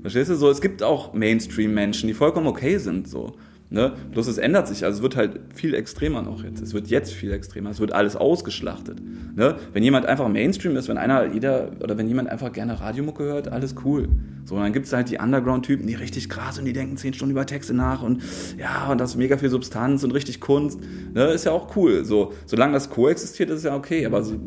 Verstehst 0.07 0.29
du? 0.29 0.35
So, 0.35 0.49
es 0.49 0.61
gibt 0.61 0.83
auch 0.83 1.13
Mainstream-Menschen, 1.13 2.07
die 2.07 2.13
vollkommen 2.13 2.47
okay 2.47 2.77
sind, 2.77 3.09
so. 3.09 3.33
Ne? 3.69 3.91
Bloß 4.13 4.27
es 4.27 4.37
ändert 4.37 4.69
sich, 4.69 4.85
also 4.85 4.99
es 4.99 5.03
wird 5.03 5.17
halt 5.17 5.41
viel 5.53 5.73
extremer 5.73 6.21
noch 6.21 6.45
jetzt. 6.45 6.61
Es 6.61 6.73
wird 6.73 6.87
jetzt 6.87 7.11
viel 7.11 7.33
extremer, 7.33 7.71
es 7.71 7.81
wird 7.81 7.91
alles 7.91 8.15
ausgeschlachtet. 8.15 9.01
Ne? 9.35 9.57
Wenn 9.73 9.83
jemand 9.83 10.05
einfach 10.05 10.29
Mainstream 10.29 10.77
ist, 10.77 10.87
wenn 10.87 10.97
einer, 10.97 11.33
jeder, 11.33 11.71
oder 11.81 11.97
wenn 11.97 12.07
jemand 12.07 12.29
einfach 12.29 12.53
gerne 12.53 12.79
Radiomucke 12.79 13.25
hört, 13.25 13.49
alles 13.49 13.75
cool. 13.83 14.07
So, 14.45 14.55
und 14.55 14.61
dann 14.61 14.71
gibt 14.71 14.85
es 14.85 14.93
halt 14.93 15.09
die 15.09 15.17
Underground-Typen, 15.17 15.85
die 15.85 15.95
richtig 15.95 16.29
krass 16.29 16.57
und 16.57 16.63
die 16.63 16.71
denken 16.71 16.95
zehn 16.95 17.13
Stunden 17.13 17.33
über 17.33 17.45
Texte 17.45 17.73
nach 17.73 18.01
und 18.01 18.21
ja, 18.57 18.89
und 18.89 19.01
das 19.01 19.09
ist 19.09 19.17
mega 19.17 19.35
viel 19.35 19.49
Substanz 19.49 20.05
und 20.05 20.13
richtig 20.13 20.39
Kunst. 20.39 20.79
Ne? 21.13 21.25
Ist 21.33 21.43
ja 21.43 21.51
auch 21.51 21.75
cool. 21.75 22.05
So, 22.05 22.31
solange 22.45 22.71
das 22.71 22.89
koexistiert, 22.89 23.49
ist 23.49 23.57
es 23.57 23.63
ja 23.63 23.75
okay. 23.75 24.05
Aber 24.05 24.23
so, 24.23 24.39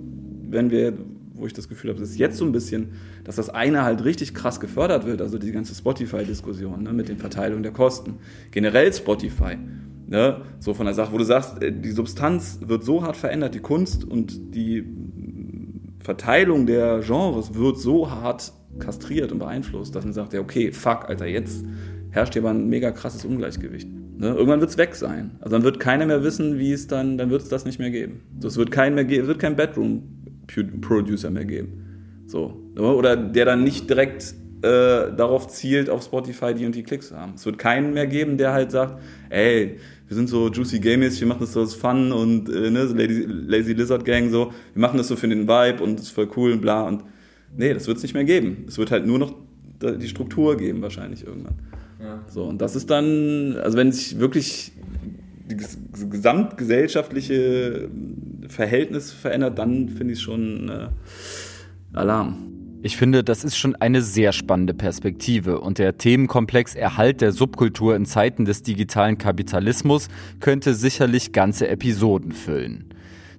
wenn 0.49 0.71
wir 0.71 0.95
wo 1.41 1.47
ich 1.47 1.53
das 1.53 1.69
Gefühl 1.69 1.91
habe, 1.91 2.03
es 2.03 2.11
ist 2.11 2.19
jetzt 2.19 2.37
so 2.37 2.45
ein 2.45 2.53
bisschen, 2.53 2.93
dass 3.25 3.37
das 3.37 3.51
eine 3.51 3.83
halt 3.83 4.05
richtig 4.05 4.35
krass 4.35 4.61
gefördert 4.61 5.07
wird, 5.07 5.23
also 5.23 5.39
die 5.39 5.53
ganze 5.53 5.75
Spotify-Diskussion 5.75 6.83
ne, 6.83 6.93
mit 6.93 7.09
den 7.09 7.19
Verteilungen 7.19 7.63
der 7.63 7.73
Kosten. 7.73 8.19
Generell 8.51 8.93
Spotify, 8.93 9.57
ne, 10.07 10.43
so 10.59 10.75
von 10.75 10.87
der 10.87 10.95
Sache, 10.95 11.13
wo 11.13 11.19
du 11.19 11.25
sagst, 11.25 11.63
äh, 11.63 11.73
die 11.73 11.93
Substanz 11.93 12.61
wird 12.65 12.85
so 12.85 13.03
hart 13.03 13.17
verändert, 13.17 13.55
die 13.55 13.61
Kunst 13.61 14.05
und 14.05 14.55
die 14.55 14.85
Verteilung 16.01 16.67
der 16.67 17.01
Genres 17.01 17.55
wird 17.55 17.79
so 17.79 18.11
hart 18.11 18.53
kastriert 18.79 19.33
und 19.33 19.39
beeinflusst, 19.39 19.95
dass 19.95 20.05
man 20.05 20.13
sagt, 20.13 20.33
ja 20.33 20.41
okay, 20.41 20.73
fuck, 20.73 21.09
Alter, 21.09 21.27
jetzt 21.27 21.65
herrscht 22.11 22.33
hier 22.33 22.43
aber 22.43 22.51
ein 22.51 22.69
mega 22.69 22.91
krasses 22.91 23.25
Ungleichgewicht. 23.25 23.89
Ne? 24.21 24.29
Irgendwann 24.29 24.61
wird 24.61 24.71
es 24.71 24.79
weg 24.79 24.95
sein. 24.97 25.33
Also 25.41 25.57
dann 25.57 25.63
wird 25.63 25.81
keiner 25.81 26.07
mehr 26.07 26.23
wissen, 26.23 26.59
wie 26.59 26.73
es 26.73 26.87
dann, 26.87 27.17
dann 27.17 27.31
wird 27.31 27.43
es 27.43 27.49
das 27.49 27.65
nicht 27.65 27.79
mehr 27.79 27.91
geben. 27.91 28.21
Es 28.45 28.57
wird 28.57 28.71
kein 28.71 28.95
mehr 28.95 29.09
es 29.09 29.27
wird 29.27 29.39
kein 29.39 29.57
Bedroom 29.57 30.20
Producer 30.81 31.31
mehr 31.31 31.45
geben. 31.45 32.25
So. 32.27 32.61
Oder 32.77 33.17
der 33.17 33.45
dann 33.45 33.65
nicht 33.65 33.89
direkt 33.89 34.35
äh, 34.63 35.13
darauf 35.17 35.49
zielt, 35.49 35.89
auf 35.89 36.05
Spotify 36.05 36.55
die 36.55 36.67
und 36.67 36.75
die 36.75 36.83
Klicks 36.83 37.09
zu 37.09 37.17
haben. 37.17 37.33
Es 37.35 37.47
wird 37.47 37.59
keinen 37.59 37.95
mehr 37.95 38.07
geben, 38.07 38.37
der 38.37 38.53
halt 38.53 38.71
sagt, 38.71 39.01
ey, 39.31 39.79
wir 40.07 40.15
sind 40.15 40.29
so 40.29 40.51
Juicy 40.51 40.81
Gamies, 40.81 41.21
wir 41.21 41.29
machen 41.29 41.41
das 41.41 41.53
so 41.53 41.61
als 41.61 41.75
Fun 41.75 42.13
und 42.13 42.49
äh, 42.49 42.71
ne, 42.71 42.87
so 42.87 42.95
Lazy, 42.95 43.25
Lazy 43.27 43.73
Lizard 43.73 44.05
Gang 44.05 44.31
so, 44.31 44.53
wir 44.75 44.81
machen 44.81 44.99
das 44.99 45.09
so 45.09 45.17
für 45.17 45.29
den 45.29 45.49
Vibe 45.49 45.83
und 45.83 45.99
es 45.99 46.07
ist 46.07 46.11
voll 46.11 46.29
cool 46.37 46.53
und 46.53 46.61
bla 46.61 46.83
und 46.83 47.05
nee, 47.57 47.73
das 47.73 47.87
wird 47.87 47.97
es 47.97 48.03
nicht 48.03 48.15
mehr 48.15 48.25
geben. 48.25 48.65
Es 48.69 48.77
wird 48.77 48.91
halt 48.91 49.07
nur 49.07 49.19
noch 49.19 49.35
die 49.83 50.09
Struktur 50.09 50.57
geben 50.57 50.83
wahrscheinlich 50.83 51.27
irgendwann. 51.27 51.55
Ja. 52.03 52.23
So, 52.29 52.45
und 52.45 52.61
das 52.61 52.77
ist 52.77 52.91
dann, 52.91 53.57
also 53.63 53.79
wenn 53.79 53.93
sich 53.93 54.19
wirklich 54.19 54.73
die 55.51 55.57
gesamtgesellschaftliche 56.11 57.89
Verhältnis 58.51 59.13
verändert, 59.13 59.59
dann 59.59 59.89
finde 59.89 60.15
ich 60.15 60.21
schon 60.21 60.69
äh, 60.69 60.89
Alarm. 61.93 62.51
Ich 62.83 62.97
finde, 62.97 63.23
das 63.23 63.45
ist 63.45 63.59
schon 63.59 63.77
eine 63.77 64.01
sehr 64.01 64.33
spannende 64.33 64.73
Perspektive 64.73 65.61
und 65.61 65.79
der 65.79 65.99
Themenkomplex 65.99 66.75
Erhalt 66.75 67.21
der 67.21 67.33
Subkultur 67.33 67.95
in 67.95 68.07
Zeiten 68.07 68.47
des 68.47 68.63
digitalen 68.63 69.19
Kapitalismus 69.19 70.09
könnte 70.41 70.75
sicherlich 70.75 71.33
ganze 71.33 71.69
Episoden 71.69 72.33
füllen. 72.33 72.87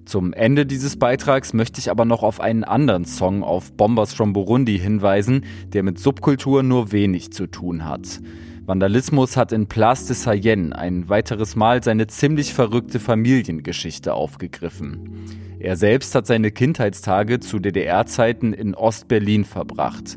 Zum 0.04 0.32
Ende 0.32 0.64
dieses 0.64 0.96
Beitrags 0.96 1.54
möchte 1.54 1.80
ich 1.80 1.90
aber 1.90 2.04
noch 2.04 2.22
auf 2.22 2.40
einen 2.40 2.62
anderen 2.62 3.04
Song 3.04 3.42
auf 3.42 3.72
Bombers 3.72 4.14
from 4.14 4.32
Burundi 4.32 4.78
hinweisen, 4.78 5.44
der 5.72 5.82
mit 5.82 5.98
Subkultur 5.98 6.62
nur 6.62 6.92
wenig 6.92 7.32
zu 7.32 7.48
tun 7.48 7.84
hat. 7.84 8.20
Vandalismus 8.64 9.36
hat 9.36 9.50
in 9.50 9.66
Place 9.66 10.06
de 10.06 10.14
Sayenne 10.14 10.76
ein 10.76 11.08
weiteres 11.08 11.56
Mal 11.56 11.82
seine 11.82 12.06
ziemlich 12.06 12.54
verrückte 12.54 13.00
Familiengeschichte 13.00 14.14
aufgegriffen. 14.14 15.26
Er 15.58 15.76
selbst 15.76 16.14
hat 16.14 16.28
seine 16.28 16.52
Kindheitstage 16.52 17.40
zu 17.40 17.58
DDR-Zeiten 17.58 18.52
in 18.52 18.76
Ostberlin 18.76 19.44
verbracht. 19.44 20.16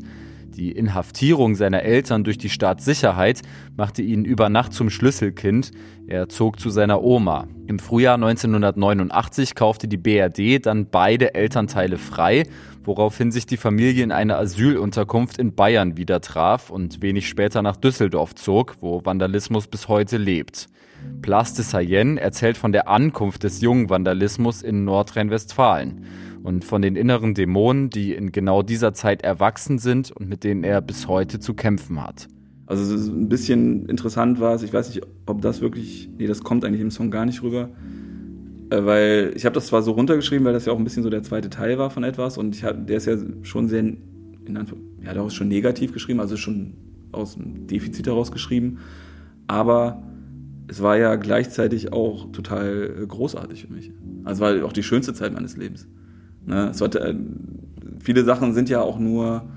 Die 0.56 0.70
Inhaftierung 0.70 1.56
seiner 1.56 1.82
Eltern 1.82 2.24
durch 2.24 2.38
die 2.38 2.48
Staatssicherheit 2.48 3.42
machte 3.76 4.02
ihn 4.02 4.24
über 4.24 4.48
Nacht 4.48 4.72
zum 4.72 4.90
Schlüsselkind. 4.90 5.72
Er 6.06 6.28
zog 6.28 6.60
zu 6.60 6.70
seiner 6.70 7.02
Oma. 7.02 7.48
Im 7.66 7.78
Frühjahr 7.78 8.14
1989 8.14 9.54
kaufte 9.54 9.88
die 9.88 9.98
BRD 9.98 10.64
dann 10.64 10.88
beide 10.88 11.34
Elternteile 11.34 11.98
frei, 11.98 12.44
woraufhin 12.86 13.32
sich 13.32 13.46
die 13.46 13.56
Familie 13.56 14.04
in 14.04 14.12
eine 14.12 14.36
Asylunterkunft 14.36 15.38
in 15.38 15.54
Bayern 15.54 15.96
wieder 15.96 16.20
traf 16.20 16.70
und 16.70 17.02
wenig 17.02 17.28
später 17.28 17.62
nach 17.62 17.76
Düsseldorf 17.76 18.34
zog, 18.34 18.76
wo 18.80 19.04
Vandalismus 19.04 19.66
bis 19.66 19.88
heute 19.88 20.16
lebt. 20.16 20.68
Place 21.22 21.54
de 21.54 21.64
Sayenne 21.64 22.20
erzählt 22.20 22.56
von 22.56 22.72
der 22.72 22.88
Ankunft 22.88 23.42
des 23.42 23.60
jungen 23.60 23.90
Vandalismus 23.90 24.62
in 24.62 24.84
Nordrhein-Westfalen 24.84 26.04
und 26.42 26.64
von 26.64 26.82
den 26.82 26.96
inneren 26.96 27.34
Dämonen, 27.34 27.90
die 27.90 28.14
in 28.14 28.32
genau 28.32 28.62
dieser 28.62 28.94
Zeit 28.94 29.22
erwachsen 29.22 29.78
sind 29.78 30.10
und 30.12 30.28
mit 30.28 30.44
denen 30.44 30.64
er 30.64 30.80
bis 30.80 31.08
heute 31.08 31.40
zu 31.40 31.54
kämpfen 31.54 32.02
hat. 32.02 32.28
Also 32.66 32.96
ein 33.10 33.28
bisschen 33.28 33.86
interessant 33.86 34.40
war 34.40 34.54
es, 34.54 34.62
ich 34.62 34.72
weiß 34.72 34.88
nicht, 34.88 35.06
ob 35.26 35.40
das 35.40 35.60
wirklich, 35.60 36.08
nee, 36.18 36.26
das 36.26 36.42
kommt 36.42 36.64
eigentlich 36.64 36.80
im 36.80 36.90
Song 36.90 37.10
gar 37.10 37.24
nicht 37.24 37.42
rüber, 37.42 37.68
weil 38.70 39.32
ich 39.34 39.44
habe 39.44 39.54
das 39.54 39.66
zwar 39.66 39.82
so 39.82 39.92
runtergeschrieben, 39.92 40.44
weil 40.44 40.52
das 40.52 40.66
ja 40.66 40.72
auch 40.72 40.78
ein 40.78 40.84
bisschen 40.84 41.02
so 41.02 41.10
der 41.10 41.22
zweite 41.22 41.50
Teil 41.50 41.78
war 41.78 41.90
von 41.90 42.04
etwas 42.04 42.38
und 42.38 42.54
ich 42.54 42.64
hab, 42.64 42.86
der 42.86 42.96
ist 42.96 43.06
ja 43.06 43.16
schon 43.42 43.68
sehr, 43.68 43.80
in 43.80 44.56
Anführung, 44.56 44.84
ja, 45.04 45.14
daraus 45.14 45.34
schon 45.34 45.48
negativ 45.48 45.92
geschrieben, 45.92 46.20
also 46.20 46.36
schon 46.36 46.74
aus 47.12 47.34
dem 47.34 47.66
Defizit 47.66 48.06
heraus 48.06 48.32
geschrieben, 48.32 48.78
aber 49.46 50.02
es 50.68 50.82
war 50.82 50.96
ja 50.96 51.16
gleichzeitig 51.16 51.92
auch 51.92 52.32
total 52.32 52.94
äh, 53.02 53.06
großartig 53.06 53.66
für 53.66 53.72
mich. 53.72 53.92
Also 54.24 54.42
war 54.42 54.64
auch 54.64 54.72
die 54.72 54.82
schönste 54.82 55.14
Zeit 55.14 55.32
meines 55.32 55.56
Lebens. 55.56 55.86
Ne? 56.44 56.70
Es 56.70 56.80
war, 56.80 56.94
äh, 56.94 57.14
viele 58.00 58.24
Sachen 58.24 58.52
sind 58.52 58.68
ja 58.68 58.80
auch 58.80 58.98
nur, 58.98 59.48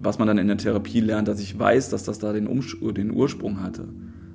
was 0.00 0.18
man 0.18 0.28
dann 0.28 0.38
in 0.38 0.46
der 0.46 0.58
Therapie 0.58 1.00
lernt, 1.00 1.28
dass 1.28 1.40
ich 1.40 1.58
weiß, 1.58 1.90
dass 1.90 2.04
das 2.04 2.18
da 2.18 2.32
den, 2.32 2.46
Umsch 2.46 2.76
den 2.80 3.10
Ursprung 3.10 3.62
hatte. 3.62 3.88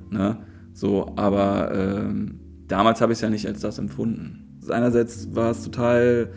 Ne? 0.09 0.37
So, 0.73 1.13
aber 1.15 1.71
ähm, 1.73 2.39
damals 2.69 3.01
habe 3.01 3.11
ich 3.11 3.17
es 3.17 3.21
ja 3.21 3.29
nicht 3.29 3.45
als 3.45 3.59
das 3.59 3.77
empfunden. 3.77 4.59
Einerseits 4.69 5.35
war 5.35 5.51
es 5.51 5.63
total 5.63 6.29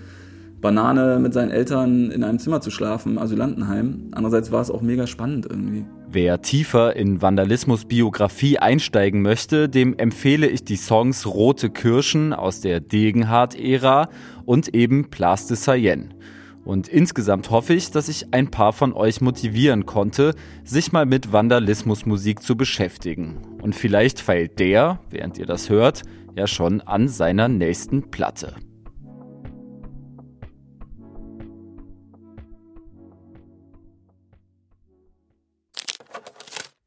Banane 0.60 1.18
mit 1.18 1.34
seinen 1.34 1.50
Eltern 1.50 2.10
in 2.10 2.24
einem 2.24 2.38
Zimmer 2.38 2.60
zu 2.60 2.70
schlafen, 2.70 3.18
Asylantenheim. 3.18 4.08
Andererseits 4.12 4.52
war 4.52 4.62
es 4.62 4.70
auch 4.70 4.80
mega 4.80 5.06
spannend 5.06 5.46
irgendwie. 5.50 5.84
Wer 6.08 6.40
tiefer 6.40 6.94
in 6.94 7.20
Vandalismus 7.20 7.84
Biografie 7.84 8.58
einsteigen 8.58 9.22
möchte, 9.22 9.68
dem 9.68 9.98
empfehle 9.98 10.46
ich 10.46 10.64
die 10.64 10.76
Songs 10.76 11.26
Rote 11.26 11.70
Kirschen 11.70 12.32
aus 12.32 12.60
der 12.60 12.80
Degenhardt-Ära 12.80 14.08
und 14.44 14.74
eben 14.74 15.10
Place 15.10 15.46
de 15.46 15.56
Sayenne. 15.56 16.10
Und 16.64 16.86
insgesamt 16.86 17.50
hoffe 17.50 17.74
ich, 17.74 17.90
dass 17.90 18.08
ich 18.08 18.32
ein 18.32 18.50
paar 18.50 18.72
von 18.72 18.92
euch 18.92 19.20
motivieren 19.20 19.84
konnte, 19.84 20.34
sich 20.62 20.92
mal 20.92 21.06
mit 21.06 21.32
Vandalismusmusik 21.32 22.40
zu 22.40 22.56
beschäftigen. 22.56 23.38
Und 23.60 23.74
vielleicht 23.74 24.20
feilt 24.20 24.60
der, 24.60 25.00
während 25.10 25.38
ihr 25.38 25.46
das 25.46 25.70
hört, 25.70 26.02
ja 26.34 26.46
schon 26.46 26.80
an 26.80 27.08
seiner 27.08 27.48
nächsten 27.48 28.10
Platte. 28.10 28.54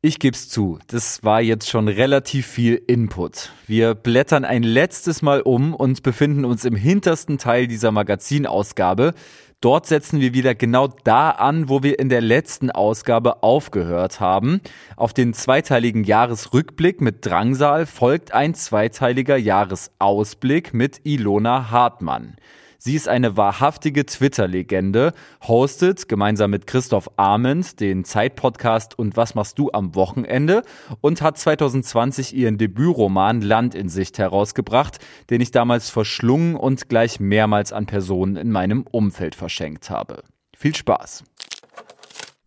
Ich 0.02 0.20
geb's 0.20 0.50
zu, 0.50 0.78
das 0.86 1.24
war 1.24 1.42
jetzt 1.42 1.68
schon 1.68 1.88
relativ 1.88 2.46
viel 2.46 2.76
Input. 2.76 3.52
Wir 3.66 3.96
blättern 3.96 4.46
ein 4.46 4.62
letztes 4.62 5.24
Mal 5.24 5.42
um 5.42 5.74
und 5.74 6.04
befinden 6.04 6.46
uns 6.46 6.64
im 6.64 6.76
hintersten 6.76 7.40
Teil 7.40 7.66
dieser 7.66 7.92
Magazinausgabe. 7.92 9.16
Dort 9.62 9.88
setzen 9.88 10.20
wir 10.20 10.34
wieder 10.34 10.54
genau 10.54 10.88
da 11.04 11.32
an, 11.32 11.70
wo 11.70 11.82
wir 11.82 11.98
in 12.00 12.10
der 12.10 12.22
letzten 12.22 12.70
Ausgabe 12.72 13.42
aufgehört 13.42 14.20
haben. 14.20 14.62
Auf 14.96 15.14
den 15.14 15.34
zweiteiligen 15.34 16.04
Jahresrückblick 16.04 17.02
mit 17.02 17.26
Drangsal 17.26 17.86
folgt 17.86 18.34
ein 18.34 18.54
zweiteiliger 18.54 19.38
Jahresausblick 19.38 20.74
mit 20.74 21.02
Ilona 21.04 21.72
Hartmann. 21.72 22.36
Sie 22.86 22.94
ist 22.94 23.08
eine 23.08 23.36
wahrhaftige 23.36 24.06
Twitter-Legende, 24.06 25.14
hostet 25.42 26.08
gemeinsam 26.08 26.52
mit 26.52 26.68
Christoph 26.68 27.10
Arment 27.18 27.80
den 27.80 28.06
Zeit-Podcast 28.06 29.00
und 29.00 29.18
Was 29.18 29.34
machst 29.34 29.58
du 29.58 29.72
am 29.72 29.96
Wochenende 29.96 30.62
und 31.02 31.24
hat 31.24 31.40
2020 31.40 32.36
ihren 32.36 32.60
Debütroman 32.60 33.42
Land 33.42 33.74
in 33.74 33.90
Sicht 33.90 34.20
herausgebracht, 34.20 35.00
den 35.32 35.42
ich 35.42 35.50
damals 35.50 35.90
verschlungen 35.90 36.56
und 36.56 36.88
gleich 36.88 37.20
mehrmals 37.20 37.74
an 37.74 37.88
Personen 37.88 38.36
in 38.36 38.52
meinem 38.52 38.84
Umfeld 38.84 39.34
verschenkt 39.34 39.90
habe. 39.90 40.22
Viel 40.56 40.76
Spaß! 40.76 41.24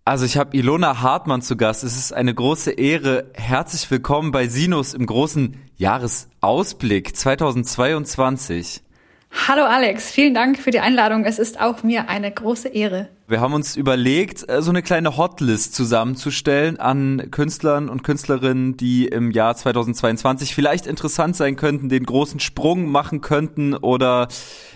Also 0.05 0.25
ich 0.25 0.37
habe 0.37 0.57
Ilona 0.57 1.03
Hartmann 1.03 1.43
zu 1.43 1.57
Gast. 1.57 1.83
Es 1.83 1.99
ist 1.99 2.13
eine 2.13 2.33
große 2.33 2.71
Ehre. 2.71 3.33
Herzlich 3.35 3.91
willkommen 3.91 4.31
bei 4.31 4.47
Sinus 4.47 4.95
im 4.95 5.05
großen 5.05 5.57
Jahresausblick 5.79 7.17
2022. 7.17 8.85
Hallo 9.31 9.65
Alex, 9.65 10.11
vielen 10.11 10.35
Dank 10.35 10.59
für 10.59 10.71
die 10.71 10.81
Einladung. 10.81 11.25
Es 11.25 11.39
ist 11.39 11.61
auch 11.61 11.83
mir 11.83 12.09
eine 12.09 12.31
große 12.31 12.69
Ehre. 12.69 13.09
Wir 13.27 13.43
haben 13.43 13.53
uns 13.53 13.77
überlegt, 13.77 14.49
äh, 14.49 14.63
so 14.63 14.71
eine 14.71 14.83
kleine 14.83 15.19
Hotlist 15.19 15.75
zusammenzustellen 15.75 16.81
an 16.81 17.31
Künstlern 17.31 17.91
und 17.91 18.03
Künstlerinnen, 18.03 18.79
die 18.79 19.07
im 19.07 19.31
Jahr 19.31 19.55
2022 19.55 20.55
vielleicht 20.55 20.87
interessant 20.87 21.37
sein 21.37 21.57
könnten, 21.57 21.91
den 21.91 22.07
großen 22.07 22.41
Sprung 22.41 22.91
machen 22.91 23.21
könnten 23.21 23.75
oder 23.75 24.29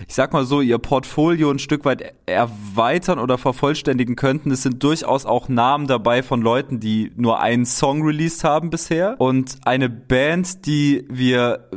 ich 0.06 0.14
sag 0.14 0.34
mal 0.34 0.44
so, 0.44 0.60
ihr 0.60 0.76
Portfolio 0.76 1.50
ein 1.50 1.58
Stück 1.58 1.86
weit 1.86 2.14
erweitern 2.26 3.18
oder 3.18 3.38
vervollständigen 3.38 4.16
könnten. 4.16 4.50
Es 4.50 4.62
sind 4.62 4.82
durchaus 4.82 5.24
auch 5.24 5.48
Namen 5.48 5.86
dabei 5.86 6.22
von 6.22 6.42
Leuten, 6.42 6.78
die 6.78 7.10
nur 7.16 7.40
einen 7.40 7.64
Song 7.64 8.02
released 8.02 8.44
haben 8.44 8.68
bisher 8.68 9.18
und 9.18 9.56
eine 9.64 9.88
Band, 9.88 10.66
die 10.66 11.06
wir 11.08 11.70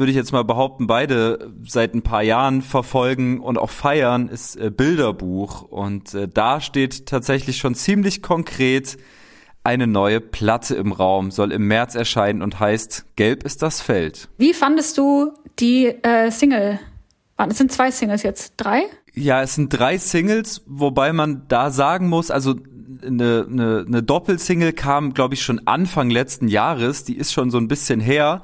würde 0.00 0.10
ich 0.10 0.16
jetzt 0.16 0.32
mal 0.32 0.42
behaupten, 0.42 0.88
beide 0.88 1.52
seit 1.64 1.94
ein 1.94 2.02
paar 2.02 2.22
Jahren 2.22 2.62
verfolgen 2.62 3.38
und 3.38 3.58
auch 3.58 3.70
feiern, 3.70 4.28
ist 4.28 4.56
äh, 4.56 4.70
Bilderbuch. 4.70 5.62
Und 5.62 6.14
äh, 6.14 6.26
da 6.26 6.60
steht 6.60 7.06
tatsächlich 7.06 7.58
schon 7.58 7.76
ziemlich 7.76 8.22
konkret 8.22 8.98
eine 9.62 9.86
neue 9.86 10.20
Platte 10.20 10.74
im 10.74 10.90
Raum, 10.90 11.30
soll 11.30 11.52
im 11.52 11.68
März 11.68 11.94
erscheinen 11.94 12.42
und 12.42 12.58
heißt 12.58 13.04
Gelb 13.14 13.44
ist 13.44 13.62
das 13.62 13.80
Feld. 13.80 14.28
Wie 14.38 14.54
fandest 14.54 14.98
du 14.98 15.32
die 15.58 15.86
äh, 15.86 16.30
Single? 16.30 16.80
Es 17.36 17.58
sind 17.58 17.70
zwei 17.70 17.90
Singles 17.90 18.22
jetzt, 18.22 18.54
drei? 18.56 18.82
Ja, 19.14 19.42
es 19.42 19.54
sind 19.54 19.68
drei 19.68 19.98
Singles, 19.98 20.62
wobei 20.66 21.12
man 21.12 21.44
da 21.48 21.70
sagen 21.70 22.08
muss, 22.08 22.30
also 22.30 22.56
eine, 23.06 23.46
eine, 23.48 23.84
eine 23.86 24.02
Doppelsingle 24.02 24.72
kam, 24.72 25.14
glaube 25.14 25.34
ich, 25.34 25.42
schon 25.42 25.66
Anfang 25.66 26.10
letzten 26.10 26.48
Jahres, 26.48 27.04
die 27.04 27.16
ist 27.16 27.32
schon 27.32 27.50
so 27.50 27.58
ein 27.58 27.68
bisschen 27.68 28.00
her 28.00 28.42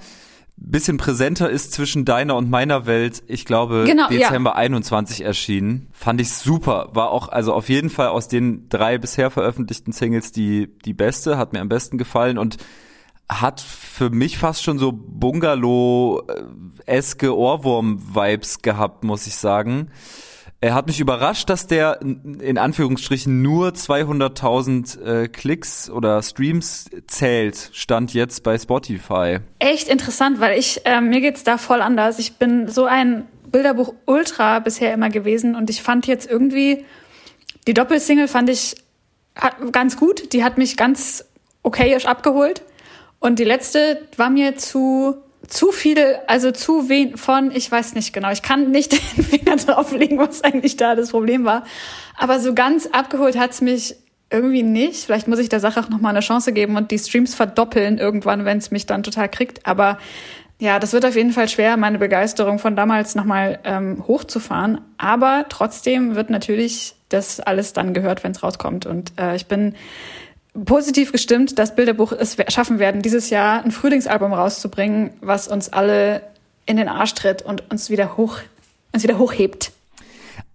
bisschen 0.56 0.96
präsenter 0.96 1.50
ist 1.50 1.72
zwischen 1.72 2.04
deiner 2.04 2.36
und 2.36 2.50
meiner 2.50 2.86
Welt, 2.86 3.22
ich 3.26 3.44
glaube, 3.44 3.84
genau, 3.86 4.08
Dezember 4.08 4.50
ja. 4.50 4.56
21 4.56 5.22
erschienen. 5.22 5.88
Fand 5.92 6.20
ich 6.20 6.32
super. 6.32 6.90
War 6.92 7.10
auch, 7.10 7.28
also 7.28 7.52
auf 7.52 7.68
jeden 7.68 7.90
Fall 7.90 8.08
aus 8.08 8.26
den 8.28 8.68
drei 8.68 8.98
bisher 8.98 9.30
veröffentlichten 9.30 9.92
Singles 9.92 10.32
die, 10.32 10.68
die 10.84 10.94
beste, 10.94 11.38
hat 11.38 11.52
mir 11.52 11.60
am 11.60 11.68
besten 11.68 11.98
gefallen 11.98 12.38
und 12.38 12.56
hat 13.28 13.60
für 13.60 14.10
mich 14.10 14.38
fast 14.38 14.62
schon 14.62 14.78
so 14.78 14.92
Bungalow-eske 14.92 17.36
Ohrwurm-Vibes 17.36 18.62
gehabt, 18.62 19.02
muss 19.04 19.26
ich 19.26 19.34
sagen. 19.36 19.90
Er 20.60 20.74
hat 20.74 20.86
mich 20.86 21.00
überrascht, 21.00 21.50
dass 21.50 21.66
der 21.66 22.00
in 22.00 22.56
Anführungsstrichen 22.56 23.42
nur 23.42 23.68
200.000 23.68 25.02
äh, 25.02 25.28
Klicks 25.28 25.90
oder 25.90 26.22
Streams 26.22 26.86
zählt, 27.06 27.70
stand 27.72 28.14
jetzt 28.14 28.42
bei 28.42 28.58
Spotify. 28.58 29.38
Echt 29.58 29.88
interessant, 29.88 30.40
weil 30.40 30.58
ich 30.58 30.86
äh, 30.86 31.00
mir 31.00 31.20
geht's 31.20 31.44
da 31.44 31.58
voll 31.58 31.82
anders. 31.82 32.18
Ich 32.18 32.36
bin 32.36 32.68
so 32.68 32.86
ein 32.86 33.26
Bilderbuch 33.50 33.94
Ultra 34.06 34.58
bisher 34.60 34.94
immer 34.94 35.10
gewesen 35.10 35.54
und 35.54 35.68
ich 35.68 35.82
fand 35.82 36.06
jetzt 36.06 36.28
irgendwie 36.28 36.84
die 37.66 37.74
Doppelsingle 37.74 38.28
fand 38.28 38.48
ich 38.48 38.76
ganz 39.72 39.96
gut. 39.96 40.32
Die 40.32 40.42
hat 40.42 40.56
mich 40.56 40.76
ganz 40.76 41.24
okayisch 41.62 42.06
abgeholt 42.06 42.62
und 43.18 43.38
die 43.38 43.44
letzte 43.44 44.02
war 44.16 44.30
mir 44.30 44.56
zu 44.56 45.16
zu 45.48 45.72
viel, 45.72 46.18
also 46.26 46.50
zu 46.50 46.88
wenig 46.88 47.18
von, 47.18 47.50
ich 47.50 47.70
weiß 47.70 47.94
nicht 47.94 48.12
genau, 48.12 48.30
ich 48.30 48.42
kann 48.42 48.70
nicht 48.70 48.92
den 49.16 49.24
Finger 49.24 49.56
drauflegen, 49.56 50.18
was 50.18 50.42
eigentlich 50.42 50.76
da 50.76 50.94
das 50.94 51.10
Problem 51.10 51.44
war. 51.44 51.64
Aber 52.16 52.40
so 52.40 52.54
ganz 52.54 52.86
abgeholt 52.86 53.38
hat's 53.38 53.60
mich 53.60 53.96
irgendwie 54.30 54.62
nicht. 54.62 55.04
Vielleicht 55.04 55.28
muss 55.28 55.38
ich 55.38 55.48
der 55.48 55.60
Sache 55.60 55.80
auch 55.80 55.88
nochmal 55.88 56.10
eine 56.10 56.20
Chance 56.20 56.52
geben 56.52 56.76
und 56.76 56.90
die 56.90 56.98
Streams 56.98 57.34
verdoppeln 57.34 57.98
irgendwann, 57.98 58.44
wenn 58.44 58.58
es 58.58 58.70
mich 58.70 58.86
dann 58.86 59.02
total 59.02 59.28
kriegt. 59.28 59.66
Aber 59.66 59.98
ja, 60.58 60.78
das 60.78 60.92
wird 60.92 61.04
auf 61.04 61.16
jeden 61.16 61.32
Fall 61.32 61.48
schwer, 61.48 61.76
meine 61.76 61.98
Begeisterung 61.98 62.58
von 62.58 62.76
damals 62.76 63.14
nochmal 63.14 63.58
ähm, 63.64 64.02
hochzufahren. 64.06 64.80
Aber 64.96 65.44
trotzdem 65.48 66.14
wird 66.16 66.30
natürlich 66.30 66.94
das 67.08 67.40
alles 67.40 67.72
dann 67.72 67.94
gehört, 67.94 68.24
wenn 68.24 68.32
es 68.32 68.42
rauskommt. 68.42 68.86
Und 68.86 69.12
äh, 69.18 69.36
ich 69.36 69.46
bin 69.46 69.74
positiv 70.64 71.12
gestimmt, 71.12 71.58
dass 71.58 71.74
Bilderbuch 71.74 72.12
es 72.12 72.36
schaffen 72.48 72.78
werden, 72.78 73.02
dieses 73.02 73.30
Jahr 73.30 73.62
ein 73.64 73.70
Frühlingsalbum 73.70 74.32
rauszubringen, 74.32 75.10
was 75.20 75.48
uns 75.48 75.68
alle 75.68 76.22
in 76.64 76.76
den 76.76 76.88
Arsch 76.88 77.14
tritt 77.14 77.42
und 77.42 77.70
uns 77.70 77.90
wieder 77.90 78.16
hoch, 78.16 78.38
uns 78.92 79.02
wieder 79.02 79.18
hochhebt. 79.18 79.72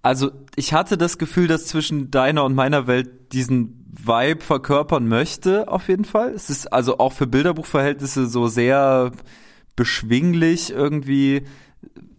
Also 0.02 0.32
ich 0.56 0.73
hatte 0.73 0.98
das 0.98 1.18
Gefühl, 1.18 1.48
dass 1.48 1.68
zwischen 1.68 2.11
deiner 2.11 2.44
und 2.44 2.56
meiner 2.56 2.88
Welt 2.88 3.34
diesen 3.34 3.86
Vibe 3.91 4.41
verkörpern 4.44 5.07
möchte, 5.07 5.68
auf 5.68 5.88
jeden 5.88 6.06
Fall. 6.06 6.32
Es 6.32 6.49
ist 6.49 6.72
also 6.73 6.98
auch 6.98 7.14
für 7.14 7.28
Bilderbuchverhältnisse 7.28 8.26
so 8.28 8.48
sehr 8.48 9.11
beschwinglich 9.76 10.72
irgendwie, 10.72 11.44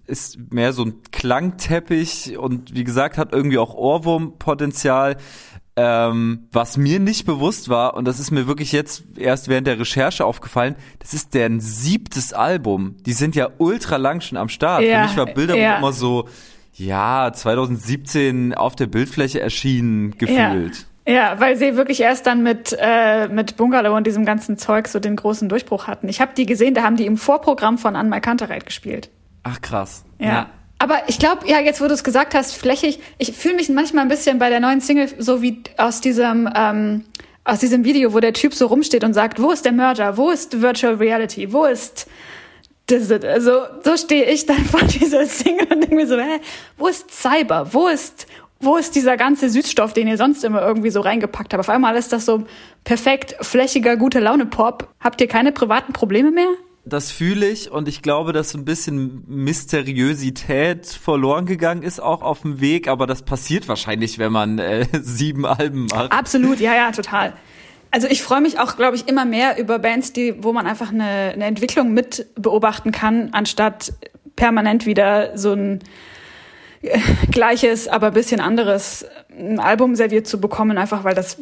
ist 0.06 0.52
mehr 0.52 0.72
so 0.72 0.84
ein 0.84 1.02
Klangteppich 1.10 2.36
und 2.36 2.74
wie 2.74 2.84
gesagt 2.84 3.18
hat 3.18 3.32
irgendwie 3.32 3.58
auch 3.58 3.74
Ohrwurmpotenzial. 3.74 5.16
Ähm, 5.74 6.48
was 6.52 6.76
mir 6.76 7.00
nicht 7.00 7.24
bewusst 7.24 7.70
war, 7.70 7.94
und 7.94 8.06
das 8.06 8.20
ist 8.20 8.30
mir 8.30 8.46
wirklich 8.46 8.72
jetzt 8.72 9.04
erst 9.16 9.48
während 9.48 9.66
der 9.66 9.80
Recherche 9.80 10.24
aufgefallen, 10.26 10.76
das 10.98 11.14
ist 11.14 11.32
deren 11.32 11.60
siebtes 11.60 12.34
Album. 12.34 12.96
Die 13.06 13.14
sind 13.14 13.34
ja 13.34 13.48
ultra 13.56 13.96
lang 13.96 14.20
schon 14.20 14.36
am 14.36 14.50
Start. 14.50 14.82
Ja, 14.82 15.02
Für 15.02 15.08
mich 15.08 15.16
war 15.16 15.26
Bilderbuch 15.26 15.62
ja. 15.62 15.78
immer 15.78 15.92
so, 15.92 16.28
ja, 16.74 17.32
2017 17.32 18.54
auf 18.54 18.76
der 18.76 18.86
Bildfläche 18.86 19.40
erschienen, 19.40 20.10
gefühlt. 20.18 20.86
Ja. 21.06 21.12
ja 21.14 21.40
weil 21.40 21.56
sie 21.56 21.74
wirklich 21.74 22.00
erst 22.00 22.26
dann 22.26 22.42
mit, 22.42 22.76
äh, 22.78 23.28
mit 23.28 23.56
Bungalow 23.56 23.96
und 23.96 24.06
diesem 24.06 24.26
ganzen 24.26 24.58
Zeug 24.58 24.88
so 24.88 25.00
den 25.00 25.16
großen 25.16 25.48
Durchbruch 25.48 25.86
hatten. 25.86 26.06
Ich 26.08 26.20
habe 26.20 26.32
die 26.36 26.44
gesehen, 26.44 26.74
da 26.74 26.82
haben 26.82 26.96
die 26.96 27.06
im 27.06 27.16
Vorprogramm 27.16 27.78
von 27.78 27.96
Anmal 27.96 28.20
Kantereit 28.20 28.66
gespielt. 28.66 29.08
Ach 29.42 29.60
krass. 29.62 30.04
ja. 30.18 30.26
ja. 30.26 30.50
Aber 30.82 31.02
ich 31.06 31.20
glaube, 31.20 31.46
ja, 31.46 31.60
jetzt 31.60 31.80
wo 31.80 31.86
du 31.86 31.94
es 31.94 32.02
gesagt 32.02 32.34
hast, 32.34 32.56
flächig, 32.56 32.98
ich 33.18 33.30
fühle 33.36 33.54
mich 33.54 33.68
manchmal 33.68 34.02
ein 34.02 34.08
bisschen 34.08 34.40
bei 34.40 34.50
der 34.50 34.58
neuen 34.58 34.80
Single 34.80 35.08
so 35.16 35.40
wie 35.40 35.62
aus 35.76 36.00
diesem 36.00 36.50
ähm, 36.56 37.04
aus 37.44 37.60
diesem 37.60 37.84
Video, 37.84 38.12
wo 38.14 38.18
der 38.18 38.32
Typ 38.32 38.52
so 38.52 38.66
rumsteht 38.66 39.04
und 39.04 39.14
sagt, 39.14 39.40
wo 39.40 39.52
ist 39.52 39.64
der 39.64 39.70
Mörder, 39.70 40.16
wo 40.16 40.30
ist 40.30 40.60
Virtual 40.60 40.94
Reality, 40.94 41.52
wo 41.52 41.66
ist 41.66 42.08
also 42.90 43.60
so 43.84 43.96
stehe 43.96 44.24
ich 44.24 44.44
dann 44.44 44.64
vor 44.64 44.82
dieser 44.82 45.24
Single 45.24 45.68
und 45.72 45.82
denke 45.82 45.94
mir 45.94 46.06
so, 46.08 46.18
hä, 46.18 46.40
wo 46.76 46.88
ist 46.88 47.12
Cyber, 47.12 47.72
wo 47.72 47.86
ist 47.86 48.26
wo 48.58 48.76
ist 48.76 48.96
dieser 48.96 49.16
ganze 49.16 49.50
Süßstoff, 49.50 49.92
den 49.92 50.08
ihr 50.08 50.16
sonst 50.16 50.42
immer 50.42 50.62
irgendwie 50.62 50.90
so 50.90 51.00
reingepackt 51.00 51.52
habt? 51.52 51.60
Auf 51.60 51.68
einmal 51.68 51.94
ist 51.94 52.12
das 52.12 52.26
so 52.26 52.42
perfekt 52.82 53.36
flächiger, 53.40 53.96
gute 53.96 54.18
Laune 54.18 54.46
Pop. 54.46 54.88
Habt 54.98 55.20
ihr 55.20 55.28
keine 55.28 55.52
privaten 55.52 55.92
Probleme 55.92 56.32
mehr? 56.32 56.48
Das 56.84 57.12
fühle 57.12 57.48
ich 57.48 57.70
und 57.70 57.86
ich 57.86 58.02
glaube, 58.02 58.32
dass 58.32 58.50
so 58.50 58.58
ein 58.58 58.64
bisschen 58.64 59.22
Mysteriosität 59.28 60.86
verloren 60.86 61.46
gegangen 61.46 61.82
ist 61.82 62.00
auch 62.00 62.22
auf 62.22 62.42
dem 62.42 62.60
Weg, 62.60 62.88
aber 62.88 63.06
das 63.06 63.22
passiert 63.22 63.68
wahrscheinlich, 63.68 64.18
wenn 64.18 64.32
man 64.32 64.58
äh, 64.58 64.86
sieben 65.00 65.46
Alben 65.46 65.86
macht. 65.86 66.12
Absolut, 66.12 66.58
ja, 66.58 66.74
ja, 66.74 66.90
total. 66.90 67.34
Also 67.92 68.08
ich 68.08 68.22
freue 68.22 68.40
mich 68.40 68.58
auch, 68.58 68.76
glaube 68.76 68.96
ich, 68.96 69.06
immer 69.06 69.24
mehr 69.24 69.58
über 69.58 69.78
Bands, 69.78 70.12
die, 70.12 70.42
wo 70.42 70.52
man 70.52 70.66
einfach 70.66 70.90
eine, 70.90 71.32
eine 71.34 71.44
Entwicklung 71.44 71.92
mit 71.92 72.26
beobachten 72.34 72.90
kann, 72.90 73.28
anstatt 73.32 73.92
permanent 74.34 74.86
wieder 74.86 75.36
so 75.36 75.52
ein 75.52 75.80
äh, 76.80 76.98
gleiches, 77.30 77.86
aber 77.86 78.10
bisschen 78.10 78.40
anderes 78.40 79.06
Album 79.58 79.94
serviert 79.94 80.26
zu 80.26 80.40
bekommen, 80.40 80.78
einfach 80.78 81.04
weil 81.04 81.14
das 81.14 81.38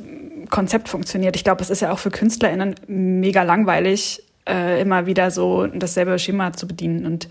Konzept 0.51 0.89
funktioniert. 0.89 1.37
Ich 1.37 1.45
glaube, 1.45 1.63
es 1.63 1.71
ist 1.71 1.81
ja 1.81 1.93
auch 1.93 1.99
für 1.99 2.11
KünstlerInnen 2.11 2.75
mega 2.89 3.43
langweilig, 3.43 4.23
äh, 4.51 4.81
immer 4.81 5.07
wieder 5.07 5.31
so 5.31 5.67
dasselbe 5.67 6.19
Schema 6.19 6.53
zu 6.53 6.67
bedienen. 6.67 7.07
Und 7.07 7.29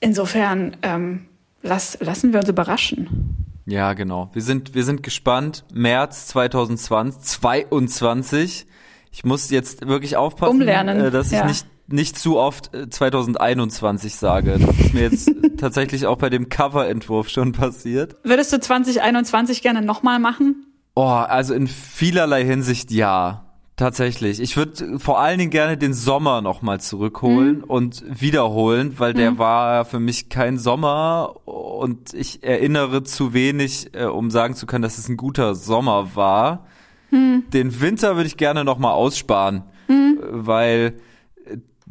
insofern 0.00 0.76
ähm, 0.82 1.26
lass, 1.62 1.98
lassen 2.00 2.32
wir 2.32 2.40
uns 2.40 2.48
überraschen. 2.48 3.36
Ja, 3.66 3.94
genau. 3.94 4.30
Wir 4.32 4.42
sind, 4.42 4.74
wir 4.74 4.84
sind 4.84 5.02
gespannt. 5.02 5.64
März 5.72 6.26
2020, 6.28 7.22
22. 7.22 8.66
Ich 9.10 9.24
muss 9.24 9.50
jetzt 9.50 9.86
wirklich 9.86 10.16
aufpassen, 10.16 10.60
Umlernen. 10.60 11.00
Äh, 11.00 11.10
dass 11.10 11.28
ich 11.28 11.38
ja. 11.38 11.46
nicht 11.46 11.66
nicht 11.86 12.18
zu 12.18 12.38
oft 12.38 12.70
2021 12.90 14.12
äh, 14.12 14.16
sage. 14.16 14.58
Das 14.58 14.78
ist 14.78 14.94
mir 14.94 15.02
jetzt 15.02 15.30
tatsächlich 15.58 16.06
auch 16.06 16.16
bei 16.16 16.30
dem 16.30 16.48
Coverentwurf 16.48 17.28
schon 17.28 17.52
passiert. 17.52 18.16
Würdest 18.24 18.52
du 18.52 18.60
2021 18.60 19.62
gerne 19.62 19.82
nochmal 19.82 20.18
machen? 20.18 20.66
Oh, 20.94 21.02
also 21.02 21.54
in 21.54 21.66
vielerlei 21.66 22.44
Hinsicht 22.44 22.90
ja. 22.90 23.44
Tatsächlich. 23.76 24.40
Ich 24.40 24.56
würde 24.56 24.98
vor 25.00 25.18
allen 25.18 25.38
Dingen 25.38 25.50
gerne 25.50 25.76
den 25.76 25.94
Sommer 25.94 26.42
nochmal 26.42 26.80
zurückholen 26.80 27.58
mhm. 27.58 27.64
und 27.64 28.04
wiederholen, 28.08 28.94
weil 28.98 29.14
der 29.14 29.32
mhm. 29.32 29.38
war 29.38 29.84
für 29.84 29.98
mich 29.98 30.28
kein 30.28 30.58
Sommer 30.58 31.34
und 31.44 32.14
ich 32.14 32.44
erinnere 32.44 33.02
zu 33.02 33.34
wenig, 33.34 33.94
äh, 33.94 34.04
um 34.04 34.30
sagen 34.30 34.54
zu 34.54 34.66
können, 34.66 34.82
dass 34.82 34.98
es 34.98 35.08
ein 35.08 35.16
guter 35.16 35.56
Sommer 35.56 36.14
war. 36.14 36.66
Mhm. 37.10 37.44
Den 37.52 37.80
Winter 37.80 38.14
würde 38.14 38.28
ich 38.28 38.36
gerne 38.36 38.64
nochmal 38.64 38.92
aussparen, 38.92 39.64
mhm. 39.88 40.18
weil 40.22 40.94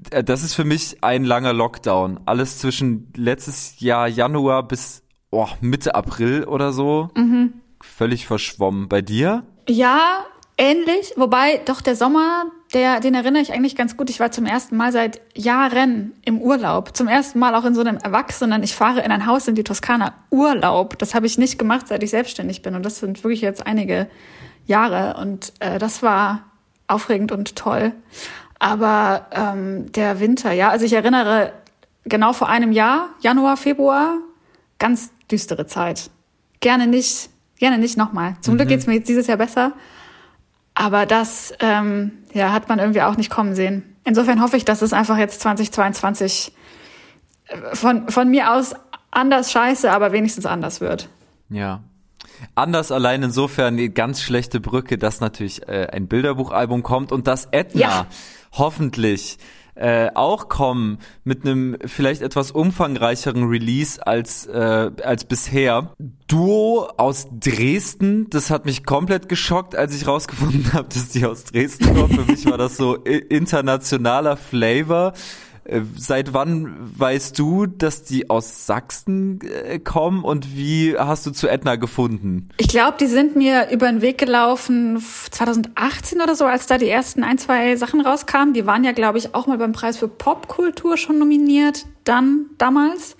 äh, 0.10 0.23
das 0.23 0.43
ist 0.43 0.53
für 0.53 0.65
mich 0.65 0.97
ein 1.01 1.26
langer 1.26 1.51
Lockdown. 1.51 2.22
Alles 2.26 2.60
zwischen 2.60 3.11
letztes 3.18 3.81
Jahr 3.81 4.07
Januar 4.07 4.65
bis 4.68 5.03
oh, 5.31 5.49
Mitte 5.60 5.95
April 5.95 6.45
oder 6.45 6.72
so. 6.72 7.10
Mhm 7.18 7.55
völlig 7.84 8.26
verschwommen. 8.26 8.88
Bei 8.88 9.01
dir? 9.01 9.43
Ja, 9.68 10.26
ähnlich. 10.64 11.14
Wobei 11.18 11.57
doch 11.65 11.81
der 11.81 11.95
Sommer, 11.95 12.45
der, 12.73 13.02
den 13.02 13.14
erinnere 13.14 13.41
ich 13.41 13.52
eigentlich 13.52 13.76
ganz 13.76 13.98
gut. 13.98 14.10
Ich 14.10 14.19
war 14.19 14.31
zum 14.31 14.45
ersten 14.45 14.77
Mal 14.77 14.91
seit 14.91 15.19
Jahren 15.35 16.14
im 16.23 16.41
Urlaub. 16.41 16.95
Zum 16.95 17.07
ersten 17.07 17.40
Mal 17.40 17.53
auch 17.56 17.65
in 17.65 17.76
so 17.76 17.81
einem 17.81 17.98
Erwachsenen. 17.98 18.64
Ich 18.64 18.73
fahre 18.73 19.02
in 19.02 19.11
ein 19.11 19.26
Haus 19.26 19.48
in 19.48 19.56
die 19.56 19.64
Toskana. 19.64 20.14
Urlaub. 20.30 20.98
Das 20.98 21.14
habe 21.14 21.26
ich 21.26 21.38
nicht 21.38 21.60
gemacht, 21.60 21.88
seit 21.90 22.02
ich 22.02 22.11
selbstständig 22.11 22.61
bin. 22.61 22.76
Und 22.76 22.84
das 22.84 22.99
sind 22.99 23.23
wirklich 23.23 23.41
jetzt 23.41 23.68
einige 23.68 24.07
Jahre. 24.65 25.19
Und 25.19 25.52
äh, 25.60 25.80
das 25.80 26.02
war 26.02 26.44
aufregend 26.88 27.31
und 27.34 27.56
toll. 27.57 27.91
Aber 28.57 29.27
ähm, 29.31 29.91
der 29.91 30.22
Winter, 30.22 30.53
ja, 30.53 30.69
also 30.69 30.85
ich 30.85 30.94
erinnere 30.94 31.52
genau 32.06 32.31
vor 32.31 32.48
einem 32.48 32.72
Jahr, 32.72 33.10
Januar, 33.19 33.57
Februar, 33.57 34.19
ganz 34.80 35.11
düstere 35.30 35.68
Zeit. 35.68 36.10
Gerne 36.61 36.88
nicht, 36.88 37.30
gerne 37.57 37.77
nicht 37.77 37.98
nochmal. 37.98 38.38
Zum 38.40 38.53
mhm. 38.53 38.60
Glück 38.60 38.69
geht's 38.69 38.88
mir 38.88 38.94
jetzt 38.94 39.10
dieses 39.10 39.27
Jahr 39.27 39.38
besser. 39.38 39.73
Aber 40.76 41.06
das 41.06 41.54
ähm, 41.60 42.12
ja, 42.34 42.52
hat 42.52 42.70
man 42.70 42.80
irgendwie 42.80 43.02
auch 43.02 43.16
nicht 43.16 43.30
kommen 43.30 43.56
sehen. 43.56 43.95
Insofern 44.04 44.41
hoffe 44.41 44.58
ich, 44.58 44.66
dass 44.66 44.82
es 44.82 44.94
einfach 44.94 45.18
jetzt 45.18 45.41
2022 45.41 46.52
äh, 47.48 47.76
von, 47.76 48.10
von 48.10 48.30
mir 48.30 48.54
aus 48.54 48.76
anders 49.12 49.52
scheiße, 49.52 49.91
aber 49.91 50.12
wenigstens 50.12 50.45
anders 50.45 50.82
wird. 50.82 51.10
Ja. 51.50 51.82
Anders 52.56 52.91
allein 52.91 53.24
insofern 53.24 53.78
die 53.78 53.94
ganz 53.94 54.22
schlechte 54.22 54.60
Brücke, 54.60 54.98
dass 54.98 55.22
natürlich 55.22 55.68
äh, 55.68 55.88
ein 55.91 56.08
Bilderbuchalbum 56.08 56.84
kommt 56.84 57.12
und 57.12 57.28
dass 57.28 57.48
Edna 57.52 57.82
ja. 57.82 58.06
hoffentlich 58.54 59.38
äh, 59.76 60.10
auch 60.14 60.50
kommen 60.50 61.00
mit 61.24 61.45
einem 61.45 61.78
vielleicht 61.86 62.22
etwas 62.22 62.52
umfangreicheren 62.52 63.44
Release 63.45 64.06
als 64.06 64.45
äh, 64.45 64.91
als 65.04 65.26
bisher. 65.26 65.94
Duo 66.28 66.90
aus 66.98 67.28
Dresden, 67.32 68.30
das 68.30 68.50
hat 68.50 68.66
mich 68.66 68.86
komplett 68.86 69.30
geschockt, 69.30 69.76
als 69.76 69.95
ich 69.95 70.08
rausgefunden 70.08 70.74
habe, 70.74 70.90
dass 70.90 71.10
die 71.10 71.26
aus 71.26 71.44
Dresden 71.45 71.94
kommen. 71.95 72.10
Für 72.10 72.32
mich 72.32 72.45
war 72.45 72.58
das 72.58 72.78
so 72.78 72.95
internationaler 72.95 74.38
Flavor. 74.38 75.14
Äh, 75.65 75.81
seit 75.98 76.34
wann 76.34 76.76
weißt 76.99 77.38
du, 77.40 77.65
dass 77.65 78.03
die 78.03 78.30
aus 78.30 78.65
Sachsen 78.65 79.40
äh, 79.41 79.80
kommen 79.80 80.23
und 80.23 80.56
wie 80.56 80.98
hast 80.98 81.26
du 81.26 81.31
zu 81.31 81.48
Edna 81.48 81.76
gefunden? 81.76 82.49
Ich 82.57 82.68
glaube, 82.68 82.98
die 82.99 83.07
sind 83.07 83.35
mir 83.35 83.69
über 83.72 83.88
den 83.88 84.02
Weg 84.02 84.18
gelaufen 84.18 85.02
2018 85.31 86.22
oder 86.22 86.35
so, 86.35 86.45
als 86.45 86.68
da 86.68 86.77
die 86.77 86.90
ersten 86.90 87.23
ein, 87.23 87.38
zwei 87.38 87.76
Sachen 87.76 88.02
rauskamen. 88.02 88.53
Die 88.53 88.65
waren 88.65 88.84
ja, 88.84 88.91
glaube 88.91 89.18
ich, 89.18 89.34
auch 89.35 89.48
mal 89.48 89.57
beim 89.57 89.72
Preis 89.72 89.98
für 89.98 90.07
Popkultur 90.07 90.98
schon 90.98 91.19
nominiert, 91.19 91.85
dann 92.03 92.48
damals. 92.57 93.15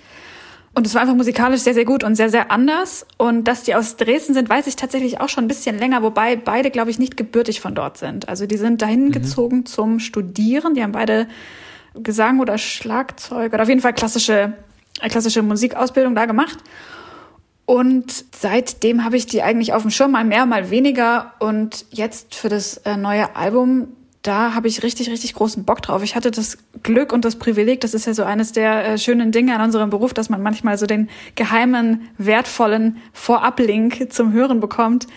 Und 0.76 0.88
es 0.88 0.96
war 0.96 1.02
einfach 1.02 1.16
musikalisch 1.16 1.62
sehr, 1.62 1.76
sehr 1.76 1.86
gut 1.86 2.04
und 2.04 2.16
sehr, 2.16 2.30
sehr 2.30 2.52
anders. 2.52 3.06
Und 3.18 3.48
dass 3.48 3.64
die 3.64 3.76
aus 3.76 3.96
Dresden 3.96 4.34
sind, 4.34 4.50
weiß 4.50 4.66
ich 4.66 4.76
tatsächlich 4.76 5.22
auch 5.22 5.30
schon 5.30 5.46
ein 5.46 5.48
bisschen 5.48 5.78
länger, 5.78 6.02
wobei 6.02 6.36
beide, 6.36 6.72
glaube 6.72 6.90
ich, 6.90 6.98
nicht 6.98 7.16
gebürtig 7.16 7.62
von 7.62 7.76
dort 7.76 7.98
sind. 7.98 8.28
Also 8.28 8.48
die 8.48 8.58
sind 8.58 8.82
dahin 8.82 9.06
mhm. 9.06 9.12
gezogen 9.12 9.66
zum 9.68 10.00
Studieren. 10.00 10.74
Die 10.74 10.82
haben 10.82 10.92
beide 10.92 11.28
Gesang 11.96 12.40
oder 12.40 12.58
Schlagzeug 12.58 13.54
oder 13.54 13.64
auf 13.64 13.70
jeden 13.70 13.82
Fall 13.82 13.94
klassische, 13.94 14.54
äh, 15.02 15.10
klassische 15.10 15.42
Musikausbildung 15.42 16.16
da 16.16 16.26
gemacht. 16.26 16.58
Und 17.66 18.26
seitdem 18.36 19.06
habe 19.06 19.16
ich 19.16 19.26
die 19.26 19.42
eigentlich 19.42 19.74
auf 19.74 19.84
dem 19.84 19.92
Schirm, 19.92 20.12
mal 20.12 20.26
mehr, 20.26 20.46
mal 20.46 20.70
weniger. 20.70 21.34
Und 21.40 21.86
jetzt 21.92 22.36
für 22.36 22.50
das 22.50 22.78
äh, 22.78 22.98
neue 22.98 23.36
Album, 23.36 23.88
da 24.22 24.54
habe 24.54 24.68
ich 24.68 24.84
richtig, 24.84 25.10
richtig 25.10 25.34
großen 25.34 25.64
Bock 25.64 25.82
drauf. 25.82 26.04
Ich 26.04 26.16
hatte 26.16 26.32
das 26.32 26.58
Glück 26.82 27.14
und 27.14 27.24
das 27.26 27.38
Privileg, 27.38 27.82
das 27.82 27.94
ist 27.94 28.06
ja 28.06 28.14
so 28.14 28.24
eines 28.24 28.52
der 28.52 28.86
äh, 28.86 28.98
schönen 28.98 29.32
Dinge 29.32 29.56
an 29.56 29.62
unserem 29.62 29.90
Beruf, 29.90 30.14
dass 30.14 30.30
man 30.30 30.42
manchmal 30.42 30.78
so 30.78 30.86
den 30.86 31.10
geheimen, 31.36 32.10
wertvollen 32.18 32.98
Vorablink 33.14 34.12
zum 34.12 34.34
Hören 34.34 34.60
bekommt. 34.60 35.08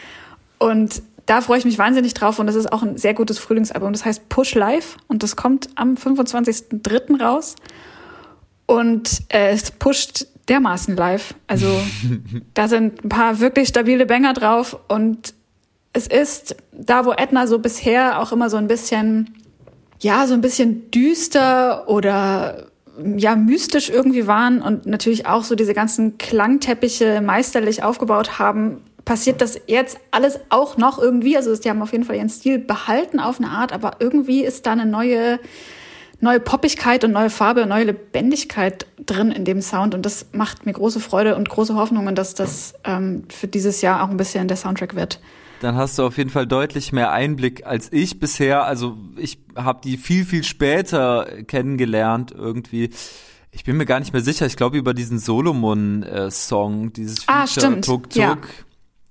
Und 0.59 1.03
da 1.27 1.41
freue 1.41 1.59
ich 1.59 1.65
mich 1.65 1.79
wahnsinnig 1.79 2.15
drauf 2.15 2.39
und 2.39 2.47
das 2.47 2.55
ist 2.55 2.73
auch 2.73 2.83
ein 2.83 2.97
sehr 2.97 3.15
gutes 3.15 3.39
Frühlingsalbum. 3.39 3.93
Das 3.93 4.05
heißt 4.05 4.29
Push 4.29 4.55
Live 4.55 4.97
und 5.09 5.23
das 5.23 5.37
kommt 5.37 5.69
am 5.75 5.95
25.03. 5.95 7.21
raus. 7.21 7.57
Und 8.67 9.23
äh, 9.29 9.51
es 9.51 9.71
pusht 9.71 10.27
dermaßen 10.49 10.97
live. 10.97 11.35
Also 11.47 11.67
da 12.55 12.69
sind 12.69 13.05
ein 13.05 13.09
paar 13.09 13.41
wirklich 13.41 13.69
stabile 13.69 14.07
Banger 14.07 14.33
drauf 14.33 14.79
und 14.89 15.35
es 15.93 16.07
ist 16.07 16.57
da, 16.73 17.05
wo 17.05 17.13
Edna 17.13 17.47
so 17.47 17.59
bisher 17.59 18.21
auch 18.21 18.31
immer 18.31 18.51
so 18.51 18.57
ein 18.57 18.69
bisschen, 18.69 19.35
ja, 20.01 20.27
so 20.27 20.35
ein 20.35 20.43
bisschen 20.43 20.91
düster 20.91 21.89
oder 21.89 22.67
ja, 23.17 23.35
mystisch 23.35 23.91
irgendwie 23.91 24.27
waren 24.27 24.63
und 24.63 24.87
natürlich 24.87 25.27
auch 25.27 25.45
so 25.45 25.55
diese 25.55 25.75
ganzen 25.75 26.19
Klangteppiche 26.19 27.21
meisterlich 27.21 27.83
aufgebaut 27.83 28.39
haben, 28.39 28.83
passiert 29.07 29.41
das 29.41 29.59
jetzt 29.67 29.99
alles 30.11 30.39
auch 30.51 30.77
noch 30.77 30.99
irgendwie. 30.99 31.39
Also 31.39 31.57
die 31.57 31.71
haben 31.71 31.81
auf 31.81 31.93
jeden 31.93 32.05
Fall 32.05 32.17
ihren 32.17 32.29
Stil 32.29 32.59
behalten 32.59 33.19
auf 33.19 33.39
eine 33.39 33.49
Art, 33.49 33.73
aber 33.73 33.97
irgendwie 34.01 34.45
ist 34.45 34.67
da 34.67 34.73
eine 34.73 34.85
neue, 34.85 35.39
neue 36.21 36.41
Poppigkeit 36.41 37.05
und 37.05 37.13
neue 37.13 37.31
Farbe, 37.31 37.65
neue 37.65 37.85
Lebendigkeit 37.85 38.87
drin 38.99 39.31
in 39.31 39.47
dem 39.47 39.63
Sound. 39.63 39.95
Und 39.95 40.05
das 40.05 40.27
macht 40.33 40.67
mir 40.67 40.73
große 40.73 41.01
Freude 41.01 41.37
und 41.37 41.49
große 41.49 41.77
Hoffnungen, 41.77 42.15
dass 42.15 42.35
das 42.35 42.75
ähm, 42.85 43.23
für 43.31 43.47
dieses 43.47 43.81
Jahr 43.81 44.05
auch 44.05 44.11
ein 44.11 44.19
bisschen 44.19 44.49
der 44.49 44.59
Soundtrack 44.59 44.95
wird 44.95 45.21
dann 45.61 45.75
hast 45.75 45.99
du 45.99 46.05
auf 46.05 46.19
jeden 46.19 46.29
Fall 46.29 46.47
deutlich 46.47 46.93
mehr 46.93 47.13
Einblick 47.13 47.65
als 47.65 47.91
ich 47.91 48.21
bisher. 48.21 48.65
Also 48.67 48.99
ich 49.17 49.39
habe 49.57 49.81
die 49.83 49.97
viel, 49.97 50.27
viel 50.27 50.45
später 50.45 51.27
kennengelernt 51.47 52.31
irgendwie. 52.31 52.91
Ich 53.53 53.65
bin 53.65 53.79
mir 53.79 53.87
gar 53.87 53.99
nicht 53.99 54.13
mehr 54.13 54.21
sicher. 54.21 54.45
Ich 54.45 54.59
glaube 54.59 54.77
über 54.77 54.93
diesen 54.93 55.19
Solomon-Song, 55.19 56.93
dieses 56.93 57.25
Feature 57.25 57.43
ah, 57.43 57.47
stimmt. 57.47 57.87
Tuk 57.87 58.11
Tuk. 58.11 58.17
Ja 58.17 58.37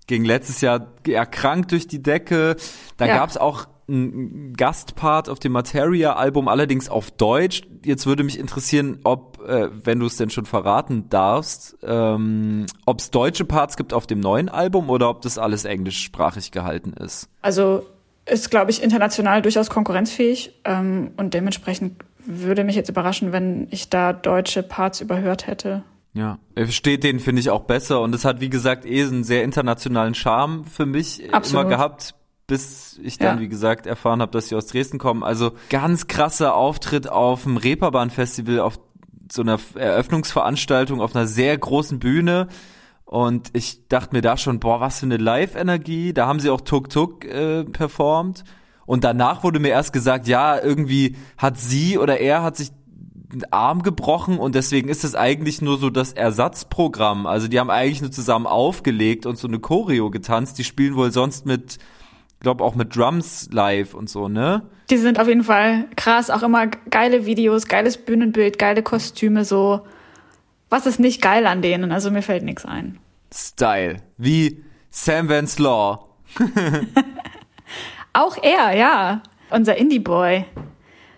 ging 0.08 0.24
letztes 0.26 0.62
Jahr 0.62 0.88
erkrankt 1.08 1.72
durch 1.72 1.88
die 1.88 2.02
Decke. 2.02 2.56
Da 2.98 3.06
ja. 3.08 3.18
gab 3.18 3.30
es 3.30 3.38
auch 3.38 3.68
einen 3.88 4.54
Gastpart 4.54 5.30
auf 5.30 5.40
dem 5.40 5.52
Materia-Album, 5.52 6.48
allerdings 6.48 6.90
auf 6.90 7.12
Deutsch. 7.12 7.62
Jetzt 7.84 8.08
würde 8.08 8.24
mich 8.24 8.40
interessieren, 8.40 9.00
ob, 9.04 9.40
äh, 9.48 9.70
wenn 9.72 10.00
du 10.00 10.08
es 10.08 10.18
denn 10.18 10.30
schon 10.30 10.46
verraten 10.46 11.08
darfst, 11.10 11.78
ähm, 11.84 12.66
ob 12.86 13.00
es 13.00 13.12
deutsche 13.12 13.46
Parts 13.46 13.78
gibt 13.78 13.94
auf 13.94 14.08
dem 14.08 14.20
neuen 14.20 14.50
Album 14.50 14.90
oder 14.90 15.10
ob 15.10 15.22
das 15.22 15.38
alles 15.38 15.66
englischsprachig 15.66 16.52
gehalten 16.52 16.94
ist. 16.94 17.30
Also 17.42 17.86
ist, 18.26 18.50
glaube 18.50 18.72
ich, 18.72 18.82
international 18.82 19.44
durchaus 19.44 19.70
konkurrenzfähig 19.70 20.60
ähm, 20.66 21.12
und 21.18 21.36
dementsprechend 21.36 22.04
würde 22.26 22.64
mich 22.64 22.76
jetzt 22.76 22.90
überraschen, 22.90 23.32
wenn 23.32 23.68
ich 23.70 23.90
da 23.90 24.14
deutsche 24.14 24.64
Parts 24.64 25.00
überhört 25.00 25.46
hätte. 25.46 25.84
Ja, 26.16 26.40
steht 26.70 27.04
den 27.04 27.20
finde 27.20 27.42
ich 27.42 27.50
auch 27.50 27.64
besser 27.64 28.02
und 28.02 28.16
es 28.16 28.24
hat 28.24 28.40
wie 28.40 28.50
gesagt 28.50 28.86
eh 28.86 29.04
einen 29.04 29.26
sehr 29.26 29.44
internationalen 29.44 30.16
Charme 30.16 30.64
für 30.64 30.86
mich 30.86 31.34
Absolut. 31.34 31.66
immer 31.66 31.70
gehabt, 31.70 32.16
bis 32.48 32.98
ich 33.04 33.18
dann 33.18 33.38
ja. 33.38 33.42
wie 33.42 33.50
gesagt 33.50 33.86
erfahren 33.86 34.22
habe, 34.22 34.32
dass 34.32 34.48
sie 34.48 34.56
aus 34.56 34.68
Dresden 34.68 34.98
kommen. 34.98 35.24
Also 35.24 35.52
ganz 35.70 36.08
krasser 36.08 36.56
Auftritt 36.56 37.10
auf 37.10 37.44
dem 37.44 37.58
Reeperbahn 37.58 38.12
Festival 38.12 38.62
auf 38.62 38.80
so 39.30 39.42
einer 39.42 39.60
Eröffnungsveranstaltung 39.76 41.02
auf 41.02 41.16
einer 41.16 41.28
sehr 41.28 41.58
großen 41.58 42.00
Bühne 42.00 42.48
und 43.06 43.50
ich 43.54 43.88
dachte 43.88 44.16
mir 44.16 44.22
da 44.22 44.36
schon, 44.36 44.60
boah, 44.60 44.80
was 44.82 45.00
für 45.00 45.06
eine 45.06 45.18
Live-Energie. 45.18 46.12
Da 46.12 46.28
haben 46.28 46.40
sie 46.40 46.50
auch 46.50 46.62
Tuk 46.62 46.90
Tuk 46.90 47.24
äh, 47.24 47.64
performt. 47.64 48.44
Und 48.88 49.04
danach 49.04 49.44
wurde 49.44 49.60
mir 49.60 49.70
erst 49.70 49.94
gesagt, 49.94 50.28
ja, 50.28 50.60
irgendwie 50.60 51.16
hat 51.38 51.60
sie 51.60 51.98
oder 51.98 52.20
er 52.20 52.44
hat 52.44 52.58
sich 52.58 52.72
Arm 53.52 53.84
gebrochen 53.84 54.38
und 54.38 54.56
deswegen 54.56 54.90
ist 54.90 55.04
es 55.04 55.16
eigentlich 55.16 55.62
nur 55.62 55.78
so 55.78 55.90
das 55.90 56.14
Ersatzprogramm. 56.14 57.26
Also 57.26 57.48
die 57.48 57.60
haben 57.60 57.70
eigentlich 57.70 58.02
nur 58.02 58.12
zusammen 58.12 58.48
aufgelegt 58.48 59.26
und 59.26 59.38
so 59.38 59.48
eine 59.48 59.60
Choreo 59.60 60.10
getanzt. 60.10 60.58
Die 60.58 60.64
spielen 60.64 60.96
wohl 60.96 61.12
sonst 61.12 61.46
mit, 61.46 61.78
glaube 62.40 62.64
auch 62.64 62.76
mit 62.76 62.96
Drums 62.96 63.50
live 63.52 63.94
und 63.94 64.10
so, 64.10 64.28
ne? 64.28 64.64
Die 64.90 64.98
sind 64.98 65.20
auf 65.20 65.28
jeden 65.28 65.44
Fall 65.44 65.86
krass, 65.96 66.30
auch 66.30 66.44
immer 66.44 66.68
geile 66.68 67.26
Videos, 67.26 67.68
geiles 67.68 67.98
Bühnenbild, 67.98 68.60
geile 68.60 68.84
Kostüme, 68.84 69.46
so. 69.46 69.82
Was 70.70 70.86
ist 70.86 71.00
nicht 71.00 71.22
geil 71.22 71.46
an 71.48 71.62
denen? 71.62 71.92
Also 71.92 72.12
mir 72.12 72.22
fällt 72.22 72.44
nichts 72.44 72.66
ein. 72.66 73.00
Style. 73.34 73.98
Wie 74.18 74.64
Sam 74.90 75.30
Vance 75.30 75.62
Law. 75.62 76.08
auch 78.14 78.38
er, 78.42 78.76
ja. 78.76 79.22
Unser 79.50 79.78
Indie-Boy. 79.78 80.46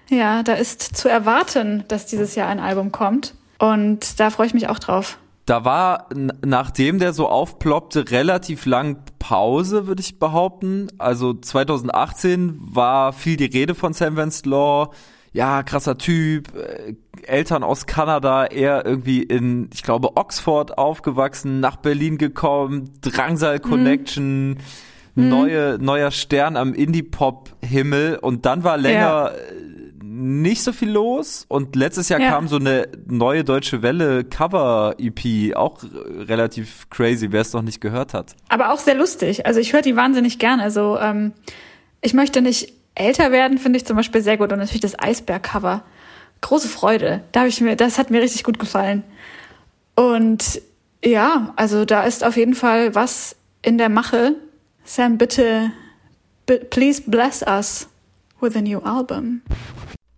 Ja, 0.09 0.43
da 0.43 0.53
ist 0.53 0.81
zu 0.81 1.09
erwarten, 1.09 1.83
dass 1.87 2.05
dieses 2.05 2.35
Jahr 2.35 2.47
ein 2.47 2.59
Album 2.59 2.91
kommt. 2.91 3.35
Und 3.59 4.19
da 4.19 4.29
freue 4.29 4.47
ich 4.47 4.53
mich 4.53 4.69
auch 4.69 4.79
drauf. 4.79 5.17
Da 5.45 5.63
war, 5.63 6.09
nachdem 6.45 6.99
der 6.99 7.13
so 7.13 7.27
aufploppte, 7.27 8.11
relativ 8.11 8.65
lang 8.65 8.97
Pause, 9.17 9.87
würde 9.87 10.01
ich 10.01 10.19
behaupten. 10.19 10.87
Also 10.97 11.33
2018 11.33 12.57
war 12.59 13.13
viel 13.13 13.37
die 13.37 13.45
Rede 13.45 13.73
von 13.73 13.93
Sam 13.93 14.17
Vance 14.17 14.47
Law. 14.47 14.91
Ja, 15.31 15.63
krasser 15.63 15.97
Typ, 15.97 16.49
äh, 16.55 16.95
Eltern 17.23 17.63
aus 17.63 17.85
Kanada, 17.85 18.45
er 18.45 18.85
irgendwie 18.85 19.21
in, 19.23 19.69
ich 19.73 19.83
glaube, 19.83 20.17
Oxford 20.17 20.77
aufgewachsen, 20.77 21.59
nach 21.59 21.77
Berlin 21.77 22.17
gekommen, 22.17 22.91
Drangsal 23.01 23.59
Connection, 23.59 24.57
mhm. 25.15 25.29
neue, 25.29 25.77
neuer 25.79 26.11
Stern 26.11 26.57
am 26.57 26.73
Indie-Pop-Himmel 26.73 28.17
und 28.17 28.45
dann 28.45 28.63
war 28.63 28.77
länger 28.77 28.99
ja 28.99 29.31
nicht 30.17 30.63
so 30.63 30.73
viel 30.73 30.89
los 30.89 31.45
und 31.47 31.75
letztes 31.75 32.09
Jahr 32.09 32.19
Ja. 32.19 32.29
kam 32.31 32.47
so 32.47 32.55
eine 32.57 32.87
neue 33.07 33.43
deutsche 33.43 33.81
Welle 33.81 34.23
Cover 34.23 34.95
EP, 34.97 35.55
auch 35.55 35.79
relativ 35.83 36.89
crazy, 36.89 37.31
wer 37.31 37.41
es 37.41 37.53
noch 37.53 37.61
nicht 37.61 37.79
gehört 37.81 38.13
hat. 38.13 38.35
Aber 38.49 38.73
auch 38.73 38.79
sehr 38.79 38.95
lustig. 38.95 39.45
Also 39.45 39.59
ich 39.59 39.73
höre 39.73 39.81
die 39.81 39.95
wahnsinnig 39.95 40.39
gerne. 40.39 40.71
So, 40.71 40.97
ähm, 40.99 41.33
ich 42.01 42.13
möchte 42.13 42.41
nicht 42.41 42.73
älter 42.95 43.31
werden, 43.31 43.57
finde 43.59 43.77
ich 43.77 43.85
zum 43.85 43.95
Beispiel 43.95 44.21
sehr 44.21 44.37
gut. 44.37 44.51
Und 44.51 44.59
natürlich 44.59 44.81
das 44.81 44.97
Eisberg-Cover. 44.97 45.83
Große 46.41 46.67
Freude. 46.67 47.21
Da 47.31 47.41
habe 47.41 47.49
ich 47.49 47.61
mir, 47.61 47.75
das 47.75 47.97
hat 47.97 48.11
mir 48.11 48.21
richtig 48.21 48.43
gut 48.43 48.59
gefallen. 48.59 49.03
Und 49.95 50.61
ja, 51.03 51.53
also 51.55 51.85
da 51.85 52.03
ist 52.03 52.23
auf 52.23 52.37
jeden 52.37 52.53
Fall 52.55 52.95
was 52.95 53.35
in 53.61 53.77
der 53.77 53.89
Mache. 53.89 54.35
Sam, 54.83 55.17
bitte, 55.17 55.71
bi- 56.45 56.59
please 56.69 57.01
bless 57.05 57.43
us 57.43 57.87
with 58.39 58.55
a 58.55 58.61
new 58.61 58.79
album. 58.79 59.41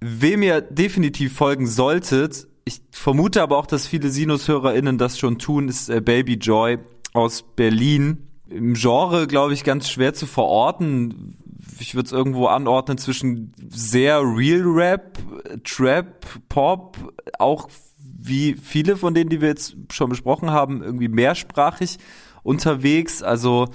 Wem 0.01 0.43
ihr 0.43 0.61
definitiv 0.61 1.33
folgen 1.33 1.67
solltet, 1.67 2.47
ich 2.65 2.81
vermute 2.91 3.41
aber 3.41 3.57
auch, 3.57 3.65
dass 3.65 3.87
viele 3.87 4.09
Sinus-HörerInnen 4.09 4.97
das 4.97 5.17
schon 5.17 5.39
tun, 5.39 5.67
ist 5.67 5.89
äh, 5.89 6.01
Baby 6.01 6.35
Joy 6.35 6.77
aus 7.13 7.43
Berlin. 7.55 8.27
Im 8.47 8.75
Genre, 8.75 9.27
glaube 9.27 9.53
ich, 9.53 9.63
ganz 9.63 9.89
schwer 9.89 10.13
zu 10.13 10.25
verorten. 10.25 11.35
Ich 11.79 11.95
würde 11.95 12.07
es 12.07 12.11
irgendwo 12.11 12.47
anordnen 12.47 12.97
zwischen 12.97 13.53
sehr 13.69 14.21
Real 14.21 14.63
Rap, 14.63 15.17
Trap, 15.63 16.25
Pop, 16.47 16.97
auch 17.37 17.69
wie 17.97 18.53
viele 18.53 18.97
von 18.97 19.13
denen, 19.13 19.29
die 19.29 19.41
wir 19.41 19.49
jetzt 19.49 19.75
schon 19.91 20.09
besprochen 20.09 20.51
haben, 20.51 20.83
irgendwie 20.83 21.07
mehrsprachig 21.07 21.97
unterwegs. 22.43 23.23
Also 23.23 23.67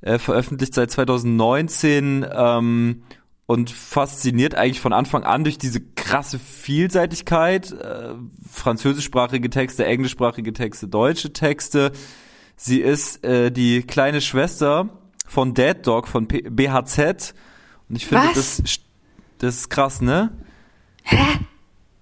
äh, 0.00 0.18
veröffentlicht 0.18 0.74
seit 0.74 0.90
2019 0.90 2.26
ähm, 2.32 3.02
und 3.50 3.68
fasziniert 3.72 4.54
eigentlich 4.54 4.80
von 4.80 4.92
Anfang 4.92 5.24
an 5.24 5.42
durch 5.42 5.58
diese 5.58 5.80
krasse 5.80 6.38
Vielseitigkeit. 6.38 7.72
Äh, 7.72 8.14
französischsprachige 8.48 9.50
Texte, 9.50 9.84
englischsprachige 9.84 10.52
Texte, 10.52 10.86
deutsche 10.86 11.32
Texte. 11.32 11.90
Sie 12.54 12.80
ist 12.80 13.24
äh, 13.24 13.50
die 13.50 13.82
kleine 13.82 14.20
Schwester 14.20 14.88
von 15.26 15.52
Dead 15.52 15.74
Dog 15.84 16.06
von 16.06 16.28
P 16.28 16.42
BHZ. 16.42 17.34
Und 17.88 17.96
ich 17.96 18.06
finde, 18.06 18.28
das, 18.36 18.62
das 19.38 19.56
ist 19.56 19.68
krass, 19.68 20.00
ne? 20.00 20.30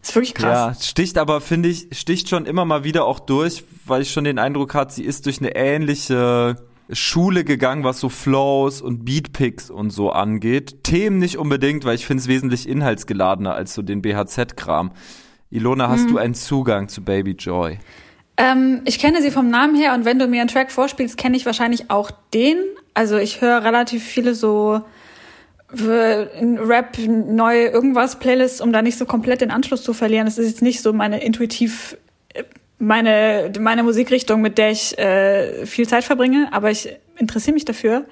ist 0.03 0.15
wirklich 0.15 0.35
krass. 0.35 0.77
Ja, 0.79 0.87
sticht 0.87 1.17
aber, 1.17 1.41
finde 1.41 1.71
ich, 1.71 1.89
sticht 1.93 2.29
schon 2.29 2.45
immer 2.45 2.67
mal 2.67 2.85
wieder 2.85 3.07
auch 3.07 3.21
durch, 3.21 3.65
weil 3.87 4.03
ich 4.03 4.11
schon 4.11 4.25
den 4.25 4.39
Eindruck 4.39 4.75
hatte, 4.75 4.93
sie 4.93 5.05
ist 5.05 5.25
durch 5.25 5.41
eine 5.41 5.57
ähnliche 5.57 6.57
Schule 6.91 7.45
gegangen, 7.45 7.85
was 7.85 8.01
so 8.01 8.09
Flows 8.09 8.81
und 8.81 9.05
Beatpicks 9.05 9.71
und 9.71 9.91
so 9.91 10.11
angeht. 10.11 10.85
Themen 10.85 11.19
nicht 11.19 11.37
unbedingt, 11.39 11.85
weil 11.85 11.95
ich 11.95 12.07
finde 12.07 12.23
es 12.23 12.29
wesentlich 12.29 12.69
inhaltsgeladener 12.69 13.55
als 13.55 13.75
so 13.75 13.83
den 13.83 14.01
BHZ-Kram. 14.03 14.93
Ilona, 15.51 15.89
hast 15.89 16.05
Mhm. 16.07 16.13
du 16.13 16.19
einen 16.19 16.35
Zugang 16.35 16.89
zu 16.89 17.03
Baby 17.03 17.33
Joy? 17.33 17.79
Ähm, 18.37 18.83
ich 18.85 18.99
kenne 18.99 19.21
sie 19.23 19.31
vom 19.31 19.49
Namen 19.51 19.75
her 19.75 19.95
und 19.95 20.05
wenn 20.05 20.19
du 20.19 20.29
mir 20.29 20.41
einen 20.41 20.49
Track 20.49 20.71
vorspielst, 20.71 21.17
kenne 21.17 21.37
ich 21.37 21.45
wahrscheinlich 21.45 21.91
auch 21.91 22.11
den. 22.33 22.57
Also 22.95 23.17
ich 23.19 23.41
höre 23.41 23.65
relativ 23.65 24.03
viele 24.05 24.35
so 24.35 24.81
äh, 25.77 25.85
Rap, 25.85 26.97
neue 27.07 27.67
irgendwas 27.69 28.19
Playlists, 28.19 28.61
um 28.61 28.73
da 28.73 28.81
nicht 28.81 28.97
so 28.97 29.05
komplett 29.05 29.41
den 29.41 29.51
Anschluss 29.51 29.83
zu 29.83 29.93
verlieren. 29.93 30.27
Das 30.27 30.39
ist 30.39 30.47
jetzt 30.49 30.63
nicht 30.63 30.81
so 30.83 30.93
meine 30.93 31.23
intuitiv 31.23 31.97
meine 32.79 33.53
meine 33.59 33.83
Musikrichtung, 33.83 34.41
mit 34.41 34.59
der 34.59 34.71
ich 34.71 34.97
äh, 34.99 35.67
viel 35.67 35.89
Zeit 35.89 36.05
verbringe, 36.05 36.49
aber 36.53 36.71
ich 36.71 36.89
interessiere 37.17 37.55
mich 37.55 37.65
dafür. 37.65 38.05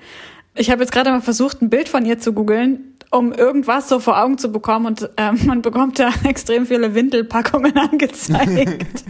Ich 0.54 0.70
habe 0.70 0.82
jetzt 0.82 0.92
gerade 0.92 1.10
mal 1.10 1.20
versucht, 1.20 1.62
ein 1.62 1.70
Bild 1.70 1.88
von 1.88 2.04
ihr 2.06 2.18
zu 2.18 2.32
googeln, 2.32 2.94
um 3.10 3.32
irgendwas 3.32 3.88
so 3.88 4.00
vor 4.00 4.20
Augen 4.20 4.38
zu 4.38 4.50
bekommen 4.50 4.86
und 4.86 5.10
ähm, 5.16 5.38
man 5.44 5.62
bekommt 5.62 5.98
da 5.98 6.10
extrem 6.24 6.66
viele 6.66 6.94
Windelpackungen 6.94 7.76
angezeigt. 7.78 9.04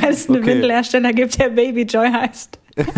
Weil 0.00 0.10
es 0.10 0.28
einen 0.28 0.38
Okay. 0.38 0.46
Windelhersteller 0.46 1.12
gibt, 1.12 1.38
der 1.38 1.50
Baby 1.50 1.82
Joy 1.82 2.10
heißt. 2.10 2.58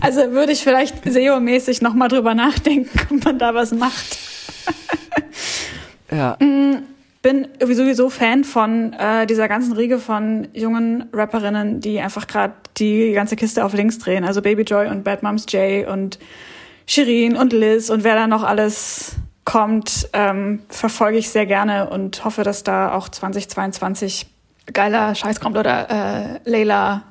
also 0.00 0.32
würde 0.32 0.52
ich 0.52 0.62
vielleicht 0.62 1.06
SEO-mäßig 1.06 1.80
nochmal 1.80 2.08
drüber 2.08 2.34
nachdenken, 2.34 2.90
ob 3.10 3.24
man 3.24 3.38
da 3.38 3.54
was 3.54 3.72
macht. 3.72 4.18
Ja. 6.10 6.36
Mm, 6.40 6.82
Bin 7.22 7.46
sowieso 7.60 8.10
Fan 8.10 8.42
von 8.42 8.92
äh, 8.94 9.26
dieser 9.26 9.46
ganzen 9.48 9.72
Riege 9.74 9.98
von 9.98 10.48
jungen 10.52 11.04
Rapperinnen, 11.12 11.80
die 11.80 12.00
einfach 12.00 12.26
gerade 12.26 12.54
die 12.78 13.12
ganze 13.12 13.36
Kiste 13.36 13.64
auf 13.64 13.74
links 13.74 13.98
drehen. 13.98 14.24
Also 14.24 14.42
Baby 14.42 14.62
Joy 14.62 14.88
und 14.88 15.04
Bad 15.04 15.22
Moms 15.22 15.46
J 15.48 15.86
und 15.86 16.18
Shirin 16.86 17.36
und 17.36 17.52
Liz 17.52 17.90
und 17.90 18.02
wer 18.02 18.16
da 18.16 18.26
noch 18.26 18.42
alles 18.42 19.16
kommt, 19.44 20.08
ähm, 20.12 20.62
verfolge 20.68 21.18
ich 21.18 21.30
sehr 21.30 21.46
gerne 21.46 21.90
und 21.90 22.24
hoffe, 22.24 22.42
dass 22.42 22.64
da 22.64 22.92
auch 22.92 23.08
2022 23.08 24.26
geiler 24.72 25.14
Scheiß 25.14 25.40
kommt 25.40 25.56
oder 25.56 25.90
äh, 25.90 26.40
Layla 26.44 27.02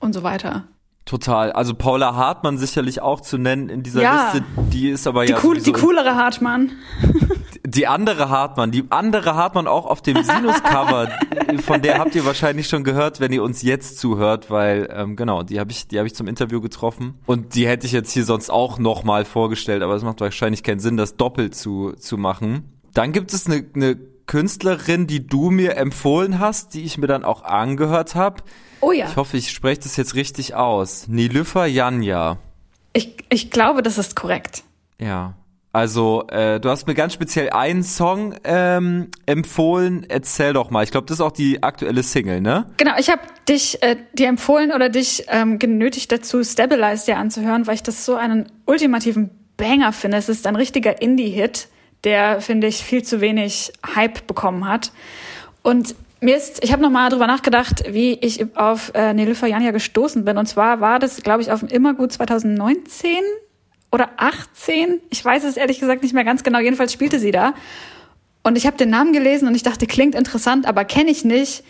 und 0.00 0.12
so 0.12 0.22
weiter. 0.22 0.64
Total. 1.06 1.50
Also 1.52 1.74
Paula 1.74 2.14
Hartmann 2.14 2.56
sicherlich 2.58 3.00
auch 3.02 3.20
zu 3.20 3.36
nennen 3.36 3.68
in 3.68 3.82
dieser 3.82 4.02
Ja. 4.02 4.32
Liste. 4.32 4.46
Die 4.72 4.90
ist 4.90 5.06
aber 5.06 5.24
Die, 5.24 5.32
ja 5.32 5.38
cool, 5.42 5.58
die 5.58 5.72
coolere 5.72 6.14
Hartmann. 6.14 6.72
Die 7.72 7.86
andere 7.86 8.28
Hartmann, 8.28 8.72
die 8.72 8.84
andere 8.90 9.36
Hartmann 9.36 9.68
auch 9.68 9.86
auf 9.86 10.02
dem 10.02 10.22
Sinus-Cover, 10.22 11.08
von 11.64 11.82
der 11.82 11.98
habt 11.98 12.14
ihr 12.16 12.24
wahrscheinlich 12.24 12.66
schon 12.66 12.82
gehört, 12.82 13.20
wenn 13.20 13.32
ihr 13.32 13.44
uns 13.44 13.62
jetzt 13.62 13.98
zuhört, 13.98 14.50
weil 14.50 14.88
ähm, 14.92 15.14
genau, 15.14 15.44
die 15.44 15.60
habe 15.60 15.70
ich, 15.70 15.86
die 15.86 15.98
habe 15.98 16.08
ich 16.08 16.14
zum 16.14 16.26
Interview 16.26 16.60
getroffen 16.60 17.14
und 17.26 17.54
die 17.54 17.68
hätte 17.68 17.86
ich 17.86 17.92
jetzt 17.92 18.12
hier 18.12 18.24
sonst 18.24 18.50
auch 18.50 18.78
noch 18.78 19.04
mal 19.04 19.24
vorgestellt, 19.24 19.82
aber 19.82 19.94
es 19.94 20.02
macht 20.02 20.20
wahrscheinlich 20.20 20.64
keinen 20.64 20.80
Sinn, 20.80 20.96
das 20.96 21.16
doppelt 21.16 21.54
zu 21.54 21.92
zu 21.92 22.16
machen. 22.16 22.80
Dann 22.92 23.12
gibt 23.12 23.32
es 23.32 23.46
eine, 23.46 23.64
eine 23.74 23.96
Künstlerin, 24.26 25.06
die 25.06 25.26
du 25.26 25.50
mir 25.50 25.76
empfohlen 25.76 26.38
hast, 26.40 26.74
die 26.74 26.82
ich 26.82 26.98
mir 26.98 27.06
dann 27.06 27.24
auch 27.24 27.44
angehört 27.44 28.14
habe. 28.16 28.42
Oh 28.80 28.92
ja. 28.92 29.06
Ich 29.06 29.16
hoffe, 29.16 29.36
ich 29.36 29.50
spreche 29.50 29.82
das 29.82 29.96
jetzt 29.96 30.14
richtig 30.14 30.54
aus. 30.54 31.06
Nilüfer 31.08 31.66
Janja. 31.66 32.38
Ich, 32.92 33.16
ich 33.28 33.50
glaube, 33.50 33.82
das 33.82 33.98
ist 33.98 34.16
korrekt. 34.16 34.64
Ja. 35.00 35.34
Also, 35.72 36.24
äh, 36.28 36.58
du 36.58 36.68
hast 36.68 36.88
mir 36.88 36.94
ganz 36.94 37.12
speziell 37.12 37.50
einen 37.50 37.84
Song 37.84 38.34
ähm, 38.42 39.08
empfohlen. 39.26 40.04
Erzähl 40.08 40.52
doch 40.52 40.70
mal. 40.70 40.82
Ich 40.82 40.90
glaube, 40.90 41.06
das 41.06 41.18
ist 41.18 41.20
auch 41.20 41.30
die 41.30 41.62
aktuelle 41.62 42.02
Single, 42.02 42.40
ne? 42.40 42.66
Genau, 42.76 42.92
ich 42.98 43.08
habe 43.08 43.22
dich 43.48 43.80
äh, 43.82 43.96
dir 44.12 44.28
empfohlen 44.28 44.72
oder 44.72 44.88
dich 44.88 45.26
ähm, 45.28 45.60
genötigt 45.60 46.10
dazu, 46.10 46.42
Stabilize 46.42 47.06
dir 47.06 47.18
anzuhören, 47.18 47.68
weil 47.68 47.76
ich 47.76 47.84
das 47.84 48.04
so 48.04 48.16
einen 48.16 48.50
ultimativen 48.66 49.30
Banger 49.56 49.92
finde. 49.92 50.16
Es 50.16 50.28
ist 50.28 50.48
ein 50.48 50.56
richtiger 50.56 51.00
Indie-Hit, 51.00 51.68
der, 52.02 52.40
finde 52.40 52.66
ich, 52.66 52.78
viel 52.78 53.04
zu 53.04 53.20
wenig 53.20 53.72
Hype 53.94 54.26
bekommen 54.26 54.66
hat. 54.66 54.90
Und 55.62 55.94
mir 56.20 56.36
ist, 56.36 56.64
ich 56.64 56.72
habe 56.72 56.82
nochmal 56.82 57.10
drüber 57.10 57.28
nachgedacht, 57.28 57.84
wie 57.88 58.14
ich 58.14 58.56
auf 58.56 58.90
äh, 58.94 59.14
Nilüfer 59.14 59.46
Janja 59.46 59.70
gestoßen 59.70 60.24
bin. 60.24 60.36
Und 60.36 60.46
zwar 60.46 60.80
war 60.80 60.98
das, 60.98 61.22
glaube 61.22 61.42
ich, 61.42 61.52
auf 61.52 61.60
dem 61.60 61.68
Immergut 61.68 62.12
2019 62.12 63.10
oder 63.92 64.10
18. 64.16 65.00
Ich 65.10 65.24
weiß 65.24 65.44
es 65.44 65.56
ehrlich 65.56 65.80
gesagt 65.80 66.02
nicht 66.02 66.14
mehr 66.14 66.24
ganz 66.24 66.42
genau. 66.42 66.58
Jedenfalls 66.58 66.92
spielte 66.92 67.18
sie 67.18 67.30
da. 67.30 67.54
Und 68.42 68.56
ich 68.56 68.66
habe 68.66 68.76
den 68.76 68.90
Namen 68.90 69.12
gelesen 69.12 69.48
und 69.48 69.54
ich 69.54 69.62
dachte, 69.62 69.86
klingt 69.86 70.14
interessant, 70.14 70.66
aber 70.66 70.84
kenne 70.84 71.10
ich 71.10 71.24
nicht. 71.24 71.64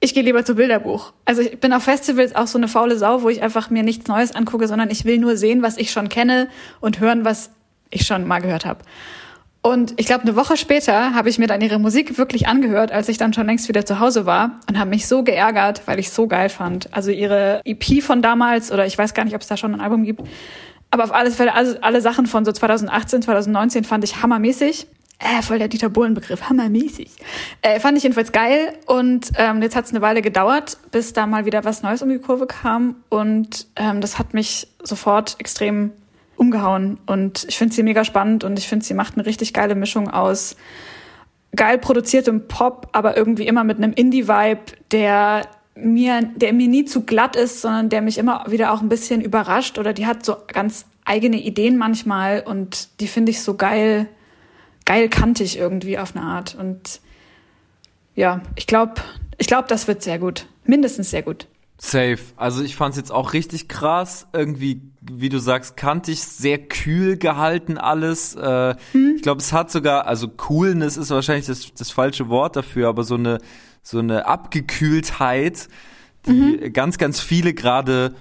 Ich 0.00 0.14
gehe 0.14 0.22
lieber 0.22 0.44
zu 0.44 0.54
Bilderbuch. 0.54 1.12
Also 1.24 1.42
ich 1.42 1.60
bin 1.60 1.72
auf 1.72 1.84
Festivals 1.84 2.34
auch 2.34 2.46
so 2.46 2.58
eine 2.58 2.68
faule 2.68 2.98
Sau, 2.98 3.22
wo 3.22 3.28
ich 3.28 3.42
einfach 3.42 3.70
mir 3.70 3.82
nichts 3.82 4.06
Neues 4.06 4.34
angucke, 4.34 4.68
sondern 4.68 4.90
ich 4.90 5.04
will 5.04 5.18
nur 5.18 5.36
sehen, 5.36 5.62
was 5.62 5.76
ich 5.76 5.90
schon 5.90 6.08
kenne 6.08 6.48
und 6.80 7.00
hören, 7.00 7.24
was 7.24 7.50
ich 7.90 8.06
schon 8.06 8.26
mal 8.26 8.40
gehört 8.40 8.64
habe. 8.64 8.80
Und 9.62 9.94
ich 9.96 10.04
glaube, 10.04 10.24
eine 10.24 10.36
Woche 10.36 10.58
später 10.58 11.14
habe 11.14 11.30
ich 11.30 11.38
mir 11.38 11.46
dann 11.46 11.62
ihre 11.62 11.78
Musik 11.78 12.18
wirklich 12.18 12.46
angehört, 12.46 12.92
als 12.92 13.08
ich 13.08 13.16
dann 13.16 13.32
schon 13.32 13.46
längst 13.46 13.66
wieder 13.66 13.86
zu 13.86 13.98
Hause 13.98 14.26
war 14.26 14.60
und 14.68 14.78
habe 14.78 14.90
mich 14.90 15.06
so 15.06 15.22
geärgert, 15.22 15.86
weil 15.86 15.98
ich 15.98 16.10
so 16.10 16.26
geil 16.26 16.50
fand. 16.50 16.92
Also 16.92 17.10
ihre 17.10 17.62
EP 17.64 18.02
von 18.02 18.20
damals 18.20 18.70
oder 18.70 18.84
ich 18.84 18.98
weiß 18.98 19.14
gar 19.14 19.24
nicht, 19.24 19.34
ob 19.34 19.40
es 19.40 19.48
da 19.48 19.56
schon 19.56 19.74
ein 19.74 19.80
Album 19.80 20.04
gibt. 20.04 20.20
Aber 20.94 21.02
auf 21.02 21.12
alles 21.12 21.34
Fälle, 21.34 21.52
also 21.54 21.76
alle 21.80 22.00
Sachen 22.00 22.26
von 22.26 22.44
so 22.44 22.52
2018, 22.52 23.22
2019 23.22 23.82
fand 23.82 24.04
ich 24.04 24.22
hammermäßig. 24.22 24.86
Äh, 25.18 25.42
voll 25.42 25.58
der 25.58 25.66
Dieter 25.66 25.88
Bohlen-Begriff, 25.88 26.48
hammermäßig. 26.48 27.10
Äh, 27.62 27.80
fand 27.80 27.98
ich 27.98 28.04
jedenfalls 28.04 28.30
geil 28.30 28.74
und 28.86 29.32
ähm, 29.36 29.60
jetzt 29.60 29.74
hat 29.74 29.86
es 29.86 29.90
eine 29.90 30.02
Weile 30.02 30.22
gedauert, 30.22 30.78
bis 30.92 31.12
da 31.12 31.26
mal 31.26 31.46
wieder 31.46 31.64
was 31.64 31.82
Neues 31.82 32.00
um 32.02 32.10
die 32.10 32.20
Kurve 32.20 32.46
kam 32.46 32.94
und 33.08 33.66
ähm, 33.74 34.00
das 34.00 34.20
hat 34.20 34.34
mich 34.34 34.68
sofort 34.84 35.34
extrem 35.40 35.90
umgehauen 36.36 36.98
und 37.06 37.44
ich 37.48 37.58
finde 37.58 37.74
sie 37.74 37.82
mega 37.82 38.04
spannend 38.04 38.44
und 38.44 38.56
ich 38.56 38.68
finde, 38.68 38.84
sie 38.84 38.94
macht 38.94 39.14
eine 39.14 39.26
richtig 39.26 39.52
geile 39.52 39.74
Mischung 39.74 40.08
aus 40.08 40.54
geil 41.56 41.78
produziertem 41.78 42.46
Pop, 42.46 42.90
aber 42.92 43.16
irgendwie 43.16 43.48
immer 43.48 43.64
mit 43.64 43.78
einem 43.78 43.94
Indie-Vibe, 43.94 44.60
der 44.92 45.42
mir, 45.74 46.22
der 46.36 46.52
mir 46.52 46.68
nie 46.68 46.84
zu 46.84 47.02
glatt 47.02 47.36
ist, 47.36 47.60
sondern 47.60 47.88
der 47.88 48.02
mich 48.02 48.18
immer 48.18 48.44
wieder 48.48 48.72
auch 48.72 48.80
ein 48.80 48.88
bisschen 48.88 49.20
überrascht 49.20 49.78
oder 49.78 49.92
die 49.92 50.06
hat 50.06 50.24
so 50.24 50.36
ganz 50.46 50.86
eigene 51.04 51.40
Ideen 51.40 51.76
manchmal 51.76 52.42
und 52.46 53.00
die 53.00 53.08
finde 53.08 53.30
ich 53.30 53.42
so 53.42 53.54
geil, 53.54 54.08
geil 54.84 55.08
kantig 55.08 55.58
irgendwie 55.58 55.98
auf 55.98 56.14
eine 56.14 56.24
Art 56.24 56.54
und 56.54 57.00
ja, 58.14 58.42
ich 58.54 58.66
glaube, 58.66 58.94
ich 59.38 59.48
glaube, 59.48 59.66
das 59.68 59.88
wird 59.88 60.02
sehr 60.02 60.18
gut. 60.20 60.46
Mindestens 60.64 61.10
sehr 61.10 61.22
gut. 61.22 61.48
Safe. 61.78 62.18
Also 62.36 62.62
ich 62.62 62.76
fand's 62.76 62.96
jetzt 62.96 63.10
auch 63.10 63.32
richtig 63.32 63.68
krass. 63.68 64.28
Irgendwie, 64.32 64.80
wie 65.00 65.28
du 65.28 65.38
sagst, 65.38 65.76
kantig, 65.76 66.22
sehr 66.22 66.58
kühl 66.58 67.16
gehalten 67.16 67.76
alles. 67.76 68.36
Äh, 68.36 68.70
Ich 68.70 68.76
glaube, 68.92 69.20
glaube, 69.22 69.40
es 69.40 69.52
hat 69.52 69.70
sogar, 69.72 70.06
also 70.06 70.28
Coolness 70.28 70.96
ist 70.96 71.10
wahrscheinlich 71.10 71.46
das, 71.46 71.74
das 71.74 71.90
falsche 71.90 72.28
Wort 72.28 72.54
dafür, 72.56 72.88
aber 72.88 73.02
so 73.02 73.16
eine, 73.16 73.38
so 73.84 73.98
eine 74.00 74.26
Abgekühltheit, 74.26 75.68
die 76.26 76.32
mhm. 76.32 76.72
ganz, 76.72 76.98
ganz 76.98 77.20
viele 77.20 77.54
gerade 77.54 78.16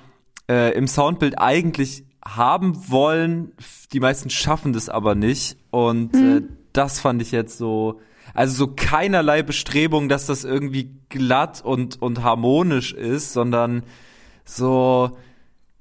äh, 0.49 0.77
im 0.77 0.88
Soundbild 0.88 1.40
eigentlich 1.40 2.03
haben 2.23 2.91
wollen. 2.91 3.53
Die 3.94 3.99
meisten 3.99 4.30
schaffen 4.30 4.73
das 4.73 4.90
aber 4.90 5.15
nicht. 5.15 5.57
Und 5.72 6.14
mhm. 6.14 6.38
äh, 6.38 6.41
das 6.73 6.99
fand 6.99 7.22
ich 7.22 7.31
jetzt 7.31 7.57
so, 7.57 8.02
also 8.34 8.53
so 8.53 8.73
keinerlei 8.76 9.41
Bestrebung, 9.41 10.10
dass 10.10 10.26
das 10.26 10.44
irgendwie 10.44 10.91
glatt 11.10 11.64
und, 11.64 12.02
und 12.02 12.23
harmonisch 12.23 12.94
ist, 12.94 13.31
sondern 13.31 13.84
so, 14.44 15.18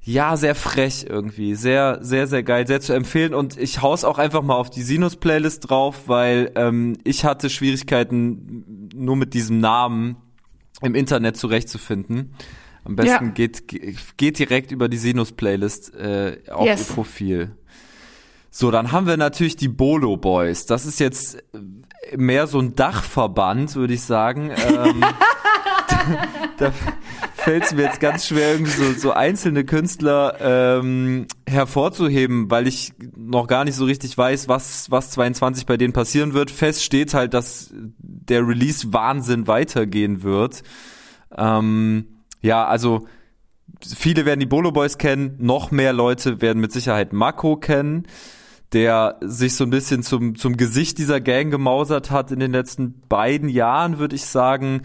ja, 0.04 0.36
sehr 0.36 0.54
frech 0.54 1.06
irgendwie. 1.08 1.54
Sehr, 1.54 1.98
sehr, 2.02 2.26
sehr 2.26 2.42
geil, 2.42 2.66
sehr 2.66 2.80
zu 2.80 2.92
empfehlen. 2.92 3.34
Und 3.34 3.56
ich 3.56 3.82
hau's 3.82 4.04
auch 4.04 4.18
einfach 4.18 4.42
mal 4.42 4.56
auf 4.56 4.68
die 4.68 4.82
Sinus-Playlist 4.82 5.70
drauf, 5.70 6.02
weil 6.06 6.50
ähm, 6.56 6.98
ich 7.04 7.24
hatte 7.24 7.48
Schwierigkeiten 7.48 8.90
nur 8.94 9.16
mit 9.16 9.34
diesem 9.34 9.60
Namen 9.60 10.16
im 10.80 10.96
Internet 10.96 11.36
zurechtzufinden. 11.36 12.34
Am 12.84 12.96
besten 12.96 13.26
ja. 13.26 13.30
geht, 13.30 13.68
geht 14.16 14.38
direkt 14.40 14.72
über 14.72 14.88
die 14.88 14.96
Sinus-Playlist 14.96 15.94
äh, 15.94 16.38
auf 16.50 16.66
yes. 16.66 16.88
ihr 16.88 16.94
Profil. 16.94 17.56
So, 18.50 18.72
dann 18.72 18.90
haben 18.90 19.06
wir 19.06 19.16
natürlich 19.16 19.54
die 19.54 19.68
Bolo 19.68 20.16
Boys. 20.16 20.66
Das 20.66 20.84
ist 20.84 20.98
jetzt 20.98 21.42
mehr 22.16 22.48
so 22.48 22.58
ein 22.58 22.74
Dachverband, 22.74 23.76
würde 23.76 23.94
ich 23.94 24.02
sagen. 24.02 24.50
Ähm, 24.62 25.04
da 26.58 26.72
fällt 27.34 27.64
es 27.64 27.74
mir 27.74 27.82
jetzt 27.82 28.00
ganz 28.00 28.26
schwer, 28.26 28.52
irgendwie 28.52 28.70
so, 28.70 28.92
so 28.92 29.12
einzelne 29.12 29.64
Künstler 29.64 30.36
ähm, 30.40 31.26
hervorzuheben, 31.46 32.50
weil 32.50 32.66
ich 32.66 32.92
noch 33.16 33.46
gar 33.46 33.64
nicht 33.64 33.74
so 33.74 33.84
richtig 33.84 34.16
weiß, 34.16 34.48
was, 34.48 34.90
was 34.90 35.10
22 35.10 35.66
bei 35.66 35.76
denen 35.76 35.92
passieren 35.92 36.34
wird. 36.34 36.50
Fest 36.50 36.84
steht 36.84 37.14
halt, 37.14 37.34
dass 37.34 37.72
der 37.98 38.46
Release-Wahnsinn 38.46 39.46
weitergehen 39.46 40.22
wird. 40.22 40.62
Ähm, 41.36 42.06
ja, 42.40 42.66
also 42.66 43.06
viele 43.84 44.24
werden 44.24 44.40
die 44.40 44.46
Bolo 44.46 44.72
Boys 44.72 44.98
kennen, 44.98 45.36
noch 45.38 45.70
mehr 45.70 45.92
Leute 45.92 46.40
werden 46.40 46.60
mit 46.60 46.72
Sicherheit 46.72 47.12
Mako 47.12 47.56
kennen 47.56 48.06
der 48.72 49.18
sich 49.20 49.54
so 49.54 49.64
ein 49.64 49.70
bisschen 49.70 50.02
zum, 50.02 50.34
zum 50.34 50.56
Gesicht 50.56 50.98
dieser 50.98 51.20
Gang 51.20 51.50
gemausert 51.50 52.10
hat 52.10 52.30
in 52.30 52.40
den 52.40 52.52
letzten 52.52 53.00
beiden 53.08 53.48
Jahren, 53.48 53.98
würde 53.98 54.16
ich 54.16 54.24
sagen. 54.24 54.82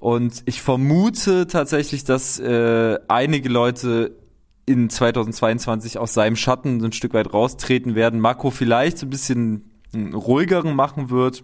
Und 0.00 0.42
ich 0.46 0.62
vermute 0.62 1.48
tatsächlich, 1.48 2.04
dass 2.04 2.38
äh, 2.38 2.98
einige 3.08 3.48
Leute 3.48 4.16
in 4.64 4.90
2022 4.90 5.98
aus 5.98 6.14
seinem 6.14 6.36
Schatten 6.36 6.80
so 6.80 6.86
ein 6.86 6.92
Stück 6.92 7.14
weit 7.14 7.32
raustreten 7.32 7.94
werden. 7.94 8.20
Marco 8.20 8.50
vielleicht 8.50 8.98
so 8.98 9.06
ein 9.06 9.10
bisschen 9.10 9.70
einen 9.92 10.14
ruhigeren 10.14 10.74
machen 10.76 11.10
wird. 11.10 11.42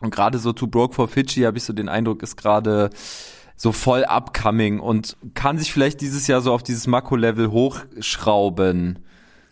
Und 0.00 0.10
gerade 0.10 0.38
so 0.38 0.52
To 0.52 0.66
Broke 0.66 0.94
for 0.94 1.08
Fiji 1.08 1.42
habe 1.42 1.58
ich 1.58 1.64
so 1.64 1.72
den 1.72 1.88
Eindruck, 1.88 2.22
ist 2.22 2.36
gerade 2.36 2.90
so 3.56 3.72
voll 3.72 4.04
upcoming 4.04 4.80
und 4.80 5.16
kann 5.34 5.58
sich 5.58 5.72
vielleicht 5.72 6.00
dieses 6.00 6.26
Jahr 6.26 6.40
so 6.40 6.52
auf 6.52 6.62
dieses 6.62 6.86
Mako-Level 6.86 7.50
hochschrauben. 7.50 9.00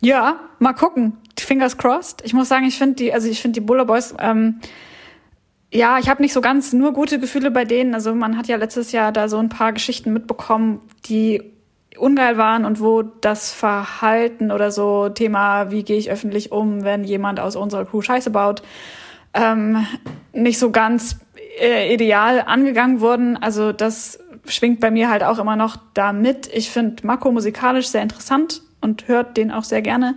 Ja, 0.01 0.39
mal 0.59 0.73
gucken. 0.73 1.17
Fingers 1.39 1.77
crossed. 1.77 2.21
Ich 2.23 2.33
muss 2.33 2.49
sagen, 2.49 2.65
ich 2.65 2.77
finde 2.77 2.95
die, 2.95 3.13
also 3.13 3.27
ich 3.27 3.41
finde 3.41 3.59
die 3.59 3.65
Buller 3.65 3.85
Boys, 3.85 4.13
ähm, 4.19 4.59
ja, 5.71 5.99
ich 5.99 6.09
habe 6.09 6.21
nicht 6.21 6.33
so 6.33 6.41
ganz 6.41 6.73
nur 6.73 6.93
gute 6.93 7.17
Gefühle 7.19 7.49
bei 7.49 7.65
denen. 7.65 7.93
Also 7.95 8.13
man 8.13 8.37
hat 8.37 8.47
ja 8.47 8.57
letztes 8.57 8.91
Jahr 8.91 9.11
da 9.11 9.29
so 9.29 9.37
ein 9.37 9.49
paar 9.49 9.71
Geschichten 9.71 10.11
mitbekommen, 10.11 10.81
die 11.05 11.41
ungeil 11.97 12.37
waren 12.37 12.65
und 12.65 12.79
wo 12.81 13.03
das 13.03 13.51
Verhalten 13.51 14.51
oder 14.51 14.71
so 14.71 15.09
Thema, 15.09 15.71
wie 15.71 15.83
gehe 15.83 15.97
ich 15.97 16.11
öffentlich 16.11 16.51
um, 16.51 16.83
wenn 16.83 17.03
jemand 17.03 17.39
aus 17.39 17.55
unserer 17.55 17.85
Crew 17.85 18.01
Scheiße 18.01 18.31
baut, 18.31 18.63
ähm, 19.33 19.85
nicht 20.33 20.59
so 20.59 20.71
ganz 20.71 21.19
äh, 21.59 21.93
ideal 21.93 22.43
angegangen 22.45 22.99
wurden. 22.99 23.37
Also 23.37 23.71
das 23.71 24.19
schwingt 24.45 24.79
bei 24.79 24.91
mir 24.91 25.09
halt 25.09 25.23
auch 25.23 25.39
immer 25.39 25.55
noch 25.55 25.77
da 25.93 26.11
mit. 26.11 26.49
Ich 26.53 26.69
finde 26.69 27.05
Mako 27.05 27.31
musikalisch 27.31 27.87
sehr 27.87 28.01
interessant 28.01 28.61
und 28.81 29.07
hört 29.07 29.37
den 29.37 29.51
auch 29.51 29.63
sehr 29.63 29.81
gerne. 29.81 30.15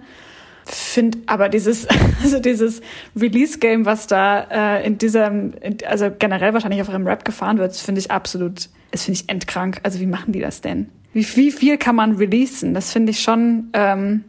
Find 0.67 1.19
aber 1.27 1.49
dieses, 1.49 1.87
also 2.23 2.41
dieses 2.41 2.81
Release-Game, 3.17 3.85
was 3.85 4.07
da 4.07 4.79
äh, 4.79 4.87
in 4.87 4.99
diesem, 4.99 5.53
in, 5.61 5.79
also 5.87 6.11
generell 6.19 6.55
wahrscheinlich 6.55 6.81
auf 6.81 6.89
einem 6.89 7.07
Rap 7.07 7.25
gefahren 7.25 7.59
wird, 7.59 7.77
finde 7.77 8.01
ich 8.01 8.11
absolut, 8.11 8.71
das 8.91 9.05
finde 9.05 9.21
ich 9.21 9.29
endkrank. 9.29 9.81
Also 9.83 10.01
wie 10.01 10.07
machen 10.07 10.33
die 10.33 10.41
das 10.41 10.61
denn? 10.61 10.89
Wie, 11.13 11.27
wie 11.37 11.51
viel 11.51 11.77
kann 11.77 11.97
man 11.97 12.17
releasen? 12.17 12.75
Das 12.75 12.93
finde 12.93 13.11
ich 13.11 13.21
schon 13.21 13.69
ähm, 13.73 14.25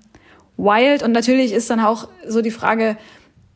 wild. 0.58 1.04
Und 1.04 1.14
natürlich 1.14 1.54
ist 1.54 1.70
dann 1.70 1.80
auch 1.80 2.10
so 2.28 2.42
die 2.42 2.52
Frage, 2.52 2.98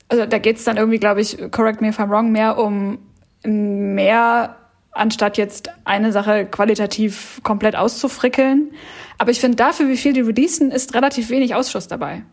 also 0.07 0.25
da 0.25 0.37
geht 0.39 0.57
es 0.57 0.63
dann 0.63 0.77
irgendwie, 0.77 0.97
glaube 0.99 1.21
ich, 1.21 1.37
correct 1.51 1.81
me 1.81 1.89
if 1.89 1.99
I'm 1.99 2.09
wrong, 2.09 2.31
mehr 2.31 2.57
um 2.57 2.99
mehr 3.43 4.57
anstatt 4.91 5.37
jetzt 5.37 5.69
eine 5.85 6.11
Sache 6.11 6.45
qualitativ 6.45 7.39
komplett 7.43 7.75
auszufrickeln. 7.75 8.71
Aber 9.17 9.31
ich 9.31 9.39
finde 9.39 9.57
dafür, 9.57 9.87
wie 9.87 9.97
viel 9.97 10.13
die 10.13 10.21
releasen, 10.21 10.71
ist 10.71 10.93
relativ 10.93 11.29
wenig 11.29 11.55
Ausschuss 11.55 11.87
dabei. 11.87 12.23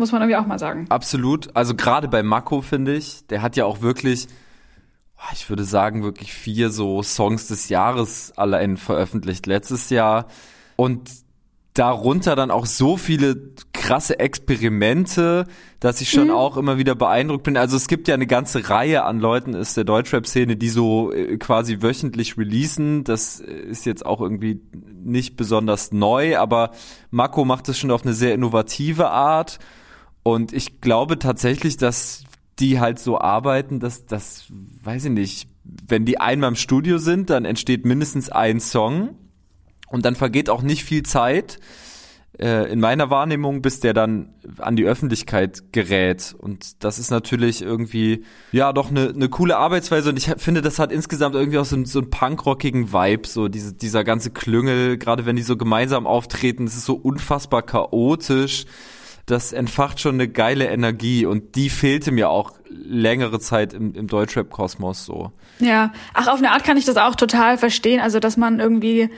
Muss 0.00 0.12
man 0.12 0.22
irgendwie 0.22 0.36
auch 0.36 0.46
mal 0.46 0.58
sagen. 0.58 0.86
Absolut. 0.88 1.54
Also 1.54 1.74
gerade 1.74 2.08
bei 2.08 2.22
Mako 2.22 2.62
finde 2.62 2.96
ich, 2.96 3.26
der 3.26 3.42
hat 3.42 3.54
ja 3.56 3.66
auch 3.66 3.82
wirklich, 3.82 4.28
ich 5.34 5.50
würde 5.50 5.64
sagen, 5.64 6.02
wirklich 6.02 6.32
vier 6.32 6.70
so 6.70 7.02
Songs 7.02 7.48
des 7.48 7.68
Jahres 7.68 8.32
allein 8.34 8.78
veröffentlicht 8.78 9.44
letztes 9.44 9.90
Jahr. 9.90 10.26
Und 10.76 11.10
darunter 11.74 12.34
dann 12.34 12.50
auch 12.50 12.66
so 12.66 12.96
viele 12.96 13.52
krasse 13.72 14.18
Experimente, 14.18 15.44
dass 15.78 16.00
ich 16.00 16.10
schon 16.10 16.28
mhm. 16.28 16.34
auch 16.34 16.56
immer 16.56 16.78
wieder 16.78 16.94
beeindruckt 16.94 17.44
bin. 17.44 17.58
Also 17.58 17.76
es 17.76 17.86
gibt 17.86 18.08
ja 18.08 18.14
eine 18.14 18.26
ganze 18.26 18.70
Reihe 18.70 19.04
an 19.04 19.20
Leuten 19.20 19.54
aus 19.54 19.74
der 19.74 19.84
Deutschrap-Szene, 19.84 20.56
die 20.56 20.68
so 20.68 21.12
äh, 21.12 21.36
quasi 21.36 21.80
wöchentlich 21.80 22.36
releasen. 22.36 23.04
Das 23.04 23.38
ist 23.38 23.86
jetzt 23.86 24.04
auch 24.04 24.20
irgendwie 24.20 24.60
nicht 25.02 25.36
besonders 25.36 25.92
neu, 25.92 26.38
aber 26.38 26.70
Mako 27.10 27.44
macht 27.44 27.68
es 27.68 27.78
schon 27.78 27.90
auf 27.90 28.02
eine 28.02 28.14
sehr 28.14 28.34
innovative 28.34 29.10
Art. 29.10 29.58
Und 30.22 30.52
ich 30.52 30.80
glaube 30.80 31.18
tatsächlich, 31.18 31.76
dass 31.76 32.24
die 32.58 32.78
halt 32.78 32.98
so 32.98 33.18
arbeiten, 33.18 33.80
dass 33.80 34.06
das, 34.06 34.46
weiß 34.82 35.06
ich 35.06 35.10
nicht, 35.10 35.48
wenn 35.64 36.04
die 36.04 36.20
einmal 36.20 36.48
im 36.48 36.56
Studio 36.56 36.98
sind, 36.98 37.30
dann 37.30 37.44
entsteht 37.44 37.86
mindestens 37.86 38.28
ein 38.30 38.60
Song 38.60 39.16
und 39.88 40.04
dann 40.04 40.14
vergeht 40.14 40.50
auch 40.50 40.62
nicht 40.62 40.84
viel 40.84 41.02
Zeit 41.02 41.58
äh, 42.38 42.70
in 42.70 42.80
meiner 42.80 43.10
Wahrnehmung, 43.10 43.62
bis 43.62 43.80
der 43.80 43.92
dann 43.92 44.34
an 44.58 44.76
die 44.76 44.84
Öffentlichkeit 44.84 45.72
gerät. 45.72 46.34
Und 46.38 46.82
das 46.84 46.98
ist 46.98 47.10
natürlich 47.10 47.62
irgendwie, 47.62 48.24
ja, 48.52 48.72
doch 48.72 48.90
eine, 48.90 49.08
eine 49.08 49.28
coole 49.28 49.56
Arbeitsweise. 49.56 50.10
Und 50.10 50.16
ich 50.16 50.30
finde, 50.38 50.62
das 50.62 50.78
hat 50.78 50.92
insgesamt 50.92 51.34
irgendwie 51.34 51.58
auch 51.58 51.64
so, 51.64 51.76
einen, 51.76 51.86
so 51.86 52.00
einen 52.00 52.10
punkrockigen 52.10 52.92
Vibe, 52.92 53.26
so 53.26 53.48
diese, 53.48 53.74
dieser 53.74 54.04
ganze 54.04 54.30
Klüngel, 54.30 54.96
gerade 54.96 55.26
wenn 55.26 55.36
die 55.36 55.42
so 55.42 55.56
gemeinsam 55.56 56.06
auftreten, 56.06 56.66
das 56.66 56.76
ist 56.76 56.86
so 56.86 56.94
unfassbar 56.94 57.62
chaotisch. 57.62 58.64
Das 59.26 59.52
entfacht 59.52 60.00
schon 60.00 60.14
eine 60.14 60.28
geile 60.28 60.66
Energie 60.66 61.26
und 61.26 61.54
die 61.54 61.70
fehlte 61.70 62.12
mir 62.12 62.30
auch 62.30 62.52
längere 62.68 63.40
Zeit 63.40 63.72
im, 63.72 63.94
im 63.94 64.06
Deutschrap-Kosmos 64.06 65.04
so. 65.04 65.32
Ja, 65.58 65.92
ach, 66.14 66.28
auf 66.28 66.38
eine 66.38 66.50
Art 66.52 66.64
kann 66.64 66.76
ich 66.76 66.84
das 66.84 66.96
auch 66.96 67.14
total 67.14 67.58
verstehen. 67.58 68.00
Also, 68.00 68.18
dass 68.20 68.36
man 68.36 68.60
irgendwie 68.60 69.10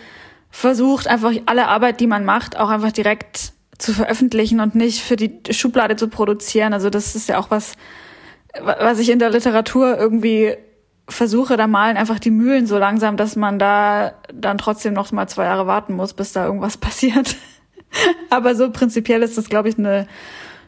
versucht, 0.50 1.08
einfach 1.08 1.32
alle 1.46 1.68
Arbeit, 1.68 2.00
die 2.00 2.06
man 2.06 2.24
macht, 2.24 2.58
auch 2.58 2.68
einfach 2.68 2.92
direkt 2.92 3.52
zu 3.78 3.92
veröffentlichen 3.92 4.60
und 4.60 4.74
nicht 4.74 5.02
für 5.02 5.16
die 5.16 5.40
Schublade 5.50 5.96
zu 5.96 6.08
produzieren. 6.08 6.72
Also 6.72 6.88
das 6.88 7.16
ist 7.16 7.28
ja 7.28 7.38
auch 7.38 7.50
was, 7.50 7.72
was 8.60 8.98
ich 8.98 9.10
in 9.10 9.18
der 9.18 9.30
Literatur 9.30 9.98
irgendwie 9.98 10.54
versuche, 11.08 11.56
da 11.56 11.66
malen 11.66 11.96
einfach 11.96 12.18
die 12.18 12.30
Mühlen 12.30 12.66
so 12.66 12.78
langsam, 12.78 13.16
dass 13.16 13.34
man 13.34 13.58
da 13.58 14.12
dann 14.32 14.58
trotzdem 14.58 14.94
noch 14.94 15.10
mal 15.10 15.26
zwei 15.26 15.44
Jahre 15.44 15.66
warten 15.66 15.94
muss, 15.94 16.14
bis 16.14 16.32
da 16.32 16.44
irgendwas 16.46 16.76
passiert. 16.78 17.36
Aber 18.30 18.54
so 18.54 18.70
prinzipiell 18.70 19.22
ist 19.22 19.38
das, 19.38 19.48
glaube 19.48 19.68
ich, 19.68 19.78
eine 19.78 20.06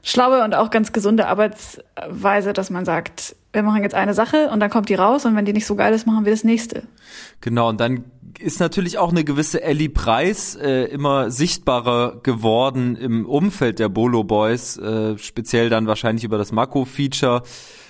schlaue 0.03 0.45
und 0.45 0.55
auch 0.55 0.71
ganz 0.71 0.93
gesunde 0.93 1.27
Arbeitsweise, 1.27 2.53
dass 2.53 2.71
man 2.71 2.85
sagt, 2.85 3.37
wir 3.53 3.63
machen 3.63 3.83
jetzt 3.83 3.95
eine 3.95 4.15
Sache 4.15 4.51
und 4.53 4.61
dann 4.61 4.71
kommt 4.71 4.89
die 4.89 4.95
raus 4.95 5.25
und 5.25 5.35
wenn 5.37 5.45
die 5.45 5.53
nicht 5.53 5.67
so 5.67 5.77
geil 5.77 5.95
ist, 5.95 6.07
machen 6.07 6.25
wir 6.25 6.33
das 6.33 6.45
nächste. 6.45 6.83
Genau, 7.41 7.69
und 7.71 7.81
dann 7.81 8.05
ist 8.39 8.61
natürlich 8.61 8.99
auch 8.99 9.11
eine 9.11 9.25
gewisse 9.25 9.63
Ellie 9.63 9.89
Preis 9.89 10.57
äh, 10.57 10.85
immer 10.87 11.31
sichtbarer 11.31 12.21
geworden 12.23 12.97
im 12.97 13.27
Umfeld 13.27 13.79
der 13.79 13.89
Bolo 13.89 14.25
Boys, 14.25 14.77
äh, 14.77 15.17
speziell 15.19 15.71
dann 15.71 15.87
wahrscheinlich 15.87 16.25
über 16.25 16.37
das 16.37 16.53
Mako-Feature. 16.53 17.43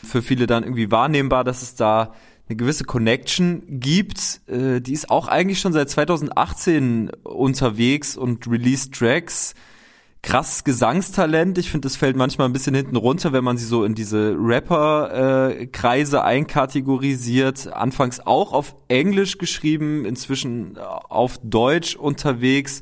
Für 0.04 0.22
viele 0.22 0.46
dann 0.46 0.62
irgendwie 0.62 0.90
wahrnehmbar, 0.90 1.44
dass 1.44 1.62
es 1.62 1.74
da 1.74 2.12
eine 2.48 2.56
gewisse 2.56 2.84
Connection 2.84 3.62
gibt. 3.80 4.40
Äh, 4.46 4.80
die 4.80 4.92
ist 4.92 5.10
auch 5.10 5.28
eigentlich 5.28 5.60
schon 5.60 5.72
seit 5.72 5.88
2018 5.90 7.10
unterwegs 7.22 8.16
und 8.16 8.46
released 8.46 8.94
Tracks 8.94 9.54
krasses 10.24 10.64
Gesangstalent. 10.64 11.58
Ich 11.58 11.70
finde, 11.70 11.86
das 11.86 11.96
fällt 11.96 12.16
manchmal 12.16 12.48
ein 12.48 12.52
bisschen 12.52 12.74
hinten 12.74 12.96
runter, 12.96 13.32
wenn 13.32 13.44
man 13.44 13.56
sie 13.58 13.66
so 13.66 13.84
in 13.84 13.94
diese 13.94 14.34
Rapper-Kreise 14.38 16.16
äh, 16.16 16.20
einkategorisiert. 16.20 17.72
Anfangs 17.72 18.20
auch 18.20 18.52
auf 18.52 18.74
Englisch 18.88 19.38
geschrieben, 19.38 20.04
inzwischen 20.04 20.78
auf 20.78 21.38
Deutsch 21.42 21.94
unterwegs. 21.94 22.80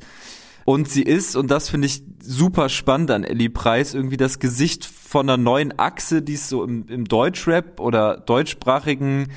Und 0.65 0.89
sie 0.89 1.03
ist, 1.03 1.35
und 1.35 1.51
das 1.51 1.69
finde 1.69 1.87
ich 1.87 2.03
super 2.21 2.69
spannend 2.69 3.11
an 3.11 3.23
Ellie 3.23 3.49
Preis, 3.49 3.93
irgendwie 3.93 4.17
das 4.17 4.39
Gesicht 4.39 4.85
von 4.85 5.29
einer 5.29 5.37
neuen 5.37 5.77
Achse, 5.77 6.21
die 6.21 6.35
es 6.35 6.49
so 6.49 6.63
im, 6.63 6.87
im 6.87 7.05
Deutschrap 7.05 7.79
oder 7.79 8.17
deutschsprachigen 8.17 9.27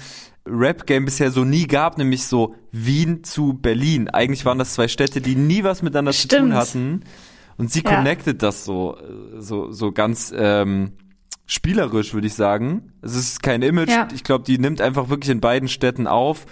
Rap-Game 0.46 1.04
bisher 1.04 1.30
so 1.30 1.44
nie 1.44 1.66
gab, 1.66 1.98
nämlich 1.98 2.24
so 2.24 2.54
Wien 2.70 3.24
zu 3.24 3.54
Berlin. 3.54 4.08
Eigentlich 4.08 4.44
waren 4.44 4.58
das 4.58 4.74
zwei 4.74 4.88
Städte, 4.88 5.20
die 5.20 5.34
nie 5.34 5.64
was 5.64 5.82
miteinander 5.82 6.12
Stimmt. 6.12 6.30
zu 6.30 6.38
tun 6.38 6.54
hatten. 6.54 7.00
Und 7.56 7.72
sie 7.72 7.82
ja. 7.82 7.96
connectet 7.96 8.42
das 8.42 8.64
so, 8.64 8.96
so, 9.38 9.72
so 9.72 9.90
ganz 9.90 10.32
ähm, 10.36 10.92
spielerisch, 11.46 12.14
würde 12.14 12.26
ich 12.26 12.34
sagen. 12.34 12.92
Es 13.02 13.16
ist 13.16 13.42
kein 13.42 13.62
Image. 13.62 13.90
Ja. 13.90 14.08
Ich 14.14 14.24
glaube, 14.24 14.44
die 14.44 14.58
nimmt 14.58 14.80
einfach 14.80 15.08
wirklich 15.08 15.30
in 15.30 15.40
beiden 15.40 15.68
Städten 15.68 16.06
auf. 16.06 16.46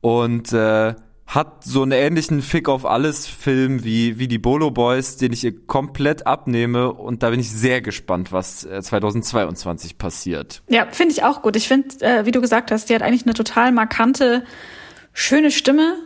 Und 0.00 0.52
äh, 0.52 0.94
hat 1.28 1.62
so 1.62 1.82
einen 1.82 1.92
ähnlichen 1.92 2.40
Fick 2.40 2.70
auf 2.70 2.86
alles 2.86 3.26
Film 3.26 3.84
wie, 3.84 4.18
wie 4.18 4.28
die 4.28 4.38
Bolo 4.38 4.70
Boys, 4.70 5.18
den 5.18 5.34
ich 5.34 5.44
ihr 5.44 5.54
komplett 5.66 6.26
abnehme 6.26 6.90
und 6.90 7.22
da 7.22 7.28
bin 7.28 7.38
ich 7.38 7.50
sehr 7.50 7.82
gespannt, 7.82 8.32
was 8.32 8.60
2022 8.60 9.92
äh, 9.92 9.94
passiert. 9.94 10.62
Ja, 10.68 10.86
finde 10.90 11.12
ich 11.12 11.24
auch 11.24 11.42
gut. 11.42 11.54
Ich 11.56 11.68
finde, 11.68 12.00
äh, 12.00 12.24
wie 12.24 12.30
du 12.30 12.40
gesagt 12.40 12.70
hast, 12.70 12.88
die 12.88 12.94
hat 12.94 13.02
eigentlich 13.02 13.26
eine 13.26 13.34
total 13.34 13.72
markante, 13.72 14.42
schöne 15.12 15.50
Stimme, 15.50 15.96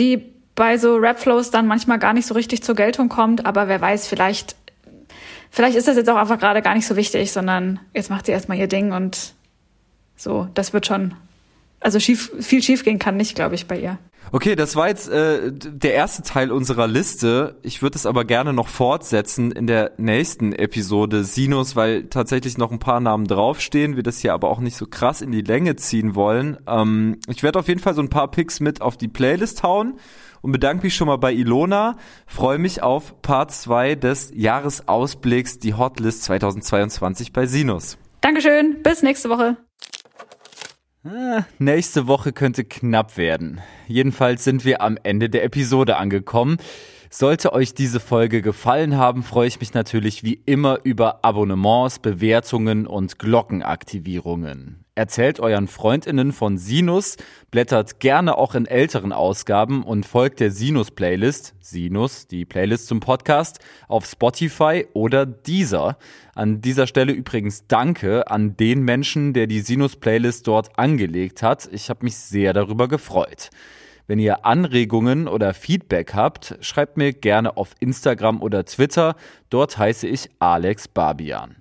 die 0.00 0.32
bei 0.56 0.76
so 0.78 0.96
Rap-Flows 0.96 1.52
dann 1.52 1.68
manchmal 1.68 2.00
gar 2.00 2.12
nicht 2.12 2.26
so 2.26 2.34
richtig 2.34 2.64
zur 2.64 2.74
Geltung 2.74 3.08
kommt, 3.08 3.46
aber 3.46 3.68
wer 3.68 3.80
weiß, 3.80 4.08
vielleicht, 4.08 4.56
vielleicht 5.52 5.76
ist 5.76 5.86
das 5.86 5.96
jetzt 5.96 6.10
auch 6.10 6.16
einfach 6.16 6.40
gerade 6.40 6.60
gar 6.60 6.74
nicht 6.74 6.88
so 6.88 6.96
wichtig, 6.96 7.30
sondern 7.30 7.78
jetzt 7.94 8.10
macht 8.10 8.26
sie 8.26 8.32
erstmal 8.32 8.58
ihr 8.58 8.66
Ding 8.66 8.90
und 8.90 9.34
so, 10.16 10.48
das 10.54 10.72
wird 10.72 10.86
schon, 10.86 11.14
also 11.78 12.00
schief, 12.00 12.32
viel 12.40 12.62
schief 12.64 12.82
gehen 12.82 12.98
kann 12.98 13.16
nicht, 13.16 13.36
glaube 13.36 13.54
ich, 13.54 13.68
bei 13.68 13.78
ihr. 13.78 13.98
Okay, 14.34 14.56
das 14.56 14.76
war 14.76 14.88
jetzt 14.88 15.10
äh, 15.10 15.52
der 15.52 15.92
erste 15.92 16.22
Teil 16.22 16.52
unserer 16.52 16.86
Liste. 16.86 17.56
Ich 17.60 17.82
würde 17.82 17.96
es 17.96 18.06
aber 18.06 18.24
gerne 18.24 18.54
noch 18.54 18.68
fortsetzen 18.68 19.52
in 19.52 19.66
der 19.66 19.92
nächsten 19.98 20.54
Episode 20.54 21.22
Sinus, 21.24 21.76
weil 21.76 22.04
tatsächlich 22.04 22.56
noch 22.56 22.72
ein 22.72 22.78
paar 22.78 23.00
Namen 23.00 23.26
draufstehen, 23.26 23.94
wir 23.94 24.02
das 24.02 24.20
hier 24.20 24.32
aber 24.32 24.48
auch 24.48 24.60
nicht 24.60 24.78
so 24.78 24.86
krass 24.86 25.20
in 25.20 25.32
die 25.32 25.42
Länge 25.42 25.76
ziehen 25.76 26.14
wollen. 26.14 26.56
Ähm, 26.66 27.18
ich 27.28 27.42
werde 27.42 27.58
auf 27.58 27.68
jeden 27.68 27.80
Fall 27.80 27.92
so 27.92 28.00
ein 28.00 28.08
paar 28.08 28.30
Picks 28.30 28.60
mit 28.60 28.80
auf 28.80 28.96
die 28.96 29.08
Playlist 29.08 29.62
hauen 29.64 29.98
und 30.40 30.52
bedanke 30.52 30.86
mich 30.86 30.96
schon 30.96 31.08
mal 31.08 31.18
bei 31.18 31.34
Ilona. 31.34 31.98
Freue 32.26 32.58
mich 32.58 32.82
auf 32.82 33.20
Part 33.20 33.52
2 33.52 33.96
des 33.96 34.32
Jahresausblicks, 34.34 35.58
die 35.58 35.74
Hotlist 35.74 36.24
2022 36.24 37.34
bei 37.34 37.44
Sinus. 37.44 37.98
Dankeschön, 38.22 38.82
bis 38.82 39.02
nächste 39.02 39.28
Woche. 39.28 39.58
Ah, 41.04 41.42
nächste 41.58 42.06
Woche 42.06 42.32
könnte 42.32 42.62
knapp 42.62 43.16
werden. 43.16 43.60
Jedenfalls 43.88 44.44
sind 44.44 44.64
wir 44.64 44.80
am 44.82 44.96
Ende 45.02 45.28
der 45.28 45.42
Episode 45.42 45.96
angekommen. 45.96 46.58
Sollte 47.14 47.52
euch 47.52 47.74
diese 47.74 48.00
Folge 48.00 48.40
gefallen 48.40 48.96
haben, 48.96 49.22
freue 49.22 49.46
ich 49.46 49.60
mich 49.60 49.74
natürlich 49.74 50.24
wie 50.24 50.40
immer 50.46 50.78
über 50.82 51.22
Abonnements, 51.22 51.98
Bewertungen 51.98 52.86
und 52.86 53.18
Glockenaktivierungen. 53.18 54.86
Erzählt 54.94 55.38
euren 55.38 55.68
Freundinnen 55.68 56.32
von 56.32 56.56
Sinus, 56.56 57.18
blättert 57.50 58.00
gerne 58.00 58.38
auch 58.38 58.54
in 58.54 58.64
älteren 58.64 59.12
Ausgaben 59.12 59.82
und 59.82 60.06
folgt 60.06 60.40
der 60.40 60.50
Sinus-Playlist, 60.50 61.54
Sinus, 61.60 62.28
die 62.28 62.46
Playlist 62.46 62.86
zum 62.86 63.00
Podcast, 63.00 63.58
auf 63.88 64.06
Spotify 64.06 64.86
oder 64.94 65.26
Deezer. 65.26 65.98
An 66.34 66.62
dieser 66.62 66.86
Stelle 66.86 67.12
übrigens 67.12 67.66
Danke 67.66 68.30
an 68.30 68.56
den 68.56 68.84
Menschen, 68.84 69.34
der 69.34 69.46
die 69.46 69.60
Sinus-Playlist 69.60 70.46
dort 70.46 70.78
angelegt 70.78 71.42
hat. 71.42 71.68
Ich 71.72 71.90
habe 71.90 72.04
mich 72.04 72.16
sehr 72.16 72.54
darüber 72.54 72.88
gefreut. 72.88 73.50
Wenn 74.12 74.18
ihr 74.18 74.44
Anregungen 74.44 75.26
oder 75.26 75.54
Feedback 75.54 76.12
habt, 76.12 76.58
schreibt 76.60 76.98
mir 76.98 77.14
gerne 77.14 77.56
auf 77.56 77.70
Instagram 77.80 78.42
oder 78.42 78.66
Twitter. 78.66 79.16
Dort 79.48 79.78
heiße 79.78 80.06
ich 80.06 80.28
Alex 80.38 80.86
Barbian. 80.86 81.56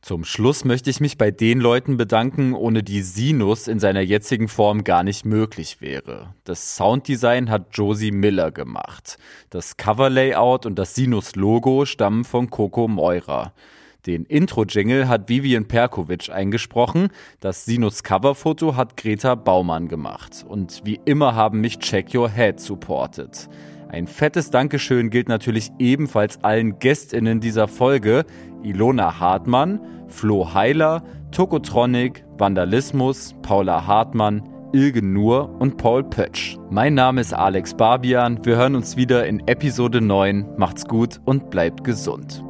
Zum 0.00 0.22
Schluss 0.22 0.64
möchte 0.64 0.90
ich 0.90 1.00
mich 1.00 1.18
bei 1.18 1.32
den 1.32 1.58
Leuten 1.58 1.96
bedanken, 1.96 2.54
ohne 2.54 2.84
die 2.84 3.02
Sinus 3.02 3.66
in 3.66 3.80
seiner 3.80 4.02
jetzigen 4.02 4.46
Form 4.46 4.84
gar 4.84 5.02
nicht 5.02 5.24
möglich 5.24 5.80
wäre. 5.80 6.32
Das 6.44 6.76
Sounddesign 6.76 7.50
hat 7.50 7.66
Josie 7.72 8.12
Miller 8.12 8.52
gemacht. 8.52 9.18
Das 9.50 9.76
Coverlayout 9.76 10.66
und 10.66 10.78
das 10.78 10.94
Sinus-Logo 10.94 11.84
stammen 11.84 12.22
von 12.22 12.48
Coco 12.48 12.86
Meurer. 12.86 13.54
Den 14.06 14.24
Intro-Jingle 14.26 15.08
hat 15.08 15.30
Vivian 15.30 15.66
Perkovic 15.66 16.28
eingesprochen. 16.28 17.08
Das 17.40 17.64
Sinus-Coverfoto 17.64 18.76
hat 18.76 18.98
Greta 18.98 19.34
Baumann 19.34 19.88
gemacht. 19.88 20.44
Und 20.46 20.82
wie 20.84 21.00
immer 21.06 21.34
haben 21.34 21.62
mich 21.62 21.78
Check 21.78 22.14
Your 22.14 22.28
Head 22.28 22.60
supportet. 22.60 23.48
Ein 23.88 24.06
fettes 24.06 24.50
Dankeschön 24.50 25.08
gilt 25.08 25.28
natürlich 25.28 25.70
ebenfalls 25.78 26.42
allen 26.44 26.78
GästInnen 26.78 27.40
dieser 27.40 27.66
Folge. 27.66 28.26
Ilona 28.62 29.20
Hartmann, 29.20 29.80
Flo 30.08 30.52
Heiler, 30.52 31.02
Tokotronic, 31.30 32.24
Vandalismus, 32.36 33.34
Paula 33.40 33.86
Hartmann, 33.86 34.42
Ilge 34.72 35.02
Nur 35.02 35.48
und 35.60 35.78
Paul 35.78 36.04
Pötsch. 36.04 36.58
Mein 36.68 36.92
Name 36.92 37.22
ist 37.22 37.32
Alex 37.32 37.72
Barbian. 37.74 38.44
Wir 38.44 38.56
hören 38.56 38.74
uns 38.74 38.98
wieder 38.98 39.26
in 39.26 39.46
Episode 39.46 40.02
9. 40.02 40.56
Macht's 40.58 40.84
gut 40.84 41.20
und 41.24 41.48
bleibt 41.48 41.84
gesund. 41.84 42.44